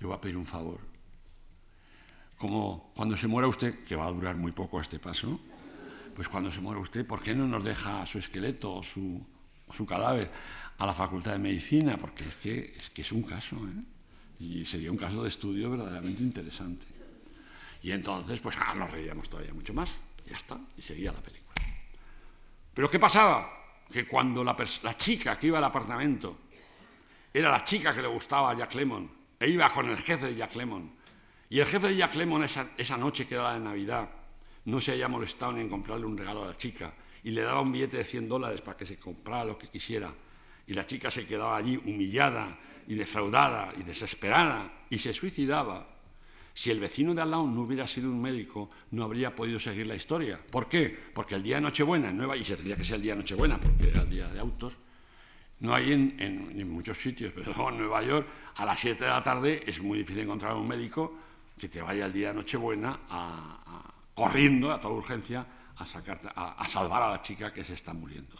le 0.00 0.06
voy 0.06 0.16
a 0.16 0.20
pedir 0.20 0.36
un 0.36 0.46
favor 0.46 0.91
como 2.42 2.90
cuando 2.96 3.16
se 3.16 3.28
muera 3.28 3.46
usted, 3.46 3.84
que 3.84 3.94
va 3.94 4.06
a 4.06 4.10
durar 4.10 4.34
muy 4.34 4.50
poco 4.50 4.80
este 4.80 4.98
paso, 4.98 5.38
pues 6.12 6.28
cuando 6.28 6.50
se 6.50 6.60
muera 6.60 6.80
usted, 6.80 7.06
¿por 7.06 7.22
qué 7.22 7.36
no 7.36 7.46
nos 7.46 7.62
deja 7.62 8.04
su 8.04 8.18
esqueleto 8.18 8.82
su, 8.82 9.24
su, 9.70 9.86
cadáver 9.86 10.28
a 10.76 10.84
la 10.84 10.92
Facultad 10.92 11.34
de 11.34 11.38
Medicina? 11.38 11.96
Porque 11.96 12.24
es 12.24 12.34
que 12.34 12.74
es, 12.76 12.90
que 12.90 13.02
es 13.02 13.12
un 13.12 13.22
caso, 13.22 13.54
¿eh? 13.54 14.40
y 14.40 14.64
sería 14.64 14.90
un 14.90 14.96
caso 14.96 15.22
de 15.22 15.28
estudio 15.28 15.70
verdaderamente 15.70 16.20
interesante. 16.20 16.84
Y 17.80 17.92
entonces, 17.92 18.40
pues 18.40 18.56
ah, 18.58 18.74
nos 18.74 18.90
reíamos 18.90 19.28
todavía 19.28 19.54
mucho 19.54 19.72
más, 19.72 19.94
ya 20.28 20.36
está, 20.36 20.58
y 20.76 20.82
seguía 20.82 21.12
la 21.12 21.20
película. 21.20 21.54
Pero 22.74 22.90
¿qué 22.90 22.98
pasaba? 22.98 23.84
Que 23.88 24.04
cuando 24.04 24.42
la, 24.42 24.56
la 24.82 24.96
chica 24.96 25.38
que 25.38 25.46
iba 25.46 25.58
al 25.58 25.64
apartamento 25.64 26.38
era 27.32 27.52
la 27.52 27.62
chica 27.62 27.94
que 27.94 28.02
le 28.02 28.08
gustaba 28.08 28.50
a 28.50 28.54
Jack 28.54 28.74
Lemmon, 28.74 29.08
e 29.38 29.48
iba 29.48 29.70
con 29.70 29.88
el 29.88 29.98
jefe 29.98 30.26
de 30.26 30.34
Jack 30.34 30.56
Lemmon, 30.56 31.01
y 31.52 31.60
el 31.60 31.66
jefe 31.66 31.88
de 31.88 31.96
Jack 31.96 32.14
Lemmon 32.14 32.44
esa, 32.44 32.96
noche, 32.96 33.26
que 33.26 33.34
era 33.34 33.44
la 33.44 33.52
de 33.52 33.60
Navidad, 33.60 34.08
no 34.64 34.80
se 34.80 34.92
había 34.92 35.06
molestado 35.06 35.52
ni 35.52 35.60
en 35.60 35.68
comprarle 35.68 36.06
un 36.06 36.16
regalo 36.16 36.44
a 36.44 36.46
la 36.46 36.56
chica 36.56 36.94
y 37.22 37.30
le 37.30 37.42
daba 37.42 37.60
un 37.60 37.70
billete 37.70 37.98
de 37.98 38.04
100 38.04 38.26
dólares 38.26 38.62
para 38.62 38.74
que 38.74 38.86
se 38.86 38.96
comprara 38.96 39.44
lo 39.44 39.58
que 39.58 39.68
quisiera. 39.68 40.10
Y 40.66 40.72
la 40.72 40.86
chica 40.86 41.10
se 41.10 41.26
quedaba 41.26 41.54
allí 41.54 41.76
humillada 41.76 42.58
y 42.88 42.94
defraudada 42.94 43.70
y 43.78 43.82
desesperada 43.82 44.86
y 44.88 44.98
se 44.98 45.12
suicidaba. 45.12 45.86
Si 46.54 46.70
el 46.70 46.80
vecino 46.80 47.12
de 47.12 47.20
al 47.20 47.30
lado 47.30 47.46
no 47.46 47.60
hubiera 47.60 47.86
sido 47.86 48.08
un 48.08 48.22
médico, 48.22 48.70
no 48.92 49.04
habría 49.04 49.34
podido 49.34 49.58
seguir 49.58 49.86
la 49.86 49.94
historia. 49.94 50.40
¿Por 50.50 50.70
qué? 50.70 50.88
Porque 51.12 51.34
el 51.34 51.42
día 51.42 51.56
de 51.56 51.60
Nochebuena 51.60 52.08
en 52.08 52.16
Nueva 52.16 52.34
y 52.34 52.44
se 52.44 52.56
tendría 52.56 52.76
que 52.76 52.84
ser 52.84 52.96
el 52.96 53.02
día 53.02 53.12
de 53.12 53.18
Nochebuena 53.18 53.58
porque 53.58 53.90
era 53.90 54.00
el 54.00 54.08
día 54.08 54.26
de 54.28 54.40
autos, 54.40 54.78
no 55.60 55.74
hay 55.74 55.92
en, 55.92 56.16
en 56.18 56.70
muchos 56.70 56.96
sitios, 56.96 57.30
pero 57.36 57.68
en 57.68 57.76
Nueva 57.76 58.02
York 58.02 58.26
a 58.54 58.64
las 58.64 58.80
7 58.80 59.04
de 59.04 59.10
la 59.10 59.22
tarde 59.22 59.62
es 59.66 59.82
muy 59.82 59.98
difícil 59.98 60.22
encontrar 60.22 60.54
un 60.54 60.66
médico 60.66 61.21
que 61.58 61.68
te 61.68 61.80
vaya 61.80 62.06
el 62.06 62.12
día 62.12 62.28
de 62.28 62.34
Nochebuena 62.34 63.00
a, 63.08 63.92
corriendo 64.14 64.72
a 64.72 64.80
toda 64.80 64.94
urgencia 64.94 65.46
a, 65.76 65.82
a, 65.82 66.68
salvar 66.68 67.02
a 67.02 67.10
la 67.10 67.20
chica 67.20 67.52
que 67.52 67.64
se 67.64 67.74
está 67.74 67.92
muriendo. 67.92 68.34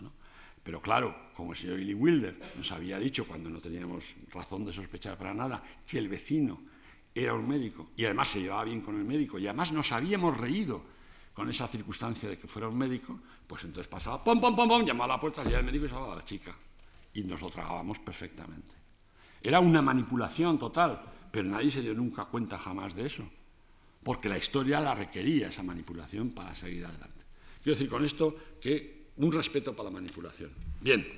Pero 0.63 0.81
claro, 0.81 1.31
como 1.35 1.53
el 1.53 1.59
señor 1.59 1.77
Billy 1.77 1.95
Wilder 1.95 2.39
nos 2.57 2.71
había 2.73 2.99
dicho 2.99 3.27
cuando 3.27 3.51
no 3.51 3.59
teníamos 3.59 4.15
razón 4.33 4.65
de 4.65 4.73
sospechar 4.73 5.19
para 5.19 5.35
nada 5.35 5.63
que 5.87 5.99
el 5.99 6.09
vecino 6.09 6.61
era 7.15 7.35
un 7.35 7.47
médico 7.47 7.91
y 7.97 8.05
además 8.05 8.29
se 8.29 8.41
llevaba 8.41 8.65
bien 8.65 8.81
con 8.81 8.97
el 8.97 9.05
médico 9.05 9.39
y 9.39 9.47
además 9.47 9.73
nos 9.73 9.91
habíamos 9.93 10.37
reído 10.37 10.83
con 11.35 11.49
esa 11.49 11.67
circunstancia 11.67 12.29
de 12.29 12.39
que 12.39 12.47
fuera 12.47 12.69
un 12.69 12.77
médico, 12.77 13.19
pues 13.47 13.65
entonces 13.65 13.89
pasaba, 13.89 14.23
pom, 14.23 14.41
pom, 14.41 14.55
pom, 14.55 14.69
pom, 14.69 14.85
llamaba 14.85 15.15
a 15.15 15.17
la 15.17 15.21
puerta, 15.21 15.43
salía 15.43 15.59
el 15.59 15.65
médico 15.65 15.87
y 15.87 15.89
salvaba 15.89 16.13
a 16.13 16.17
la 16.17 16.25
chica. 16.25 16.55
Y 17.15 17.25
nos 17.25 17.41
lo 17.41 17.51
tragábamos 17.51 17.99
perfectamente. 17.99 18.75
Era 19.43 19.61
una 19.61 19.83
manipulación 19.83 20.59
total 20.59 21.03
pero 21.33 21.49
nadie 21.49 21.71
se 21.71 21.81
dio 21.81 21.95
nunca 21.95 22.27
cuenta 22.27 22.59
jamás 22.59 22.95
de 22.95 23.07
eso, 23.07 23.29
porque 24.05 24.29
la 24.29 24.37
historia 24.37 24.79
la 24.81 24.95
requería 24.95 25.49
esa 25.49 25.63
manipulación 25.63 26.31
para 26.31 26.55
seguir 26.55 26.85
adelante. 26.85 27.25
Quiero 27.63 27.79
decir 27.79 27.89
con 27.89 28.05
esto 28.05 28.37
que 28.61 29.09
un 29.17 29.33
respeto 29.33 29.75
para 29.75 29.89
la 29.89 29.95
manipulación. 29.95 30.51
Bien, 30.81 31.09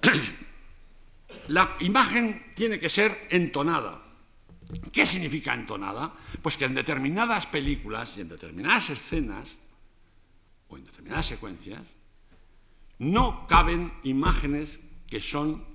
la 1.48 1.76
imagen 1.80 2.52
tiene 2.54 2.78
que 2.78 2.88
ser 2.88 3.26
entonada. 3.30 4.00
¿Qué 4.92 5.04
significa 5.04 5.52
entonada? 5.52 6.14
Pues 6.40 6.56
que 6.56 6.66
en 6.66 6.74
determinadas 6.74 7.46
películas 7.46 8.16
y 8.16 8.20
en 8.20 8.28
determinadas 8.28 8.90
escenas 8.90 9.56
o 10.68 10.76
en 10.76 10.84
determinadas 10.84 11.26
secuencias 11.26 11.82
no 12.98 13.46
caben 13.48 13.92
imágenes 14.04 14.78
que 15.08 15.20
son 15.20 15.73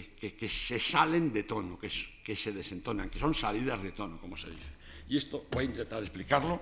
que, 0.00 0.48
se 0.48 0.80
salen 0.80 1.32
de 1.32 1.42
tono, 1.42 1.78
que, 1.78 1.90
se 1.90 2.52
desentonan, 2.52 3.10
que 3.10 3.18
son 3.18 3.34
salidas 3.34 3.82
de 3.82 3.92
tono, 3.92 4.18
como 4.18 4.36
se 4.36 4.48
dice. 4.50 4.72
Y 5.08 5.18
esto 5.18 5.44
voy 5.50 5.64
a 5.64 5.68
intentar 5.68 6.02
explicarlo 6.02 6.60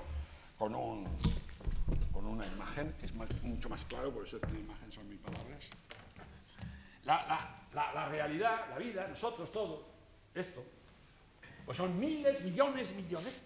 con, 0.59 0.74
un, 0.74 1.07
con 2.12 2.26
una 2.26 2.45
imagen 2.47 2.95
que 2.99 3.07
es 3.07 3.14
mucho 3.14 3.68
más 3.68 3.85
claro, 3.85 4.12
por 4.12 4.26
eso 4.26 4.41
una 4.49 4.59
imagen 4.59 4.91
son 4.91 5.09
mil 5.09 5.18
palabras. 5.18 5.68
La, 7.05 7.55
la, 7.72 7.93
la, 7.95 8.09
realidad, 8.09 8.68
la 8.68 8.78
vida, 8.78 9.07
nosotros, 9.07 9.53
todo, 9.53 9.87
esto, 10.35 10.64
pues 11.64 11.76
son 11.76 11.99
miles, 12.01 12.43
millones, 12.43 12.93
millones, 12.97 13.43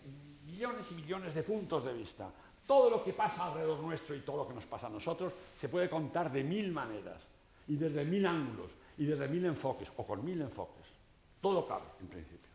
millones 0.46 0.86
y 0.92 0.94
millones 0.94 1.34
de 1.34 1.42
puntos 1.42 1.84
de 1.84 1.92
vista. 1.92 2.30
Todo 2.66 2.88
lo 2.88 3.04
que 3.04 3.12
pasa 3.12 3.48
alrededor 3.48 3.80
nuestro 3.80 4.16
y 4.16 4.20
todo 4.20 4.38
lo 4.38 4.48
que 4.48 4.54
nos 4.54 4.64
pasa 4.64 4.86
a 4.86 4.90
nosotros 4.90 5.34
se 5.54 5.68
puede 5.68 5.90
contar 5.90 6.32
de 6.32 6.42
mil 6.42 6.72
maneras 6.72 7.20
y 7.68 7.76
desde 7.76 8.06
mil 8.06 8.24
ángulos 8.24 8.70
y 8.98 9.06
desde 9.06 9.28
mil 9.28 9.44
enfoques 9.44 9.90
o 9.96 10.06
con 10.06 10.24
mil 10.24 10.40
enfoques. 10.40 10.86
Todo 11.40 11.66
cabe, 11.66 11.84
en 12.00 12.06
principio. 12.06 12.50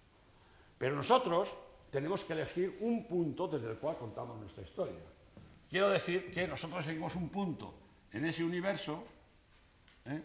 Pero 0.78 0.96
nosotros 0.96 1.50
tenemos 1.92 2.24
que 2.24 2.34
elegir 2.34 2.78
un 2.82 3.06
punto 3.06 3.48
desde 3.48 3.72
el 3.72 3.78
cual 3.78 3.98
contamos 3.98 4.40
nuestra 4.40 4.64
historia. 4.64 5.00
Quiero 5.70 5.90
decir 5.90 6.32
que 6.32 6.48
nosotros 6.48 6.86
seguimos 6.86 7.16
un 7.16 7.30
punto 7.30 7.74
en 8.12 8.26
ese 8.26 8.44
universo 8.44 9.04
¿eh? 10.06 10.22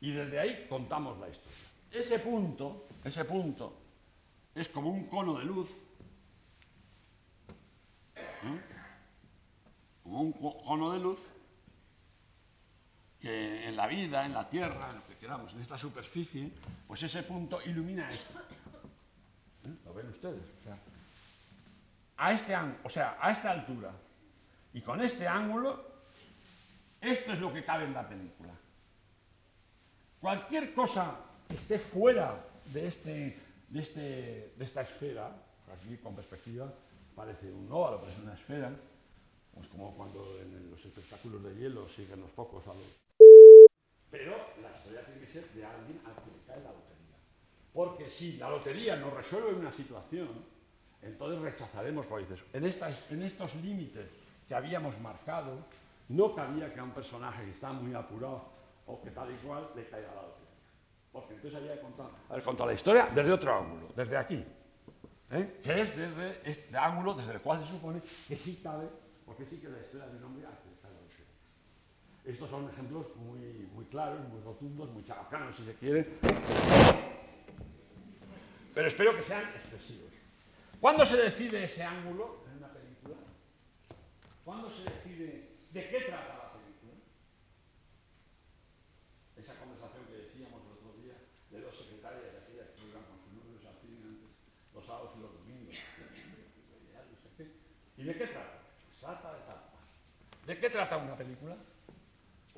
y 0.00 0.12
desde 0.12 0.38
ahí 0.38 0.66
contamos 0.68 1.18
la 1.18 1.28
historia. 1.28 1.58
Ese 1.90 2.18
punto, 2.18 2.86
ese 3.04 3.24
punto 3.24 3.72
es 4.54 4.68
como 4.68 4.90
un 4.90 5.04
cono 5.06 5.38
de 5.38 5.44
luz, 5.44 5.70
¿eh? 8.16 8.60
como 10.02 10.20
un 10.20 10.32
cono 10.32 10.92
de 10.92 11.00
luz 11.00 11.20
que 13.24 13.66
en 13.66 13.74
la 13.74 13.86
vida, 13.86 14.26
en 14.26 14.34
la 14.34 14.46
tierra, 14.46 14.90
en 14.90 14.96
lo 14.96 15.06
que 15.06 15.16
queramos, 15.16 15.50
en 15.54 15.62
esta 15.62 15.78
superficie, 15.78 16.52
pues 16.86 17.02
ese 17.02 17.22
punto 17.22 17.58
ilumina 17.64 18.10
esto. 18.10 18.38
¿Eh? 19.64 19.74
¿Lo 19.86 19.94
ven 19.94 20.08
ustedes? 20.08 20.42
a 22.18 22.32
este 22.32 22.54
o 22.84 22.90
sea, 22.90 23.16
a 23.18 23.32
esta 23.32 23.50
altura 23.50 23.90
y 24.74 24.82
con 24.82 25.00
este 25.00 25.26
ángulo, 25.26 25.84
esto 27.00 27.32
es 27.32 27.40
lo 27.40 27.50
que 27.50 27.64
cabe 27.64 27.84
en 27.84 27.94
la 27.94 28.06
película. 28.06 28.52
Cualquier 30.20 30.74
cosa 30.74 31.16
que 31.48 31.54
esté 31.54 31.78
fuera 31.78 32.46
de, 32.66 32.86
este, 32.86 33.38
de, 33.70 33.80
este, 33.80 34.00
de 34.54 34.64
esta 34.64 34.82
esfera, 34.82 35.34
aquí 35.72 35.96
con 35.96 36.14
perspectiva 36.14 36.70
parece 37.16 37.50
un 37.50 37.72
óvalo, 37.72 38.02
parece 38.02 38.20
una 38.20 38.34
esfera, 38.34 38.70
pues 39.54 39.66
como 39.68 39.94
cuando 39.96 40.22
en 40.42 40.70
los 40.70 40.84
espectáculos 40.84 41.42
de 41.42 41.54
hielo 41.54 41.88
siguen 41.88 42.20
los 42.20 42.30
focos 42.30 42.64
a 42.66 42.74
los 42.74 43.03
pero 44.14 44.36
la 44.62 44.70
historia 44.70 45.04
tiene 45.04 45.20
que 45.20 45.26
ser 45.26 45.42
de 45.50 45.64
alguien 45.64 46.00
al 46.06 46.14
que 46.14 46.30
le 46.30 46.46
cae 46.46 46.62
la 46.62 46.70
lotería. 46.70 47.18
Porque 47.72 48.08
si 48.08 48.36
la 48.36 48.48
lotería 48.48 48.94
nos 48.94 49.12
resuelve 49.12 49.52
una 49.54 49.72
situación, 49.72 50.28
entonces 51.02 51.40
rechazaremos, 51.40 52.06
por 52.06 52.20
dices, 52.20 52.38
en, 52.52 52.64
en 52.64 53.22
estos 53.24 53.56
límites 53.56 54.08
que 54.46 54.54
habíamos 54.54 55.00
marcado, 55.00 55.66
no 56.10 56.32
cabía 56.32 56.72
que 56.72 56.78
a 56.78 56.84
un 56.84 56.92
personaje 56.92 57.44
que 57.44 57.50
está 57.50 57.72
muy 57.72 57.92
apurado 57.92 58.52
o 58.86 59.02
que 59.02 59.10
tal 59.10 59.32
y 59.32 59.36
cual 59.38 59.68
le 59.74 59.88
caiga 59.88 60.14
la 60.14 60.22
lotería. 60.22 60.54
Porque 61.10 61.34
entonces 61.34 61.60
había 61.60 61.74
que 61.74 61.80
contar, 61.80 62.42
contado 62.44 62.68
la 62.68 62.74
historia 62.74 63.08
desde 63.12 63.32
otro 63.32 63.52
ángulo, 63.52 63.88
desde 63.96 64.16
aquí. 64.16 64.44
¿eh? 65.32 65.58
Que 65.60 65.80
es 65.80 65.96
desde 65.96 66.48
este 66.48 66.78
ángulo 66.78 67.14
desde 67.14 67.32
el 67.32 67.40
cual 67.40 67.66
se 67.66 67.72
supone 67.72 68.00
que 68.00 68.36
sí 68.36 68.60
cabe, 68.62 68.88
porque 69.26 69.44
sí 69.44 69.58
que 69.58 69.68
la 69.68 69.80
historia 69.80 70.06
de 70.06 70.18
un 70.18 70.22
hombre 70.22 70.46
estos 72.24 72.48
son 72.48 72.70
ejemplos 72.70 73.14
muy, 73.16 73.84
claros, 73.90 74.26
muy 74.28 74.40
rotundos, 74.40 74.90
muy 74.90 75.04
chabacanos, 75.04 75.54
si 75.54 75.64
se 75.64 75.74
quiere. 75.74 76.08
Pero 78.74 78.88
espero 78.88 79.14
que 79.14 79.22
sean 79.22 79.44
expresivos. 79.54 80.10
¿Cuándo 80.80 81.04
se 81.04 81.16
decide 81.18 81.64
ese 81.64 81.82
ángulo 81.82 82.44
en 82.50 82.58
una 82.58 82.72
película? 82.72 83.16
¿Cuándo 84.44 84.70
se 84.70 84.84
decide 84.84 85.50
de 85.70 85.88
qué 85.88 86.00
trata 86.00 86.34
la 86.36 86.52
película? 86.52 86.94
Esa 89.36 89.54
conversación 89.60 90.04
que 90.06 90.16
decíamos 90.16 90.62
el 90.64 90.72
otro 90.72 90.92
día 91.00 91.14
de 91.50 91.60
dos 91.60 91.76
secretarias 91.76 92.32
de 92.32 92.38
aquellas 92.38 92.70
que 92.70 92.88
iban 92.88 93.04
con 93.04 93.20
sus 93.20 93.32
números 93.32 93.64
al 93.66 93.76
cine 93.80 94.00
antes, 94.00 94.30
los 94.72 94.84
sábados 94.84 95.12
y 95.16 95.20
los 95.20 95.32
domingos. 95.32 95.76
¿Y 97.96 98.02
de 98.02 98.16
qué 98.16 98.26
trata? 98.26 98.60
Trata 98.98 99.32
de 99.34 99.40
tal. 99.44 99.62
¿De 100.46 100.58
qué 100.58 100.70
trata 100.70 100.96
una 100.96 101.16
película? 101.16 101.56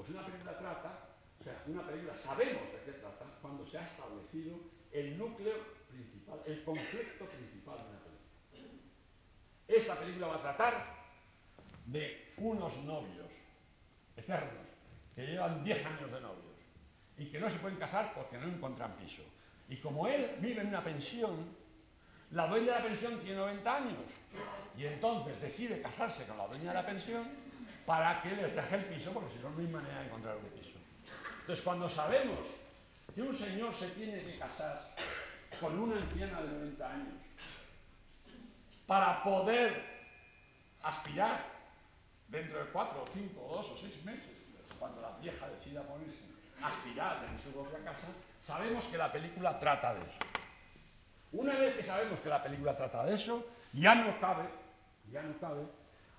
Pues 0.06 0.18
una 0.18 0.26
película 0.26 0.56
trata, 0.56 0.98
o 1.40 1.42
sea, 1.42 1.64
una 1.66 1.84
película 1.84 2.16
sabemos 2.16 2.70
de 2.70 2.80
qué 2.84 2.92
trata 2.92 3.24
cuando 3.42 3.66
se 3.66 3.76
ha 3.76 3.84
establecido 3.84 4.56
el 4.92 5.18
núcleo 5.18 5.52
principal, 5.88 6.40
el 6.46 6.62
conflicto 6.62 7.24
principal 7.24 7.78
de 7.78 7.82
una 7.88 7.98
película. 7.98 8.82
Esta 9.66 9.98
película 9.98 10.28
va 10.28 10.36
a 10.36 10.40
tratar 10.40 10.74
de 11.86 12.34
unos 12.36 12.76
novios 12.84 13.32
eternos 14.16 14.64
que 15.12 15.26
llevan 15.26 15.64
10 15.64 15.86
años 15.86 16.12
de 16.12 16.20
novios 16.20 16.54
y 17.18 17.26
que 17.26 17.40
no 17.40 17.50
se 17.50 17.58
pueden 17.58 17.76
casar 17.76 18.14
porque 18.14 18.38
no 18.38 18.46
encuentran 18.46 18.94
piso. 18.94 19.22
Y 19.68 19.78
como 19.78 20.06
él 20.06 20.36
vive 20.38 20.60
en 20.60 20.68
una 20.68 20.84
pensión, 20.84 21.56
la 22.30 22.46
dueña 22.46 22.74
de 22.74 22.78
la 22.78 22.84
pensión 22.84 23.18
tiene 23.18 23.38
90 23.38 23.76
años 23.76 24.04
y 24.78 24.86
entonces 24.86 25.40
decide 25.40 25.82
casarse 25.82 26.28
con 26.28 26.38
la 26.38 26.46
dueña 26.46 26.68
de 26.68 26.74
la 26.74 26.86
pensión 26.86 27.45
para 27.86 28.20
que 28.20 28.30
les 28.30 28.54
deje 28.54 28.74
el 28.74 28.84
piso, 28.86 29.12
porque 29.12 29.32
si 29.32 29.38
no, 29.38 29.50
no 29.50 29.60
hay 29.60 29.68
manera 29.68 30.00
de 30.00 30.06
encontrar 30.06 30.36
un 30.36 30.50
piso. 30.50 30.76
Entonces, 31.40 31.64
cuando 31.64 31.88
sabemos 31.88 32.40
que 33.14 33.22
un 33.22 33.34
señor 33.34 33.72
se 33.72 33.88
tiene 33.90 34.20
que 34.22 34.38
casar 34.38 34.82
con 35.60 35.78
una 35.78 35.96
anciana 35.96 36.42
de 36.42 36.48
90 36.48 36.90
años 36.90 37.14
para 38.86 39.22
poder 39.22 39.96
aspirar 40.82 41.46
dentro 42.28 42.58
de 42.58 42.70
cuatro, 42.70 43.02
o 43.02 43.06
cinco, 43.12 43.46
o 43.46 43.56
dos 43.56 43.70
o 43.70 43.78
seis 43.78 44.04
meses, 44.04 44.32
cuando 44.78 45.00
la 45.00 45.10
vieja 45.18 45.48
decida 45.48 45.82
ponerse 45.82 46.22
a 46.60 46.68
aspirar 46.68 47.24
en 47.24 47.40
su 47.40 47.50
propia 47.52 47.78
casa, 47.84 48.08
sabemos 48.40 48.84
que 48.86 48.98
la 48.98 49.10
película 49.10 49.58
trata 49.58 49.94
de 49.94 50.00
eso. 50.00 50.18
Una 51.32 51.54
vez 51.54 51.76
que 51.76 51.82
sabemos 51.82 52.20
que 52.20 52.28
la 52.28 52.42
película 52.42 52.74
trata 52.74 53.04
de 53.04 53.14
eso, 53.14 53.46
ya 53.72 53.94
no 53.94 54.18
cabe, 54.20 54.44
ya 55.10 55.22
no 55.22 55.38
cabe 55.38 55.62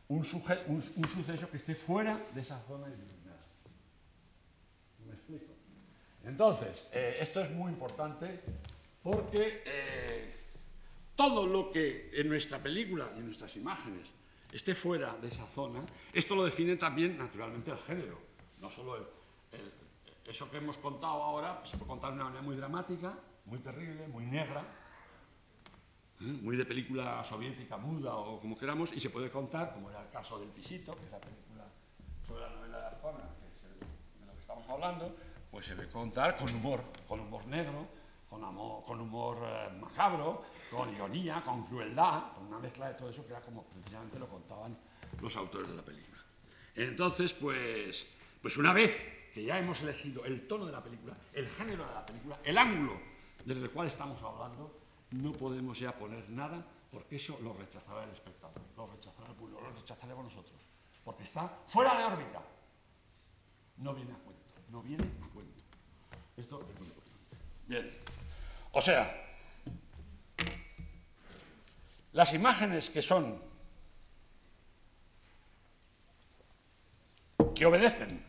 un, 0.10 0.24
suceso 0.24 1.50
que 1.50 1.58
esté 1.58 1.76
fuera 1.76 2.18
de 2.34 2.42
esa 2.42 2.60
zona 2.62 2.88
iluminada. 2.88 3.46
¿Me 5.06 5.14
explico? 5.14 5.54
Entonces, 6.24 6.86
eh, 6.92 7.18
esto 7.20 7.42
es 7.42 7.52
muy 7.52 7.72
importante 7.72 8.40
porque 9.04 9.64
eh, 9.66 10.34
todo 11.16 11.48
lo 11.48 11.72
que 11.72 12.12
en 12.14 12.28
nuestra 12.30 12.60
película 12.60 13.10
y 13.16 13.20
en 13.20 13.26
nuestras 13.26 13.56
imágenes 13.56 14.10
esté 14.52 14.76
fuera 14.76 15.16
de 15.22 15.28
esa 15.28 15.46
zona, 15.48 15.82
esto 16.14 16.36
lo 16.36 16.46
define 16.46 16.76
también 16.76 17.18
naturalmente 17.18 17.72
el 17.72 17.78
género. 17.78 18.20
No 18.62 18.70
solo 18.72 19.18
eso 20.28 20.52
que 20.52 20.58
hemos 20.58 20.78
contado 20.78 21.24
ahora, 21.24 21.62
se 21.66 21.78
puede 21.78 21.88
contar 21.88 22.12
de 22.12 22.16
una 22.18 22.26
manera 22.26 22.42
muy 22.42 22.56
dramática, 22.56 23.18
muy 23.46 23.60
terrible, 23.60 24.08
muy 24.08 24.26
negra, 24.26 24.62
¿eh? 26.22 26.38
muy 26.42 26.56
de 26.56 26.66
película 26.66 27.24
soviética 27.24 27.78
muda 27.78 28.16
o 28.16 28.40
como 28.40 28.58
queramos, 28.58 28.94
y 28.94 29.00
se 29.00 29.10
puede 29.10 29.30
contar, 29.30 29.74
como 29.74 29.90
era 29.90 30.02
el 30.02 30.10
caso 30.10 30.40
del 30.40 30.50
Pisito, 30.50 30.96
que 30.96 31.06
es 31.06 31.12
la 31.12 31.20
película 31.20 31.66
sobre 32.26 32.42
la 32.42 32.50
novela 32.50 32.80
de 32.80 32.86
Arjona, 32.86 33.24
que 33.40 33.48
es 33.48 33.62
de 33.62 34.26
lo 34.26 34.34
que 34.34 34.40
estamos 34.40 34.68
hablando, 34.70 35.16
pues 35.52 35.66
se 35.66 35.76
debe 35.76 35.90
contar 35.90 36.36
con 36.36 36.54
humor, 36.54 36.84
con 37.08 37.20
humor 37.20 37.46
negro, 37.48 37.88
con, 38.30 38.44
amor, 38.44 38.84
con 38.86 39.00
humor 39.00 39.38
eh, 39.44 39.70
macabro, 39.80 40.44
con 40.70 40.94
ironía, 40.94 41.42
con 41.44 41.66
crueldad, 41.66 42.34
con 42.34 42.48
una 42.48 42.60
mezcla 42.60 42.90
de 42.90 42.96
todo 42.96 43.10
eso 43.10 43.26
que 43.26 43.32
era 43.32 43.42
como 43.42 43.64
precisamente 43.64 44.20
lo 44.20 44.28
contaban 44.28 44.78
los 45.22 45.36
autores 45.38 45.68
de 45.68 45.76
la 45.76 45.82
película. 45.82 46.18
Entonces, 46.76 47.34
pues, 47.34 48.08
pues 48.42 48.58
una 48.58 48.74
vez 48.74 49.30
que 49.34 49.44
ya 49.44 49.58
hemos 49.58 49.82
elegido 49.82 50.26
el 50.26 50.48
tono 50.48 50.66
de 50.66 50.72
la 50.72 50.84
película, 50.84 51.16
el 51.34 51.48
género 51.48 51.88
de 51.88 51.94
la 51.94 52.06
película, 52.06 52.40
el 52.44 52.58
ángulo 52.58 53.00
desde 53.46 53.64
el 53.64 53.72
cual 53.72 53.88
estamos 53.88 54.22
hablando, 54.22 54.78
no 55.12 55.32
podemos 55.32 55.80
ya 55.80 55.96
poner 55.96 56.30
nada 56.30 56.66
porque 56.92 57.16
eso 57.16 57.38
lo 57.42 57.54
rechazará 57.54 58.04
el 58.04 58.12
espectador, 58.12 58.62
lo 58.76 58.88
rechazará 58.88 59.30
el 59.30 59.36
público, 59.36 59.62
lo 59.62 59.72
rechazaremos 59.72 60.24
nosotros, 60.24 60.60
porque 61.04 61.24
está 61.24 61.48
fuera 61.68 61.98
de 61.98 62.04
órbita. 62.04 62.42
No 63.78 63.94
viene 63.94 64.12
a 64.12 64.18
cuento, 64.18 64.44
no 64.70 64.82
viene 64.82 65.04
a 65.04 65.30
cuento. 65.34 65.62
Esto 66.36 66.62
es 66.62 66.80
muy 66.80 66.88
importante. 66.88 67.38
Bien, 67.68 67.94
o 68.72 68.82
sea, 68.82 69.28
las 72.14 72.34
imágenes 72.34 72.90
que 72.90 73.02
son, 73.02 73.42
que 77.54 77.66
obedecen 77.66 78.24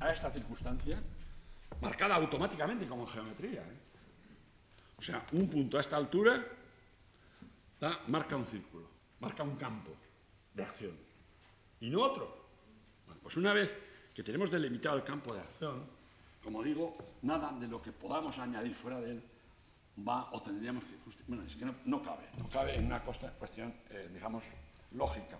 a 0.00 0.10
esta 0.10 0.30
circunstancia, 0.30 1.00
marcada 1.80 2.16
automáticamente 2.16 2.86
como 2.86 3.06
geometría. 3.06 3.62
¿eh? 3.62 3.89
O 5.00 5.02
sea, 5.02 5.24
un 5.32 5.48
punto 5.48 5.78
a 5.78 5.80
esta 5.80 5.96
altura 5.96 6.46
marca 8.08 8.36
un 8.36 8.46
círculo, 8.46 8.86
marca 9.20 9.42
un 9.42 9.56
campo 9.56 9.96
de 10.52 10.62
acción, 10.62 10.94
y 11.80 11.88
no 11.88 12.02
otro. 12.02 12.48
Bueno, 13.06 13.18
pues 13.22 13.38
una 13.38 13.54
vez 13.54 13.74
que 14.14 14.22
tenemos 14.22 14.50
delimitado 14.50 14.98
el 14.98 15.02
campo 15.02 15.32
de 15.32 15.40
acción, 15.40 15.86
como 16.44 16.62
digo, 16.62 16.94
nada 17.22 17.50
de 17.58 17.66
lo 17.66 17.80
que 17.80 17.92
podamos 17.92 18.38
añadir 18.38 18.74
fuera 18.74 19.00
de 19.00 19.12
él 19.12 19.22
va 20.06 20.28
o 20.32 20.42
tendríamos 20.42 20.84
que... 20.84 20.96
Bueno, 21.26 21.44
es 21.44 21.56
que 21.56 21.64
no, 21.64 22.02
cabe, 22.02 22.28
no 22.36 22.46
cabe 22.50 22.76
en 22.76 22.84
una 22.84 23.00
cuestión, 23.00 23.72
eh, 23.88 24.10
digamos, 24.12 24.44
lógica. 24.92 25.38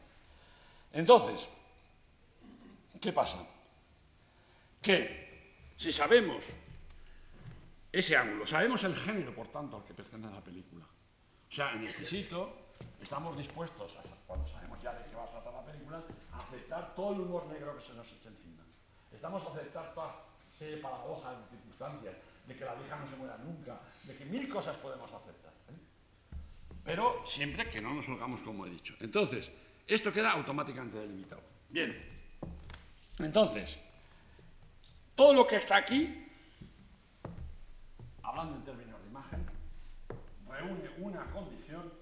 Entonces, 0.91 1.51
¿qué 2.99 3.13
pasa? 3.13 3.47
Que 4.81 5.75
si 5.77 5.93
sabemos 5.93 6.47
ese 7.93 8.17
ángulo, 8.17 8.47
sabemos 8.47 8.83
el 8.85 8.95
género, 8.95 9.35
por 9.35 9.49
tanto, 9.49 9.77
al 9.77 9.85
que 9.85 9.95
pertenece 9.95 10.33
la 10.33 10.41
película. 10.41 10.85
O 10.85 11.53
sea, 11.53 11.73
en 11.73 11.87
el 11.87 11.95
quesito 11.95 12.71
estamos 13.01 13.37
dispuestos, 13.37 13.97
cuando 14.27 14.47
sabemos 14.47 14.81
ya 14.81 14.93
de 14.93 15.05
qué 15.07 15.17
va 15.17 15.25
a 15.25 15.31
tratar 15.31 15.53
la 15.53 15.65
película, 15.65 16.03
a 16.33 16.39
aceptar 16.39 16.95
todo 16.95 17.15
el 17.15 17.21
humor 17.23 17.47
negro 17.47 17.77
que 17.77 17.85
se 17.85 17.95
nos 17.95 18.07
echa 18.13 18.29
encima. 18.29 18.63
Estamos 19.13 19.43
a 19.43 19.51
aceptar 19.53 19.93
toda 19.93 20.15
serie 20.57 20.77
de 20.77 20.83
paradojas, 20.83 21.37
de 21.41 21.57
circunstancias, 21.57 22.15
de 22.47 22.57
que 22.57 22.65
la 22.65 22.75
vieja 22.75 22.97
no 22.97 23.09
se 23.09 23.17
muera 23.17 23.37
nunca, 23.39 23.81
de 24.05 24.17
que 24.17 24.25
mil 24.27 24.49
cosas 24.49 24.77
podemos 24.77 25.13
aceptar. 25.13 25.53
¿eh? 25.53 25.79
Pero 26.85 27.23
siempre 27.27 27.69
que 27.69 27.81
no 27.81 27.95
nos 27.95 28.09
holgamos 28.09 28.41
como 28.41 28.67
he 28.67 28.71
dicho. 28.71 28.95
Entonces, 29.01 29.51
esto 29.87 30.13
queda 30.13 30.33
automáticamente 30.33 30.99
delimitado. 30.99 31.43
Bien. 31.69 31.97
Entonces, 33.19 33.77
todo 35.15 35.35
lo 35.35 35.47
que 35.47 35.57
está 35.57 35.77
aquí, 35.77 36.30
hablando 38.31 38.57
en 38.57 38.65
términos 38.65 39.01
de 39.03 39.09
imagen, 39.09 39.45
reúne 40.49 40.89
una 40.99 41.25
condición, 41.33 41.93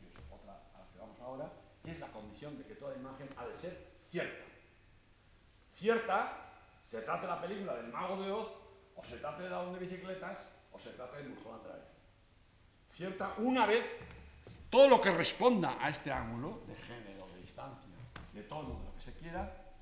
que 0.00 0.06
es 0.08 0.14
otra 0.28 0.60
a 0.74 0.78
la 0.80 0.86
que 0.90 0.98
vamos 0.98 1.20
ahora, 1.20 1.52
que 1.82 1.92
es 1.92 2.00
la 2.00 2.08
condición 2.08 2.58
de 2.58 2.64
que 2.64 2.74
toda 2.74 2.96
imagen 2.96 3.28
ha 3.36 3.46
de 3.46 3.56
ser 3.56 3.86
cierta. 4.10 4.44
Cierta, 5.70 6.50
se 6.88 7.02
trata 7.02 7.22
de 7.22 7.28
la 7.28 7.40
película 7.40 7.74
del 7.76 7.88
mago 7.88 8.20
de 8.20 8.32
Oz 8.32 8.48
o 8.96 9.04
se 9.04 9.18
trate 9.18 9.44
de 9.44 9.50
la 9.50 9.64
de 9.64 9.78
bicicletas 9.78 10.38
o 10.72 10.78
se 10.78 10.90
trate 10.90 11.18
de 11.18 11.28
Mulholland 11.28 11.62
Drive. 11.62 11.84
Cierta 12.90 13.32
una 13.38 13.66
vez 13.66 13.84
todo 14.70 14.88
lo 14.88 15.00
que 15.00 15.10
responda 15.10 15.78
a 15.80 15.88
este 15.88 16.10
ángulo 16.10 16.62
de 16.66 16.74
género, 16.74 17.28
de 17.28 17.40
distancia, 17.40 17.90
de 18.32 18.42
tono, 18.42 18.78
de 18.80 18.84
lo 18.86 18.94
que 18.94 19.00
se 19.00 19.14
quiera, 19.14 19.72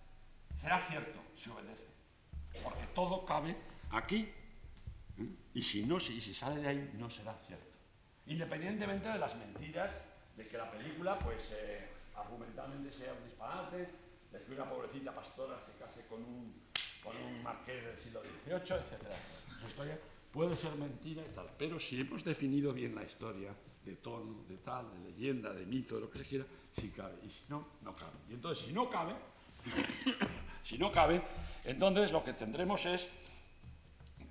será 0.54 0.78
cierto 0.78 1.18
si 1.34 1.48
obedece. 1.48 1.88
Porque 2.62 2.86
todo 2.94 3.24
cabe 3.24 3.56
aquí. 3.90 4.32
Y 5.54 5.62
si 5.62 5.84
no, 5.84 6.00
si, 6.00 6.20
si 6.20 6.34
sale 6.34 6.60
de 6.60 6.68
ahí, 6.68 6.90
no 6.94 7.10
será 7.10 7.34
cierto. 7.46 7.76
Independientemente 8.26 9.08
de 9.08 9.18
las 9.18 9.36
mentiras, 9.36 9.94
de 10.36 10.48
que 10.48 10.56
la 10.56 10.70
película, 10.70 11.18
pues, 11.18 11.50
eh, 11.52 11.88
argumentalmente 12.16 12.90
sea 12.90 13.12
un 13.12 13.24
disparate, 13.24 13.88
de 14.32 14.42
que 14.42 14.52
una 14.52 14.68
pobrecita 14.68 15.14
pastora 15.14 15.60
se 15.64 15.72
case 15.72 16.06
con 16.06 16.22
un 16.22 16.62
con 17.02 17.16
un 17.16 17.42
marqués 17.42 17.84
del 17.84 17.98
siglo 17.98 18.22
XVIII, 18.22 18.78
etc. 18.78 19.02
Esa 19.58 19.68
historia 19.68 19.98
puede 20.30 20.56
ser 20.56 20.74
mentira 20.76 21.22
y 21.22 21.34
tal, 21.34 21.50
pero 21.58 21.78
si 21.78 22.00
hemos 22.00 22.24
definido 22.24 22.72
bien 22.72 22.94
la 22.94 23.02
historia 23.02 23.54
de 23.84 23.96
tono, 23.96 24.44
de 24.48 24.58
tal, 24.58 24.90
de 24.92 25.10
leyenda, 25.10 25.52
de 25.52 25.66
mito, 25.66 25.96
de 25.96 26.02
lo 26.02 26.10
que 26.10 26.18
se 26.18 26.24
quiera, 26.24 26.44
sí 26.70 26.90
cabe, 26.90 27.16
y 27.24 27.30
si 27.30 27.44
no, 27.48 27.66
no 27.82 27.94
cabe. 27.96 28.12
Y 28.30 28.34
entonces, 28.34 28.66
si 28.66 28.72
no 28.72 28.88
cabe, 28.88 29.14
si 30.62 30.78
no 30.78 30.92
cabe, 30.92 31.20
entonces 31.64 32.12
lo 32.12 32.22
que 32.22 32.32
tendremos 32.32 32.86
es 32.86 33.08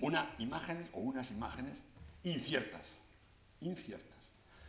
unas 0.02 0.28
imágenes 0.40 0.88
o 0.94 1.00
unas 1.00 1.32
imágenes 1.32 1.78
inciertas, 2.24 2.86
inciertas. 3.62 4.18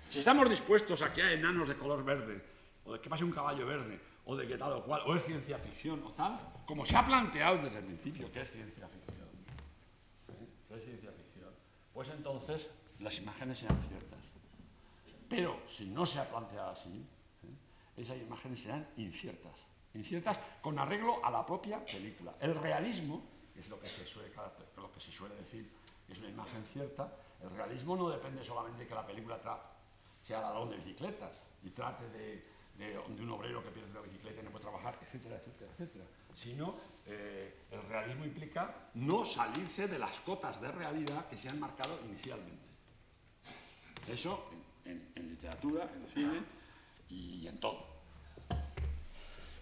Si 0.09 0.19
estamos 0.19 0.49
dispuestos 0.49 1.03
a 1.03 1.13
que 1.13 1.23
haya 1.23 1.33
enanos 1.33 1.69
de 1.69 1.77
color 1.77 2.05
verde, 2.05 2.43
o 2.85 2.93
de 2.93 3.01
que 3.01 3.09
pase 3.09 3.25
un 3.25 3.33
caballo 3.33 3.67
verde, 3.67 3.99
o 4.25 4.37
de 4.37 4.47
que 4.47 4.57
tal 4.57 4.73
o 4.73 4.85
cual, 4.85 5.03
o 5.07 5.17
es 5.17 5.25
ciencia 5.25 5.59
ficción 5.59 6.03
o 6.05 6.13
tal, 6.13 6.39
como 6.67 6.87
se 6.87 6.97
ha 6.97 7.05
planteado 7.05 7.59
desde 7.59 7.79
el 7.79 7.85
principio 7.85 8.31
que 8.31 8.43
es 8.43 8.51
ciencia 8.51 8.87
ficción, 8.89 9.29
es 10.71 10.85
ciencia 10.85 11.11
ficción, 11.11 11.51
pues 11.93 12.09
entonces 12.11 12.69
las 13.01 13.17
imágenes 13.19 13.59
serán 13.59 13.79
ciertas. 13.89 14.21
Pero 15.29 15.63
si 15.67 15.87
no 15.87 16.05
se 16.05 16.21
ha 16.21 16.29
planteado 16.29 16.71
así, 16.71 16.93
¿eh? 16.93 17.57
esas 17.97 18.19
imágenes 18.19 18.61
serán 18.61 18.87
inciertas, 18.97 19.65
inciertas 19.95 20.39
con 20.61 20.79
arreglo 20.79 21.25
a 21.25 21.31
la 21.31 21.45
propia 21.45 21.85
película. 21.85 22.35
El 22.39 22.55
realismo, 22.55 23.23
es 23.57 23.69
lo 23.69 23.81
que 23.81 23.89
se 23.89 24.07
suele, 24.07 24.31
lo 24.77 24.93
que 24.93 25.01
se 25.01 25.13
suele 25.13 25.35
decir, 25.37 25.71
es 26.09 26.19
una 26.19 26.29
imagen 26.29 26.65
cierta, 26.65 27.17
el 27.43 27.51
realismo 27.51 27.97
no 27.97 28.09
depende 28.11 28.45
solamente 28.45 28.83
de 28.83 28.89
que 28.89 28.95
la 28.95 29.07
película 29.07 29.39
sea 30.21 30.41
ladrón 30.41 30.71
de 30.71 30.77
bicicletas 30.77 31.43
y 31.63 31.71
trate 31.71 32.09
de 32.11 32.53
de, 32.79 32.99
un 32.99 33.31
obrero 33.31 33.63
que 33.63 33.71
pierde 33.71 33.91
una 33.91 34.01
bicicleta 34.01 34.41
y 34.41 34.45
no 34.45 34.51
puede 34.51 34.65
trabajar, 34.65 34.99
etcétera, 35.03 35.37
etcétera, 35.37 35.71
etcétera. 35.73 36.05
Sino 36.35 36.77
eh, 37.07 37.67
el 37.71 37.83
realismo 37.83 38.25
implica 38.25 38.89
no 38.95 39.25
salirse 39.25 39.89
de 39.89 39.99
las 39.99 40.21
cotas 40.21 40.61
de 40.61 40.73
realidad 40.73 41.29
que 41.29 41.37
se 41.37 41.49
han 41.49 41.61
marcado 41.61 41.99
inicialmente. 42.07 42.71
Eso 44.09 44.51
en 44.85 45.13
literatura, 45.15 45.89
en 45.95 46.09
cine 46.09 46.43
y 47.09 47.47
en 47.47 47.61
todo. 47.61 47.92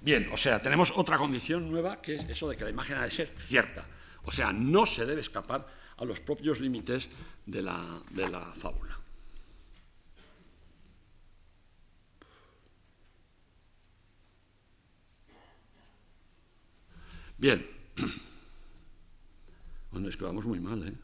Bien, 0.03 0.31
o 0.33 0.37
sea, 0.37 0.61
tenemos 0.63 0.93
otra 0.97 1.19
condición 1.19 1.71
nueva 1.71 2.01
que 2.01 2.15
es 2.15 2.25
eso 2.25 2.49
de 2.49 2.57
que 2.57 2.65
la 2.65 2.71
imagen 2.71 2.97
ha 2.97 3.05
de 3.05 3.11
ser 3.11 3.29
cierta. 3.37 3.87
O 4.25 4.33
sea, 4.33 4.53
no 4.53 4.87
se 4.87 5.05
debe 5.05 5.21
escapar 5.21 5.67
a 5.97 6.05
los 6.05 6.21
propios 6.21 6.61
límites 6.61 7.09
de 7.45 7.63
la, 7.63 7.79
de 8.11 8.29
la 8.29 8.41
fábula. 8.55 8.99
Bien. 17.39 17.67
Bueno, 19.93 20.09
es 20.09 20.17
que 20.17 20.23
vamos 20.23 20.47
muy 20.47 20.61
mal, 20.61 20.87
¿eh? 20.87 20.95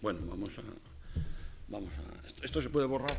Bueno, 0.00 0.20
vamos 0.28 0.58
a... 0.58 0.62
Vamos 1.68 1.92
a... 1.98 2.44
¿Esto, 2.44 2.60
se 2.60 2.68
puede 2.68 2.86
borrar? 2.86 3.16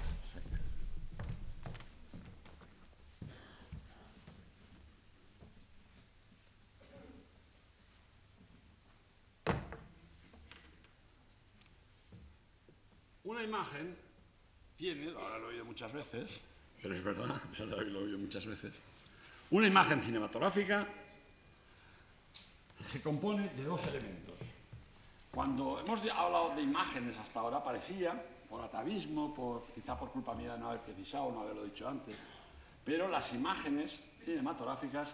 Una 13.23 13.38
imagen 13.49 13.95
tiene, 14.77 15.11
ahora 15.11 15.39
lo 15.39 15.49
he 15.49 15.53
oído 15.53 15.65
muchas 15.65 15.91
veces, 15.91 16.29
pero 16.81 16.95
es 16.95 17.03
verdad, 17.03 17.29
a 17.31 17.49
pesar 17.49 17.67
de 17.67 17.75
que 17.75 17.91
lo 17.91 17.99
he 17.99 18.03
oído 18.03 18.17
muchas 18.17 18.45
veces, 18.45 18.73
una 19.51 19.67
imagen 19.67 20.01
cinematográfica 20.01 20.87
se 22.91 23.01
compone 23.01 23.49
de 23.49 23.63
dos 23.63 23.85
elementos. 23.87 24.35
Cuando 25.31 25.79
hemos 25.79 26.01
hablado 26.09 26.55
de 26.55 26.61
imágenes 26.61 27.17
hasta 27.17 27.39
ahora, 27.39 27.61
parecía, 27.61 28.13
por 28.49 28.61
atavismo, 28.61 29.33
por, 29.33 29.65
quizá 29.73 29.97
por 29.97 30.11
culpa 30.11 30.33
mía 30.33 30.53
de 30.53 30.59
no 30.59 30.69
haber 30.69 30.81
precisado, 30.81 31.31
no 31.31 31.41
haberlo 31.41 31.65
dicho 31.65 31.87
antes, 31.87 32.15
pero 32.85 33.07
las 33.07 33.33
imágenes 33.33 33.99
cinematográficas 34.23 35.09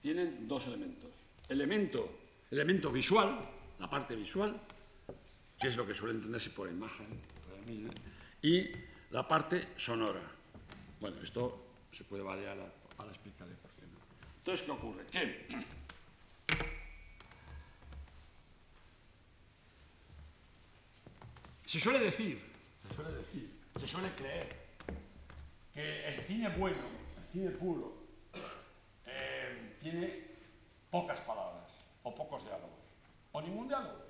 tienen 0.00 0.48
dos 0.48 0.66
elementos. 0.66 1.10
Elemento, 1.48 2.08
elemento 2.50 2.90
visual, 2.90 3.38
la 3.78 3.88
parte 3.88 4.16
visual, 4.16 4.58
que 5.60 5.68
es 5.68 5.76
lo 5.76 5.86
que 5.86 5.94
suele 5.94 6.14
entenderse 6.14 6.50
por 6.50 6.68
imagen, 6.68 7.06
y 8.42 8.70
la 9.10 9.26
parte 9.26 9.68
sonora, 9.76 10.20
bueno, 11.00 11.20
esto 11.22 11.64
se 11.92 12.04
puede 12.04 12.22
variar 12.22 12.58
a, 12.58 13.04
la 13.04 13.10
explicación. 13.10 13.56
Entonces, 14.38 14.66
¿qué 14.66 14.70
ocurre? 14.72 15.06
Que 15.06 15.48
se 21.64 21.80
suele 21.80 21.98
decir, 21.98 22.40
se 22.88 22.94
suele 22.94 23.12
decir, 23.12 23.60
se 23.76 23.88
suele 23.88 24.14
creer 24.14 24.64
que 25.72 26.06
el 26.08 26.14
cine 26.22 26.48
bueno, 26.50 26.76
el 27.16 27.32
cine 27.32 27.50
puro, 27.50 27.94
eh, 29.06 29.76
tiene 29.80 30.24
pocas 30.90 31.20
palabras 31.20 31.72
o 32.02 32.14
pocos 32.14 32.44
diálogos, 32.44 32.84
o 33.32 33.40
ningún 33.40 33.66
diálogo, 33.66 34.04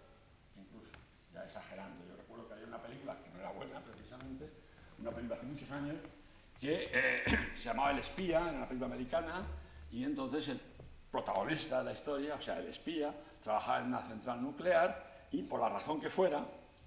incluso, 0.57 0.93
ya 1.33 1.45
exagerando. 1.45 2.05
Yo 2.07 2.14
una 2.75 2.83
película 2.83 3.17
que 3.23 3.31
no 3.31 3.39
era 3.39 3.53
buena 3.53 3.81
precisamente, 3.81 4.51
una 4.99 5.11
película 5.13 5.37
hace 5.37 5.47
muchos 5.47 5.71
años, 5.71 5.95
que 6.61 6.91
eh, 6.93 7.23
se 7.57 7.65
llamaba 7.65 7.93
El 7.93 7.99
espía 7.99 8.49
en 8.49 8.61
la 8.61 8.67
película 8.67 8.93
americana 8.93 9.43
y 9.93 10.05
entonces 10.05 10.49
el 10.49 10.61
protagonista 11.11 11.79
de 11.79 11.85
la 11.85 11.93
historia, 11.93 12.35
o 12.35 12.41
sea, 12.41 12.59
el 12.59 12.67
espía, 12.67 13.15
trabajaba 13.43 13.79
en 13.79 13.87
una 13.87 14.03
central 14.03 14.43
nuclear 14.43 15.29
y 15.31 15.43
por 15.43 15.61
la 15.61 15.69
razón 15.69 16.01
que 16.01 16.11
fuera, 16.11 16.45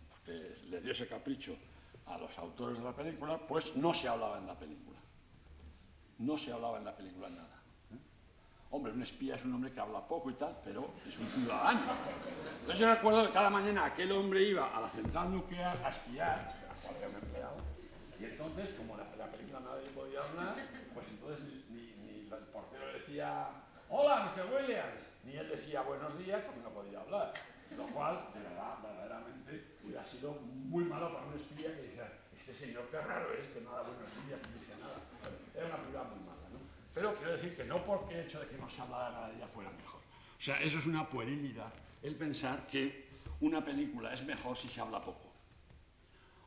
porque 0.10 0.58
le 0.70 0.82
dio 0.82 0.92
ese 0.92 1.08
capricho 1.08 1.56
a 2.08 2.18
los 2.18 2.38
autores 2.38 2.78
de 2.78 2.84
la 2.84 2.94
película, 2.94 3.38
pues 3.38 3.78
no 3.78 3.94
se 3.94 4.10
hablaba 4.10 4.38
en 4.38 4.48
la 4.48 4.56
película. 4.56 4.98
No 6.20 6.38
se 6.38 6.52
hablaba 6.52 6.80
en 6.80 6.86
la 6.86 6.96
película 6.96 7.30
nada. 7.30 7.57
Hombre, 8.70 8.91
un 8.91 9.01
espía 9.01 9.36
es 9.36 9.45
un 9.45 9.53
hombre 9.53 9.72
que 9.72 9.80
habla 9.80 10.05
poco 10.05 10.30
y 10.30 10.34
tal, 10.34 10.59
pero 10.63 10.89
es 11.07 11.18
un 11.20 11.28
ciudadano. 11.28 11.80
Entonces 12.59 12.80
yo 12.80 12.93
recuerdo 12.93 13.28
que 13.28 13.32
cada 13.32 13.49
mañana 13.49 13.86
aquel 13.86 14.11
hombre 14.11 14.43
iba 14.43 14.76
a 14.76 14.82
la 14.82 14.89
central 14.89 15.32
nuclear 15.32 15.78
a 15.86 15.89
espiar 15.89 16.53
a 16.70 16.74
cualquier 16.76 17.09
empleado. 17.09 17.55
Y 18.20 18.26
entonces, 18.26 18.72
como 18.76 18.97
la, 18.97 19.05
la 19.15 19.32
película 19.32 19.61
nadie 19.61 19.88
podía 19.91 20.20
hablar, 20.20 20.53
pues 20.93 21.07
entonces 21.07 21.39
ni, 21.70 22.28
el 22.28 22.43
portero 22.51 22.88
decía, 22.91 23.47
hola, 23.89 24.26
Mr. 24.26 24.51
Williams, 24.51 25.01
ni 25.24 25.38
él 25.38 25.47
decía 25.47 25.82
buenos 25.82 26.18
días 26.18 26.41
porque 26.43 26.61
no 26.61 26.70
podía 26.70 26.99
hablar. 26.99 27.34
Lo 27.78 27.84
cual, 27.88 28.30
de 28.34 28.41
verdad, 28.41 28.76
verdaderamente, 28.84 29.78
hubiera 29.84 30.03
sido 30.03 30.34
muy 30.41 30.84
malo 30.84 31.13
para 31.13 31.28
un 31.28 31.36
espía 31.36 31.76
que 31.76 31.84
dijera, 31.84 32.11
este 32.38 32.53
señor 32.53 32.88
qué 32.89 32.99
raro 32.99 33.34
es, 33.34 33.47
que 33.47 33.61
no 33.61 33.72
da 33.72 33.82
buenos 33.84 34.09
días, 34.26 34.39
ni 34.43 34.59
dice 34.59 34.74
nada. 34.82 34.99
Era 35.55 35.68
una 35.68 35.78
película 35.78 36.03
muy 36.03 36.20
¿no? 36.26 36.26
Pero 36.98 37.14
quiero 37.14 37.34
decir 37.34 37.56
que 37.56 37.64
no 37.64 37.84
porque 37.84 38.16
el 38.16 38.26
hecho 38.26 38.39
de 38.39 38.48
que 38.48 38.58
no 38.58 38.68
se 38.68 38.82
hablara 38.82 39.12
nada 39.12 39.30
de 39.30 39.36
ella 39.36 39.48
fuera 39.48 39.70
mejor. 39.70 40.02
O 40.36 40.41
sea, 40.41 40.60
eso 40.60 40.80
es 40.80 40.88
una 40.88 41.08
puerilidad, 41.08 41.72
el 42.02 42.16
pensar 42.16 42.66
que 42.66 43.08
una 43.41 43.64
película 43.64 44.12
es 44.12 44.24
mejor 44.24 44.58
si 44.58 44.68
se 44.68 44.82
habla 44.82 45.00
poco. 45.00 45.32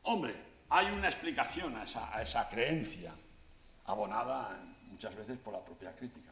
Hombre, 0.03 0.35
hay 0.67 0.87
una 0.87 1.07
explicación 1.07 1.77
a 1.77 1.83
esa, 1.83 2.13
a 2.13 2.21
esa 2.21 2.49
creencia, 2.49 3.13
abonada 3.85 4.61
muchas 4.87 5.15
veces 5.15 5.37
por 5.37 5.53
la 5.53 5.63
propia 5.63 5.95
crítica. 5.95 6.31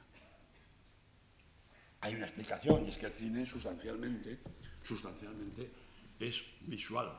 Hay 2.01 2.15
una 2.15 2.25
explicación, 2.25 2.85
y 2.85 2.89
es 2.89 2.97
que 2.97 3.05
el 3.05 3.13
cine 3.13 3.45
sustancialmente, 3.45 4.39
sustancialmente 4.83 5.71
es 6.19 6.43
visual. 6.67 7.09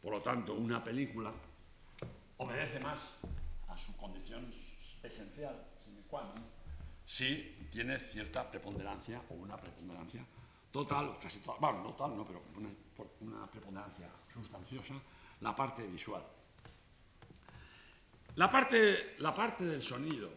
Por 0.00 0.10
lo 0.10 0.22
tanto, 0.22 0.54
una 0.54 0.82
película 0.82 1.30
obedece 2.38 2.80
más 2.80 3.16
a 3.68 3.76
su 3.76 3.94
condición 3.98 4.50
esencial, 5.02 5.54
sine 5.84 6.02
qua 6.06 6.22
non, 6.22 6.50
si 7.04 7.66
tiene 7.68 7.98
cierta 7.98 8.44
preponderancia 8.44 9.20
o 9.28 9.34
una 9.34 9.56
preponderancia 9.56 10.24
total, 10.70 11.18
casi 11.18 11.40
total, 11.40 11.58
bueno, 11.60 11.82
no 11.82 11.90
total, 11.90 12.16
no, 12.16 12.24
pero 12.24 12.42
una, 12.56 12.68
una 13.20 13.46
preponderancia 13.50 14.08
sustanciosa, 14.32 14.94
la 15.40 15.54
parte 15.54 15.86
visual. 15.86 16.22
La 18.36 18.48
parte, 18.48 19.16
la 19.18 19.34
parte 19.34 19.64
del 19.64 19.82
sonido, 19.82 20.30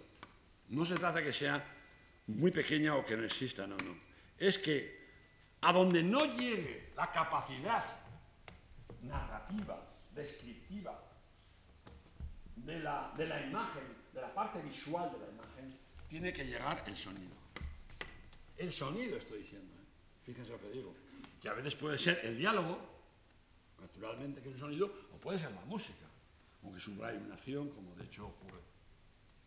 no 0.70 0.86
se 0.86 0.95
trata 0.95 1.24
que 1.24 1.32
sea 1.32 1.64
muy 2.28 2.51
pequeña 2.51 2.95
o 2.95 3.03
que 3.03 3.16
no 3.16 3.24
exista, 3.24 3.68
no, 3.68 3.78
no. 3.78 3.95
Es 4.38 4.57
que 4.57 5.03
a 5.61 5.72
donde 5.72 6.01
no 6.01 6.26
llegue 6.26 6.91
la 6.95 7.11
capacidad 7.11 7.84
narrativa, 9.01 9.80
descriptiva, 10.14 10.99
de 12.55 12.80
la, 12.80 13.14
de 13.16 13.28
la 13.28 13.41
imagen, 13.41 13.84
la 14.34 14.41
parte 14.43 14.59
visual 14.63 15.11
de 15.11 15.19
la 15.19 15.31
imagen, 15.31 15.79
tiene 16.07 16.34
que 16.34 16.43
llegar 16.43 16.84
el 16.88 16.97
sonido. 16.97 17.36
El 18.57 18.71
sonido 18.71 19.17
estoy 19.17 19.39
diciendo, 19.39 19.71
¿eh? 19.75 19.86
fíjense 20.23 20.51
lo 20.51 20.59
que 20.59 20.69
digo, 20.71 20.95
que 21.39 21.49
a 21.49 21.53
veces 21.53 21.75
puede 21.75 21.99
ser 21.99 22.19
el 22.23 22.36
diálogo, 22.36 22.79
naturalmente 23.79 24.41
que 24.41 24.49
es 24.49 24.55
el 24.55 24.59
sonido, 24.59 24.91
o 25.13 25.17
puede 25.17 25.38
ser 25.38 25.51
la 25.51 25.63
música, 25.65 26.07
aunque 26.63 26.79
subraye 26.79 27.19
una 27.19 27.36
acción, 27.36 27.69
como 27.69 27.93
de 27.95 28.05
hecho 28.05 28.25
ocurre 28.25 28.59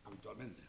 habitualmente. 0.04 0.62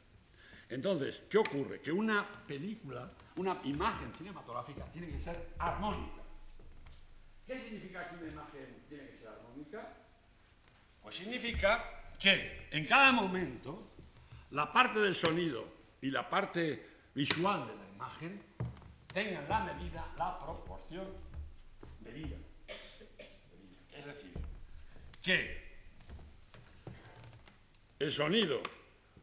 Entonces, 0.69 1.21
¿qué 1.29 1.37
ocurre? 1.37 1.79
Que 1.79 1.91
una 1.91 2.27
película, 2.47 3.11
una 3.35 3.55
imagen 3.65 4.11
cinematográfica 4.15 4.83
tiene 4.85 5.09
que 5.09 5.19
ser 5.19 5.53
armónica. 5.59 6.23
¿Qué 7.45 7.57
significa 7.59 8.09
que 8.09 8.15
una 8.15 8.27
imagen 8.29 8.83
tiene 8.89 9.09
que 9.09 9.17
ser 9.19 9.27
armónica? 9.27 9.93
Pues 11.03 11.15
significa 11.15 12.15
que 12.19 12.67
en 12.71 12.85
cada 12.85 13.11
momento 13.11 13.86
la 14.51 14.71
parte 14.71 14.99
del 14.99 15.15
sonido 15.15 15.65
y 16.01 16.11
la 16.11 16.29
parte 16.29 16.85
visual 17.13 17.67
de 17.67 17.75
la 17.75 17.87
imagen 17.89 18.41
tengan 19.07 19.47
la 19.49 19.63
medida, 19.63 20.13
la 20.17 20.39
proporción 20.39 21.07
medida. 22.01 22.37
Es 23.91 24.05
decir, 24.05 24.31
que 25.21 25.67
el 27.99 28.11
sonido 28.11 28.61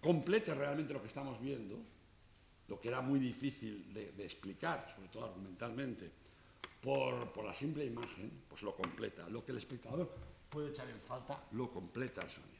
complete 0.01 0.55
realmente 0.55 0.93
lo 0.93 1.01
que 1.01 1.09
estamos 1.09 1.41
viendo, 1.41 1.79
lo 2.69 2.81
que 2.81 2.89
era 2.89 3.01
muy 3.01 3.19
difícil 3.19 3.93
de, 3.95 4.25
explicar, 4.25 4.93
sobre 4.95 5.09
todo 5.09 5.27
argumentalmente, 5.27 6.11
por, 6.83 7.33
por, 7.33 7.45
la 7.45 7.55
simple 7.55 7.85
imagen, 7.85 8.43
pues 8.49 8.63
lo 8.63 8.75
completa. 8.75 9.27
Lo 9.29 9.45
que 9.45 9.53
el 9.53 9.59
espectador 9.59 10.11
puede 10.51 10.69
echar 10.69 10.89
en 10.91 11.01
falta, 11.01 11.47
lo 11.53 11.71
completa 11.71 12.21
el 12.21 12.31
sonido. 12.31 12.54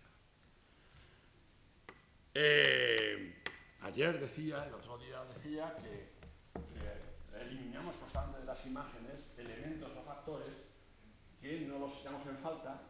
Eh, 2.37 3.33
ayer 3.83 4.19
decía, 4.19 4.67
el 4.67 4.75
otro 4.75 4.99
día 4.99 5.23
decía 5.25 5.77
que, 5.79 6.15
eliminamos 7.41 7.95
constantemente 7.95 8.41
de 8.41 8.47
las 8.47 8.67
imágenes 8.67 9.23
elementos 9.39 9.97
o 9.97 10.03
factores 10.03 10.51
que 11.41 11.61
no 11.61 11.79
los 11.79 12.01
echamos 12.01 12.27
en 12.27 12.39
falta 12.39 12.83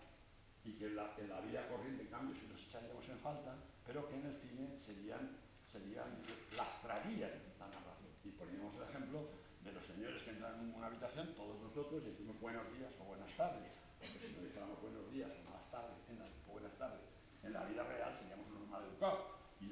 y 0.65 0.73
que 0.73 0.87
en 0.87 0.97
la, 0.97 1.13
en 1.19 1.29
la 1.29 1.41
vida 1.41 1.69
corriente, 1.69 2.05
en 2.05 2.09
cambio, 2.09 2.35
si 2.35 2.49
los 2.49 2.57
echaríamos 2.65 3.07
en 3.09 3.19
falta, 3.19 3.55
pero 3.87 4.09
que 4.09 4.17
en 4.17 4.25
el 4.25 4.35
cine 4.35 4.81
serían, 4.81 5.37
serían 5.71 6.09
lastrarían 6.57 7.37
la 7.59 7.69
narración. 7.69 8.17
Y 8.25 8.31
poníamos 8.31 8.75
el 8.77 8.89
ejemplo 8.89 9.29
de 9.61 9.73
los 9.73 9.85
señores 9.85 10.23
que 10.23 10.31
entran 10.31 10.61
en 10.61 10.73
una 10.73 10.87
habitación, 10.87 11.35
todos 11.35 11.61
nosotros, 11.61 12.03
y 12.05 12.17
decimos 12.17 12.41
buenos 12.41 12.65
días 12.73 12.93
o 12.99 13.05
buenas 13.05 13.29
tardes. 13.37 13.77
Porque 14.01 14.27
si 14.27 14.37
no 14.37 14.43
dijéramos 14.43 14.81
buenos 14.81 15.11
días 15.13 15.29
o 15.37 15.51
malas 15.51 15.71
tardes, 15.71 16.01
en 16.09 16.19
la, 16.19 16.25
o 16.25 16.53
buenas 16.53 16.73
tardes, 16.79 17.05
en 17.43 17.53
la 17.53 17.65
vida 17.65 17.85
real 17.85 18.15
seríamos 18.15 18.49
unos 18.49 18.69
mal 18.69 18.85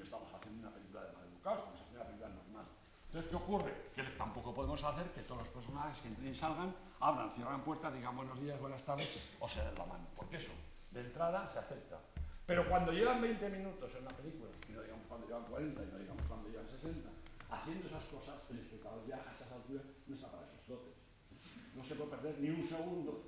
estamos 0.03 0.33
haciendo 0.33 0.69
una 0.69 0.75
película 0.75 1.03
de 1.05 1.13
mal 1.13 1.25
educados, 1.27 1.59
estamos 1.59 1.81
haciendo 1.81 2.01
una 2.01 2.07
película 2.09 2.29
normal. 2.29 2.67
Entonces, 3.07 3.31
¿qué 3.31 3.37
ocurre? 3.37 3.73
Que 3.95 4.03
tampoco 4.17 4.55
podemos 4.55 4.83
hacer 4.83 5.07
que 5.13 5.23
todos 5.23 5.43
los 5.43 5.49
personajes 5.49 6.01
que 6.01 6.09
entren 6.09 6.29
y 6.29 6.35
salgan 6.35 6.75
abran, 7.01 7.31
cierran 7.31 7.63
puertas, 7.63 7.93
digan 7.93 8.17
buenos 8.17 8.41
días, 8.41 8.59
buenas 8.61 8.83
tardes 8.83 9.09
o 9.39 9.49
se 9.49 9.61
den 9.61 9.75
la 9.75 9.85
mano. 9.85 10.07
Porque 10.17 10.37
eso, 10.37 10.53
de 10.91 11.01
entrada, 11.01 11.47
se 11.49 11.59
acepta. 11.59 12.01
Pero 12.47 12.69
cuando 12.69 12.93
llevan 12.93 13.21
20 13.21 13.51
minutos 13.51 13.95
en 13.95 14.03
una 14.03 14.17
película, 14.17 14.51
y 14.69 14.73
no 14.73 14.83
digamos 14.83 15.07
cuando 15.07 15.27
llevan 15.27 15.45
40, 15.45 15.83
y 15.83 15.87
no 15.87 15.99
digamos 15.99 16.27
cuando 16.27 16.49
llevan 16.49 16.69
60, 16.69 17.11
haciendo 17.51 17.89
esas 17.89 18.05
cosas, 18.05 18.35
el 18.51 18.59
espectador 18.59 19.07
ya 19.07 19.17
a 19.17 19.35
esas 19.35 19.53
alturas 19.53 19.85
no 20.07 20.15
está 20.15 20.31
para 20.31 20.47
esos 20.47 20.67
dotes. 20.67 20.95
No 21.75 21.85
se 21.85 21.95
puede 21.95 22.11
perder 22.11 22.39
ni 22.39 22.51
un 22.51 22.67
segundo 22.69 23.25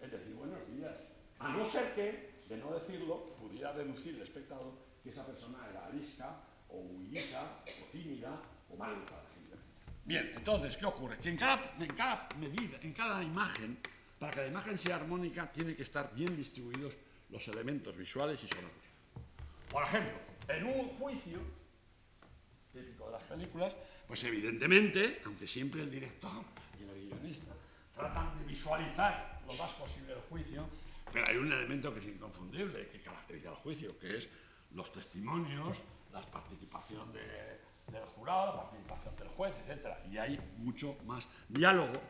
en 0.00 0.10
decir 0.10 0.34
buenos 0.34 0.66
días. 0.66 0.94
A 1.38 1.48
no 1.50 1.64
ser 1.64 1.94
que, 1.94 2.42
de 2.48 2.56
no 2.56 2.72
decirlo, 2.72 3.36
pudiera 3.36 3.72
deducir 3.72 4.16
el 4.16 4.22
espectador 4.22 4.87
esa 5.10 5.26
persona 5.26 5.58
era 5.70 5.86
arisca, 5.86 6.36
o 6.68 6.78
huidiza, 6.78 7.42
o 7.64 7.84
tímida, 7.90 8.40
o 8.68 8.76
simplemente. 8.76 9.72
Bien, 10.04 10.32
entonces, 10.36 10.76
¿qué 10.76 10.86
ocurre? 10.86 11.18
Que 11.18 11.30
en 11.30 11.36
cada, 11.36 12.28
medida, 12.38 12.78
en 12.82 12.92
cada 12.92 13.22
imagen, 13.22 13.78
para 14.18 14.32
que 14.32 14.40
la 14.42 14.48
imagen 14.48 14.76
sea 14.76 14.96
armónica, 14.96 15.50
tiene 15.50 15.74
que 15.74 15.82
estar 15.82 16.14
bien 16.14 16.36
distribuidos 16.36 16.94
los 17.30 17.46
elementos 17.48 17.96
visuales 17.96 18.42
y 18.42 18.48
sonoros. 18.48 18.88
Por 19.70 19.82
ejemplo, 19.84 20.18
en 20.48 20.64
un 20.64 20.88
juicio, 20.88 21.38
típico 22.72 23.06
de 23.06 23.12
las 23.12 23.22
películas, 23.22 23.76
pues 24.06 24.24
evidentemente, 24.24 25.20
aunque 25.26 25.46
siempre 25.46 25.82
el 25.82 25.90
director 25.90 26.42
y 26.80 26.84
el 26.84 27.08
guionista 27.08 27.52
tratan 27.94 28.38
de 28.38 28.44
visualizar 28.44 29.40
lo 29.46 29.54
más 29.54 29.70
posible 29.72 30.14
el 30.14 30.20
juicio, 30.20 30.68
pero 31.12 31.26
hay 31.26 31.36
un 31.36 31.52
elemento 31.52 31.92
que 31.92 32.00
es 32.00 32.06
inconfundible, 32.06 32.88
que 32.88 33.00
caracteriza 33.00 33.50
el 33.50 33.56
juicio, 33.56 33.98
que 33.98 34.18
es 34.18 34.28
los 34.74 34.92
testimonios, 34.92 35.78
la 36.12 36.20
participación 36.22 37.12
de, 37.12 37.60
del 37.92 38.04
jurado, 38.14 38.56
la 38.56 38.62
participación 38.62 39.16
del 39.16 39.28
juez, 39.28 39.54
etc. 39.66 39.86
Y 40.10 40.18
hay 40.18 40.38
mucho 40.58 40.96
más 41.06 41.26
diálogo, 41.48 42.00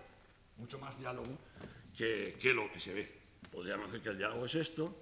mucho 0.56 0.78
más 0.78 0.98
diálogo 0.98 1.36
que, 1.96 2.36
lo 2.54 2.70
que 2.70 2.80
se 2.80 2.94
ve. 2.94 3.18
Podríamos 3.50 3.86
decir 3.86 4.02
que 4.02 4.08
el 4.10 4.18
diálogo 4.18 4.46
es 4.46 4.54
esto, 4.54 4.94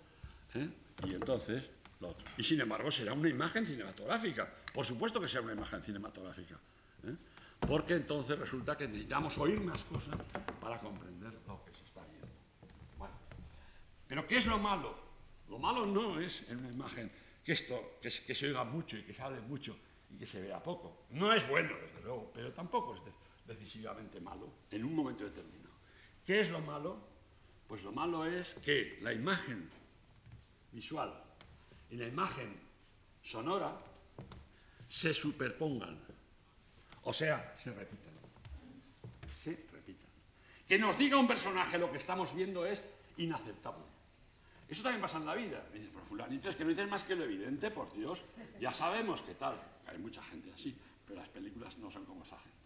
¿eh? 0.55 0.69
y 1.07 1.15
entonces 1.15 1.65
lo 2.01 2.11
otro. 2.11 2.27
Y 2.37 2.43
sin 2.43 2.61
embargo 2.61 2.91
será 2.91 3.13
una 3.13 3.29
imagen 3.29 3.67
cinematográfica. 3.67 4.51
Por 4.73 4.85
supuesto 4.85 5.21
que 5.21 5.29
será 5.29 5.43
una 5.43 5.53
imagen 5.53 5.83
cinematográfica. 5.83 6.59
¿eh? 7.05 7.17
Porque 7.61 7.95
entonces 7.95 8.39
resulta 8.39 8.77
que 8.77 8.87
necesitamos 8.87 9.37
oír 9.39 9.61
más 9.61 9.83
cosas 9.85 10.17
para 10.61 10.79
comprender 10.79 11.33
lo 11.47 11.65
que 11.65 11.73
se 11.73 11.85
está 11.85 12.03
viendo. 12.11 12.29
Bueno. 12.99 13.15
Pero 14.07 14.27
¿qué 14.27 14.37
es 14.37 14.47
lo 14.47 14.59
malo? 14.59 14.95
Lo 15.49 15.59
malo 15.59 15.87
no 15.87 16.21
es 16.21 16.49
en 16.51 16.59
una 16.59 16.71
imagen 16.71 17.11
que, 17.47 17.53
esto, 17.53 17.99
que, 18.03 18.11
se 18.11 18.47
oiga 18.47 18.65
mucho 18.65 18.97
y 18.99 19.03
que 19.03 19.15
se 19.15 19.23
hable 19.23 19.41
mucho 19.43 19.79
y 20.11 20.19
que 20.19 20.27
se 20.27 20.43
vea 20.43 20.61
poco. 20.61 21.07
No 21.11 21.33
es 21.33 21.49
bueno, 21.49 21.77
desde 21.77 22.03
luego, 22.03 22.33
pero 22.35 22.53
tampoco 22.53 22.97
es 22.97 23.01
decisivamente 23.47 24.21
malo 24.21 24.53
en 24.69 24.85
un 24.85 24.97
momento 24.97 25.23
determinado. 25.23 25.71
¿Qué 26.25 26.41
es 26.41 26.51
lo 26.51 26.61
malo? 26.61 26.99
Pues 27.69 27.85
lo 27.85 27.93
malo 27.93 28.27
es 28.27 28.55
que 28.55 28.99
la 29.01 29.13
imagen 29.13 29.71
visual 30.73 31.23
y 31.89 31.97
la 31.97 32.09
imagen 32.09 32.53
sonora 33.23 33.79
se 34.89 35.15
superpongan, 35.15 36.01
o 37.05 37.13
sea, 37.13 37.55
se 37.57 37.73
repitan. 37.73 38.15
Se 39.33 39.51
repitan. 39.73 40.11
Que 40.67 40.81
nos 40.81 40.99
diga 40.99 41.17
un 41.17 41.29
personaje 41.29 41.79
lo 41.79 41.93
que 41.93 41.99
estamos 41.99 42.35
viendo 42.35 42.67
es 42.67 42.83
inaceptable. 43.19 43.86
Eso 44.69 44.83
también 44.83 45.01
pasa 45.01 45.19
en 45.19 45.27
la 45.27 45.35
vida. 45.35 45.65
Me 45.73 45.79
dice, 45.79 45.91
pero 45.93 46.05
fulanito, 46.05 46.49
es 46.49 46.57
que 46.57 46.65
no 46.65 46.71
dices 46.71 46.89
más 46.89 47.05
que 47.05 47.15
lo 47.15 47.25
evidente, 47.25 47.71
por 47.71 47.93
Dios. 47.93 48.25
Ya 48.61 48.73
sabemos 48.73 49.23
que 49.23 49.35
tal. 49.35 49.61
Hay 49.87 49.99
mucha 49.99 50.23
gente 50.23 50.53
así. 50.53 50.77
pero 51.07 51.21
las 51.21 51.29
películas 51.29 51.79
no 51.79 51.91
son 51.91 52.05
como 52.05 52.25
esa 52.25 52.39
gente. 52.39 52.57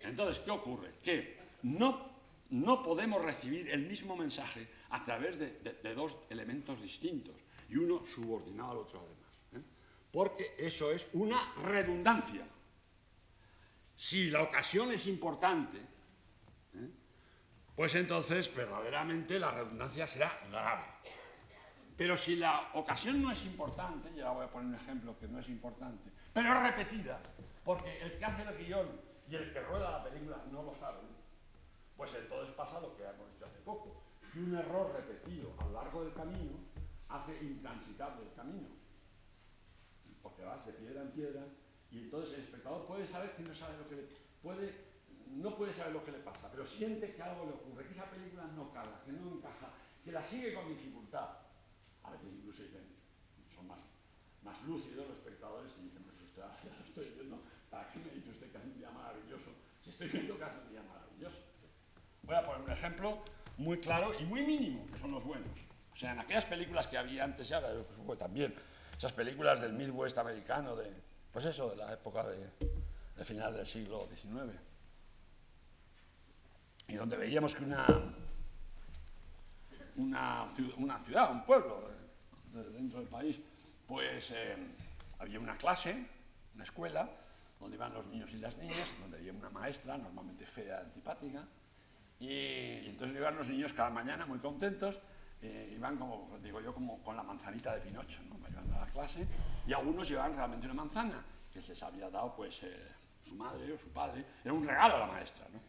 Entonces, 0.00 0.38
¿qué 0.38 0.50
ocurre? 0.52 0.94
Que 1.02 1.36
no, 1.62 2.10
no 2.50 2.82
podemos 2.82 3.22
recibir 3.22 3.68
el 3.70 3.86
mismo 3.86 4.16
mensaje 4.16 4.68
a 4.90 5.02
través 5.02 5.38
de, 5.38 5.94
dos 5.94 6.18
elementos 6.30 6.80
distintos 6.80 7.34
y 7.68 7.76
uno 7.76 8.04
subordinado 8.06 8.70
al 8.70 8.76
otro 8.78 9.00
además. 9.00 9.32
¿eh? 9.54 9.68
Porque 10.12 10.54
eso 10.58 10.92
es 10.92 11.08
una 11.14 11.54
redundancia. 11.64 12.46
Si 13.96 14.30
la 14.30 14.42
ocasión 14.42 14.92
es 14.92 15.06
importante, 15.06 15.78
¿eh? 16.74 16.90
Pues 17.76 17.94
entonces 17.94 18.52
verdaderamente 18.54 19.38
la 19.38 19.50
redundancia 19.50 20.06
será 20.06 20.40
grave. 20.50 20.84
Pero 21.96 22.16
si 22.16 22.36
la 22.36 22.70
ocasión 22.74 23.22
no 23.22 23.30
es 23.30 23.44
importante, 23.44 24.12
ya 24.16 24.30
voy 24.30 24.44
a 24.44 24.50
poner 24.50 24.68
un 24.68 24.74
ejemplo 24.74 25.18
que 25.18 25.28
no 25.28 25.38
es 25.38 25.48
importante, 25.48 26.10
pero 26.32 26.54
es 26.54 26.62
repetida, 26.62 27.20
porque 27.64 28.00
el 28.00 28.18
que 28.18 28.24
hace 28.24 28.42
el 28.42 28.66
guion 28.66 28.88
y 29.28 29.36
el 29.36 29.52
que 29.52 29.60
rueda 29.60 29.90
la 29.90 30.04
película 30.04 30.42
no 30.50 30.62
lo 30.62 30.74
saben, 30.74 31.06
pues 31.96 32.14
entonces 32.14 32.54
pasa 32.54 32.80
lo 32.80 32.96
que 32.96 33.02
hemos 33.02 33.30
dicho 33.32 33.46
hace 33.46 33.60
poco, 33.60 34.02
que 34.32 34.40
un 34.40 34.56
error 34.56 34.92
repetido 34.94 35.54
a 35.58 35.64
lo 35.64 35.72
largo 35.72 36.04
del 36.04 36.14
camino 36.14 36.52
hace 37.08 37.36
intransitable 37.42 38.26
el 38.26 38.34
camino, 38.34 38.68
porque 40.22 40.44
vas 40.44 40.64
de 40.66 40.72
piedra 40.72 41.02
en 41.02 41.10
piedra 41.12 41.42
y 41.90 41.98
entonces 41.98 42.34
el 42.34 42.44
espectador 42.44 42.86
puede 42.86 43.06
saber 43.06 43.34
que 43.36 43.42
no 43.42 43.54
sabe 43.54 43.78
lo 43.78 43.88
que 43.88 44.08
puede 44.42 44.85
no 45.34 45.54
puede 45.54 45.72
saber 45.72 45.92
lo 45.92 46.04
que 46.04 46.12
le 46.12 46.18
pasa, 46.18 46.50
pero 46.50 46.66
siente 46.66 47.14
que 47.14 47.22
algo 47.22 47.46
le 47.46 47.52
ocurre, 47.52 47.84
que 47.84 47.92
esa 47.92 48.10
película 48.10 48.46
no 48.54 48.72
cala, 48.72 49.02
que 49.04 49.12
no 49.12 49.36
encaja, 49.36 49.70
que 50.04 50.12
la 50.12 50.22
sigue 50.22 50.54
con 50.54 50.68
dificultad. 50.68 51.28
A 52.02 52.10
veces 52.10 52.28
incluso 52.32 52.62
dicen, 52.62 52.86
son 53.54 53.66
más, 53.66 53.80
más 54.42 54.62
lúcidos 54.64 55.08
los 55.08 55.16
espectadores 55.18 55.72
y 55.78 55.84
dicen, 55.84 56.04
pues 56.04 56.16
esto 56.22 56.82
estoy 56.88 57.14
viendo 57.14 57.38
¿Para 57.70 57.90
qué 57.90 57.98
me 57.98 58.10
dice 58.10 58.30
usted 58.30 58.50
que 58.50 58.58
hace 58.58 58.68
un 58.68 58.78
día 58.78 58.90
maravilloso? 58.90 59.50
Si 59.82 59.90
estoy 59.90 60.08
viendo 60.08 60.38
que 60.38 60.44
hace 60.44 60.58
un 60.60 60.70
día 60.70 60.82
maravilloso. 60.82 61.38
Voy 62.22 62.34
a 62.34 62.46
poner 62.46 62.62
un 62.62 62.70
ejemplo 62.70 63.18
muy 63.58 63.78
claro 63.80 64.12
y 64.18 64.24
muy 64.24 64.42
mínimo, 64.42 64.86
que 64.92 64.98
son 64.98 65.10
los 65.10 65.24
buenos. 65.24 65.66
O 65.92 65.96
sea, 65.96 66.12
en 66.12 66.20
aquellas 66.20 66.44
películas 66.44 66.86
que 66.88 66.96
había 66.96 67.24
antes 67.24 67.48
ya, 67.48 67.60
pues, 68.06 68.18
también, 68.18 68.54
esas 68.96 69.12
películas 69.12 69.60
del 69.60 69.72
Midwest 69.72 70.16
americano, 70.18 70.76
de, 70.76 70.90
pues 71.32 71.44
eso, 71.44 71.70
de 71.70 71.76
la 71.76 71.92
época 71.92 72.24
de 72.26 73.24
final 73.24 73.54
del 73.54 73.66
siglo 73.66 74.08
XIX, 74.14 74.54
y 76.88 76.94
donde 76.94 77.16
veíamos 77.16 77.54
que 77.54 77.64
una, 77.64 77.86
una, 79.96 80.46
una 80.76 80.98
ciudad, 80.98 81.30
un 81.30 81.44
pueblo 81.44 81.90
dentro 82.72 83.00
del 83.00 83.08
país, 83.08 83.40
pues 83.86 84.30
eh, 84.32 84.56
había 85.18 85.40
una 85.40 85.56
clase, 85.56 86.06
una 86.54 86.64
escuela, 86.64 87.08
donde 87.60 87.76
iban 87.76 87.92
los 87.92 88.06
niños 88.06 88.32
y 88.34 88.38
las 88.38 88.56
niñas, 88.56 88.94
donde 89.00 89.18
había 89.18 89.32
una 89.32 89.50
maestra, 89.50 89.96
normalmente 89.96 90.44
fea, 90.44 90.80
antipática, 90.80 91.46
y, 92.18 92.88
entonces 92.88 93.16
iban 93.16 93.36
los 93.36 93.48
niños 93.48 93.72
cada 93.72 93.90
mañana 93.90 94.26
muy 94.26 94.38
contentos, 94.38 95.00
eh, 95.42 95.72
iban 95.74 95.96
como, 95.96 96.36
digo 96.42 96.60
yo, 96.60 96.72
como 96.72 97.02
con 97.02 97.16
la 97.16 97.22
manzanita 97.22 97.74
de 97.74 97.80
Pinocho, 97.80 98.20
¿no? 98.28 98.36
iban 98.48 98.72
a 98.72 98.80
la 98.80 98.86
clase, 98.86 99.26
y 99.66 99.72
algunos 99.72 100.08
llevaban 100.08 100.36
realmente 100.36 100.66
una 100.66 100.74
manzana, 100.74 101.22
que 101.52 101.60
se 101.60 101.70
les 101.70 101.82
había 101.82 102.10
dado 102.10 102.34
pues 102.34 102.62
eh, 102.62 102.88
su 103.22 103.34
madre 103.34 103.72
o 103.72 103.78
su 103.78 103.88
padre, 103.88 104.24
era 104.44 104.52
un 104.52 104.66
regalo 104.66 104.96
a 104.96 105.00
la 105.00 105.06
maestra, 105.06 105.46
¿no? 105.52 105.60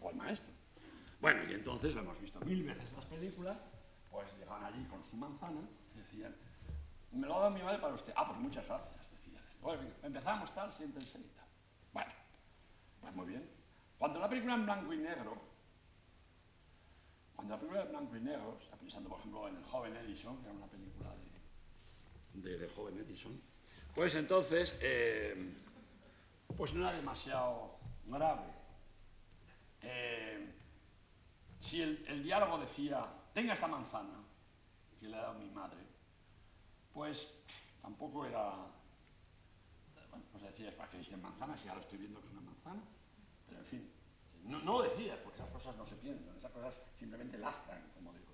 o 0.00 0.08
al 0.08 0.16
maestro. 0.16 0.55
Bueno, 1.20 1.42
y 1.50 1.54
entonces 1.54 1.94
lo 1.94 2.02
hemos 2.02 2.20
visto 2.20 2.40
mil 2.40 2.62
veces 2.64 2.90
en 2.90 2.96
las 2.96 3.06
películas, 3.06 3.56
pues 4.10 4.26
llegaban 4.38 4.64
allí 4.64 4.84
con 4.84 5.04
su 5.04 5.16
manzana, 5.16 5.60
y 5.94 5.98
decían, 5.98 6.34
me 7.12 7.26
lo 7.26 7.36
ha 7.36 7.40
dado 7.40 7.50
mi 7.50 7.62
madre 7.62 7.78
para 7.78 7.94
usted, 7.94 8.12
ah, 8.16 8.26
pues 8.26 8.38
muchas 8.38 8.66
gracias, 8.66 9.06
bueno, 9.66 9.82
empezamos 10.04 10.54
tal, 10.54 10.72
siéntense 10.72 11.18
y 11.18 11.28
tal. 11.34 11.44
Bueno, 11.92 12.12
pues 13.00 13.12
muy 13.14 13.26
bien. 13.26 13.50
Cuando 13.98 14.20
la 14.20 14.28
película 14.28 14.54
en 14.54 14.64
blanco 14.64 14.92
y 14.92 14.98
negro, 14.98 15.42
cuando 17.34 17.54
la 17.54 17.60
película 17.60 17.82
en 17.82 17.88
blanco 17.88 18.16
y 18.16 18.20
negro, 18.20 18.56
está 18.62 18.76
pensando 18.76 19.08
por 19.08 19.18
ejemplo 19.18 19.48
en 19.48 19.56
El 19.56 19.64
joven 19.64 19.96
Edison, 19.96 20.36
que 20.38 20.44
era 20.44 20.52
una 20.52 20.68
película 20.68 21.12
de, 22.34 22.58
de, 22.58 22.68
joven 22.68 22.96
Edison, 22.98 23.42
pues 23.92 24.14
entonces, 24.14 24.76
eh, 24.80 25.56
pues 26.56 26.72
no 26.72 26.82
era 26.82 26.96
demasiado 26.96 27.80
grave. 28.06 28.46
Eh, 29.82 30.55
si 31.66 31.82
el, 31.82 32.04
el, 32.08 32.22
diálogo 32.22 32.58
decía, 32.58 33.06
tenga 33.32 33.54
esta 33.54 33.66
manzana, 33.66 34.22
que 34.98 35.08
le 35.08 35.16
ha 35.16 35.22
dado 35.22 35.38
mi 35.38 35.50
madre, 35.50 35.84
pues 36.92 37.34
tampoco 37.82 38.24
era 38.24 38.54
pues 40.32 40.42
decías, 40.42 40.74
¿para 40.74 40.90
qué 40.90 40.98
dices 40.98 41.18
manzana? 41.18 41.56
Si 41.56 41.66
ya 41.66 41.74
lo 41.74 41.80
estoy 41.80 41.98
viendo 41.98 42.20
que 42.20 42.26
es 42.26 42.32
una 42.32 42.42
manzana. 42.42 42.82
Pero 43.46 43.60
en 43.60 43.66
fin, 43.66 43.90
no, 44.44 44.58
lo 44.58 44.82
decías, 44.82 45.18
porque 45.18 45.40
esas 45.40 45.50
cosas 45.50 45.76
no 45.76 45.86
se 45.86 45.96
piensan, 45.96 46.36
esas 46.36 46.50
cosas 46.52 46.82
simplemente 46.98 47.38
lastran, 47.38 47.90
como 47.94 48.12
digo. 48.12 48.26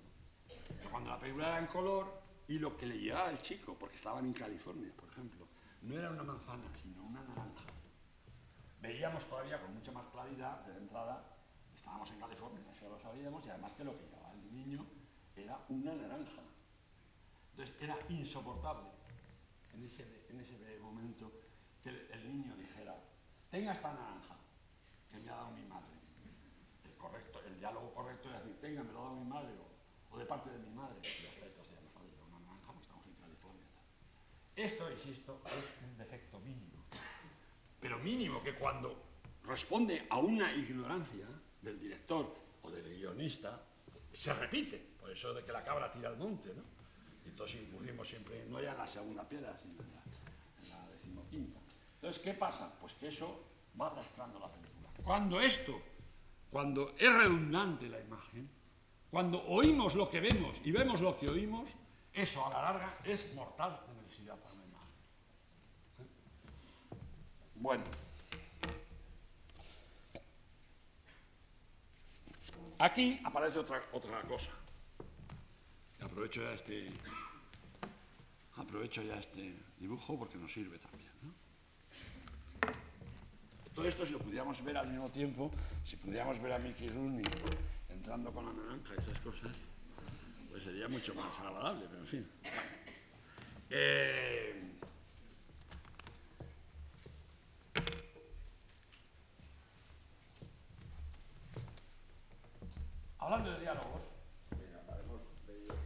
Pero 0.77 0.89
cuando 0.91 1.09
la 1.09 1.17
película 1.19 1.47
era 1.47 1.59
en 1.59 1.67
color 1.67 2.21
y 2.47 2.59
lo 2.59 2.75
que 2.75 2.85
le 2.85 2.99
llevaba 2.99 3.29
el 3.29 3.41
chico, 3.41 3.75
porque 3.79 3.95
estaban 3.95 4.25
en 4.25 4.33
California, 4.33 4.91
por 4.95 5.09
ejemplo, 5.09 5.47
no 5.83 5.97
era 5.97 6.09
una 6.09 6.23
manzana, 6.23 6.65
sino 6.81 7.03
una 7.03 7.21
naranja. 7.21 7.65
Veíamos 8.81 9.23
todavía 9.25 9.61
con 9.61 9.73
mucha 9.73 9.91
más 9.91 10.05
claridad, 10.07 10.59
de 10.65 10.77
entrada, 10.77 11.32
estábamos 11.83 12.09
en 12.11 12.19
California, 12.19 12.61
eso 12.71 12.87
lo 12.87 12.97
sabíamos, 12.97 13.45
y 13.45 13.49
además 13.49 13.73
que 13.73 13.83
lo 13.83 13.91
que 13.97 14.05
llevaba 14.05 14.31
el 14.31 14.53
niño 14.53 14.85
era 15.35 15.59
una 15.67 15.93
naranja. 15.93 16.41
Entonces 17.51 17.75
era 17.81 17.97
insoportable 18.07 18.87
en 19.73 19.83
ese, 19.83 20.25
en 20.29 20.39
ese 20.39 20.79
momento 20.79 21.29
que 21.81 21.89
el 21.89 22.25
niño 22.25 22.55
dijera, 22.55 22.95
tenga 23.51 23.73
esta 23.73 23.93
naranja 23.93 24.37
que 25.11 25.19
me 25.19 25.29
ha 25.29 25.35
dado 25.35 25.51
mi 25.51 25.63
madre. 25.63 25.91
El, 26.85 26.95
correcto, 26.95 27.41
el 27.45 27.59
diálogo 27.59 27.93
correcto 27.93 28.29
es 28.29 28.35
decir, 28.35 28.59
tenga, 28.61 28.81
me 28.81 28.93
lo 28.93 29.01
ha 29.01 29.03
dado 29.03 29.15
mi 29.17 29.25
madre 29.25 29.51
o, 30.09 30.17
de 30.17 30.25
parte 30.25 30.51
de 30.51 30.59
mi 30.59 30.69
madre. 30.69 30.95
Y 31.03 31.27
hasta 31.27 31.47
ya 31.47 31.81
nos 31.81 31.95
ha 31.97 32.25
una 32.25 32.39
naranja, 32.39 32.71
pues 32.71 32.83
estamos 32.83 33.05
en 33.07 33.15
California. 33.15 33.67
Esto, 34.55 34.89
insisto, 34.89 35.41
es 35.47 35.83
un 35.83 35.97
defecto 35.97 36.39
mínimo. 36.39 36.85
Pero 37.81 37.99
mínimo 37.99 38.41
que 38.41 38.55
cuando 38.55 39.03
responde 39.43 40.07
a 40.09 40.17
una 40.19 40.53
ignorancia 40.53 41.27
del 41.63 41.79
director 41.79 42.35
o 42.61 42.69
del 42.69 42.83
guionista, 42.95 43.59
se 44.11 44.33
repite. 44.33 44.77
Por 44.99 45.11
eso 45.11 45.33
de 45.33 45.43
que 45.43 45.51
la 45.51 45.63
cabra 45.63 45.91
tira 45.91 46.09
al 46.09 46.17
monte, 46.17 46.53
¿no? 46.53 46.63
Entonces 47.25 47.61
incurrimos 47.61 48.07
siempre, 48.07 48.45
no 48.49 48.61
ya 48.61 48.71
en 48.73 48.77
la 48.77 48.87
segunda 48.87 49.27
piedra, 49.27 49.57
sino 49.61 49.81
en 49.81 49.91
la 50.69 50.87
decimoquinta. 50.89 51.59
Entonces, 51.95 52.21
¿qué 52.21 52.33
pasa? 52.33 52.71
Pues 52.79 52.93
que 52.93 53.07
eso 53.07 53.43
va 53.79 53.87
arrastrando 53.87 54.39
la 54.39 54.47
película. 54.47 54.89
Cuando 55.03 55.39
esto, 55.41 55.81
cuando 56.51 56.93
es 56.97 57.13
redundante 57.13 57.89
la 57.89 57.99
imagen, 57.99 58.49
cuando 59.09 59.43
oímos 59.43 59.95
lo 59.95 60.09
que 60.09 60.19
vemos 60.19 60.57
y 60.63 60.71
vemos 60.71 61.01
lo 61.01 61.17
que 61.17 61.29
oímos, 61.29 61.69
eso 62.13 62.45
a 62.45 62.49
la 62.49 62.61
larga 62.61 62.97
es 63.03 63.33
mortal 63.33 63.79
de 63.87 64.01
necesidad 64.01 64.37
para 64.37 64.53
una 64.53 64.65
imagen. 64.65 64.89
Bueno. 67.55 67.83
Aquí 72.79 73.19
aparece 73.23 73.59
otra, 73.59 73.83
otra 73.91 74.21
cosa. 74.21 74.51
Aprovecho 76.01 76.41
ya 76.41 76.53
este 76.53 76.91
aprovecho 78.57 79.01
ya 79.01 79.15
este 79.17 79.55
dibujo 79.79 80.17
porque 80.17 80.37
nos 80.37 80.51
sirve 80.51 80.77
también. 80.77 81.03
Todo 83.73 83.87
esto, 83.87 84.05
si 84.05 84.11
lo 84.13 84.19
pudiéramos 84.19 84.63
ver 84.63 84.77
al 84.77 84.87
mismo 84.87 85.09
tiempo, 85.09 85.51
si 85.83 85.95
pudiéramos 85.95 86.39
ver 86.39 86.53
a 86.53 86.59
Mickey 86.59 86.89
Rooney 86.89 87.25
entrando 87.89 88.31
con 88.31 88.45
la 88.45 88.53
naranja 88.53 88.93
y 88.95 89.01
esas 89.01 89.19
cosas, 89.21 89.51
pues 90.51 90.63
sería 90.63 90.87
mucho 90.87 91.15
más 91.15 91.39
agradable, 91.39 91.87
pero 91.89 92.01
en 92.01 92.07
fin. 92.07 92.27
Eh, 93.75 94.73
hablando 103.23 103.51
de 103.51 103.59
diálogos, 103.59 104.01
eh, 104.51 104.79
hablaremos 104.81 105.21
de 105.47 105.55
ellos 105.55 105.77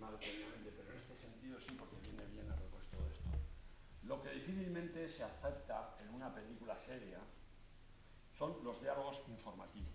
más 0.00 0.12
detenidamente, 0.12 0.72
pero 0.76 0.90
en 0.90 0.96
este 0.96 1.16
sentido 1.16 1.60
sí, 1.60 1.76
porque 1.78 1.96
viene 2.00 2.24
bien 2.26 2.50
a 2.50 2.56
repuesto 2.56 2.96
de 2.96 3.10
esto. 3.12 3.28
Lo 4.04 4.22
que 4.22 4.30
difícilmente 4.30 5.08
se 5.08 5.24
acepta 5.24 5.96
una 6.22 6.32
película 6.32 6.76
seria 6.76 7.18
son 8.38 8.62
los 8.62 8.80
diálogos 8.80 9.22
informativos. 9.26 9.90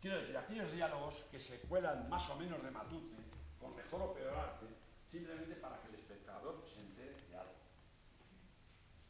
Quiero 0.00 0.18
decir, 0.18 0.36
aquellos 0.36 0.70
diálogos 0.72 1.26
que 1.30 1.40
se 1.40 1.60
cuelan 1.62 2.08
más 2.08 2.30
o 2.30 2.36
menos 2.36 2.62
de 2.62 2.70
matute, 2.70 3.16
con 3.58 3.74
mejor 3.74 4.02
o 4.02 4.14
peor 4.14 4.32
arte, 4.32 4.66
simplemente 5.10 5.56
para 5.56 5.82
que 5.82 5.88
el 5.88 5.94
espectador 5.96 6.64
se 6.72 6.80
entere 6.80 7.20
de 7.28 7.36
algo. 7.36 7.52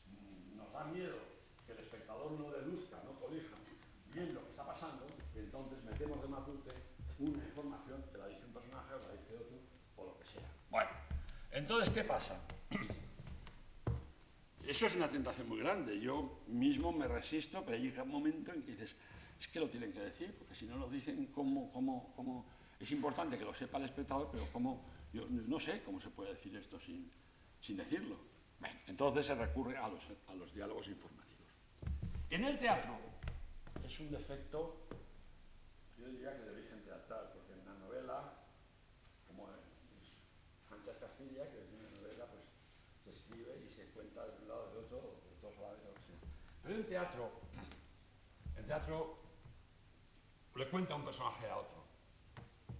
Mm, 0.09 0.57
nos 0.57 0.73
da 0.73 0.85
miedo 0.85 1.19
que 1.67 1.73
el 1.73 1.79
espectador 1.79 2.33
no 2.33 2.51
deduzca, 2.51 2.97
no 3.05 3.13
colija 3.21 3.55
bien 4.13 4.35
lo 4.35 4.43
que 4.45 4.51
está 4.51 4.65
pasando, 4.65 5.07
y 5.35 5.39
entonces 5.39 5.85
metemos 5.85 6.21
de 6.23 6.29
matute 6.29 6.71
una 7.19 7.45
información 7.45 8.03
que 8.11 8.19
la 8.19 8.27
dice 8.27 8.47
un 8.47 8.55
personaje 8.55 8.95
o 8.95 8.99
la 8.99 9.13
dice 9.13 9.37
otro, 9.37 9.59
o 9.97 10.05
lo 10.07 10.19
que 10.19 10.25
sea. 10.25 10.51
Bueno, 10.71 10.91
entonces, 11.61 11.91
¿qué 11.91 12.05
pasa? 12.05 12.41
eso 14.67 14.87
es 14.87 14.97
una 14.97 15.09
tentación 15.09 15.49
muy 15.49 15.59
grande. 15.59 16.01
Yo 16.01 16.41
mismo 16.49 16.91
me 16.91 17.07
resisto, 17.07 17.63
pero 17.65 17.77
llega 17.77 18.03
un 18.03 18.11
momento 18.11 18.53
en 18.53 18.63
que 18.63 18.73
dices, 18.73 18.97
es 19.39 19.49
que 19.49 19.61
lo 19.61 19.69
tienen 19.69 19.93
que 19.93 20.01
decir, 20.01 20.35
porque 20.39 20.55
si 20.55 20.65
no 20.67 20.77
lo 20.79 20.89
dicen, 20.89 21.27
¿cómo, 21.27 21.71
cómo, 21.71 22.13
cómo? 22.17 22.47
Es 22.79 22.91
importante 22.93 23.37
que 23.37 23.45
lo 23.45 23.53
sepa 23.53 23.79
el 23.79 23.85
espectador, 23.85 24.31
pero 24.33 24.47
¿cómo? 24.53 24.85
Yo 25.13 25.27
no 25.29 25.61
sé 25.61 25.83
cómo 25.85 26.01
se 26.01 26.09
puede 26.09 26.31
decir 26.31 26.57
esto 26.57 26.81
sin, 26.81 27.11
sin 27.61 27.77
decirlo. 27.77 28.17
entonces 28.87 29.27
se 29.27 29.35
recurre 29.35 29.77
a 29.77 29.89
los, 29.89 30.03
a 30.29 30.35
los 30.35 30.55
diálogos 30.55 30.89
informativos. 30.89 31.49
En 32.31 32.45
el 32.45 32.59
teatro 32.59 32.97
es 33.85 34.01
un 34.01 34.11
defecto, 34.11 34.87
yo 35.99 36.09
diría 36.09 36.35
que 36.37 36.43
de 36.43 36.51
origen 36.53 36.85
teatral, 36.85 37.33
porque 37.35 37.53
en 37.53 37.67
la 37.67 37.75
novela, 37.75 38.33
como 39.27 39.49
en 39.49 39.71
Sánchez 40.69 40.97
Castilla, 41.01 41.51
que 41.51 41.59
es 41.61 41.69
una 41.75 41.91
novela, 41.91 42.27
pues 42.31 42.45
se 43.05 43.11
escribe 43.11 43.67
y 43.67 43.69
se 43.69 43.87
cuenta 43.91 44.25
de 44.25 44.43
un 44.43 44.49
lado 44.49 44.71
y 44.71 44.75
de 44.75 44.79
otro, 44.79 45.21
de 45.27 45.41
dos 45.43 45.59
lados 45.59 45.83
de 45.83 45.91
otro. 45.91 46.15
Pero 46.71 46.83
en 46.83 46.87
teatro, 46.87 47.33
en 48.57 48.65
teatro 48.65 49.17
le 50.55 50.69
cuenta 50.69 50.95
un 50.95 51.05
personaje 51.05 51.51
a 51.51 51.57
otro 51.57 51.83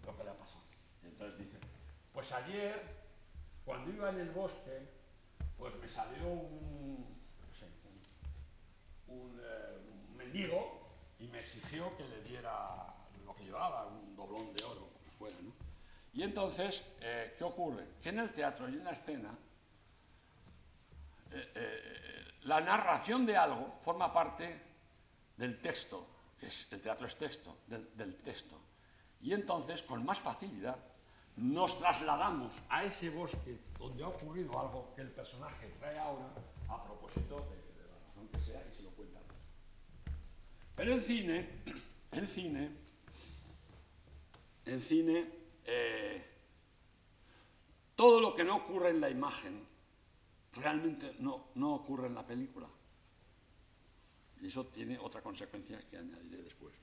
lo 0.07 0.17
que 0.17 0.23
le 0.23 0.31
ha 0.31 0.39
pasado. 0.39 0.63
Y 1.03 1.07
entonces 1.09 1.37
dice, 1.37 1.59
pues 2.13 2.31
ayer, 2.31 2.81
cuando 3.65 3.91
iba 3.91 4.11
en 4.11 4.21
el 4.21 4.31
bosque, 4.31 4.87
pues 5.59 5.75
me 5.75 5.89
salió 5.89 6.25
un, 6.25 7.05
eh, 9.09 9.79
mendigo 10.17 10.87
y 11.19 11.27
me 11.27 11.41
exigió 11.41 11.97
que 11.97 12.07
le 12.07 12.23
diera 12.23 12.95
lo 13.27 13.35
que 13.35 13.43
llevaba, 13.43 13.89
un 13.89 14.15
doblón 14.15 14.55
de 14.55 14.63
oro, 14.63 14.89
lo 14.95 15.05
que 15.05 15.11
fuera. 15.11 15.37
Y 16.13 16.23
entonces, 16.23 16.85
eh, 17.01 17.35
¿qué 17.37 17.43
ocurre? 17.43 17.89
Que 18.01 18.11
en 18.11 18.21
el 18.21 18.31
teatro 18.31 18.69
y 18.69 18.75
en 18.75 18.85
la 18.85 18.93
escena, 18.93 19.37
eh, 21.33 22.00
la 22.43 22.61
narración 22.61 23.27
de 23.27 23.37
algo 23.37 23.75
forma 23.79 24.13
parte 24.13 24.61
del 25.37 25.61
texto, 25.61 26.07
que 26.39 26.47
es, 26.47 26.69
el 26.73 26.81
teatro 26.81 27.07
es 27.07 27.17
texto, 27.17 27.59
del, 27.67 28.17
texto. 28.17 28.57
Y 29.21 29.33
entonces, 29.33 29.83
con 29.83 30.05
más 30.05 30.19
facilidad, 30.19 30.77
nos 31.37 31.79
trasladamos 31.79 32.55
a 32.69 32.85
ese 32.85 33.11
bosque 33.11 33.59
donde 33.79 34.03
ha 34.03 34.09
ocurrido 34.09 34.59
algo 34.59 34.93
que 34.95 35.03
el 35.03 35.11
personaje 35.11 35.75
trae 35.79 35.99
ahora 35.99 36.31
a 36.69 36.85
propósito 36.85 37.47
de, 37.51 37.83
de 37.83 37.89
la 37.89 37.99
razón 38.07 38.29
que 38.29 38.41
sea 38.41 38.67
y 38.71 38.77
se 38.77 38.83
lo 38.83 38.91
cuenta. 38.91 39.21
Pero 40.77 40.93
en 40.95 41.01
cine, 41.01 41.49
en 42.13 42.27
cine, 42.27 42.71
en 44.65 44.83
cine, 44.83 45.31
eh, 45.65 46.27
todo 47.97 48.21
lo 48.21 48.35
que 48.35 48.45
no 48.45 48.57
ocurre 48.57 48.91
en 48.91 49.01
la 49.01 49.11
imagen 49.11 49.70
realmente 50.55 51.17
no, 51.21 51.49
no 51.55 51.75
ocurre 51.75 52.07
en 52.07 52.15
la 52.15 52.27
película. 52.27 52.69
Y 54.41 54.47
eso 54.47 54.67
tiene 54.67 54.99
otra 54.99 55.21
consecuencia 55.21 55.87
que 55.87 55.99
añadiré 55.99 56.43
después. 56.43 56.75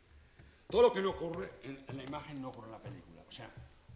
Todo 0.70 0.84
lo 0.84 0.92
que 0.92 1.02
no 1.02 1.12
ocurre 1.12 1.54
en, 1.64 1.98
la 1.98 2.04
imagen 2.04 2.42
no 2.42 2.50
ocurre 2.50 2.68
en 2.68 2.74
la 2.74 2.82
película. 2.82 3.24
O 3.28 3.32
sea, 3.32 3.50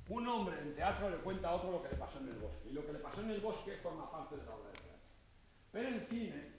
un 0.09 0.27
hombre 0.27 0.59
en 0.59 0.73
teatro 0.73 1.09
le 1.09 1.17
cuenta 1.17 1.49
a 1.49 1.55
otro 1.55 1.71
lo 1.71 1.81
que 1.81 1.89
le 1.89 1.95
pasó 1.95 2.19
en 2.19 2.29
el 2.29 2.37
bosque. 2.37 2.69
Y 2.69 2.73
lo 2.73 2.85
que 2.85 2.93
le 2.93 2.99
pasó 2.99 3.21
en 3.21 3.29
el 3.29 3.41
bosque 3.41 3.73
forma 3.77 4.09
parte 4.09 4.37
de 4.37 4.45
la 4.45 4.55
obra 4.55 4.69
de 4.71 4.77
teatro. 4.77 4.99
Pero 5.71 5.89
en 5.89 6.05
cine, 6.05 6.51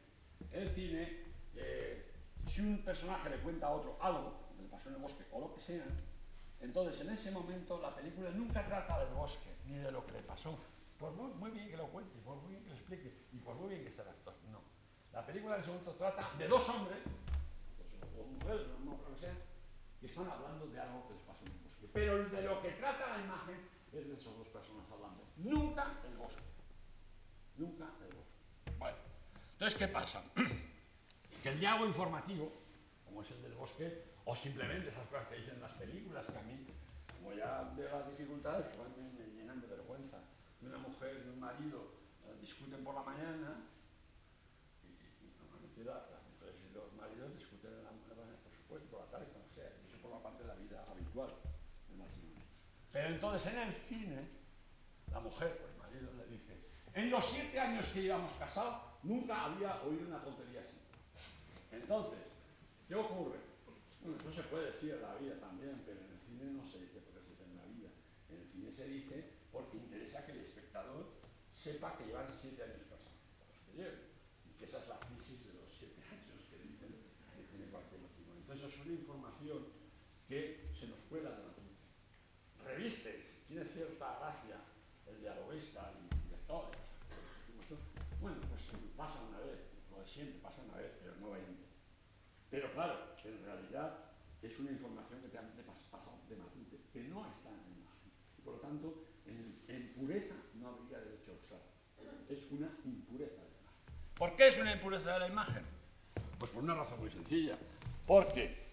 en 0.52 0.68
cine, 0.68 1.24
eh, 1.56 2.12
si 2.46 2.60
un 2.60 2.78
personaje 2.84 3.30
le 3.30 3.38
cuenta 3.38 3.66
a 3.66 3.70
otro 3.70 3.96
algo 4.00 4.48
que 4.56 4.62
le 4.62 4.68
pasó 4.68 4.88
en 4.88 4.96
el 4.96 5.00
bosque 5.00 5.24
o 5.32 5.40
lo 5.40 5.54
que 5.54 5.60
sea, 5.60 5.84
entonces 6.60 7.00
en 7.00 7.10
ese 7.10 7.30
momento 7.30 7.80
la 7.80 7.94
película 7.94 8.30
nunca 8.30 8.64
trata 8.64 9.04
del 9.04 9.14
bosque 9.14 9.56
ni 9.66 9.76
de 9.78 9.90
lo 9.90 10.06
que 10.06 10.12
le 10.12 10.22
pasó. 10.22 10.56
Por 11.02 11.10
muy, 11.14 11.50
bien 11.50 11.68
que 11.68 11.76
lo 11.76 11.88
cuente, 11.88 12.16
por 12.24 12.36
muy 12.36 12.52
bien 12.52 12.62
que 12.62 12.68
lo 12.68 12.76
explique 12.76 13.26
y 13.32 13.38
por 13.38 13.56
muy 13.56 13.70
bien 13.70 13.82
que 13.82 13.88
esté 13.88 14.02
el 14.02 14.08
actor. 14.10 14.34
No. 14.52 14.60
La 15.12 15.26
película 15.26 15.56
en 15.56 15.66
momento 15.66 15.90
trata 15.96 16.30
de 16.38 16.46
dos 16.46 16.68
hombres, 16.68 16.98
o 18.16 18.24
mujeres, 18.24 18.68
no, 18.84 19.18
sea, 19.18 19.34
que 20.00 20.06
están 20.06 20.30
hablando 20.30 20.68
de 20.68 20.78
algo 20.78 21.08
que 21.08 21.14
les 21.14 21.22
pasó 21.24 21.44
en 21.44 21.50
el 21.50 21.58
bosque. 21.58 21.88
Pero 21.92 22.28
de 22.28 22.42
lo 22.42 22.62
que 22.62 22.70
trata 22.78 23.18
la 23.18 23.24
imagen 23.24 23.56
es 23.92 24.06
de 24.06 24.14
esas 24.14 24.38
dos 24.38 24.46
personas 24.46 24.86
hablando. 24.92 25.24
Nunca 25.38 25.98
el 26.06 26.16
bosque. 26.16 26.44
Nunca 27.56 27.90
el 28.06 28.14
bosque. 28.14 28.78
Bueno, 28.78 28.96
entonces, 29.54 29.76
¿qué 29.76 29.88
pasa? 29.88 30.22
que 31.42 31.48
el 31.48 31.58
diálogo 31.58 31.86
informativo, 31.86 32.52
como 33.04 33.22
es 33.22 33.30
el 33.32 33.42
del 33.42 33.54
bosque, 33.54 34.04
o 34.24 34.36
simplemente 34.36 34.90
esas 34.90 35.08
cosas 35.08 35.26
que 35.26 35.34
dicen 35.34 35.60
las 35.60 35.72
películas, 35.72 36.28
que 36.28 36.38
a 36.38 36.42
mí, 36.42 36.64
como 37.18 37.32
ya 37.32 37.72
veo 37.76 37.90
las 37.90 38.08
dificultades, 38.08 38.66
me, 38.96 39.24
me 39.24 39.32
llenan 39.34 39.60
de 39.60 39.66
vergüenza. 39.66 40.18
Una 40.62 40.78
mujer 40.78 41.22
y 41.26 41.28
un 41.28 41.40
marido 41.40 41.92
eh, 42.24 42.38
discuten 42.40 42.82
por 42.84 42.94
la 42.94 43.02
mañana, 43.02 43.66
y, 44.82 44.88
y 44.88 45.34
normalmente 45.36 45.84
la, 45.84 46.06
las 46.08 46.22
mujeres 46.32 46.56
y 46.70 46.74
los 46.74 46.92
maridos 46.94 47.34
discuten 47.34 47.72
en 47.72 47.84
la, 47.84 47.90
por 47.90 48.52
supuesto, 48.54 48.88
por 48.90 49.00
la 49.04 49.10
tarde, 49.10 49.26
como 49.32 49.46
sea, 49.54 49.68
y 49.68 49.86
eso 49.86 49.98
forma 49.98 50.22
parte 50.22 50.42
de 50.42 50.48
la 50.48 50.54
vida 50.54 50.86
habitual 50.90 51.34
del 51.88 51.98
matrimonio. 51.98 52.42
Pero 52.92 53.08
entonces 53.08 53.52
en 53.52 53.58
el 53.58 53.72
cine, 53.72 54.28
la 55.10 55.20
mujer, 55.20 55.58
pues 55.58 55.72
el 55.72 55.78
marido 55.78 56.12
le 56.14 56.26
dice, 56.26 56.56
en 56.94 57.10
los 57.10 57.24
siete 57.24 57.58
años 57.58 57.86
que 57.88 58.02
llevamos 58.02 58.32
casados, 58.34 58.76
nunca 59.02 59.44
había 59.44 59.82
oído 59.82 60.06
una 60.06 60.22
tontería 60.22 60.60
así. 60.60 60.78
Entonces, 61.70 62.20
¿qué 62.86 62.94
ocurre? 62.94 63.38
Bueno, 64.02 64.18
eso 64.20 64.42
se 64.42 64.48
puede 64.48 64.72
decir 64.72 64.94
en 64.94 65.02
la 65.02 65.14
vida 65.16 65.38
también, 65.40 65.82
pero 65.86 66.00
en 66.00 66.12
el 66.12 66.18
cine 66.20 66.52
no 66.52 66.66
se 66.66 66.80
dice 66.80 67.00
porque 67.00 67.20
se 67.20 67.30
dice 67.30 67.44
en 67.44 67.56
la 67.56 67.64
vida. 67.64 67.88
En 68.28 68.36
el 68.36 68.46
cine 68.48 68.72
se 68.72 68.86
dice 68.88 69.30
porque 69.50 69.76
interesa 69.76 70.24
que 70.26 70.32
el 70.32 70.40
espectador 70.40 71.12
sepa 71.62 71.94
que 71.96 72.06
llevan 72.06 72.26
siete 72.26 72.58
años 72.64 72.82
casados, 72.90 73.22
que 73.70 73.78
y 73.78 74.58
que 74.58 74.64
esa 74.64 74.82
es 74.82 74.88
la 74.88 74.98
crisis 74.98 75.46
de 75.46 75.62
los 75.62 75.70
siete 75.70 76.02
años 76.10 76.42
que 76.50 76.58
dicen 76.58 76.90
que 76.90 77.42
tiene 77.46 77.70
cualquier 77.70 78.02
matrimonio. 78.02 78.42
Entonces, 78.42 78.66
es 78.66 78.80
una 78.82 78.94
información 78.98 79.66
que 80.26 80.66
se 80.74 80.88
nos 80.88 80.98
cuela 81.06 81.30
de 81.30 81.38
la 81.38 81.54
mente. 81.62 81.86
Revistes, 82.66 83.46
tiene 83.46 83.64
cierta 83.64 84.18
gracia 84.18 84.58
el 85.06 85.20
dialoguista 85.20 85.94
el 85.94 86.10
director. 86.26 86.66
Bueno, 88.20 88.38
pues 88.50 88.62
pasa 88.96 89.22
una 89.22 89.38
vez, 89.38 89.70
lo 89.90 90.00
de 90.00 90.06
siempre, 90.06 90.40
pasa 90.42 90.62
una 90.62 90.78
vez, 90.78 90.90
pero 91.00 91.14
no 91.16 91.30
20. 91.30 91.46
Pero 92.50 92.72
claro, 92.72 93.14
en 93.24 93.44
realidad 93.44 94.10
es 94.42 94.58
una 94.58 94.72
información 94.72 95.22
que 95.22 95.28
te 95.28 95.38
ha 95.38 95.42
pasado 95.90 96.18
de 96.28 96.36
Matute, 96.36 96.82
que 96.92 97.04
no 97.04 97.24
está 97.30 97.50
en 97.50 97.78
imagen. 97.78 98.10
Y 98.36 98.42
por 98.42 98.54
lo 98.54 98.60
tanto, 98.60 99.04
en 99.24 99.92
pureza 99.94 100.34
no 100.54 100.68
habría 100.68 100.98
derecho 101.00 101.32
a 101.32 101.34
usar. 101.34 101.72
Es 102.32 102.50
una 102.50 102.70
impureza 102.86 103.42
de 103.42 103.50
la 103.50 103.58
imagen. 103.60 104.14
¿Por 104.14 104.36
qué 104.36 104.48
es 104.48 104.58
una 104.58 104.72
impureza 104.72 105.12
de 105.12 105.18
la 105.18 105.28
imagen? 105.28 105.62
Pues 106.38 106.50
por 106.50 106.62
una 106.62 106.74
razón 106.74 106.98
muy 107.00 107.10
sencilla. 107.10 107.58
Porque 108.06 108.70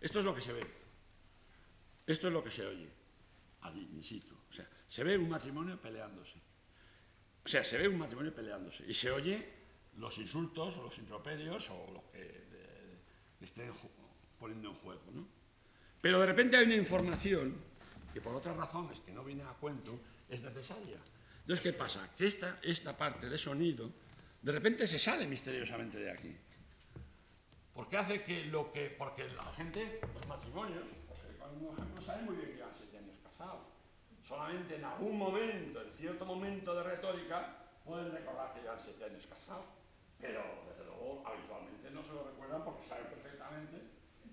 esto 0.00 0.18
es 0.18 0.24
lo 0.24 0.34
que 0.34 0.40
se 0.40 0.52
ve. 0.52 0.66
Esto 2.04 2.26
es 2.26 2.32
lo 2.32 2.42
que 2.42 2.50
se 2.50 2.66
oye. 2.66 2.88
Allí, 3.62 3.88
in 3.92 4.02
situ. 4.02 4.34
O 4.48 4.52
sea, 4.52 4.68
se 4.88 5.04
ve 5.04 5.16
un 5.16 5.28
matrimonio 5.28 5.80
peleándose. 5.80 6.38
O 7.44 7.48
sea, 7.48 7.62
se 7.62 7.78
ve 7.78 7.86
un 7.86 7.98
matrimonio 7.98 8.34
peleándose 8.34 8.84
y 8.88 8.94
se 8.94 9.10
oye 9.12 9.48
los 9.98 10.18
insultos 10.18 10.78
o 10.78 10.82
los 10.82 10.98
improperios 10.98 11.70
o 11.70 11.92
lo 11.92 12.04
de, 12.12 12.44
que 13.38 13.44
estén 13.44 13.70
poniendo 14.38 14.70
en 14.70 14.74
juego. 14.74 15.04
¿no? 15.12 15.28
Pero 16.00 16.20
de 16.20 16.26
repente 16.26 16.56
hay 16.56 16.64
una 16.64 16.74
información 16.74 17.54
que 18.12 18.20
por 18.20 18.34
otras 18.34 18.56
razones 18.56 19.00
que 19.00 19.12
no 19.12 19.22
viene 19.22 19.44
a 19.44 19.52
cuento 19.52 20.00
es 20.28 20.42
necesaria. 20.42 20.98
Entonces, 21.46 21.62
¿qué 21.62 21.78
pasa? 21.78 22.10
Que 22.16 22.26
esta, 22.26 22.58
esta 22.60 22.96
parte 22.96 23.30
de 23.30 23.38
sonido 23.38 23.88
de 24.42 24.50
repente 24.50 24.84
se 24.88 24.98
sale 24.98 25.28
misteriosamente 25.28 25.96
de 25.96 26.10
aquí. 26.10 26.36
Porque 27.72 27.96
hace 27.96 28.24
que 28.24 28.46
lo 28.46 28.72
que. 28.72 28.90
Porque 28.90 29.28
la 29.28 29.52
gente, 29.52 30.00
los 30.12 30.26
matrimonios, 30.26 30.82
pues, 31.06 31.20
no 31.94 32.02
saben 32.02 32.24
muy 32.24 32.34
bien 32.34 32.48
que 32.48 32.56
llevan 32.56 32.74
siete 32.76 32.98
años 32.98 33.14
casados. 33.22 33.62
Solamente 34.26 34.74
en 34.74 34.84
algún 34.86 35.16
momento, 35.16 35.82
en 35.82 35.92
cierto 35.96 36.26
momento 36.26 36.74
de 36.74 36.82
retórica, 36.82 37.56
pueden 37.84 38.10
recordar 38.10 38.52
que 38.52 38.62
llevan 38.62 38.80
siete 38.80 39.04
años 39.04 39.24
casados. 39.28 39.66
Pero, 40.20 40.42
desde 40.68 40.84
luego, 40.84 41.22
habitualmente 41.24 41.92
no 41.92 42.02
se 42.02 42.08
lo 42.08 42.24
recuerdan 42.24 42.64
porque 42.64 42.88
saben 42.88 43.06
perfectamente 43.06 43.82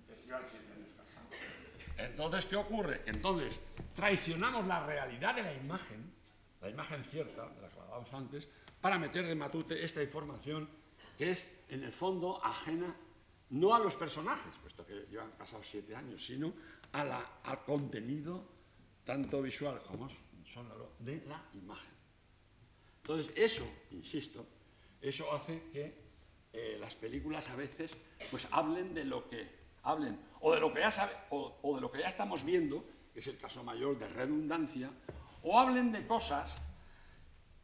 que 0.08 0.16
se 0.16 0.26
llevan 0.26 0.44
siete 0.50 0.66
años 0.74 0.90
casados. 0.98 1.34
Entonces, 1.96 2.46
¿qué 2.46 2.56
ocurre? 2.56 3.02
Que 3.02 3.12
entonces 3.12 3.60
traicionamos 3.94 4.66
la 4.66 4.84
realidad 4.84 5.36
de 5.36 5.44
la 5.44 5.54
imagen, 5.54 6.12
la 6.64 6.70
imagen 6.70 7.04
cierta, 7.04 7.50
de 7.50 7.62
la 7.62 7.70
que 7.70 7.80
hablábamos 7.80 8.14
antes, 8.14 8.48
para 8.80 8.98
meter 8.98 9.28
de 9.28 9.36
matute 9.36 9.84
esta 9.84 10.02
información 10.02 10.70
que 11.18 11.30
es, 11.30 11.54
en 11.70 11.84
el 11.84 11.92
fondo, 11.92 12.44
ajena 12.44 12.96
no 13.50 13.76
a 13.76 13.80
los 13.80 13.96
personajes, 13.96 14.56
puesto 14.62 14.86
que 14.86 15.06
llevan 15.12 15.32
casados 15.34 15.68
siete 15.68 15.96
años, 15.96 16.26
sino 16.26 16.54
a 16.94 17.04
la, 17.04 17.40
al 17.44 17.64
contenido 17.64 18.48
tanto 19.04 19.42
visual 19.42 19.84
como 19.84 20.08
sonoro 20.46 20.96
de 21.00 21.22
la 21.28 21.44
imagen. 21.54 21.92
Entonces, 23.04 23.34
eso, 23.36 23.70
insisto, 23.92 24.48
eso 25.02 25.32
hace 25.34 25.64
que 25.72 26.02
eh, 26.54 26.78
las 26.80 26.96
películas 26.96 27.50
a 27.50 27.56
veces 27.58 27.92
pues 28.32 28.48
hablen 28.52 28.94
de 28.94 29.04
lo 29.04 29.28
que 29.28 29.64
hablen 29.84 30.18
o 30.40 30.54
de 30.54 30.62
lo 30.62 30.72
que 30.72 30.80
ya 30.80 30.92
sabe, 30.92 31.12
o, 31.30 31.60
o 31.62 31.76
de 31.76 31.82
lo 31.82 31.92
que 31.92 32.00
ya 32.00 32.08
estamos 32.08 32.46
viendo, 32.46 32.86
que 33.14 33.20
es 33.20 33.28
el 33.28 33.38
caso 33.38 33.64
mayor 33.64 34.00
de 34.00 34.08
redundancia, 34.08 34.90
o 35.44 35.60
hablen 35.60 35.92
de 35.92 36.06
cosas 36.08 36.56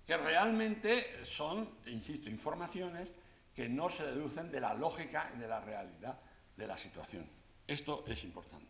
que 0.05 0.17
realmente 0.17 1.23
son, 1.23 1.69
insisto, 1.87 2.29
informaciones 2.29 3.09
que 3.55 3.69
no 3.69 3.89
se 3.89 4.05
deducen 4.05 4.51
de 4.51 4.59
la 4.59 4.73
lógica 4.73 5.31
y 5.35 5.39
de 5.39 5.47
la 5.47 5.59
realidad 5.59 6.19
de 6.55 6.67
la 6.67 6.77
situación. 6.77 7.29
Esto 7.67 8.03
es 8.07 8.23
importante. 8.23 8.67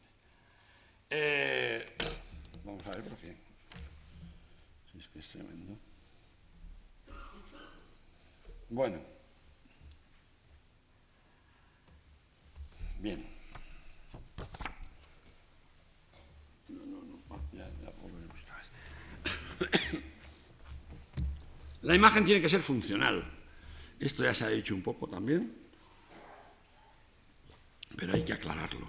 Eh, 1.10 1.96
vamos 2.64 2.86
a 2.88 2.92
ver 2.92 3.04
por 3.04 3.18
qué. 3.18 3.38
Es 4.98 5.08
que 5.08 5.20
es 5.20 5.30
tremendo. 5.30 5.78
Bueno. 8.70 9.00
Bien. 13.00 13.26
No, 16.68 16.86
no, 16.86 17.02
no. 17.04 17.18
Ya, 17.54 17.68
ya 17.82 17.92
volveremos 18.02 18.42
otra 18.42 18.58
vez. 18.58 18.70
La 21.90 21.96
imagen 21.96 22.24
tiene 22.24 22.40
que 22.40 22.48
ser 22.48 22.62
funcional. 22.62 23.26
Esto 24.00 24.24
ya 24.24 24.32
se 24.32 24.46
ha 24.46 24.50
dicho 24.50 24.76
un 24.76 24.84
poco 24.84 25.08
también, 25.08 25.52
pero 27.98 28.14
hay 28.14 28.24
que 28.24 28.34
aclararlo. 28.34 28.88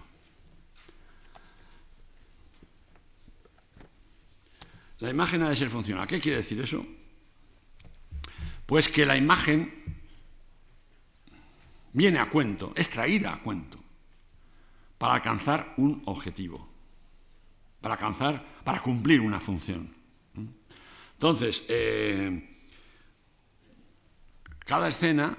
La 4.99 5.09
imagen 5.09 5.43
ha 5.45 5.49
de 5.49 5.57
ser 5.57 5.71
funcional. 5.71 6.07
¿Qué 6.07 6.21
quiere 6.21 6.37
decir 6.37 6.61
eso? 6.61 6.87
Pues 8.67 8.91
que 8.91 9.07
la 9.07 9.17
imagen 9.17 9.73
viene 11.95 12.19
a 12.19 12.29
cuento, 12.29 12.75
es 12.77 12.91
traída 12.91 13.33
a 13.33 13.43
cuento, 13.43 13.83
para 14.99 15.15
alcanzar 15.15 15.73
un 15.79 16.03
objetivo, 16.05 16.69
para 17.81 17.95
alcanzar, 17.95 18.45
para 18.63 18.79
cumplir 18.79 19.23
una 19.23 19.41
función. 19.41 19.91
Entonces, 21.15 21.65
eh, 21.71 22.50
cada 24.71 24.87
escena, 24.87 25.37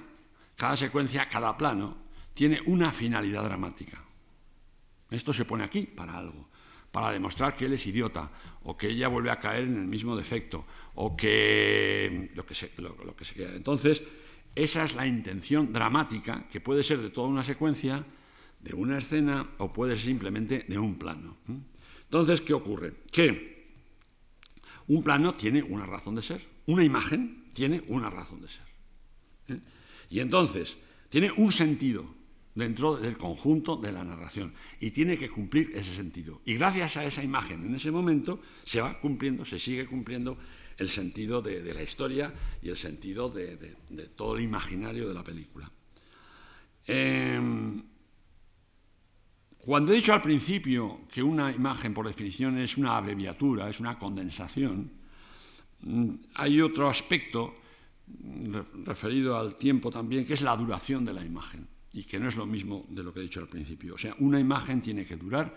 cada 0.57 0.75
secuencia, 0.75 1.29
cada 1.29 1.57
plano 1.57 1.99
tiene 2.33 2.59
una 2.65 2.91
finalidad 2.91 3.45
dramática. 3.45 4.03
Esto 5.09 5.31
se 5.31 5.45
pone 5.45 5.63
aquí 5.63 5.83
para 5.83 6.17
algo, 6.17 6.49
para 6.91 7.13
demostrar 7.13 7.55
que 7.55 7.63
él 7.63 7.71
es 7.71 7.87
idiota, 7.87 8.29
o 8.63 8.75
que 8.75 8.89
ella 8.89 9.07
vuelve 9.07 9.31
a 9.31 9.39
caer 9.39 9.63
en 9.63 9.79
el 9.79 9.87
mismo 9.87 10.17
defecto, 10.17 10.65
o 10.95 11.15
que 11.15 12.29
lo 12.35 12.45
que 12.45 12.53
se, 12.53 12.73
lo, 12.75 13.15
que 13.15 13.23
se 13.23 13.35
queda. 13.35 13.55
Entonces, 13.55 14.03
esa 14.53 14.83
es 14.83 14.95
la 14.95 15.07
intención 15.07 15.71
dramática, 15.71 16.45
que 16.51 16.59
puede 16.59 16.83
ser 16.83 16.97
de 16.97 17.09
toda 17.09 17.29
una 17.29 17.45
secuencia, 17.45 18.03
de 18.59 18.75
una 18.75 18.97
escena, 18.97 19.47
o 19.59 19.71
puede 19.71 19.95
ser 19.95 20.07
simplemente 20.07 20.65
de 20.67 20.77
un 20.77 20.95
plano. 20.99 21.37
Entonces, 22.03 22.41
¿qué 22.41 22.53
ocurre? 22.53 22.95
Que 23.09 23.79
un 24.89 25.01
plano 25.01 25.33
tiene 25.33 25.63
una 25.63 25.85
razón 25.85 26.15
de 26.15 26.21
ser, 26.21 26.45
una 26.65 26.83
imagen 26.83 27.49
tiene 27.53 27.81
una 27.87 28.09
razón 28.09 28.41
de 28.41 28.49
ser. 28.49 28.70
Y 30.09 30.19
entonces 30.19 30.77
tiene 31.09 31.31
un 31.31 31.51
sentido 31.51 32.21
dentro 32.55 32.97
del 32.97 33.17
conjunto 33.17 33.77
de 33.77 33.91
la 33.91 34.03
narración 34.03 34.53
y 34.79 34.91
tiene 34.91 35.17
que 35.17 35.29
cumplir 35.29 35.71
ese 35.73 35.95
sentido. 35.95 36.41
Y 36.45 36.55
gracias 36.55 36.97
a 36.97 37.05
esa 37.05 37.23
imagen 37.23 37.65
en 37.65 37.75
ese 37.75 37.91
momento 37.91 38.41
se 38.63 38.81
va 38.81 38.99
cumpliendo, 38.99 39.45
se 39.45 39.59
sigue 39.59 39.85
cumpliendo 39.85 40.37
el 40.77 40.89
sentido 40.89 41.41
de, 41.41 41.73
la 41.73 41.83
historia 41.83 42.33
y 42.61 42.69
el 42.69 42.77
sentido 42.77 43.29
de, 43.29 43.75
todo 44.15 44.35
el 44.35 44.43
imaginario 44.43 45.07
de 45.07 45.13
la 45.13 45.23
película. 45.23 45.71
Em, 46.87 47.83
cuando 49.59 49.93
he 49.93 49.95
dicho 49.95 50.13
al 50.13 50.23
principio 50.23 51.01
que 51.11 51.21
una 51.21 51.51
imagen 51.51 51.93
por 51.93 52.07
definición 52.07 52.57
es 52.57 52.77
una 52.77 52.97
abreviatura, 52.97 53.69
es 53.69 53.79
una 53.79 53.99
condensación, 53.99 54.91
mm, 55.81 56.13
hay 56.33 56.61
otro 56.61 56.89
aspecto 56.89 57.53
referido 58.85 59.37
al 59.37 59.55
tiempo 59.55 59.91
también, 59.91 60.25
que 60.25 60.33
es 60.33 60.41
la 60.41 60.55
duración 60.55 61.05
de 61.05 61.13
la 61.13 61.23
imagen, 61.23 61.67
y 61.93 62.03
que 62.03 62.19
no 62.19 62.27
es 62.27 62.35
lo 62.35 62.45
mismo 62.45 62.85
de 62.89 63.03
lo 63.03 63.11
que 63.13 63.19
he 63.19 63.23
dicho 63.23 63.39
al 63.39 63.47
principio. 63.47 63.95
O 63.95 63.97
sea, 63.97 64.15
una 64.19 64.39
imagen 64.39 64.81
tiene 64.81 65.05
que 65.05 65.17
durar 65.17 65.55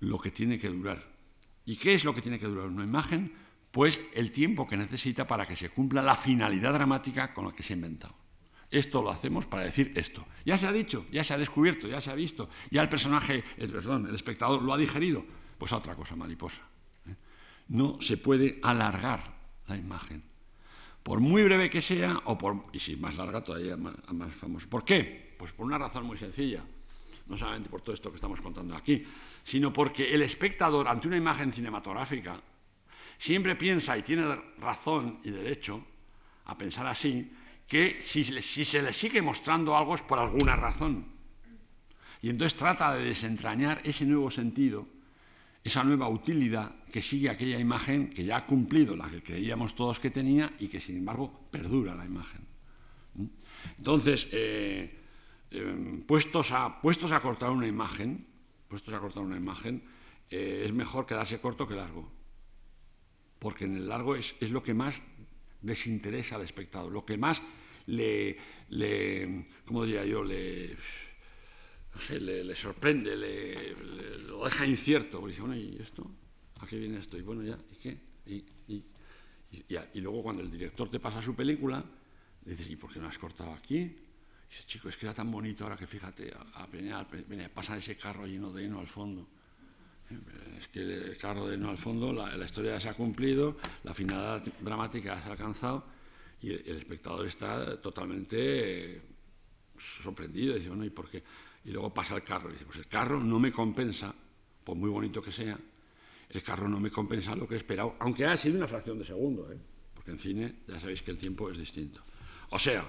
lo 0.00 0.18
que 0.18 0.30
tiene 0.30 0.58
que 0.58 0.68
durar. 0.68 1.12
¿Y 1.64 1.76
qué 1.76 1.94
es 1.94 2.04
lo 2.04 2.14
que 2.14 2.22
tiene 2.22 2.38
que 2.38 2.46
durar 2.46 2.66
una 2.66 2.84
imagen? 2.84 3.32
Pues 3.70 4.00
el 4.14 4.30
tiempo 4.30 4.66
que 4.66 4.76
necesita 4.76 5.26
para 5.26 5.46
que 5.46 5.56
se 5.56 5.70
cumpla 5.70 6.02
la 6.02 6.16
finalidad 6.16 6.72
dramática 6.72 7.32
con 7.32 7.46
la 7.46 7.52
que 7.52 7.62
se 7.62 7.72
ha 7.72 7.76
inventado. 7.76 8.14
Esto 8.70 9.02
lo 9.02 9.10
hacemos 9.10 9.46
para 9.46 9.64
decir 9.64 9.92
esto. 9.96 10.26
Ya 10.44 10.56
se 10.56 10.66
ha 10.66 10.72
dicho, 10.72 11.06
ya 11.12 11.22
se 11.22 11.34
ha 11.34 11.38
descubierto, 11.38 11.88
ya 11.88 12.00
se 12.00 12.10
ha 12.10 12.14
visto, 12.14 12.48
ya 12.70 12.82
el 12.82 12.88
personaje, 12.88 13.44
el, 13.58 13.70
perdón, 13.70 14.06
el 14.06 14.14
espectador 14.14 14.62
lo 14.62 14.72
ha 14.72 14.78
digerido. 14.78 15.24
Pues 15.58 15.72
otra 15.72 15.94
cosa, 15.94 16.16
mariposa. 16.16 16.62
¿eh? 17.06 17.14
No 17.68 18.00
se 18.00 18.16
puede 18.16 18.58
alargar 18.62 19.36
la 19.66 19.76
imagen 19.76 20.31
por 21.02 21.20
muy 21.20 21.42
breve 21.42 21.68
que 21.68 21.80
sea, 21.80 22.20
o 22.24 22.38
por, 22.38 22.66
y 22.72 22.78
si 22.78 22.96
más 22.96 23.16
larga 23.16 23.42
todavía 23.42 23.76
más, 23.76 23.94
más 24.12 24.32
famoso. 24.32 24.68
¿Por 24.68 24.84
qué? 24.84 25.34
Pues 25.38 25.52
por 25.52 25.66
una 25.66 25.78
razón 25.78 26.04
muy 26.06 26.16
sencilla, 26.16 26.64
no 27.26 27.36
solamente 27.36 27.68
por 27.68 27.80
todo 27.80 27.94
esto 27.94 28.10
que 28.10 28.16
estamos 28.16 28.40
contando 28.40 28.76
aquí, 28.76 29.04
sino 29.42 29.72
porque 29.72 30.14
el 30.14 30.22
espectador 30.22 30.88
ante 30.88 31.08
una 31.08 31.16
imagen 31.16 31.52
cinematográfica 31.52 32.40
siempre 33.18 33.56
piensa 33.56 33.96
y 33.98 34.02
tiene 34.02 34.24
razón 34.58 35.20
y 35.24 35.30
derecho 35.30 35.84
a 36.46 36.56
pensar 36.56 36.86
así, 36.86 37.32
que 37.66 37.98
si, 38.00 38.24
si 38.24 38.64
se 38.64 38.82
le 38.82 38.92
sigue 38.92 39.22
mostrando 39.22 39.76
algo 39.76 39.94
es 39.94 40.02
por 40.02 40.18
alguna 40.18 40.56
razón. 40.56 41.06
Y 42.20 42.30
entonces 42.30 42.58
trata 42.58 42.94
de 42.94 43.04
desentrañar 43.04 43.80
ese 43.84 44.04
nuevo 44.04 44.30
sentido 44.30 44.86
esa 45.64 45.84
nueva 45.84 46.08
utilidad 46.08 46.84
que 46.90 47.00
sigue 47.00 47.30
aquella 47.30 47.58
imagen 47.58 48.10
que 48.10 48.24
ya 48.24 48.38
ha 48.38 48.46
cumplido 48.46 48.96
la 48.96 49.08
que 49.08 49.22
creíamos 49.22 49.74
todos 49.74 50.00
que 50.00 50.10
tenía 50.10 50.52
y 50.58 50.68
que 50.68 50.80
sin 50.80 50.96
embargo 50.96 51.48
perdura 51.50 51.94
la 51.94 52.04
imagen. 52.04 52.46
Entonces, 53.78 54.28
eh, 54.32 54.98
eh, 55.50 56.02
puestos, 56.06 56.52
a, 56.52 56.80
puestos 56.80 57.12
a 57.12 57.20
cortar 57.20 57.50
una 57.50 57.66
imagen, 57.66 58.26
puestos 58.68 58.92
a 58.92 58.98
cortar 58.98 59.22
una 59.22 59.36
imagen, 59.36 59.82
eh, 60.30 60.62
es 60.64 60.72
mejor 60.72 61.06
quedarse 61.06 61.40
corto 61.40 61.66
que 61.66 61.74
largo, 61.74 62.10
porque 63.38 63.64
en 63.64 63.76
el 63.76 63.88
largo 63.88 64.16
es, 64.16 64.34
lo 64.50 64.62
que 64.62 64.74
más 64.74 65.04
desinteresa 65.60 66.36
al 66.36 66.42
espectador, 66.42 66.90
lo 66.90 67.04
que 67.06 67.18
más 67.18 67.42
le, 67.86 68.36
le 68.70 69.46
¿cómo 69.64 69.84
diría 69.84 70.04
yo?, 70.04 70.24
le 70.24 70.76
no 71.94 72.00
sé, 72.00 72.20
le, 72.20 72.54
sorprende, 72.54 73.16
le, 73.16 73.74
lo 74.18 74.44
deja 74.44 74.66
incierto, 74.66 75.26
dice, 75.26 75.40
bueno, 75.40 75.56
¿y 75.56 75.76
esto? 75.80 76.10
¿A 76.60 76.66
qué 76.66 76.78
viene 76.78 76.98
esto? 76.98 77.18
Y 77.18 77.22
bueno, 77.22 77.42
ya, 77.42 77.58
¿y 77.72 77.76
qué? 77.76 77.98
Y, 78.26 78.44
y, 79.94 80.00
luego 80.00 80.22
cuando 80.22 80.42
el 80.42 80.50
director 80.50 80.88
te 80.88 80.98
pasa 80.98 81.20
su 81.20 81.34
película, 81.34 81.84
le 82.44 82.50
dices, 82.50 82.70
¿y 82.70 82.76
por 82.76 82.92
qué 82.92 82.98
no 82.98 83.08
has 83.08 83.18
cortado 83.18 83.52
aquí? 83.52 83.76
Y 83.76 84.48
dice, 84.48 84.64
chico, 84.66 84.88
es 84.88 84.96
que 84.96 85.06
era 85.06 85.14
tan 85.14 85.30
bonito 85.30 85.64
ahora 85.64 85.76
que 85.76 85.86
fíjate, 85.86 86.32
a, 86.54 86.66
Peñal, 86.66 87.06
pasa 87.52 87.76
ese 87.76 87.96
carro 87.96 88.26
lleno 88.26 88.52
de 88.52 88.64
heno 88.64 88.80
al 88.80 88.86
fondo. 88.86 89.28
Es 90.58 90.68
que 90.68 90.80
el 90.80 91.16
carro 91.16 91.46
de 91.46 91.54
heno 91.54 91.70
al 91.70 91.78
fondo, 91.78 92.12
la, 92.12 92.44
historia 92.44 92.78
se 92.80 92.88
ha 92.88 92.94
cumplido, 92.94 93.56
la 93.84 93.94
finalidad 93.94 94.42
dramática 94.60 95.20
se 95.20 95.28
ha 95.28 95.32
alcanzado 95.32 95.84
y 96.40 96.50
el, 96.50 96.76
espectador 96.76 97.26
está 97.26 97.80
totalmente 97.80 98.96
eh, 98.96 99.02
sorprendido. 99.78 100.54
Dice, 100.54 100.68
bueno, 100.68 100.84
¿y 100.84 100.90
por 100.90 101.08
qué? 101.08 101.22
Y 101.64 101.70
luego 101.70 101.92
pasa 101.92 102.16
el 102.16 102.24
carro 102.24 102.50
y 102.50 102.52
dice, 102.54 102.64
pues 102.64 102.78
el 102.78 102.88
carro 102.88 103.20
no 103.20 103.38
me 103.38 103.52
compensa, 103.52 104.14
por 104.64 104.76
muy 104.76 104.90
bonito 104.90 105.22
que 105.22 105.32
sea, 105.32 105.58
el 106.28 106.42
carro 106.42 106.68
no 106.68 106.80
me 106.80 106.90
compensa 106.90 107.36
lo 107.36 107.46
que 107.46 107.54
he 107.54 107.58
esperado, 107.58 107.96
aunque 108.00 108.24
haya 108.24 108.36
sido 108.36 108.56
una 108.56 108.66
fracción 108.66 108.98
de 108.98 109.04
segundo, 109.04 109.50
¿eh? 109.52 109.58
porque 109.94 110.12
en 110.12 110.18
cine 110.18 110.54
ya 110.66 110.80
sabéis 110.80 111.02
que 111.02 111.10
el 111.10 111.18
tiempo 111.18 111.50
es 111.50 111.58
distinto. 111.58 112.00
O 112.50 112.58
sea, 112.58 112.88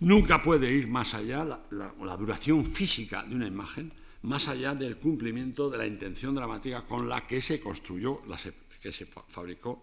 nunca 0.00 0.42
puede 0.42 0.70
ir 0.70 0.88
más 0.88 1.14
allá 1.14 1.44
la, 1.44 2.16
duración 2.16 2.64
física 2.64 3.22
de 3.24 3.34
una 3.34 3.46
imagen, 3.46 3.92
más 4.22 4.48
allá 4.48 4.74
del 4.74 4.98
cumplimiento 4.98 5.70
de 5.70 5.78
la 5.78 5.86
intención 5.86 6.34
dramática 6.34 6.82
con 6.82 7.08
la 7.08 7.26
que 7.26 7.40
se 7.40 7.60
construyó, 7.60 8.22
la 8.26 8.38
que 8.80 8.92
se 8.92 9.06
fabricó 9.06 9.82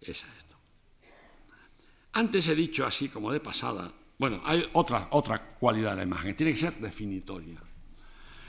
esa. 0.00 0.26
Esto. 0.38 0.56
Antes 2.14 2.48
he 2.48 2.54
dicho 2.54 2.84
así 2.84 3.08
como 3.08 3.32
de 3.32 3.40
pasada 3.40 3.92
bueno, 4.22 4.40
hay 4.44 4.70
otra, 4.74 5.08
otra 5.10 5.44
cualidad 5.58 5.90
de 5.90 5.96
la 5.96 6.02
imagen, 6.04 6.36
tiene 6.36 6.52
que 6.52 6.58
ser 6.58 6.74
definitoria. 6.74 7.60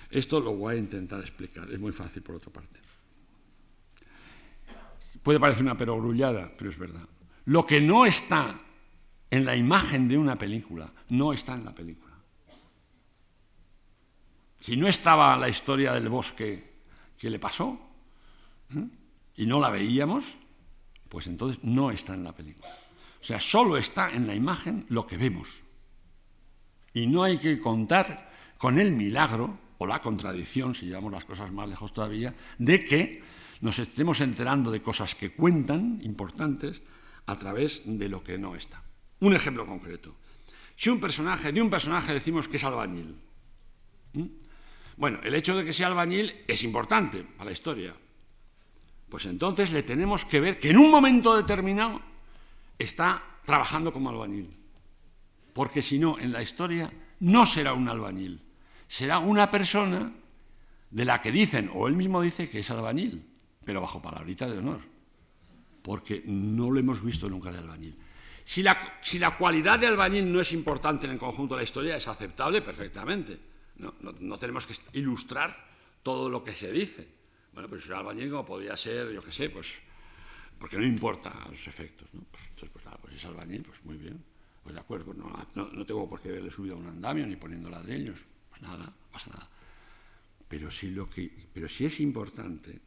Esto 0.08 0.40
lo 0.40 0.54
voy 0.54 0.76
a 0.76 0.78
intentar 0.78 1.20
explicar, 1.20 1.68
es 1.72 1.80
muy 1.80 1.92
fácil 1.92 2.22
por 2.22 2.36
otra 2.36 2.54
parte. 2.54 2.80
Puede 5.24 5.40
parecer 5.40 5.64
una 5.64 5.76
perogrullada, 5.76 6.52
pero 6.56 6.70
es 6.70 6.78
verdad. 6.78 7.02
Lo 7.46 7.66
que 7.66 7.82
no 7.82 8.06
está 8.06 8.62
en 9.32 9.46
la 9.46 9.56
imagen 9.56 10.08
de 10.08 10.16
una 10.16 10.36
película, 10.36 10.94
no 11.10 11.34
está 11.34 11.56
en 11.56 11.66
la 11.66 11.74
película. 11.74 12.14
Si 14.60 14.78
no 14.78 14.88
estaba 14.88 15.36
la 15.38 15.50
historia 15.50 15.94
del 15.94 16.08
bosque 16.08 16.82
que 17.18 17.32
le 17.32 17.40
pasó 17.40 17.80
¿eh? 18.76 18.88
y 19.38 19.48
no 19.48 19.60
la 19.60 19.72
veíamos, 19.72 20.36
pues 21.10 21.26
entonces 21.26 21.64
no 21.64 21.90
está 21.90 22.14
en 22.14 22.26
la 22.26 22.32
película. 22.32 22.70
O 23.20 23.26
sea, 23.26 23.40
solo 23.40 23.76
está 23.76 24.12
en 24.12 24.28
la 24.28 24.36
imagen 24.36 24.86
lo 24.90 25.08
que 25.08 25.18
vemos. 25.18 25.63
Y 26.94 27.08
no 27.08 27.24
hay 27.24 27.38
que 27.38 27.60
contar 27.60 28.30
con 28.58 28.80
el 28.80 28.92
milagro 28.92 29.60
o 29.78 29.88
la 29.88 30.02
contradicción, 30.02 30.76
si 30.76 30.86
llevamos 30.86 31.12
las 31.12 31.26
cosas 31.26 31.52
más 31.52 31.68
lejos 31.68 31.92
todavía, 31.92 32.34
de 32.58 32.84
que 32.84 33.24
nos 33.62 33.80
estemos 33.80 34.22
enterando 34.22 34.72
de 34.72 34.82
cosas 34.82 35.16
que 35.16 35.32
cuentan, 35.32 36.00
importantes, 36.04 36.82
a 37.26 37.36
través 37.36 37.82
de 37.86 38.10
lo 38.10 38.24
que 38.24 38.38
no 38.38 38.56
está. 38.56 38.84
Un 39.20 39.34
ejemplo 39.34 39.66
concreto. 39.66 40.16
Si 40.76 40.90
un 40.90 41.00
personaje, 41.00 41.52
de 41.52 41.62
un 41.62 41.70
personaje 41.70 42.14
decimos 42.14 42.48
que 42.48 42.58
es 42.58 42.64
albañil, 42.64 43.16
bueno, 44.98 45.20
el 45.24 45.34
hecho 45.34 45.58
de 45.58 45.66
que 45.66 45.74
sea 45.74 45.88
albañil 45.88 46.34
es 46.48 46.64
importante 46.64 47.24
para 47.24 47.46
la 47.46 47.52
historia. 47.52 47.96
Pues 49.10 49.26
entonces 49.26 49.72
le 49.72 49.84
tenemos 49.84 50.26
que 50.26 50.40
ver 50.40 50.60
que 50.60 50.70
en 50.70 50.78
un 50.78 50.92
momento 50.92 51.36
determinado 51.36 52.02
está 52.78 53.24
trabajando 53.46 53.92
como 53.92 54.10
albañil. 54.10 54.63
Porque 55.54 55.82
si 55.82 56.00
no, 56.00 56.20
en 56.20 56.32
la 56.32 56.42
historia 56.42 56.92
no 57.20 57.46
será 57.46 57.74
un 57.74 57.88
albañil, 57.88 58.42
será 58.88 59.20
una 59.20 59.50
persona 59.50 60.12
de 60.90 61.06
la 61.06 61.22
que 61.22 61.32
dicen, 61.32 61.70
o 61.74 61.88
él 61.88 61.96
mismo 61.96 62.22
dice 62.22 62.50
que 62.50 62.60
es 62.60 62.70
albañil, 62.70 63.26
pero 63.64 63.82
bajo 63.82 64.02
palabrita 64.02 64.48
de 64.48 64.58
honor, 64.58 64.82
porque 65.82 66.24
no 66.26 66.72
lo 66.72 66.80
hemos 66.80 67.04
visto 67.04 67.30
nunca 67.30 67.52
de 67.52 67.60
albañil. 67.60 67.98
Si 68.44 68.62
la, 68.62 68.78
si 69.02 69.20
la 69.20 69.38
cualidad 69.38 69.80
de 69.80 69.88
albañil 69.88 70.32
no 70.32 70.42
es 70.42 70.52
importante 70.52 71.06
en 71.06 71.14
el 71.14 71.18
conjunto 71.18 71.56
de 71.56 71.60
la 71.60 71.64
historia, 71.64 71.96
es 71.96 72.08
aceptable 72.08 72.62
perfectamente 72.62 73.54
no, 73.78 74.38
tenemos 74.38 74.68
que 74.68 74.76
ilustrar 74.94 75.56
todo 76.04 76.30
lo 76.30 76.44
que 76.44 76.54
se 76.54 76.72
dice. 76.72 77.08
Bueno, 77.54 77.70
pues 77.70 77.86
el 77.86 77.94
albañil 77.94 78.30
como 78.30 78.46
podría 78.46 78.76
ser, 78.78 79.12
yo 79.12 79.22
qué 79.22 79.32
sé, 79.32 79.50
pues 79.50 79.76
porque 80.60 80.78
no 80.78 80.86
importa 80.86 81.34
los 81.50 81.68
efectos. 81.68 82.14
¿no? 82.14 82.22
Pues, 82.32 82.44
entonces, 82.44 82.70
pues 82.72 82.86
nada, 82.86 82.98
pues 82.98 83.16
es 83.16 83.26
albañil, 83.26 83.64
pues 83.64 83.84
muy 83.84 83.98
bien, 83.98 84.24
pues 84.64 84.74
de 84.74 84.82
acuerdo, 84.82 85.14
no, 85.14 85.30
no, 85.56 85.86
tengo 85.86 86.10
por 86.10 86.22
qué 86.22 86.30
haberle 86.30 86.50
subido 86.50 86.76
a 86.76 86.80
un 86.80 86.88
andamio 86.88 87.28
ni 87.28 87.36
poniendo 87.36 87.70
ladrillos, 87.70 88.24
pues 88.50 88.62
nada, 88.62 88.94
pasa 89.12 89.30
nada. 89.32 89.50
Pero 90.48 90.72
si, 90.72 90.92
lo 90.92 91.10
que, 91.10 91.50
pero 91.54 91.68
si 91.68 91.86
es 91.86 92.00
importante, 92.00 92.80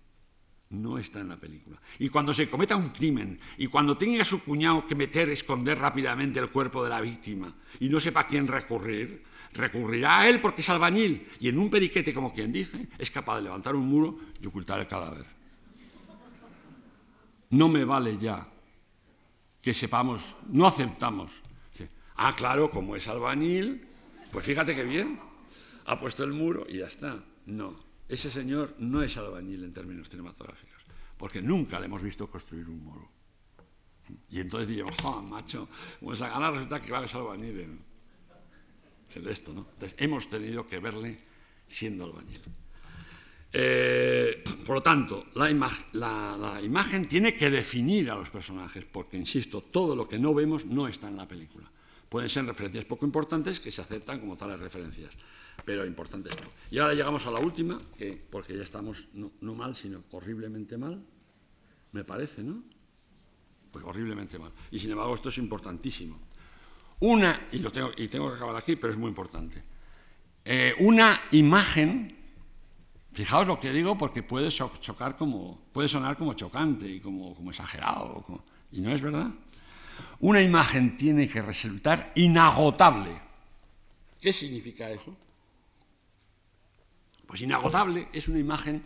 no 0.71 0.99
está 0.99 1.21
en 1.21 1.29
la 1.29 1.37
película. 1.37 1.81
Y 1.99 2.09
cuando 2.09 2.33
se 2.33 2.49
cometa 2.49 2.77
un 2.77 2.89
crimen, 2.89 3.39
y 3.59 3.67
cuando 3.67 3.97
tenga 3.97 4.25
su 4.25 4.43
cuñado 4.43 4.87
que 4.87 4.95
meter, 4.95 5.29
esconder 5.29 5.79
rápidamente 5.79 6.41
el 6.41 6.51
cuerpo 6.51 6.83
de 6.83 6.91
la 6.91 7.01
víctima, 7.01 7.55
y 7.79 7.89
no 7.89 8.01
sepa 8.01 8.21
a 8.21 8.27
quién 8.27 8.47
recurrir, 8.47 9.23
recurrirá 9.53 10.21
a 10.21 10.29
él 10.29 10.41
porque 10.41 10.63
es 10.63 10.69
albañil, 10.71 11.29
y 11.41 11.49
en 11.49 11.59
un 11.59 11.69
periquete, 11.69 12.15
como 12.15 12.33
quien 12.33 12.51
dice, 12.53 12.89
es 12.99 13.11
capaz 13.11 13.37
de 13.37 13.43
levantar 13.43 13.77
un 13.77 13.87
muro 13.87 14.19
y 14.41 14.47
ocultar 14.47 14.81
el 14.81 14.87
cadáver. 14.87 15.27
No 17.51 17.69
me 17.69 17.85
vale 17.85 18.17
ya 18.19 18.49
que 19.61 19.75
sepamos, 19.75 20.23
no 20.49 20.67
aceptamos. 20.67 21.46
Ah, 22.17 22.35
claro, 22.35 22.71
como 22.71 22.97
es 22.97 23.09
albañil, 23.09 23.87
pues 24.33 24.45
fíjate 24.45 24.75
qué 24.75 24.85
bien, 24.85 25.19
ha 25.85 25.99
puesto 25.99 26.25
el 26.25 26.33
muro 26.33 26.67
y 26.69 26.79
ya 26.79 26.87
está. 26.87 27.23
No, 27.47 27.77
ese 28.09 28.31
señor 28.31 28.75
no 28.79 29.03
es 29.03 29.17
albañil 29.17 29.65
en 29.65 29.73
términos 29.73 30.09
cinematográficos, 30.09 30.83
porque 31.17 31.43
nunca 31.43 31.79
le 31.79 31.87
hemos 31.87 32.03
visto 32.03 32.29
construir 32.29 32.69
un 32.69 32.83
muro. 32.83 33.11
Y 34.31 34.41
entonces 34.41 34.69
diríamos, 34.69 34.97
¡ah, 35.05 35.21
macho! 35.21 35.69
Pues 36.01 36.21
a 36.23 36.29
ganar 36.29 36.53
resulta 36.53 36.81
que 36.81 36.93
va 36.93 36.99
a 36.99 37.09
ser 37.09 37.21
albañil 37.21 37.61
en, 37.61 37.87
esto, 39.29 39.53
¿no? 39.55 39.67
Entonces 39.73 39.95
hemos 39.99 40.29
tenido 40.29 40.67
que 40.67 40.79
verle 40.79 41.19
siendo 41.67 42.05
albañil. 42.05 42.41
Eh, 43.53 44.45
por 44.67 44.77
lo 44.77 44.83
tanto, 44.83 45.25
la, 45.35 45.51
imagen 46.61 47.09
tiene 47.09 47.35
que 47.35 47.49
definir 47.49 48.11
a 48.11 48.15
los 48.15 48.29
personajes, 48.29 48.85
porque, 48.85 49.17
insisto, 49.17 49.63
todo 49.63 49.97
lo 49.97 50.07
que 50.07 50.19
no 50.19 50.35
vemos 50.35 50.67
no 50.67 50.87
está 50.87 51.09
en 51.09 51.17
la 51.17 51.27
película. 51.27 51.71
Pueden 52.09 52.29
ser 52.29 52.47
referencias 52.47 52.85
poco 52.85 53.05
importantes 53.05 53.61
que 53.61 53.71
se 53.71 53.83
aceptan 53.83 54.21
como 54.21 54.37
tales 54.37 54.61
referencias 54.61 55.11
pero 55.65 55.85
importante 55.85 56.29
esto. 56.29 56.49
Y 56.71 56.79
ahora 56.79 56.95
llegamos 56.95 57.27
a 57.27 57.31
la 57.31 57.41
última, 57.41 57.79
que, 57.97 58.21
porque 58.31 58.57
ya 58.57 58.63
estamos 58.63 59.09
no, 59.15 59.55
mal, 59.55 59.75
sino 59.75 60.05
horriblemente 60.11 60.77
mal, 60.77 61.05
me 61.93 62.05
parece, 62.05 62.43
¿no? 62.43 62.63
Pues 63.71 63.85
horriblemente 63.85 64.39
mal. 64.39 64.53
Y 64.71 64.79
sin 64.79 64.91
embargo 64.91 65.15
esto 65.15 65.29
es 65.29 65.39
importantísimo. 65.39 66.21
Una, 67.01 67.49
y, 67.53 67.59
lo 67.59 67.71
tengo, 67.71 67.91
y 67.97 68.09
tengo 68.09 68.31
que 68.31 68.37
acabar 68.37 68.57
aquí, 68.57 68.77
pero 68.77 68.93
es 68.93 68.99
muy 68.99 69.09
importante. 69.09 69.63
Eh, 70.45 70.75
una 70.79 71.21
imagen, 71.33 72.17
fijaos 73.13 73.47
lo 73.47 73.59
que 73.59 73.73
digo 73.73 73.99
porque 73.99 74.23
puede 74.23 74.49
chocar 74.49 75.17
como, 75.17 75.67
puede 75.73 75.89
sonar 75.89 76.17
como 76.17 76.35
chocante 76.35 76.89
y 76.89 77.01
como, 77.01 77.35
como 77.35 77.51
exagerado, 77.51 78.25
y 78.71 78.81
no 78.81 78.91
es 78.93 79.03
verdad. 79.03 79.31
Una 80.21 80.41
imagen 80.41 80.97
tiene 80.97 81.29
que 81.29 81.43
resultar 81.43 82.13
inagotable. 82.15 83.21
¿Qué 84.21 84.33
significa 84.33 84.91
eso? 84.91 85.17
Pues 87.27 87.43
inagotable 87.43 88.09
es 88.13 88.29
una 88.29 88.39
imagen 88.39 88.83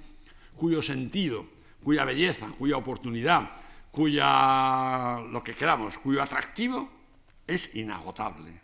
cuyo 0.57 0.83
sentido, 0.83 1.47
cuya 1.83 2.05
belleza, 2.05 2.49
cuya 2.59 2.77
oportunidad, 2.77 3.51
cuya 3.91 5.21
lo 5.31 5.43
que 5.43 5.55
queramos, 5.55 5.99
cuyo 5.99 6.23
atractivo 6.23 6.91
es 7.47 7.75
inagotable. 7.75 8.61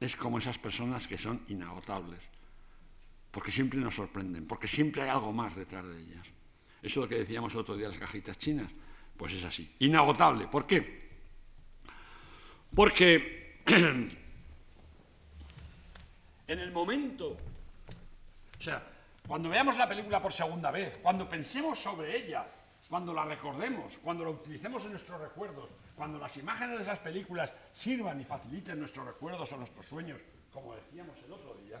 Es 0.00 0.16
como 0.16 0.38
esas 0.38 0.58
personas 0.58 1.06
que 1.06 1.18
son 1.18 1.42
inagotables, 1.48 2.20
porque 3.30 3.50
siempre 3.50 3.80
nos 3.80 3.94
sorprenden, 3.94 4.46
porque 4.46 4.68
siempre 4.68 5.02
hay 5.02 5.08
algo 5.08 5.32
más 5.32 5.56
detrás 5.56 5.84
de 5.86 6.00
ellas. 6.00 6.26
Eso 6.82 7.00
es 7.00 7.04
lo 7.04 7.08
que 7.08 7.18
decíamos 7.18 7.54
otro 7.54 7.76
día 7.76 7.88
las 7.88 7.98
cajitas 7.98 8.38
chinas, 8.38 8.70
pues 9.16 9.32
es 9.32 9.44
así. 9.44 9.74
Inagotable, 9.80 10.46
¿por 10.46 10.66
qué? 10.66 11.07
Porque 12.74 13.60
en 13.66 14.08
el 16.58 16.72
momento, 16.72 17.36
o 18.58 18.62
sea, 18.62 18.82
cuando 19.26 19.48
veamos 19.48 19.76
la 19.76 19.88
película 19.88 20.22
por 20.22 20.32
segunda 20.32 20.70
vez, 20.70 20.98
cuando 21.02 21.28
pensemos 21.28 21.78
sobre 21.78 22.16
ella, 22.16 22.46
cuando 22.88 23.12
la 23.12 23.24
recordemos, 23.24 23.98
cuando 23.98 24.24
la 24.24 24.30
utilicemos 24.30 24.84
en 24.84 24.92
nuestros 24.92 25.20
recuerdos, 25.20 25.68
cuando 25.94 26.18
las 26.18 26.36
imágenes 26.38 26.76
de 26.76 26.82
esas 26.82 26.98
películas 27.00 27.52
sirvan 27.72 28.20
y 28.20 28.24
faciliten 28.24 28.78
nuestros 28.78 29.06
recuerdos 29.06 29.52
o 29.52 29.56
nuestros 29.58 29.84
sueños, 29.84 30.20
como 30.52 30.74
decíamos 30.74 31.18
el 31.26 31.32
otro 31.32 31.54
día, 31.54 31.80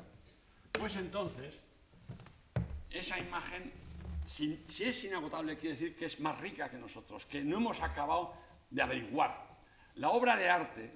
pues 0.72 0.96
entonces 0.96 1.58
esa 2.90 3.18
imagen, 3.18 3.72
si, 4.24 4.64
es 4.80 5.04
inagotable, 5.04 5.56
quiere 5.56 5.74
decir 5.74 5.96
que 5.96 6.06
es 6.06 6.20
más 6.20 6.38
rica 6.40 6.68
que 6.68 6.76
nosotros, 6.76 7.24
que 7.26 7.42
no 7.42 7.56
hemos 7.56 7.80
acabado 7.80 8.34
de 8.70 8.82
averiguar. 8.82 9.47
La 9.98 10.10
obra 10.10 10.36
de 10.36 10.48
arte, 10.48 10.90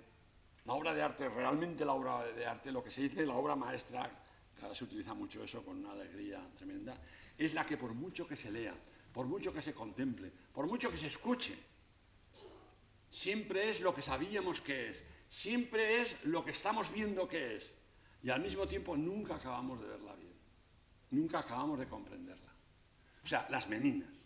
la 0.64 0.74
obra 0.74 0.94
de 0.94 1.02
arte, 1.02 1.28
realmente 1.28 1.84
la 1.84 1.92
obra 1.92 2.24
de 2.24 2.46
arte, 2.46 2.72
lo 2.72 2.82
que 2.82 2.90
se 2.90 3.02
dice 3.02 3.26
la 3.26 3.34
obra 3.34 3.56
maestra 3.56 4.10
ahora 4.62 4.74
se 4.74 4.84
utiliza 4.84 5.12
mucho 5.14 5.42
eso 5.42 5.64
con 5.64 5.78
una 5.78 5.92
alegría 5.92 6.40
tremenda, 6.56 6.96
es 7.36 7.54
la 7.54 7.66
que 7.66 7.76
por 7.76 7.94
mucho 7.94 8.26
que 8.28 8.36
se 8.36 8.50
lea, 8.50 8.74
por 9.12 9.26
mucho 9.26 9.52
que 9.52 9.60
se 9.60 9.74
contemple, 9.74 10.30
por 10.52 10.66
mucho 10.66 10.90
que 10.90 10.96
se 10.96 11.08
escuche, 11.08 11.58
siempre 13.10 13.68
es 13.68 13.80
lo 13.80 13.92
que 13.92 14.02
sabíamos 14.02 14.60
que 14.60 14.90
es, 14.90 15.02
siempre 15.28 16.00
es 16.00 16.24
lo 16.24 16.44
que 16.44 16.52
estamos 16.52 16.92
viendo 16.92 17.26
que 17.26 17.56
es, 17.56 17.70
y 18.22 18.30
al 18.30 18.40
mismo 18.40 18.66
tiempo 18.68 18.96
nunca 18.96 19.34
acabamos 19.34 19.80
de 19.80 19.88
verla 19.88 20.14
bien, 20.14 20.34
nunca 21.10 21.40
acabamos 21.40 21.78
de 21.78 21.88
comprenderla. 21.88 22.52
O 23.24 23.26
sea, 23.26 23.46
las 23.50 23.68
meninas. 23.68 24.21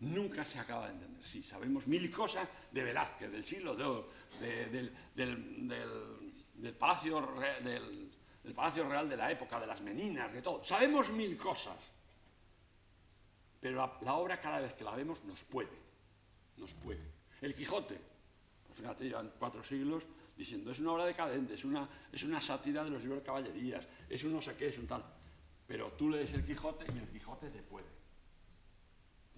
Nunca 0.00 0.44
se 0.44 0.58
acaba 0.58 0.86
de 0.86 0.92
entender. 0.92 1.24
Sí, 1.24 1.42
sabemos 1.42 1.86
mil 1.86 2.10
cosas 2.10 2.48
de 2.70 2.84
Velázquez, 2.84 3.30
del 3.30 3.44
siglo 3.44 3.74
II, 3.74 4.46
del, 4.70 4.92
del, 5.14 6.74
palacio 6.74 7.26
del, 7.62 8.10
el 8.46 8.54
Palacio 8.54 8.88
Real 8.88 9.08
de 9.08 9.16
la 9.16 9.30
época, 9.30 9.58
de 9.58 9.66
las 9.66 9.80
meninas, 9.80 10.32
de 10.32 10.40
todo. 10.40 10.62
Sabemos 10.62 11.10
mil 11.10 11.36
cosas, 11.36 11.76
pero 13.60 13.98
la, 14.02 14.14
obra 14.14 14.38
cada 14.38 14.60
vez 14.60 14.74
que 14.74 14.84
la 14.84 14.94
vemos 14.94 15.24
nos 15.24 15.42
puede, 15.44 15.76
nos 16.56 16.72
puede. 16.74 17.02
El 17.40 17.54
Quijote, 17.54 17.98
pues 18.66 18.78
fíjate, 18.78 19.04
llevan 19.04 19.32
cuatro 19.38 19.64
siglos 19.64 20.04
diciendo, 20.36 20.70
es 20.70 20.78
una 20.78 20.92
obra 20.92 21.06
decadente, 21.06 21.54
es 21.54 21.64
una, 21.64 21.88
es 22.12 22.22
una 22.22 22.40
sátira 22.40 22.84
de 22.84 22.90
los 22.90 23.02
libros 23.02 23.20
de 23.20 23.26
caballerías, 23.26 23.84
es 24.08 24.22
un 24.22 24.34
no 24.34 24.40
sé 24.40 24.54
qué, 24.54 24.68
es 24.68 24.78
un 24.78 24.86
tal. 24.86 25.04
Pero 25.66 25.92
tú 25.92 26.08
lees 26.08 26.32
el 26.34 26.44
Quijote 26.44 26.84
y 26.94 26.98
el 26.98 27.08
Quijote 27.08 27.50
te 27.50 27.62
puede. 27.62 27.95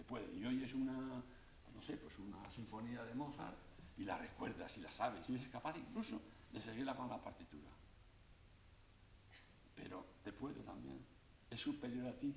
Puede. 0.08 0.34
Y 0.34 0.44
hoy 0.46 0.64
es 0.64 0.74
una, 0.74 0.92
no 0.92 1.80
sé, 1.80 1.96
pues 1.96 2.18
una 2.18 2.50
sinfonía 2.50 3.04
de 3.04 3.14
Mozart 3.14 3.56
y 3.98 4.04
la 4.04 4.16
recuerdas 4.18 4.76
y 4.78 4.80
la 4.80 4.90
sabes 4.90 5.28
y 5.28 5.34
eres 5.34 5.48
capaz 5.48 5.76
incluso 5.76 6.20
de 6.52 6.60
seguirla 6.60 6.96
con 6.96 7.08
la 7.08 7.20
partitura 7.20 7.68
pero 9.78 10.04
te 10.22 10.32
puede 10.32 10.60
también. 10.62 11.04
Es 11.50 11.60
superior 11.60 12.06
a 12.06 12.18
ti 12.18 12.34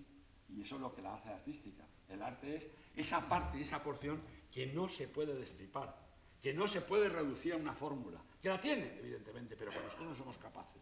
y 0.50 0.62
eso 0.62 0.76
es 0.76 0.82
lo 0.82 0.94
que 0.94 1.02
la 1.02 1.16
hace 1.16 1.30
artística. 1.30 1.84
El 2.08 2.22
arte 2.22 2.56
es 2.56 2.68
esa 2.96 3.28
parte, 3.28 3.62
esa 3.62 3.84
porción 3.84 4.22
que 4.52 4.68
no 4.68 4.88
se 4.88 5.08
puede 5.08 5.34
destripar, 5.34 5.96
que 6.42 6.54
no 6.54 6.68
se 6.68 6.82
puede 6.82 7.10
reducir 7.10 7.54
a 7.54 7.58
una 7.58 7.74
fórmula, 7.74 8.22
que 8.42 8.50
la 8.50 8.60
tiene, 8.60 8.98
evidentemente, 9.00 9.56
pero 9.58 9.72
con 9.72 9.84
nosotros 9.84 10.10
no 10.10 10.16
somos 10.16 10.38
capaces. 10.38 10.82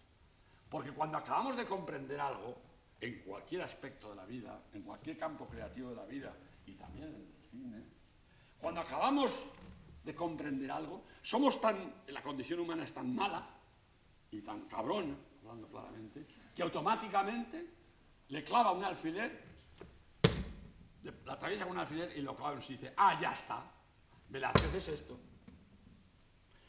Porque 0.69 0.91
cuando 0.91 1.17
acabamos 1.17 1.55
de 1.55 1.65
comprender 1.65 2.19
algo, 2.19 2.57
en 3.01 3.19
cualquier 3.21 3.61
aspecto 3.61 4.09
de 4.09 4.15
la 4.15 4.25
vida, 4.25 4.61
en 4.73 4.81
cualquier 4.81 5.17
campo 5.17 5.47
creativo 5.47 5.91
de 5.91 5.95
la 5.95 6.05
vida, 6.05 6.35
y 6.69 6.75
también 6.75 7.07
el 7.07 7.49
cine, 7.49 7.83
cuando 8.59 8.81
acabamos 8.81 9.45
de 10.03 10.13
comprender 10.15 10.69
algo, 10.71 11.05
somos 11.21 11.59
tan, 11.59 12.03
la 12.07 12.21
condición 12.21 12.59
humana 12.59 12.83
es 12.83 12.93
tan 12.93 13.13
mala 13.13 13.47
y 14.31 14.41
tan 14.41 14.61
cabrona, 14.65 15.15
hablando 15.41 15.67
claramente, 15.67 16.25
que 16.55 16.61
automáticamente 16.61 17.73
le 18.27 18.43
clava 18.43 18.71
un 18.71 18.83
alfiler, 18.83 19.49
la 21.25 21.33
atraviesa 21.33 21.63
con 21.63 21.73
un 21.73 21.79
alfiler 21.79 22.15
y 22.15 22.21
lo 22.21 22.35
clava 22.35 22.59
y 22.59 22.67
dice, 22.67 22.93
ah, 22.97 23.17
ya 23.19 23.31
está. 23.31 23.63
Velázquez 24.29 24.73
es 24.75 24.87
esto. 24.89 25.19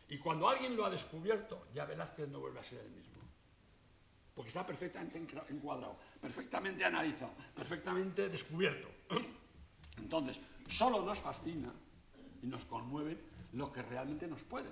Y 0.09 0.19
cuando 0.19 0.49
alguien 0.49 0.77
lo 0.77 0.87
ha 0.87 0.91
descubierto, 0.91 1.67
ya 1.73 1.85
Velázquez 1.85 2.29
no 2.29 2.41
vuelve 2.41 2.61
a 2.61 2.65
ser 2.65 2.81
el 2.81 2.91
mismo. 2.91 3.21
Porque 4.35 4.49
está 4.49 4.65
perfectamente 4.65 5.19
encuadrado, 5.51 5.99
perfectamente 6.21 6.85
analizado, 6.85 7.33
perfectamente 7.55 8.29
descubierto. 8.29 8.89
Entonces, 10.01 10.41
solo 10.69 11.05
nos 11.05 11.19
fascina 11.19 11.73
y 12.43 12.47
nos 12.47 12.65
conmueve 12.65 13.19
lo 13.53 13.73
que 13.73 13.83
realmente 13.83 14.27
nos 14.27 14.43
puede. 14.45 14.71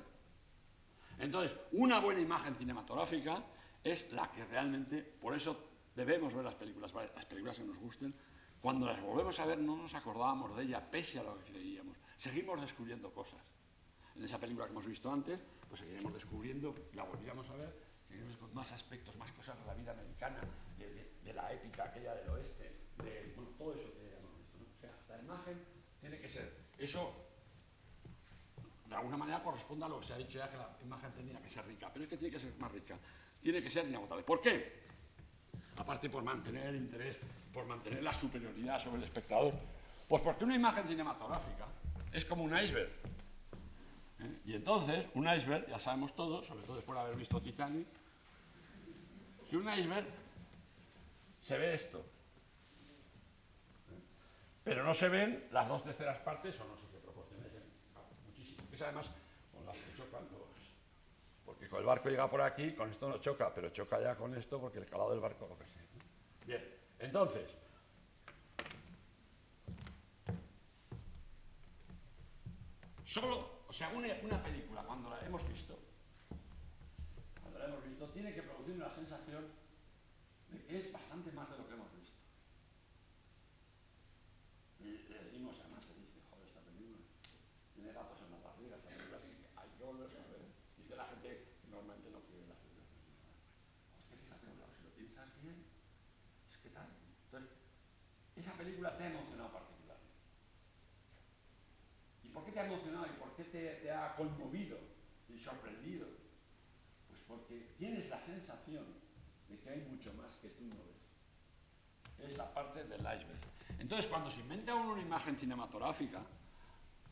Entonces, 1.19 1.57
una 1.73 2.01
buena 2.01 2.21
imagen 2.21 2.55
cinematográfica 2.55 3.43
es 3.83 4.11
la 4.13 4.31
que 4.31 4.45
realmente, 4.45 5.03
por 5.03 5.35
eso 5.35 5.69
debemos 5.95 6.35
ver 6.35 6.45
las 6.45 6.55
películas, 6.55 6.93
las 6.95 7.27
películas 7.27 7.59
que 7.59 7.65
nos 7.65 7.79
gusten, 7.79 8.15
cuando 8.61 8.87
las 8.87 9.01
volvemos 9.01 9.39
a 9.41 9.47
ver 9.47 9.59
no 9.59 9.77
nos 9.77 9.95
acordábamos 9.95 10.57
de 10.57 10.65
ella, 10.65 10.91
pese 10.91 11.21
a 11.21 11.23
lo 11.23 11.39
que 11.39 11.53
creíamos. 11.53 11.97
Seguimos 12.17 12.61
descubriendo 12.61 13.13
cosas. 13.13 13.41
En 14.17 14.25
esa 14.25 14.39
película 14.39 14.67
que 14.67 14.73
hemos 14.73 14.87
visto 14.87 15.11
antes, 15.13 15.39
pues 15.69 15.81
seguiremos 15.81 16.13
descubriendo, 16.13 16.75
la 16.95 17.05
volvíamos 17.05 17.49
a 17.51 17.55
ver, 17.55 17.73
seguiremos 18.07 18.37
con 18.39 18.53
más 18.53 18.73
aspectos, 18.73 19.17
más 19.17 19.31
cosas 19.33 19.59
de 19.61 19.67
la 19.67 19.75
vida 19.75 19.93
americana, 19.93 20.41
de, 20.77 21.33
la 21.33 21.53
épica 21.53 21.85
aquella 21.85 22.15
del 22.15 22.31
oeste, 22.31 22.65
de 23.05 23.35
todo 23.59 23.75
eso 23.75 23.93
que 23.93 24.17
hemos 24.17 24.35
visto. 24.39 24.57
O 24.59 24.81
sea, 24.81 24.91
la 25.09 25.18
imagen 25.29 25.61
tiene 26.01 26.19
que 26.19 26.29
ser, 26.29 26.53
eso 26.79 27.13
de 28.87 28.95
alguna 28.95 29.17
manera 29.17 29.43
corresponde 29.43 29.85
a 29.85 29.89
lo 29.89 30.01
que 30.01 30.07
se 30.07 30.15
ha 30.15 30.17
dicho 30.17 30.39
ya, 30.39 30.49
que 30.49 30.57
la 30.57 30.71
imagen 30.83 31.13
tenía 31.13 31.41
que 31.41 31.49
ser 31.49 31.67
rica, 31.67 31.91
pero 31.93 32.05
es 32.05 32.09
que 32.09 32.17
tiene 32.17 32.33
que 32.33 32.41
ser 32.41 32.55
más 32.59 32.73
rica, 32.73 32.97
tiene 33.41 33.61
que 33.61 33.71
ser 33.71 33.87
inagotable. 33.87 34.25
¿Por 34.25 34.41
qué? 34.41 34.89
Aparte 35.77 36.09
por 36.09 36.23
mantener 36.23 36.69
el 36.69 36.77
interés, 36.77 37.19
por 37.53 37.67
mantener 37.67 38.03
la 38.03 38.13
superioridad 38.13 38.81
sobre 38.81 38.99
el 38.99 39.05
espectador. 39.05 39.53
Pues 40.09 40.23
porque 40.23 40.45
una 40.45 40.57
imagen 40.57 40.89
cinematográfica 40.89 41.67
es 42.13 42.25
como 42.25 42.45
un 42.45 42.57
iceberg. 42.57 42.91
¿eh? 44.21 44.39
Y 44.47 44.55
entonces, 44.55 45.07
un 45.15 45.29
iceberg, 45.29 45.67
ya 45.69 45.79
sabemos 45.79 46.15
todos, 46.15 46.47
sobre 46.47 46.63
todo 46.63 46.77
después 46.77 46.97
de 46.97 47.05
haber 47.05 47.17
visto 47.17 47.41
Titanic, 47.43 47.87
que 49.51 49.57
un 49.57 49.69
iceberg 49.71 50.07
se 51.43 51.59
ve 51.59 51.75
esto. 51.75 52.05
Pero 54.69 54.85
no 54.85 54.95
se 54.95 55.09
ven 55.09 55.49
las 55.51 55.67
dos 55.67 55.83
terceras 55.83 56.19
partes 56.19 56.59
o 56.61 56.65
no 56.67 56.77
sé 56.77 56.87
qué 56.91 56.99
proporciones, 56.99 57.51
muchísimo. 58.27 58.69
Es 58.73 58.83
además 58.83 59.11
con 59.53 59.65
las 59.65 59.77
que 59.77 59.95
chocan 59.95 60.25
los... 60.31 60.49
Porque 61.45 61.69
con 61.69 61.81
el 61.81 61.87
barco 61.87 62.09
llega 62.09 62.29
por 62.29 62.43
aquí, 62.43 62.73
con 62.73 62.91
esto 62.91 63.09
no 63.09 63.19
choca, 63.19 63.53
pero 63.55 63.71
choca 63.71 64.01
ya 64.01 64.15
con 64.15 64.35
esto 64.35 64.61
porque 64.61 64.79
el 64.79 64.87
calado 64.87 65.11
del 65.11 65.21
barco 65.21 65.49
lo 65.49 65.59
que 65.59 65.67
sea. 65.67 65.83
Bien, 66.47 66.65
entonces, 66.99 67.49
Solo, 73.09 73.65
o 73.67 73.73
sea, 73.73 73.89
una, 73.89 74.43
película, 74.45 74.85
cuando 74.85 75.09
la 75.09 75.19
hemos 75.25 75.41
visto, 75.49 75.79
cuando 77.41 77.59
la 77.59 77.65
hemos 77.65 77.83
visto, 77.83 78.07
tiene 78.11 78.35
que 78.35 78.43
producir 78.43 78.75
una 78.77 78.91
sensación 78.91 79.49
de 80.53 80.63
que 80.63 80.77
es 80.77 80.93
bastante 80.93 81.33
más 81.33 81.49
de 81.49 81.57
lo 81.57 81.67
que 81.67 81.73
hemos 81.73 81.89
visto. 81.97 82.21
Y 84.79 85.09
le 85.09 85.25
decimos, 85.25 85.57
además 85.59 85.85
se 85.89 85.95
dice, 85.95 86.21
joder, 86.29 86.49
esta 86.49 86.61
película 86.61 87.01
tiene 87.73 87.93
gatos 87.95 88.21
en 88.21 88.31
la 88.31 88.45
barriga, 88.45 88.77
esta 88.77 88.91
película 88.93 89.49
hay 89.57 89.71
que 89.73 89.85
volver 89.85 90.11
a 90.13 90.29
ver. 90.29 90.45
Dice 90.77 90.95
la 90.95 91.07
gente 91.09 91.57
que 91.65 91.69
normalmente 91.73 92.11
no 92.13 92.21
quiere 92.29 92.45
las 92.45 92.61
películas. 92.61 93.09
Es 93.97 94.05
que 94.05 94.21
fíjate, 94.21 94.53
si 94.53 94.85
lo 94.85 94.93
piensas 94.93 95.33
bien, 95.41 95.65
es 96.45 96.59
que 96.59 96.69
tal. 96.77 96.93
Entonces, 97.25 97.57
esa 98.37 98.53
película 98.53 98.99
te 98.99 99.05
ha 99.05 99.17
emocionado 99.17 99.49
¿Por 102.39 102.47
qué 102.47 102.53
te 102.53 102.61
ha 102.61 102.67
emocionado 102.67 103.07
te, 103.83 103.91
ha 103.91 104.15
conmovido 104.15 104.79
y 105.29 105.39
sorprendido? 105.39 106.07
Pues 107.09 107.21
porque 107.27 107.75
tienes 107.77 108.09
la 108.09 108.21
sensación 108.21 108.85
de 109.49 109.59
que 109.59 109.71
hay 109.71 109.81
mucho 109.91 110.13
más 110.15 110.37
que 110.37 110.49
tú 110.49 110.65
no 110.65 110.77
ves. 110.77 112.29
Es 112.31 112.37
la 112.37 112.53
parte 112.53 112.85
del 112.85 113.01
iceberg. 113.01 113.41
Entonces, 113.79 114.07
cuando 114.07 114.31
se 114.31 114.41
inventa 114.41 114.75
una 114.75 115.01
imagen 115.01 115.37
cinematográfica, 115.37 116.23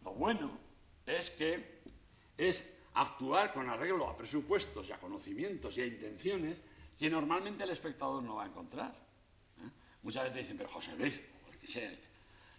lo 0.02 0.14
bueno 0.14 0.58
es 1.06 1.30
que 1.30 1.82
es 2.36 2.72
actuar 2.94 3.52
con 3.52 3.68
arreglo 3.68 4.08
a 4.08 4.16
presupuestos 4.16 4.88
y 4.88 4.92
a 4.92 4.98
conocimientos 4.98 5.76
y 5.78 5.82
a 5.82 5.86
intenciones 5.86 6.60
que 6.98 7.10
normalmente 7.10 7.64
el 7.64 7.70
espectador 7.70 8.22
no 8.22 8.36
va 8.36 8.44
a 8.44 8.46
encontrar. 8.46 8.90
¿eh? 8.90 9.70
Muchas 10.02 10.24
veces 10.24 10.38
dicen, 10.38 10.56
pero 10.56 10.70
José 10.70 10.96
Luis, 10.96 11.20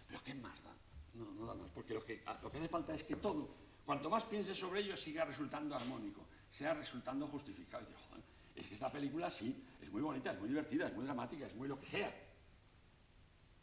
pero 0.06 0.22
¿qué 0.22 0.34
más 0.34 0.62
da? 0.62 0.74
No, 1.14 1.32
no 1.32 1.46
da 1.46 1.54
más, 1.54 1.70
porque 1.70 1.94
lo 1.94 2.04
que, 2.04 2.22
lo 2.42 2.50
que 2.50 2.58
hace 2.58 2.68
falta 2.68 2.94
es 2.94 3.02
que 3.02 3.16
todo, 3.16 3.48
cuanto 3.88 4.10
más 4.10 4.24
pienses 4.24 4.58
sobre 4.58 4.80
ello, 4.80 4.94
siga 4.98 5.24
resultando 5.24 5.74
armónico, 5.74 6.20
sea 6.50 6.74
resultando 6.74 7.26
justificado. 7.26 7.86
es 8.54 8.66
que 8.66 8.74
esta 8.74 8.92
película 8.92 9.30
sí, 9.30 9.64
es 9.80 9.90
muy 9.90 10.02
bonita, 10.02 10.30
es 10.30 10.38
muy 10.38 10.50
divertida, 10.50 10.88
es 10.88 10.94
muy 10.94 11.06
dramática, 11.06 11.46
es 11.46 11.54
muy 11.54 11.66
lo 11.66 11.78
que 11.78 11.86
sea. 11.86 12.14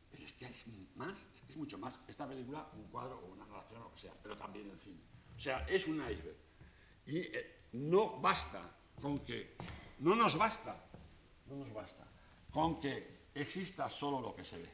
Pero 0.10 0.26
es 0.26 0.34
que 0.34 0.48
es 0.48 0.66
más, 0.96 1.12
es 1.12 1.44
es 1.48 1.58
mucho 1.58 1.78
más. 1.78 1.94
Esta 2.08 2.28
película, 2.28 2.68
un 2.74 2.86
cuadro 2.86 3.20
o 3.20 3.34
una 3.34 3.46
narración 3.46 3.82
o 3.82 3.84
lo 3.84 3.94
que 3.94 4.02
sea, 4.02 4.14
pero 4.24 4.36
también 4.36 4.68
el 4.68 4.80
cine. 4.80 5.00
O 5.38 5.40
sea, 5.40 5.64
es 5.68 5.86
un 5.86 5.98
iceberg. 5.98 6.38
Y 7.06 7.20
eh, 7.20 7.68
no 7.74 8.20
basta 8.20 8.64
con 9.00 9.20
que, 9.20 9.56
no 10.00 10.16
nos 10.16 10.40
basta, 10.40 10.76
no 11.46 11.58
nos 11.58 11.72
basta 11.72 12.04
con 12.50 12.80
que 12.80 13.28
exista 13.36 13.92
solo 13.92 14.20
lo 14.22 14.36
que 14.36 14.44
se 14.44 14.58
ve. 14.58 14.70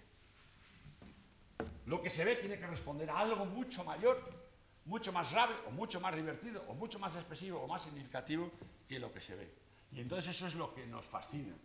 Lo 1.88 2.02
que 2.02 2.10
se 2.10 2.24
ve 2.24 2.38
tiene 2.38 2.58
que 2.58 2.68
responder 2.68 3.10
a 3.10 3.20
algo 3.20 3.46
mucho 3.46 3.84
mayor, 3.84 4.41
mucho 4.86 5.12
más 5.12 5.32
grave, 5.32 5.56
o 5.68 5.72
mucho 5.72 6.00
más 6.00 6.16
divertido, 6.16 6.64
o 6.68 6.74
mucho 6.74 7.00
más 7.00 7.16
expresivo, 7.16 7.62
o 7.62 7.68
más 7.68 7.82
significativo 7.82 8.52
que 8.88 9.00
lo 9.00 9.12
que 9.12 9.22
se 9.22 9.36
ve. 9.36 9.50
Y 9.92 10.00
entonces 10.00 10.36
eso 10.36 10.48
es 10.48 10.56
lo 10.56 10.74
que 10.74 10.86
nos 10.88 11.06
fascina, 11.06 11.56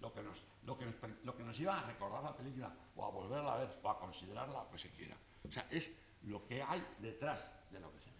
lo 0.00 0.12
que 0.12 0.22
nos, 0.22 0.42
lo 0.64 0.76
que 0.76 0.84
nos, 0.84 0.94
lo 1.24 1.36
que 1.36 1.42
nos 1.42 1.56
lleva 1.56 1.80
a 1.80 1.86
recordar 1.86 2.22
la 2.22 2.36
película, 2.36 2.74
o 2.96 3.04
a 3.04 3.10
volverla 3.10 3.54
a 3.54 3.58
ver, 3.58 3.78
o 3.82 3.90
a 3.90 3.98
considerarla, 3.98 4.64
lo 4.64 4.70
que 4.70 4.78
se 4.78 4.90
quiera. 4.90 5.16
O 5.48 5.52
sea, 5.52 5.66
es 5.70 5.90
lo 6.24 6.46
que 6.46 6.62
hay 6.62 6.84
detrás 6.98 7.52
de 7.70 7.80
lo 7.80 7.92
que 7.92 8.00
se 8.00 8.06
ve. 8.06 8.16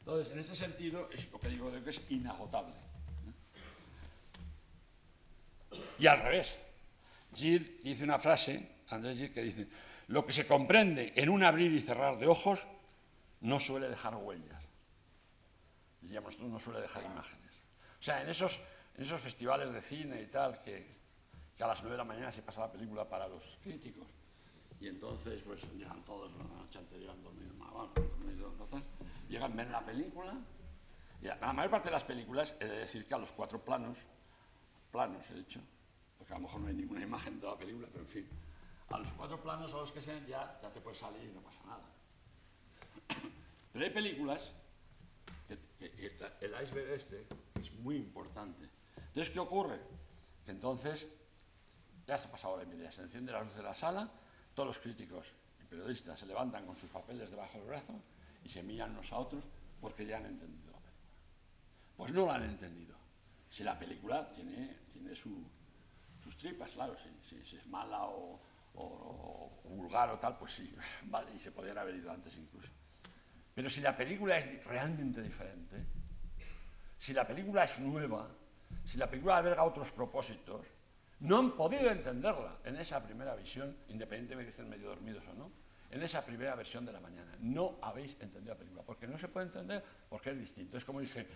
Entonces, 0.00 0.32
en 0.32 0.38
ese 0.38 0.56
sentido, 0.56 1.08
es 1.12 1.30
lo 1.30 1.38
que 1.38 1.48
digo 1.48 1.70
de 1.70 1.82
que 1.82 1.90
es 1.90 2.10
inagotable. 2.10 2.74
Y 5.98 6.06
al 6.06 6.20
revés, 6.20 6.58
Gilles 7.34 7.82
dice 7.84 8.04
una 8.04 8.18
frase, 8.18 8.76
Andrés 8.88 9.18
Gilles, 9.18 9.32
que 9.32 9.42
dice, 9.42 9.68
lo 10.08 10.26
que 10.26 10.32
se 10.32 10.46
comprende 10.46 11.12
en 11.14 11.28
un 11.28 11.44
abrir 11.44 11.72
y 11.72 11.80
cerrar 11.80 12.18
de 12.18 12.26
ojos 12.26 12.66
no 13.40 13.58
suele 13.58 13.88
dejar 13.88 14.16
huellas. 14.16 14.62
Diríamos, 16.00 16.40
no 16.40 16.58
suele 16.58 16.80
dejar 16.80 17.04
imágenes. 17.04 17.52
O 17.98 18.02
sea, 18.02 18.22
en 18.22 18.28
esos, 18.28 18.62
en 18.94 19.02
esos 19.02 19.20
festivales 19.20 19.72
de 19.72 19.80
cine 19.82 20.22
y 20.22 20.26
tal, 20.26 20.58
que, 20.60 20.98
a 21.60 21.66
las 21.66 21.82
nueve 21.82 21.92
de 21.92 21.98
la 21.98 22.04
mañana 22.04 22.32
se 22.32 22.40
pasa 22.40 22.62
la 22.62 22.72
película 22.72 23.06
para 23.06 23.28
los 23.28 23.58
críticos, 23.62 24.06
y 24.80 24.88
entonces 24.88 25.42
pues 25.44 25.62
llegan 25.74 26.02
todos 26.06 26.32
la 26.32 26.44
noche 26.44 26.78
anterior 26.78 27.10
han 27.10 27.22
dormido, 27.22 27.52
bueno, 27.54 27.92
dormido 27.94 28.54
no 28.58 28.64
tal, 28.64 28.82
llegan, 29.28 29.54
ven 29.54 29.70
la 29.70 29.84
película, 29.84 30.32
y 31.20 31.26
la 31.26 31.52
mayor 31.52 31.70
parte 31.70 31.88
de 31.88 31.92
las 31.92 32.04
películas, 32.04 32.54
he 32.60 32.64
de 32.64 32.78
decir 32.78 33.06
que 33.06 33.12
a 33.12 33.18
los 33.18 33.32
cuatro 33.32 33.62
planos, 33.62 33.98
planos 34.90 35.30
he 35.32 35.34
dicho, 35.34 35.60
porque 36.16 36.32
a 36.32 36.36
lo 36.36 36.44
mejor 36.44 36.62
no 36.62 36.68
hay 36.68 36.74
ninguna 36.74 37.02
imagen 37.02 37.38
de 37.38 37.46
la 37.46 37.58
película, 37.58 37.88
pero 37.92 38.04
en 38.04 38.10
fin, 38.10 38.28
a 38.88 38.98
los 38.98 39.12
cuatro 39.12 39.38
planos 39.42 39.70
a 39.74 39.76
los 39.76 39.92
que 39.92 40.00
sean 40.00 40.26
ya, 40.26 40.58
ya 40.62 40.70
te 40.70 40.80
puedes 40.80 40.98
salir 40.98 41.28
y 41.28 41.32
no 41.34 41.42
pasa 41.42 41.62
nada. 41.66 41.84
Pero 43.72 43.84
hay 43.84 43.90
películas 43.90 44.52
que, 45.78 46.16
el 46.40 46.62
iceberg 46.62 46.90
este 46.90 47.26
es 47.58 47.72
muy 47.74 47.96
importante. 47.96 48.68
Entonces, 48.96 49.30
¿qué 49.30 49.40
ocurre? 49.40 49.78
Que 50.44 50.50
entonces 50.50 51.06
ya 52.06 52.18
se 52.18 52.28
ha 52.28 52.30
pasado 52.30 52.58
la 52.58 52.64
media, 52.64 52.90
se 52.90 53.02
enciende 53.02 53.32
la 53.32 53.42
luz 53.42 53.54
de 53.54 53.62
la 53.62 53.74
sala, 53.74 54.10
todos 54.54 54.68
los 54.68 54.78
críticos 54.78 55.32
y 55.62 55.64
periodistas 55.66 56.18
se 56.18 56.26
levantan 56.26 56.66
con 56.66 56.76
sus 56.76 56.90
papeles 56.90 57.30
debajo 57.30 57.58
del 57.58 57.66
brazo 57.66 57.94
y 58.44 58.48
se 58.48 58.62
miran 58.62 58.92
unos 58.92 59.12
a 59.12 59.18
otros 59.18 59.44
porque 59.80 60.06
ya 60.06 60.18
han 60.18 60.26
entendido 60.26 60.70
la 60.72 60.78
película. 60.78 61.12
Pues 61.96 62.12
no 62.12 62.26
la 62.26 62.34
han 62.34 62.44
entendido. 62.44 62.96
Si 63.48 63.64
la 63.64 63.78
película 63.78 64.30
tiene, 64.30 64.78
tiene 64.92 65.14
sus 65.14 66.36
tripas, 66.38 66.72
claro, 66.72 66.94
si 67.22 67.56
es 67.56 67.66
mala 67.66 68.04
o, 68.04 68.40
o, 68.74 69.50
vulgar 69.64 70.10
o 70.10 70.18
tal, 70.18 70.36
pues 70.38 70.52
sí, 70.52 70.74
vale, 71.04 71.32
y 71.34 71.38
se 71.38 71.52
podrían 71.52 71.78
haber 71.78 71.96
ido 71.96 72.10
antes 72.10 72.36
incluso. 72.36 72.70
Pero 73.60 73.68
si 73.68 73.82
la 73.82 73.94
película 73.94 74.38
es 74.38 74.64
realmente 74.64 75.20
diferente, 75.20 75.76
si 76.96 77.12
la 77.12 77.26
película 77.26 77.64
es 77.64 77.78
nueva, 77.80 78.26
si 78.86 78.96
la 78.96 79.06
película 79.06 79.36
alberga 79.36 79.64
otros 79.64 79.92
propósitos, 79.92 80.66
no 81.18 81.36
han 81.36 81.50
podido 81.54 81.90
entenderla 81.90 82.56
en 82.64 82.76
esa 82.76 83.02
primera 83.02 83.34
visión, 83.34 83.76
independientemente 83.88 84.36
de 84.36 84.44
que 84.44 84.48
estén 84.48 84.70
medio 84.70 84.88
dormidos 84.88 85.28
o 85.28 85.34
no, 85.34 85.52
en 85.90 86.02
esa 86.02 86.24
primera 86.24 86.54
versión 86.54 86.86
de 86.86 86.92
la 86.94 87.00
mañana. 87.00 87.36
No 87.40 87.76
habéis 87.82 88.12
entendido 88.20 88.54
la 88.54 88.58
película, 88.58 88.82
porque 88.82 89.06
no 89.06 89.18
se 89.18 89.28
puede 89.28 89.48
entender 89.48 89.84
porque 90.08 90.30
es 90.30 90.38
distinto. 90.38 90.78
Es 90.78 90.84
como 90.86 91.00
dije, 91.00 91.26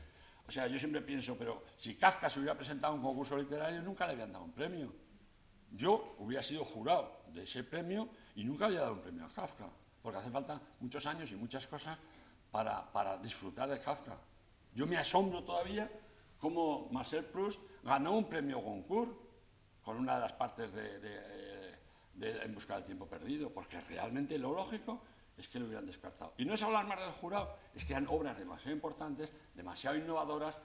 o 0.49 0.51
sea, 0.51 0.67
yo 0.67 0.79
siempre 0.79 1.03
pienso, 1.03 1.37
pero 1.37 1.67
si 1.77 1.95
Kafka 1.95 2.31
se 2.31 2.39
hubiera 2.39 2.57
presentado 2.57 2.95
a 2.95 2.97
un 2.97 3.03
concurso 3.03 3.37
literario, 3.37 3.83
nunca 3.83 4.07
le 4.07 4.15
habían 4.15 4.33
dado 4.33 4.45
un 4.45 4.53
premio. 4.53 4.95
Yo 5.73 6.17
hubiera 6.21 6.43
sido 6.43 6.65
jurado 6.65 7.21
de 7.35 7.43
ese 7.43 7.65
premio 7.65 8.09
y 8.35 8.45
nunca 8.45 8.65
había 8.65 8.81
dado 8.81 8.95
un 8.95 9.03
premio 9.03 9.27
a 9.27 9.29
Kafka, 9.29 9.69
porque 10.05 10.19
hace 10.19 10.31
falta 10.31 10.61
muchos 10.81 11.07
años 11.07 11.33
y 11.33 11.35
muchas 11.35 11.67
cosas 11.67 11.97
para, 12.51 12.93
para 12.93 13.17
disfrutar 13.17 13.71
de 13.71 13.81
Kafka. 13.81 14.15
Yo 14.75 14.87
me 14.87 14.99
asombro 14.99 15.43
todavía 15.43 15.91
cómo 16.39 16.91
Marcel 16.91 17.25
Proust 17.25 17.59
ganó 17.83 18.13
un 18.13 18.29
premio 18.29 18.59
Goncourt 18.59 19.17
con 19.83 19.97
una 19.97 20.17
de 20.17 20.21
las 20.21 20.35
partes 20.35 20.75
de, 20.75 20.99
de, 20.99 22.43
En 22.43 22.55
busca 22.55 22.75
del 22.75 22.85
tiempo 22.85 23.07
perdido, 23.07 23.49
porque 23.49 23.81
realmente 23.81 24.37
lo 24.37 24.53
lógico 24.53 25.01
es 25.39 25.49
que 25.49 25.59
lo 25.59 25.65
hubieran 25.65 25.87
descartado. 25.87 26.35
Y 26.37 26.45
no 26.45 26.53
es 26.53 26.63
hablar 26.63 26.87
más 26.87 27.01
del 27.01 27.11
jurado, 27.11 27.57
es 27.75 27.83
que 27.83 27.95
eran 27.95 28.07
obras 28.09 28.37
demasiado 28.37 28.77
importantes, 28.77 29.33
demasiado 29.55 29.97
innovadoras, 29.97 30.59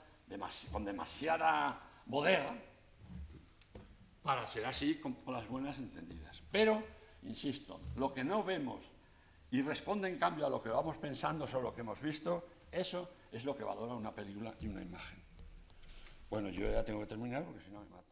con 0.69 0.83
demasiada 0.83 1.79
bodega, 2.05 2.55
para 4.21 4.45
ser 4.45 4.65
así 4.65 4.95
con, 4.95 5.17
las 5.27 5.47
buenas 5.47 5.79
encendidas. 5.79 6.41
Pero, 6.51 6.83
insisto, 7.23 7.79
lo 7.95 8.13
que 8.13 8.25
no 8.25 8.43
vemos 8.43 8.98
y 9.51 9.61
responde 9.61 10.07
en 10.07 10.17
cambio 10.17 10.45
a 10.45 10.49
lo 10.49 10.61
que 10.61 10.69
vamos 10.69 10.97
pensando 10.97 11.47
sobre 11.47 11.65
lo 11.65 11.73
que 11.73 11.81
hemos 11.81 12.01
visto, 12.01 12.45
eso 12.71 13.09
es 13.31 13.45
lo 13.45 13.55
que 13.55 13.63
valora 13.63 13.93
una 13.93 14.13
película 14.13 14.53
y 14.59 14.67
una 14.67 14.81
imagen. 14.81 15.19
Bueno, 16.29 16.49
yo 16.49 16.69
ya 16.71 16.83
tengo 16.83 16.99
que 16.99 17.07
terminar 17.07 17.43
porque 17.43 17.61
si 17.61 17.71
no 17.71 17.79
me 17.79 17.89
matan. 17.89 18.08